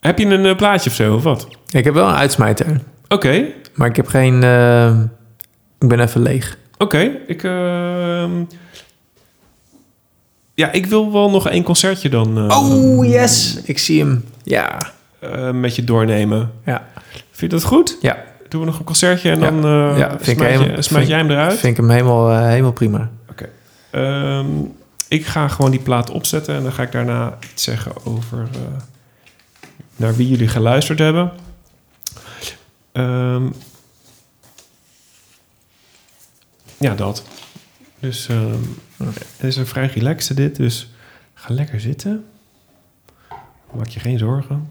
Heb 0.00 0.18
je 0.18 0.26
een 0.26 0.46
eh, 0.46 0.56
plaatje 0.56 0.90
of 0.90 0.96
zo, 0.96 1.14
of 1.14 1.22
wat? 1.22 1.48
Ik 1.70 1.84
heb 1.84 1.94
wel 1.94 2.08
een 2.08 2.14
uitsmijter. 2.14 2.80
Oké, 3.08 3.46
Maar 3.74 3.88
ik 3.88 3.96
heb 3.96 4.06
geen... 4.06 4.42
eh, 4.42 5.00
ik 5.78 5.88
ben 5.88 6.00
even 6.00 6.22
leeg. 6.22 6.58
oké. 6.78 7.10
Ik, 7.26 7.42
ehm, 7.44 8.30
ja, 10.54 10.72
ik 10.72 10.86
wil 10.86 11.12
wel 11.12 11.30
nog 11.30 11.48
één 11.48 11.62
concertje 11.62 12.08
dan 12.08 12.38
eh, 12.50 12.58
Oh, 12.58 13.04
yes! 13.06 13.60
Ik 13.64 13.78
zie 13.78 14.00
hem. 14.00 14.24
Ja. 14.42 14.92
eh, 15.18 15.50
met 15.50 15.76
je 15.76 15.84
doornemen. 15.84 16.52
Ja. 16.64 16.86
Vind 17.30 17.50
je 17.52 17.58
dat 17.58 17.64
goed? 17.66 17.98
Ja. 18.00 18.24
Doen 18.48 18.60
we 18.60 18.66
nog 18.66 18.78
een 18.78 18.84
concertje 18.84 19.30
en 19.30 19.40
Ja. 19.40 19.50
dan 19.50 19.64
eh 19.64 19.98
Ja, 19.98 20.08
vind 20.20 20.40
ik 20.40 20.46
helemaal- 20.46 20.76
je, 20.76 20.82
smijt 20.82 21.06
jij 21.08 21.18
hem 21.18 21.30
eruit? 21.30 21.52
Vind 21.58 21.72
ik 21.72 21.76
hem 21.76 21.90
helemaal, 21.90 22.36
helemaal 22.46 22.72
prima. 22.72 23.10
Oké. 23.30 23.48
Ehm, 23.90 24.46
ik 25.08 25.26
ga 25.26 25.48
gewoon 25.48 25.70
die 25.70 25.80
plaat 25.80 26.10
opzetten 26.10 26.54
en 26.54 26.62
dan 26.62 26.72
ga 26.72 26.82
ik 26.82 26.92
daarna 26.92 27.38
iets 27.52 27.62
zeggen 27.62 27.92
over 28.06 28.38
eh, 28.52 28.58
naar 29.96 30.16
wie 30.16 30.28
jullie 30.28 30.48
geluisterd 30.48 30.98
hebben. 30.98 31.32
Ehm, 32.92 33.46
ja, 36.78 36.94
dat. 36.94 37.22
Dus 38.04 38.28
ehm, 38.28 38.62
het 38.96 39.42
is 39.42 39.56
een 39.56 39.66
vrij 39.66 39.86
relaxte 39.86 40.34
dit, 40.34 40.56
dus 40.56 40.90
ga 41.34 41.54
lekker 41.54 41.80
zitten. 41.80 42.24
Maak 43.72 43.88
je 43.88 44.00
geen 44.00 44.18
zorgen. 44.18 44.68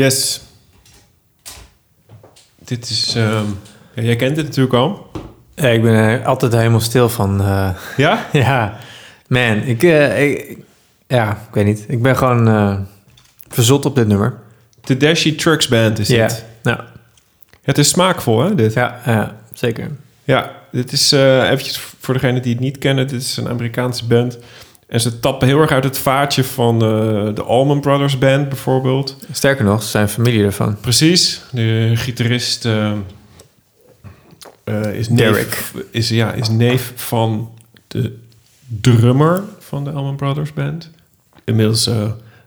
Yes. 0.00 0.40
Dit 2.64 2.90
is... 2.90 3.14
ehm, 3.16 3.44
ja, 3.94 4.02
jij 4.02 4.16
kent 4.16 4.36
het 4.36 4.46
natuurlijk 4.46 4.74
al. 4.74 5.10
Ja, 5.54 5.68
ik 5.68 5.82
ben 5.82 5.92
er 5.92 6.24
altijd 6.24 6.52
helemaal 6.52 6.80
stil 6.80 7.08
van. 7.08 7.40
eh, 7.40 7.70
Ja? 7.96 8.26
ja. 8.32 8.76
Man, 9.26 9.56
ik, 9.62 9.82
eh, 9.82 10.30
ik- 10.30 10.58
Ja, 11.06 11.30
ik 11.30 11.54
weet 11.54 11.64
niet. 11.64 11.84
Ik 11.88 12.02
ben 12.02 12.16
gewoon 12.16 12.48
eh, 12.48 12.78
verzot 13.48 13.84
op 13.84 13.94
dit 13.94 14.06
nummer. 14.06 14.38
De 14.84 14.96
Dashi 14.96 15.34
Trucks 15.34 15.68
Band 15.68 15.98
is 15.98 16.08
Ja. 16.08 16.26
dit. 16.26 16.44
Ja. 16.62 16.84
Het 17.62 17.78
is 17.78 17.88
smaakvol, 17.88 18.40
hè, 18.44 18.54
dit? 18.54 18.72
Ja, 18.72 19.00
ja 19.06 19.36
zeker. 19.52 19.90
Ja, 20.24 20.52
dit 20.72 20.92
is 20.92 21.12
eventjes 21.12 21.78
voor 22.00 22.14
degenen 22.14 22.42
die 22.42 22.52
het 22.52 22.60
niet 22.62 22.78
kennen. 22.78 23.06
Dit 23.08 23.20
is 23.20 23.36
een 23.36 23.48
Amerikaanse 23.48 24.06
band. 24.06 24.38
En 24.90 25.00
ze 25.00 25.20
tappen 25.20 25.48
heel 25.48 25.60
erg 25.60 25.70
uit 25.70 25.84
het 25.84 25.98
vaatje 25.98 26.44
van 26.44 26.74
eh, 26.74 27.34
de 27.34 27.42
Allman 27.42 27.80
Brothers 27.80 28.18
Band 28.18 28.48
bijvoorbeeld. 28.48 29.16
Sterker 29.32 29.64
nog, 29.64 29.82
ze 29.82 29.88
zijn 29.88 30.08
familie 30.08 30.44
ervan. 30.44 30.76
Precies. 30.80 31.40
De 31.52 31.90
gitarist 31.94 32.64
eh, 32.64 32.92
eh, 34.64 34.94
is, 34.94 35.08
neef, 35.08 35.18
Derek. 35.18 35.62
Is, 35.90 36.08
ja, 36.08 36.32
is 36.32 36.48
neef 36.48 36.92
van 36.96 37.50
de 37.86 38.16
drummer 38.66 39.42
van 39.58 39.84
de 39.84 39.90
Allman 39.90 40.16
Brothers 40.16 40.52
Band. 40.52 40.90
Inmiddels 41.44 41.84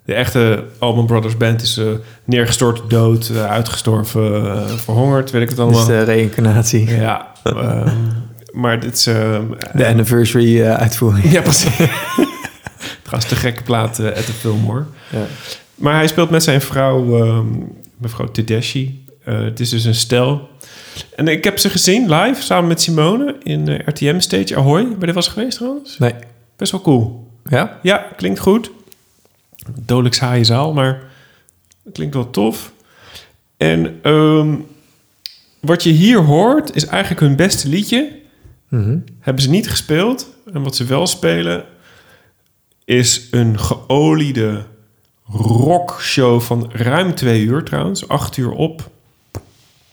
de 0.06 0.14
echte 0.14 0.64
Allman 0.80 1.06
Brothers 1.06 1.38
Band 1.38 1.62
is 1.62 1.80
neergestort, 2.24 2.90
dood, 2.90 3.32
uitgestorven, 3.38 4.70
verhongerd, 4.80 5.32
weet 5.32 5.42
ik 5.42 5.48
het 5.48 5.58
Dus 5.58 5.66
allemaal. 5.66 5.86
de 5.86 6.04
reïncarnatie. 6.04 6.90
Ja, 6.96 7.28
ehm, 7.44 7.90
maar 8.52 8.80
dit 8.80 8.94
is... 8.94 9.08
ehm, 9.08 9.44
De 9.74 9.88
anniversary 9.88 10.64
uitvoering. 10.64 11.32
ja, 11.32 11.42
precies. 11.42 11.78
Trouwens, 13.14 13.42
de 13.42 13.48
gekke 13.48 13.64
plaat 13.64 14.00
at 14.00 14.26
the 14.26 14.34
Fillmore. 14.34 14.86
Ja. 15.12 15.26
Maar 15.76 15.94
hij 15.94 16.08
speelt 16.08 16.30
met 16.30 16.44
zijn 16.44 16.62
vrouw, 16.62 17.22
ehm, 17.22 17.48
mevrouw 17.98 18.32
Tedeschi. 18.32 19.06
Eh, 19.24 19.40
het 19.40 19.60
is 19.60 19.70
dus 19.70 19.84
een 19.84 19.96
stel. 19.96 20.50
En 21.16 21.28
ik 21.28 21.44
heb 21.44 21.60
ze 21.60 21.70
gezien 21.70 22.14
live, 22.14 22.42
samen 22.42 22.68
met 22.68 22.82
Simone, 22.82 23.36
in 23.44 23.68
eh, 23.68 23.88
RTM 23.88 24.20
Stage 24.20 24.56
Ahoy. 24.56 24.98
Ben 24.98 25.08
je 25.08 25.14
was 25.14 25.28
geweest 25.28 25.58
trouwens? 25.58 25.98
Nee. 25.98 26.14
Best 26.56 26.72
wel 26.72 26.82
cool. 26.82 27.32
Ja? 27.50 27.80
Ja, 27.82 28.08
klinkt 28.16 28.40
goed. 28.40 28.72
Dodelijk 29.80 30.16
saaie 30.16 30.44
zaal, 30.44 30.74
maar 30.74 31.02
het 31.84 31.94
klinkt 31.94 32.14
wel 32.14 32.30
tof. 32.30 32.72
En 33.58 34.00
ehm, 34.02 34.56
wat 35.60 35.84
je 35.84 35.92
hier 35.92 36.20
hoort, 36.20 36.76
is 36.76 36.86
eigenlijk 36.86 37.22
hun 37.22 37.36
beste 37.36 37.70
liedje. 37.70 38.12
Mhm. 38.68 38.98
Hebben 39.20 39.44
ze 39.44 39.50
niet 39.50 39.70
gespeeld. 39.70 40.30
En 40.54 40.64
wat 40.64 40.76
ze 40.76 40.86
wel 40.86 41.08
spelen, 41.08 41.66
is 42.86 43.28
een 43.32 43.60
geoliede 43.60 44.66
rockshow 45.28 46.42
van 46.42 46.70
ruim 46.72 47.16
twee 47.16 47.44
uur 47.44 47.64
trouwens. 47.64 48.08
Acht 48.08 48.38
uur 48.38 48.52
op. 48.52 48.90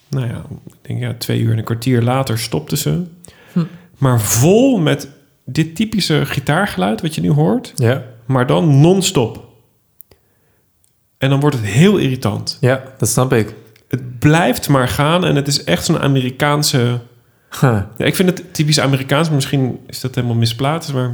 Nou 0.09 0.27
ja, 0.27 0.45
ik 0.67 0.75
denk 0.83 1.01
ja, 1.01 1.15
twee 1.15 1.41
uur 1.41 1.53
en 1.53 1.59
een 1.59 1.65
kwartier 1.65 2.03
later 2.03 2.39
stopten 2.39 2.79
ze. 2.79 3.03
Hm. 3.53 3.65
Maar 3.99 4.21
vol 4.21 4.79
met 4.79 5.09
dit 5.45 5.77
typische 5.77 6.27
gitaargeluid 6.27 7.01
wat 7.01 7.15
je 7.15 7.21
nu 7.21 7.31
hoort. 7.31 7.73
Ja. 7.77 8.05
Maar 8.27 8.47
dan 8.47 8.81
non-stop. 8.81 9.49
En 11.19 11.31
dan 11.31 11.41
wordt 11.41 11.57
het 11.57 11.65
heel 11.65 11.97
irritant. 11.97 12.59
Ja, 12.61 12.83
dat 12.99 13.09
snap 13.09 13.33
ik. 13.33 13.55
Het 13.89 14.19
blijft 14.19 14.69
maar 14.69 14.89
gaan 14.89 15.25
en 15.25 15.37
het 15.37 15.49
is 15.49 15.65
echt 15.65 15.85
zo'n 15.85 15.99
Amerikaanse... 15.99 17.01
Huh. 17.61 17.81
Ja, 17.97 18.05
ik 18.05 18.17
vind 18.17 18.29
het 18.31 18.55
typisch 18.55 18.81
Amerikaans, 18.81 19.27
maar 19.27 19.35
misschien 19.35 19.79
is 19.87 20.01
dat 20.01 20.15
helemaal 20.15 20.37
misplaatst. 20.37 20.93
Maar 20.93 21.13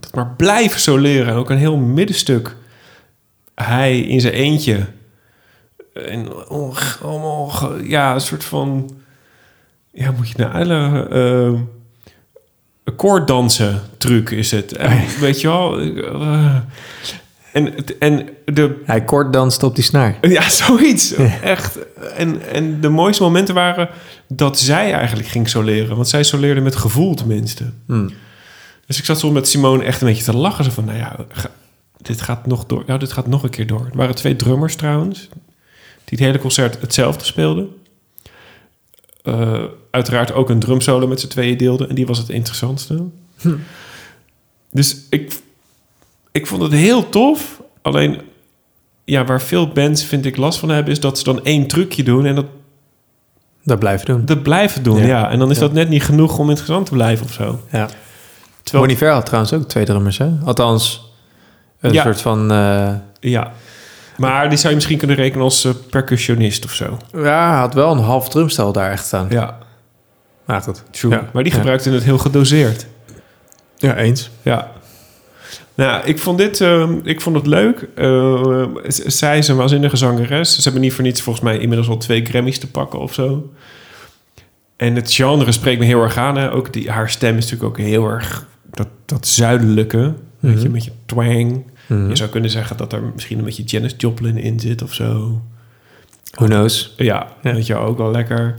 dat 0.00 0.14
maar 0.14 0.34
blijven 0.36 0.80
zo 0.80 0.96
leren. 0.98 1.28
En 1.28 1.34
ook 1.34 1.50
een 1.50 1.58
heel 1.58 1.76
middenstuk. 1.76 2.56
Hij 3.54 4.00
in 4.00 4.20
zijn 4.20 4.32
eentje. 4.32 4.86
En 5.92 6.48
oh, 6.48 6.76
ja, 7.82 8.14
een 8.14 8.20
soort 8.20 8.44
van... 8.44 8.90
Ja, 9.92 10.10
moet 10.10 10.28
je 10.28 10.34
nou 10.36 10.52
eigenlijk... 10.52 11.10
eh 11.10 11.60
koorddansen 12.96 13.82
truc 13.98 14.30
is 14.30 14.50
het. 14.50 14.76
En, 14.76 15.00
weet 15.20 15.40
je 15.40 15.48
wel? 15.48 15.80
eh, 15.80 16.56
en, 17.52 17.74
en 17.98 18.28
de 18.44 18.82
Hij 18.84 19.04
kort 19.04 19.32
danst 19.32 19.62
op 19.62 19.74
die 19.74 19.84
snaar. 19.84 20.16
ja, 20.20 20.48
zoiets. 20.48 21.14
Echt. 21.42 21.78
En, 22.16 22.48
en 22.52 22.80
de 22.80 22.88
mooiste 22.88 23.22
momenten 23.22 23.54
waren 23.54 23.88
dat 24.28 24.58
zij 24.58 24.92
eigenlijk 24.92 25.28
ging 25.28 25.48
soleren. 25.48 25.96
Want 25.96 26.08
zij 26.08 26.22
soleerde 26.22 26.60
met 26.60 26.76
gevoel 26.76 27.14
tenminste. 27.14 27.72
Hmm. 27.86 28.10
Dus 28.86 28.98
ik 28.98 29.04
zat 29.04 29.18
zo 29.20 29.30
met 29.30 29.48
Simone 29.48 29.84
echt 29.84 30.00
een 30.00 30.06
beetje 30.06 30.24
te 30.24 30.36
lachen. 30.36 30.64
Zo 30.64 30.70
van, 30.70 30.84
nou 30.84 30.98
ja, 30.98 31.16
dit 31.96 32.20
gaat 32.20 32.46
nog 32.46 32.66
door. 32.66 32.82
Ja, 32.86 32.98
dit 32.98 33.12
gaat 33.12 33.26
nog 33.26 33.42
een 33.42 33.50
keer 33.50 33.66
door. 33.66 33.86
Er 33.90 33.96
waren 33.96 34.14
twee 34.14 34.36
drummers 34.36 34.76
trouwens. 34.76 35.28
Die 36.04 36.18
het 36.18 36.26
hele 36.26 36.38
concert 36.38 36.80
hetzelfde 36.80 37.24
speelden. 37.24 37.68
Eh, 39.22 39.62
uiteraard 39.90 40.32
ook 40.32 40.50
een 40.50 40.58
drumsolo 40.58 41.06
met 41.06 41.20
z'n 41.20 41.28
tweeën 41.28 41.56
deelden. 41.56 41.88
En 41.88 41.94
die 41.94 42.06
was 42.06 42.18
het 42.18 42.28
interessantste. 42.28 43.04
Hm. 43.40 43.54
Dus 44.70 44.96
ik, 45.10 45.32
ik 46.32 46.46
vond 46.46 46.62
het 46.62 46.72
heel 46.72 47.08
tof. 47.08 47.62
Alleen, 47.82 48.20
ja, 49.04 49.24
waar 49.24 49.42
veel 49.42 49.68
bands 49.68 50.04
vind 50.04 50.26
ik 50.26 50.36
last 50.36 50.58
van 50.58 50.68
hebben... 50.68 50.92
is 50.92 51.00
dat 51.00 51.18
ze 51.18 51.24
dan 51.24 51.44
één 51.44 51.66
trucje 51.66 52.02
doen 52.02 52.26
en 52.26 52.34
dat, 52.34 52.46
Dat 53.62 53.78
blijven 53.78 54.06
doen. 54.06 54.24
dat 54.24 54.42
blijven 54.42 54.82
doen. 54.82 54.98
Ja. 54.98 55.06
Ja. 55.06 55.30
En 55.30 55.38
dan 55.38 55.50
is 55.50 55.56
Ja. 55.56 55.62
dat 55.62 55.72
net 55.72 55.88
niet 55.88 56.02
genoeg 56.02 56.38
om 56.38 56.48
interessant 56.48 56.86
te 56.86 56.92
blijven 56.92 57.26
of 57.26 57.32
zo. 57.32 57.60
Ja. 57.72 57.88
Terwijl- 58.64 58.86
Bon 58.86 58.94
Iver 58.96 59.10
had 59.12 59.24
trouwens 59.26 59.52
ook 59.52 59.68
twee 59.68 59.84
drummers, 59.84 60.18
hè? 60.18 60.30
Althans, 60.44 61.12
een 61.80 61.92
Ja. 61.92 62.02
soort 62.02 62.20
van... 62.20 62.50
eh, 62.52 62.92
Ja. 63.20 63.52
Maar 64.16 64.48
die 64.48 64.56
zou 64.58 64.68
je 64.68 64.74
misschien 64.74 64.98
kunnen 64.98 65.16
rekenen 65.16 65.44
als 65.44 65.64
eh, 65.64 65.72
percussionist 65.90 66.64
of 66.64 66.72
zo. 66.72 66.98
ja, 67.12 67.50
hij 67.50 67.58
had 67.58 67.74
wel 67.74 67.92
een 67.92 67.98
half 67.98 68.28
drumstel 68.28 68.72
daar 68.72 68.90
echt 68.90 69.06
staan. 69.06 69.26
Ja, 69.30 69.58
Maar 70.44 70.60
goed. 70.62 70.82
true. 70.90 71.10
Ja. 71.12 71.28
Maar 71.32 71.42
die 71.42 71.52
Ja. 71.52 71.58
gebruikte 71.58 71.90
het 71.90 72.02
heel 72.04 72.18
gedoseerd. 72.18 72.86
Ja, 73.76 73.96
eens. 73.96 74.30
Ja. 74.42 74.70
Nou, 75.74 76.04
ik 76.04 76.18
vond 76.18 76.38
dit, 76.38 76.60
eh, 76.60 76.88
ik 77.02 77.20
vond 77.20 77.36
het 77.36 77.46
leuk. 77.46 77.88
Z- 78.86 79.04
zij 79.06 79.38
is 79.38 79.48
een 79.48 79.56
waanzinnige 79.56 79.96
zangeres. 79.96 80.54
Ze 80.54 80.62
hebben 80.62 80.80
niet 80.80 80.92
voor 80.92 81.04
niets 81.04 81.22
volgens 81.22 81.44
mij 81.44 81.58
inmiddels 81.58 81.88
al 81.88 81.96
twee 81.96 82.24
Grammys 82.24 82.58
te 82.58 82.70
pakken 82.70 82.98
of 82.98 83.14
zo. 83.14 83.52
En 84.76 84.94
het 84.96 85.12
genre 85.12 85.52
spreekt 85.52 85.78
me 85.80 85.84
heel 85.86 86.02
erg 86.02 86.16
aan. 86.16 86.36
Hè. 86.36 86.52
Ook 86.52 86.72
die, 86.72 86.90
haar 86.90 87.10
stem 87.10 87.36
is 87.36 87.42
natuurlijk 87.50 87.70
ook 87.70 87.86
heel 87.86 88.08
erg 88.08 88.46
dat, 88.74 88.88
dat 89.04 89.26
zuidelijke. 89.26 90.14
Weet 90.40 90.52
je, 90.58 90.62
Mhm. 90.64 90.70
met 90.72 90.84
je 90.84 90.90
twang. 91.06 91.62
Mhm. 91.86 92.08
Je 92.08 92.16
zou 92.16 92.30
kunnen 92.30 92.50
zeggen 92.50 92.76
dat 92.76 92.92
er 92.92 93.02
misschien 93.14 93.38
een 93.38 93.44
beetje 93.44 93.62
Janis 93.62 93.94
Joplin 93.96 94.38
in 94.38 94.60
zit 94.60 94.82
of 94.82 94.94
zo. 94.94 95.40
Who 96.30 96.46
knows? 96.46 96.94
Ja, 96.96 97.26
Ja. 97.42 97.52
weet 97.52 97.66
je 97.66 97.76
ook 97.76 97.98
wel 97.98 98.10
lekker. 98.10 98.54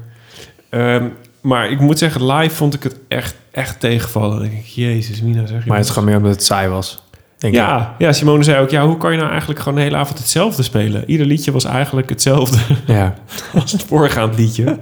Ehm, 0.70 1.08
maar 1.42 1.70
ik 1.70 1.80
moet 1.80 1.98
zeggen, 1.98 2.26
live 2.26 2.56
vond 2.56 2.74
ik 2.74 2.84
het 2.84 3.00
echt, 3.08 3.36
echt 3.52 3.80
tegenvallen. 3.80 4.40
Dan 4.40 4.50
denk 4.50 4.60
ik, 4.60 4.66
jezus, 4.66 5.22
Mina, 5.22 5.46
zeg 5.46 5.64
je 5.64 5.68
Maar 5.70 5.78
het 5.78 5.86
is 5.86 5.92
gewoon 5.92 6.08
meer 6.10 6.18
omdat 6.18 6.32
het 6.32 6.44
saai 6.44 6.68
was. 6.70 7.04
Denk 7.38 7.54
ik. 7.54 7.60
Ja, 7.60 7.96
ja, 7.98 8.14
Simone 8.14 8.44
zei 8.44 8.62
ook, 8.62 8.70
ja, 8.70 8.86
hoe 8.86 8.98
kan 8.98 9.12
je 9.12 9.18
nou 9.18 9.30
eigenlijk 9.30 9.60
gewoon 9.60 9.76
de 9.78 9.84
hele 9.84 9.96
avond 9.96 10.18
hetzelfde 10.18 10.64
spelen? 10.64 11.10
Ieder 11.10 11.26
liedje 11.26 11.52
was 11.52 11.64
eigenlijk 11.64 12.10
hetzelfde 12.10 12.58
Ja. 12.94 13.16
als 13.62 13.72
het 13.72 13.84
voorgaand 13.84 14.38
liedje. 14.38 14.78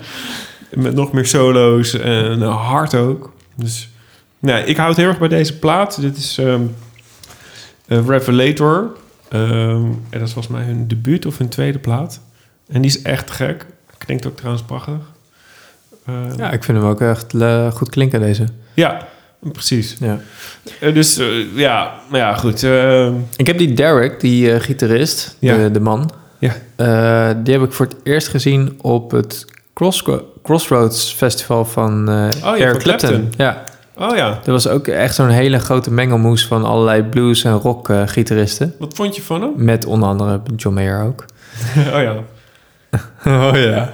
Met 0.73 0.95
nog 0.95 1.11
meer 1.11 1.25
solo's 1.25 1.93
en 1.99 2.41
hard 2.41 2.95
ook. 2.95 3.33
Dus 3.55 3.89
nee, 4.43 4.63
ik 4.65 4.77
houd 4.77 4.95
heel 4.97 5.07
erg 5.07 5.19
bij 5.19 5.27
deze 5.27 5.59
plaat. 5.59 6.01
Dit 6.01 6.17
is 6.17 6.37
eh, 6.37 6.55
Revelator. 8.07 8.91
Ehm, 9.29 9.85
en 9.85 9.99
dat 10.09 10.21
is 10.21 10.33
volgens 10.33 10.55
mij 10.55 10.63
hun 10.63 10.87
debuut 10.87 11.25
of 11.25 11.37
hun 11.37 11.49
tweede 11.49 11.79
plaat. 11.79 12.19
En 12.67 12.81
die 12.81 12.91
is 12.91 13.01
echt 13.01 13.31
gek. 13.31 13.65
Klinkt 13.97 14.25
ook 14.27 14.35
trouwens 14.35 14.63
prachtig. 14.65 14.93
Ehm, 16.05 16.37
Ja, 16.37 16.51
ik 16.51 16.63
vind 16.63 16.77
hem 16.77 16.87
ook 16.87 17.01
echt 17.01 17.33
eh, 17.33 17.71
goed 17.71 17.89
klinken, 17.89 18.19
deze. 18.19 18.45
ja, 18.73 19.07
precies. 19.51 19.95
Ja. 19.99 20.19
Eh, 20.79 20.93
dus 20.93 21.19
ja, 21.55 21.93
maar 22.09 22.19
ja, 22.19 22.35
goed. 22.35 22.63
Ik 23.35 23.47
heb 23.47 23.57
die 23.57 23.73
Derek, 23.73 24.19
die 24.19 24.59
gitarist, 24.59 25.35
Ja. 25.39 25.57
de, 25.57 25.71
de 25.71 25.79
man... 25.79 26.11
ja. 26.39 26.53
die 27.33 27.53
heb 27.53 27.63
ik 27.63 27.71
voor 27.71 27.85
het 27.85 27.95
eerst 28.03 28.27
gezien 28.27 28.77
op 28.81 29.11
het 29.11 29.45
Cross 29.73 30.03
Crossroads 30.43 31.13
Festival 31.13 31.65
van 31.65 32.09
eh 32.09 32.27
Oh 32.51 32.57
ja, 32.57 32.63
Eric 32.65 32.69
van 32.71 32.79
Clapton. 32.81 33.09
Clapton. 33.09 33.33
Ja, 33.37 33.63
Oh 33.95 34.15
ja, 34.15 34.39
er 34.45 34.51
was 34.51 34.67
ook 34.67 34.87
echt 34.87 35.15
zo'n 35.15 35.29
hele 35.29 35.59
grote 35.59 35.91
mengelmoes 35.91 36.47
van 36.47 36.63
allerlei 36.65 37.03
blues- 37.03 37.43
en 37.43 37.53
rock-gitaristen. 37.53 38.75
wat 38.79 38.93
vond 38.93 39.15
je 39.15 39.21
van 39.21 39.41
hem? 39.41 39.51
Met 39.55 39.85
onder 39.85 40.09
andere 40.09 40.41
John 40.55 40.75
Mayer 40.75 41.03
ook. 41.03 41.25
oh 41.93 42.01
ja. 42.01 42.15
Oh 43.25 43.51
ja. 43.53 43.91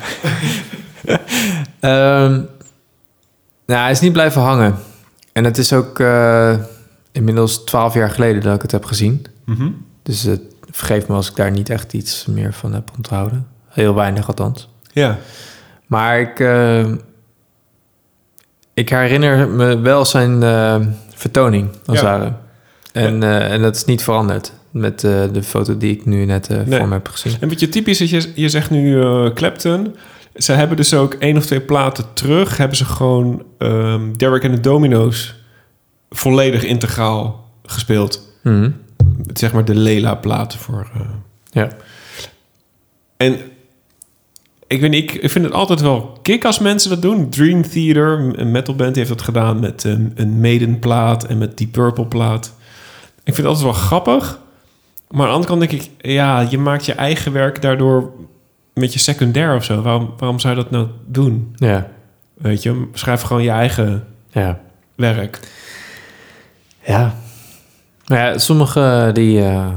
Ehm, 1.79 2.31
nou, 3.65 3.81
hij 3.81 3.91
is 3.91 3.99
niet 3.99 4.13
blijven 4.13 4.41
hangen. 4.41 4.75
En 5.33 5.43
het 5.43 5.57
is 5.57 5.73
ook 5.73 5.99
eh, 5.99 6.55
inmiddels 7.11 7.63
twaalf 7.63 7.93
jaar 7.93 8.09
geleden 8.09 8.41
dat 8.41 8.55
ik 8.55 8.61
het 8.61 8.71
heb 8.71 8.85
gezien. 8.85 9.25
Mhm. 9.45 9.69
Dus 10.03 10.23
het 10.23 10.41
vergeef 10.71 11.07
me 11.07 11.15
als 11.15 11.29
ik 11.29 11.35
daar 11.35 11.51
niet 11.51 11.69
echt 11.69 11.93
iets 11.93 12.25
meer 12.25 12.53
van 12.53 12.73
heb 12.73 12.91
onthouden. 12.97 13.47
Heel 13.67 13.95
weinig 13.95 14.27
althans. 14.27 14.69
Ja. 14.91 15.17
Maar 15.85 16.19
ik, 16.19 16.39
eh, 16.39 16.85
ik 18.79 18.89
herinner 18.89 19.47
me 19.49 19.79
wel 19.79 20.05
zijn 20.05 20.43
eh, 20.43 20.75
vertoning, 21.15 21.69
als 21.85 21.99
Ja. 21.99 22.03
ware. 22.05 22.33
En, 22.93 23.23
eh, 23.23 23.51
en 23.51 23.61
dat 23.61 23.75
is 23.75 23.85
niet 23.85 24.03
veranderd 24.03 24.53
met 24.71 25.03
eh, 25.03 25.23
de 25.31 25.43
foto 25.43 25.77
die 25.77 25.91
ik 25.91 26.05
nu 26.05 26.25
net 26.25 26.49
Nee. 26.49 26.79
voor 26.79 26.87
me 26.87 26.93
heb 26.93 27.07
gezien. 27.07 27.33
En 27.39 27.49
wat 27.49 27.59
je 27.59 27.69
typisch 27.69 28.01
is, 28.01 28.09
je, 28.09 28.31
je 28.35 28.49
zegt 28.49 28.69
nu 28.69 29.01
Clapton. 29.33 29.95
ze 30.35 30.51
hebben 30.51 30.77
dus 30.77 30.93
ook 30.93 31.13
één 31.13 31.37
of 31.37 31.45
twee 31.45 31.61
platen 31.61 32.05
terug... 32.13 32.57
hebben 32.57 32.77
ze 32.77 32.85
gewoon 32.85 33.43
ehm 33.57 34.13
Derek 34.17 34.43
en 34.43 34.51
de 34.51 34.59
Domino's 34.59 35.35
volledig 36.09 36.63
integraal 36.63 37.49
gespeeld. 37.65 38.33
Mhm. 38.43 38.71
Zeg 39.33 39.53
maar 39.53 39.65
de 39.65 39.75
Lela-platen 39.75 40.59
voor... 40.59 40.87
Ja. 41.51 41.67
En 43.17 43.39
ik 44.69 44.81
weet 44.81 44.89
niet, 44.89 45.03
ik, 45.03 45.21
ik 45.21 45.29
vind 45.29 45.45
het 45.45 45.53
altijd 45.53 45.81
wel 45.81 46.17
kick 46.21 46.45
als 46.45 46.59
mensen 46.59 46.89
dat 46.89 47.01
doen. 47.01 47.29
Dream 47.29 47.61
Theater, 47.61 48.39
een 48.39 48.51
metalband, 48.51 48.93
die 48.93 49.03
heeft 49.03 49.17
dat 49.17 49.25
gedaan 49.25 49.59
met 49.59 49.83
een, 49.83 50.11
een 50.15 50.39
Maiden-plaat 50.41 51.23
en 51.25 51.37
met 51.37 51.57
die 51.57 51.67
Purple-plaat. 51.67 52.53
Ik 53.23 53.35
vind 53.35 53.37
het 53.37 53.45
altijd 53.45 53.65
wel 53.65 53.73
grappig. 53.87 54.39
Maar 55.09 55.21
aan 55.21 55.27
de 55.27 55.33
andere 55.33 55.47
kant 55.57 55.69
denk 55.69 55.81
ik, 55.83 55.89
ja, 56.11 56.39
je 56.49 56.57
maakt 56.57 56.85
je 56.85 56.93
eigen 56.93 57.31
werk 57.31 57.61
daardoor 57.61 58.11
met 58.73 58.93
je 58.93 58.99
secundair 58.99 59.55
of 59.55 59.63
zo. 59.63 59.81
Waarom, 59.81 60.13
waarom 60.17 60.39
zou 60.39 60.55
je 60.55 60.61
dat 60.61 60.71
nou 60.71 60.87
doen? 61.05 61.53
Ja. 61.55 61.87
Weet 62.33 62.63
je, 62.63 62.87
schrijf 62.93 63.21
gewoon 63.21 63.43
je 63.43 63.49
eigen 63.49 64.05
Ja. 64.29 64.59
werk. 64.95 65.39
Ja. 66.85 67.15
Maar 68.07 68.17
ja, 68.19 68.37
sommigen 68.37 69.13
die, 69.13 69.41
eh, 69.41 69.67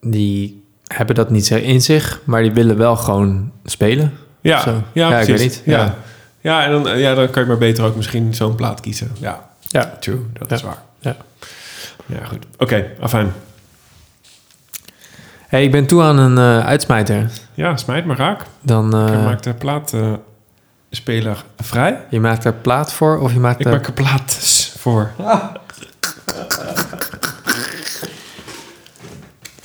die 0.00 0.61
hebben 0.96 1.14
dat 1.14 1.30
niet 1.30 1.50
in 1.50 1.82
zich, 1.82 2.20
maar 2.24 2.42
die 2.42 2.52
willen 2.52 2.76
wel 2.76 2.96
gewoon 2.96 3.52
spelen. 3.64 4.12
Ja, 4.40 4.60
Zo. 4.60 4.70
ja, 4.92 5.08
ja 5.10 5.18
ik 5.18 5.24
precies. 5.26 5.28
weet 5.28 5.40
niet. 5.66 5.74
Ja. 5.74 5.78
Ja. 5.82 5.94
Ja. 6.40 6.64
en 6.64 6.70
dan, 6.70 6.88
eh, 6.88 7.00
ja, 7.00 7.14
dan 7.14 7.30
kan 7.30 7.42
je 7.42 7.48
maar 7.48 7.58
beter 7.58 7.84
ook 7.84 7.96
misschien 7.96 8.34
zo'n 8.34 8.54
plaat 8.54 8.80
kiezen. 8.80 9.10
Ja, 9.18 9.48
Ja. 9.60 9.96
true, 10.00 10.20
dat 10.38 10.48
Ja. 10.50 10.56
is 10.56 10.62
waar. 10.62 10.82
Ja. 11.00 11.16
Ja, 12.06 12.24
goed. 12.24 12.44
Oké, 12.58 12.86
afijn. 13.00 13.32
Hey, 15.46 15.64
ik 15.64 15.70
ben 15.70 15.86
toe 15.86 16.02
aan 16.02 16.18
een 16.18 16.38
eh, 16.38 16.66
uitsmijter. 16.66 17.30
Ja, 17.54 17.76
smijt 17.76 18.04
maar 18.04 18.16
raak. 18.16 18.42
Dan, 18.60 18.94
eh, 18.94 19.12
Ik 19.12 19.24
maak 19.24 19.42
de 19.42 19.54
plaatspeler 19.54 21.44
vrij. 21.60 22.00
Je 22.10 22.20
maakt 22.20 22.44
er 22.44 22.52
plaat 22.52 22.92
voor 22.92 23.18
of 23.18 23.32
je 23.32 23.38
maakt 23.40 23.60
Ik 23.60 23.66
er... 23.66 23.72
maak 23.72 23.86
er 23.86 23.92
plaat 23.92 24.38
voor. 24.78 25.10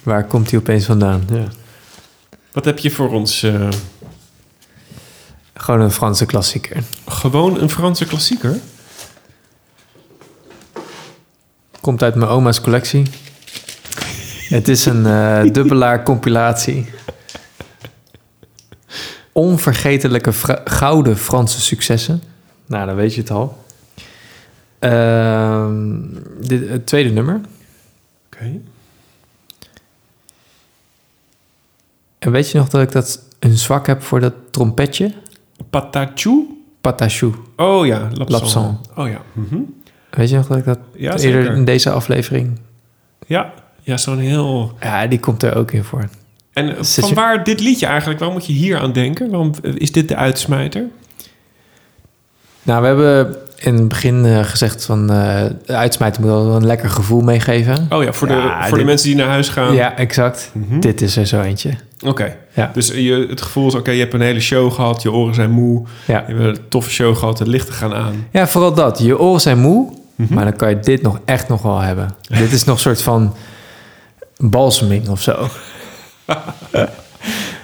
Waar 0.07 0.23
komt 0.23 0.49
die 0.49 0.59
opeens 0.59 0.85
vandaan? 0.85 1.23
Ja. 1.31 1.47
Wat 2.51 2.65
heb 2.65 2.79
je 2.79 2.91
voor 2.91 3.09
ons? 3.13 3.43
eh, 3.43 3.69
Gewoon 5.53 5.81
een 5.81 5.91
Franse 5.91 6.25
klassieker. 6.25 6.84
gewoon 7.07 7.59
een 7.61 7.69
Franse 7.69 8.05
klassieker? 8.05 8.59
Komt 11.81 12.03
uit 12.03 12.15
mijn 12.15 12.29
oma's 12.29 12.61
collectie. 12.61 13.03
Het 14.49 14.67
is 14.67 14.85
een 14.85 15.05
eh, 15.05 15.41
dubbelaar 15.53 16.03
compilatie. 16.03 16.89
Onvergetelijke 19.31 20.34
Fra- 20.34 20.61
gouden 20.65 21.17
Franse 21.17 21.61
successen. 21.61 22.23
Nou, 22.65 22.85
dan 22.85 22.95
weet 22.95 23.13
je 23.15 23.21
het 23.21 23.31
al. 23.31 23.63
Ehm, 24.79 25.95
dit, 26.41 26.69
het 26.69 26.85
tweede 26.85 27.09
nummer. 27.09 27.41
Oké. 28.25 28.59
En 32.19 32.31
weet 32.31 32.52
je 32.52 32.57
nog 32.57 32.69
dat 32.69 32.81
ik 32.81 32.91
dat 32.91 33.23
een 33.39 33.57
zwak 33.57 33.88
heb 33.88 34.02
voor 34.03 34.19
dat 34.19 34.34
trompetje? 34.52 35.14
Patachou? 35.69 36.45
Patachou. 36.81 37.34
Oh 37.56 37.85
ja, 37.85 38.10
Lapsan. 38.14 38.85
Oh 38.95 39.07
ja. 39.10 39.22
Mhm. 39.34 39.60
Weet 40.10 40.30
je 40.30 40.35
nog 40.35 40.48
dat 40.48 40.57
ik 40.57 40.65
dat 40.65 40.80
Ja, 40.94 41.11
eerder 41.11 41.19
zeker. 41.19 41.56
in 41.56 41.65
deze 41.65 41.89
aflevering... 41.91 42.60
Ja, 43.27 43.53
ja 43.81 43.98
zo'n 43.98 44.18
heel... 44.18 44.72
Ja, 44.81 45.07
die 45.07 45.19
komt 45.19 45.44
er 45.44 45.56
ook 45.56 45.72
in 45.72 45.84
voor. 45.84 46.10
En 46.53 46.85
Zit 46.85 46.99
van 46.99 47.10
je- 47.10 47.15
waar 47.15 47.44
dit 47.44 47.60
liedje 47.60 47.85
eigenlijk? 47.85 48.19
Waarom 48.19 48.38
moet 48.38 48.48
je 48.48 48.53
hier 48.53 48.80
aan 48.80 48.91
denken? 48.91 49.30
Waarom 49.30 49.52
eh, 49.64 49.72
is 49.76 49.91
dit 49.91 50.07
de 50.07 50.15
uitsmijter? 50.15 50.85
Nou, 52.64 52.81
we 52.81 52.88
hebben 52.88 53.35
in 53.59 53.73
het 53.73 53.88
begin 53.88 54.25
eh, 54.25 54.43
gezegd 54.43 54.85
van... 54.85 55.11
eh 55.11 55.43
de 55.65 55.75
uitsmijter 55.75 56.21
moet 56.21 56.29
wel 56.31 56.55
een 56.55 56.65
lekker 56.65 56.89
gevoel 56.89 57.21
meegeven. 57.21 57.88
Oh 57.89 58.03
ja, 58.03 58.13
voor, 58.13 58.27
de, 58.27 58.34
Ja, 58.34 58.67
voor 58.67 58.77
de 58.77 58.84
mensen 58.84 59.07
die 59.07 59.17
naar 59.17 59.27
huis 59.27 59.49
gaan. 59.49 59.73
Ja, 59.73 59.97
exact. 59.97 60.51
Mhm. 60.53 60.79
Dit 60.79 61.01
is 61.01 61.15
er 61.17 61.25
zo 61.25 61.41
eentje. 61.41 61.69
Oké. 62.05 62.35
Ja. 62.53 62.69
Dus 62.73 62.88
je, 62.88 63.25
het 63.29 63.41
gevoel 63.41 63.67
is, 63.67 63.75
oké, 63.75 63.91
je 63.91 63.99
hebt 63.99 64.13
een 64.13 64.21
hele 64.21 64.39
show 64.39 64.71
gehad. 64.73 65.01
Je 65.01 65.11
oren 65.11 65.35
zijn 65.35 65.51
moe. 65.51 65.85
Ja. 66.05 66.23
Je 66.27 66.34
hebt 66.35 66.57
een 66.57 66.63
toffe 66.69 66.89
show 66.89 67.15
gehad. 67.17 67.38
De 67.38 67.47
lichten 67.47 67.73
gaan 67.73 67.93
aan. 67.93 68.27
Ja, 68.31 68.47
vooral 68.47 68.73
dat. 68.73 68.99
Je 68.99 69.19
oren 69.19 69.41
zijn 69.41 69.59
moe, 69.59 69.91
Mhm. 70.15 70.34
maar 70.34 70.43
dan 70.43 70.55
kan 70.55 70.69
je 70.69 70.79
dit 70.79 71.01
nog 71.01 71.19
echt 71.25 71.47
nog 71.47 71.61
wel 71.61 71.79
hebben. 71.79 72.07
dit 72.39 72.51
is 72.51 72.63
nog 72.63 72.75
een 72.75 72.81
soort 72.81 73.01
van 73.01 73.35
balseming 74.38 75.09
of 75.09 75.21
zo. 75.21 75.35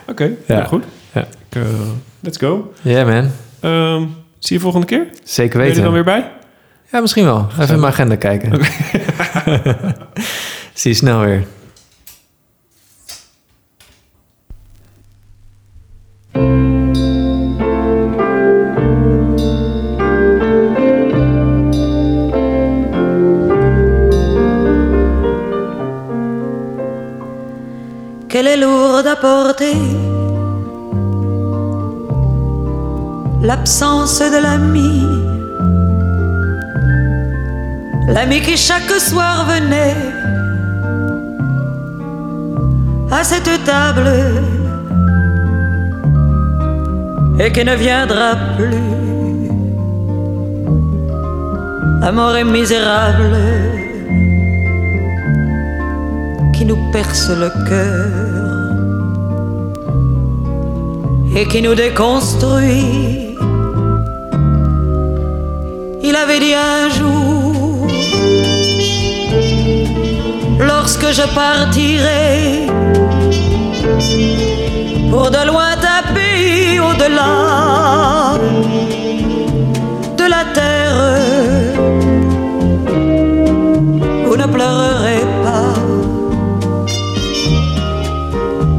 Oké, 0.08 0.24
Ja. 0.48 0.58
ja. 0.58 0.64
goed. 0.64 0.84
Ja. 1.12 1.22
Ik, 1.22 1.62
eh, 1.62 1.62
let's 2.20 2.38
go. 2.38 2.74
Ja, 2.82 3.04
man. 3.06 3.30
Ehm, 3.60 4.04
zie 4.44 4.56
je 4.56 4.62
volgende 4.62 4.86
keer? 4.88 5.08
Zeker 5.24 5.58
Ben 5.58 5.68
je 5.68 5.74
er 5.74 5.76
weten. 5.76 5.84
dan 5.84 5.94
weer 5.94 6.04
bij? 6.04 6.32
Ja, 6.92 7.00
misschien 7.00 7.24
wel. 7.26 7.48
Even 7.60 7.74
in 7.74 7.80
mijn 7.80 7.92
agenda 7.94 8.16
kijken. 8.16 8.52
Zie 10.74 10.92
je 10.92 10.98
snel 10.98 11.20
weer. 11.20 11.44
qu'elle 28.34 28.48
est 28.48 28.58
lourde 28.58 29.12
à 29.12 29.16
porter. 29.16 30.13
L'absence 33.44 34.20
de 34.20 34.42
l'ami, 34.42 35.06
l'ami 38.08 38.40
qui 38.40 38.56
chaque 38.56 38.90
soir 39.02 39.46
venait 39.46 39.98
à 43.12 43.22
cette 43.22 43.66
table 43.66 44.10
et 47.38 47.52
qui 47.52 47.66
ne 47.66 47.76
viendra 47.76 48.38
plus. 48.56 48.94
Amour 52.02 52.38
est 52.38 52.46
misérable 52.46 53.36
qui 56.54 56.64
nous 56.64 56.80
perce 56.94 57.30
le 57.30 57.50
cœur 57.68 58.34
et 61.36 61.46
qui 61.46 61.62
nous 61.62 61.76
déconstruit. 61.76 63.23
Il 66.26 66.30
avait 66.32 66.40
dit 66.40 66.54
un 66.54 66.90
jour, 66.90 67.86
lorsque 70.58 71.12
je 71.12 71.24
partirai 71.36 72.68
pour 75.12 75.30
de 75.30 75.46
lointains 75.46 76.06
pays 76.16 76.80
au-delà 76.80 78.38
de 80.18 80.24
la 80.24 80.46
terre, 80.54 81.02
vous 84.26 84.38
ne 84.38 84.46
pleurerez 84.46 85.26
pas 85.44 85.74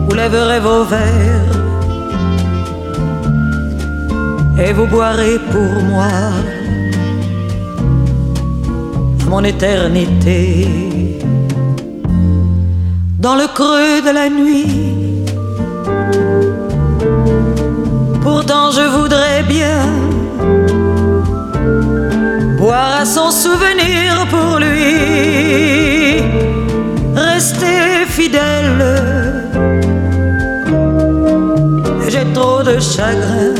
vous 0.07 0.15
lèverez 0.15 0.61
vos 0.61 0.85
verres 0.85 1.45
et 4.66 4.73
vous 4.73 4.87
boirez 4.87 5.39
pour 5.53 5.83
moi 5.91 6.09
mon 9.35 9.43
éternité. 9.43 10.69
Dans 13.19 13.35
le 13.35 13.48
creux 13.59 14.01
de 14.09 14.12
la 14.20 14.28
nuit, 14.31 15.24
pourtant 18.23 18.70
je 18.78 18.85
voudrais 18.97 19.43
bien 19.56 19.81
boire 22.61 23.01
à 23.02 23.05
son 23.05 23.31
souvenir 23.32 24.09
pour 24.35 24.61
lui, 24.61 26.23
rester 27.16 28.06
fidèle. 28.16 28.82
J'ai 32.09 32.27
trop 32.36 32.62
de 32.62 32.78
chagrin. 32.78 33.55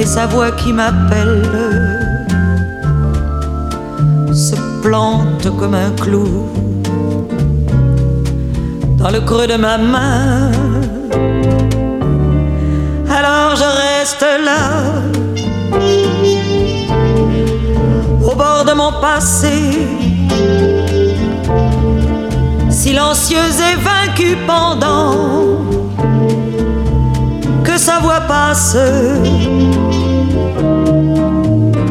Et 0.00 0.04
sa 0.04 0.26
voix 0.26 0.50
qui 0.50 0.72
m'appelle 0.72 1.85
plante 4.86 5.48
comme 5.58 5.74
un 5.74 5.90
clou 6.00 6.28
dans 8.98 9.10
le 9.10 9.20
creux 9.20 9.48
de 9.48 9.56
ma 9.56 9.78
main. 9.78 10.52
Alors 13.18 13.56
je 13.62 13.68
reste 13.84 14.26
là 14.48 14.62
au 18.28 18.34
bord 18.36 18.64
de 18.64 18.74
mon 18.74 18.92
passé 19.00 19.58
silencieuse 22.70 23.58
et 23.70 23.76
vaincue 23.88 24.36
pendant 24.46 25.10
que 27.64 27.76
sa 27.76 27.98
voix 27.98 28.20
passe 28.20 28.76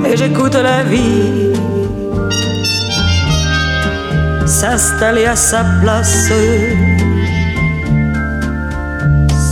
et 0.05 0.15
j'écoute 0.15 0.55
la 0.55 0.83
vie 0.83 1.44
s'installer 4.65 5.25
à 5.25 5.35
sa 5.35 5.63
place, 5.81 6.31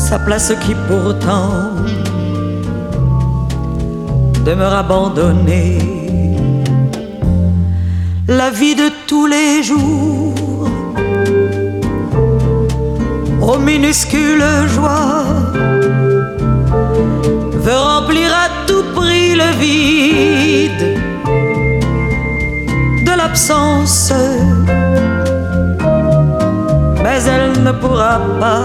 sa 0.09 0.17
place 0.17 0.51
qui 0.63 0.73
pourtant 0.87 1.51
demeure 4.43 4.73
abandonnée. 4.73 5.77
La 8.27 8.49
vie 8.49 8.75
de 8.75 8.89
tous 9.05 9.27
les 9.27 9.61
jours, 9.61 10.67
aux 13.49 13.59
minuscules 13.59 14.43
joies, 14.75 15.25
veut 17.65 17.81
remplir 17.91 18.29
à 18.45 18.47
tout 18.67 18.85
prix 18.95 19.35
le 19.35 19.49
vide 19.61 20.85
de 23.05 23.13
l'absence. 23.15 24.11
Mais 27.13 27.25
elle 27.25 27.51
ne 27.61 27.71
pourra 27.73 28.19
pas, 28.39 28.63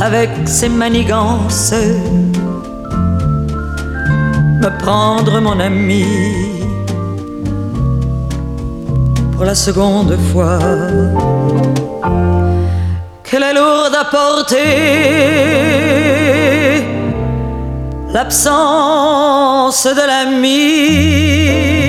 avec 0.00 0.30
ses 0.46 0.70
manigances, 0.70 1.74
me 4.62 4.70
prendre 4.78 5.38
mon 5.40 5.60
ami 5.60 6.06
pour 9.32 9.44
la 9.44 9.54
seconde 9.54 10.16
fois. 10.32 10.58
Qu'elle 13.22 13.42
est 13.42 13.52
lourde 13.52 13.94
à 13.94 14.06
porter, 14.06 14.62
l'absence 18.10 19.84
de 19.84 20.06
l'ami 20.12 21.85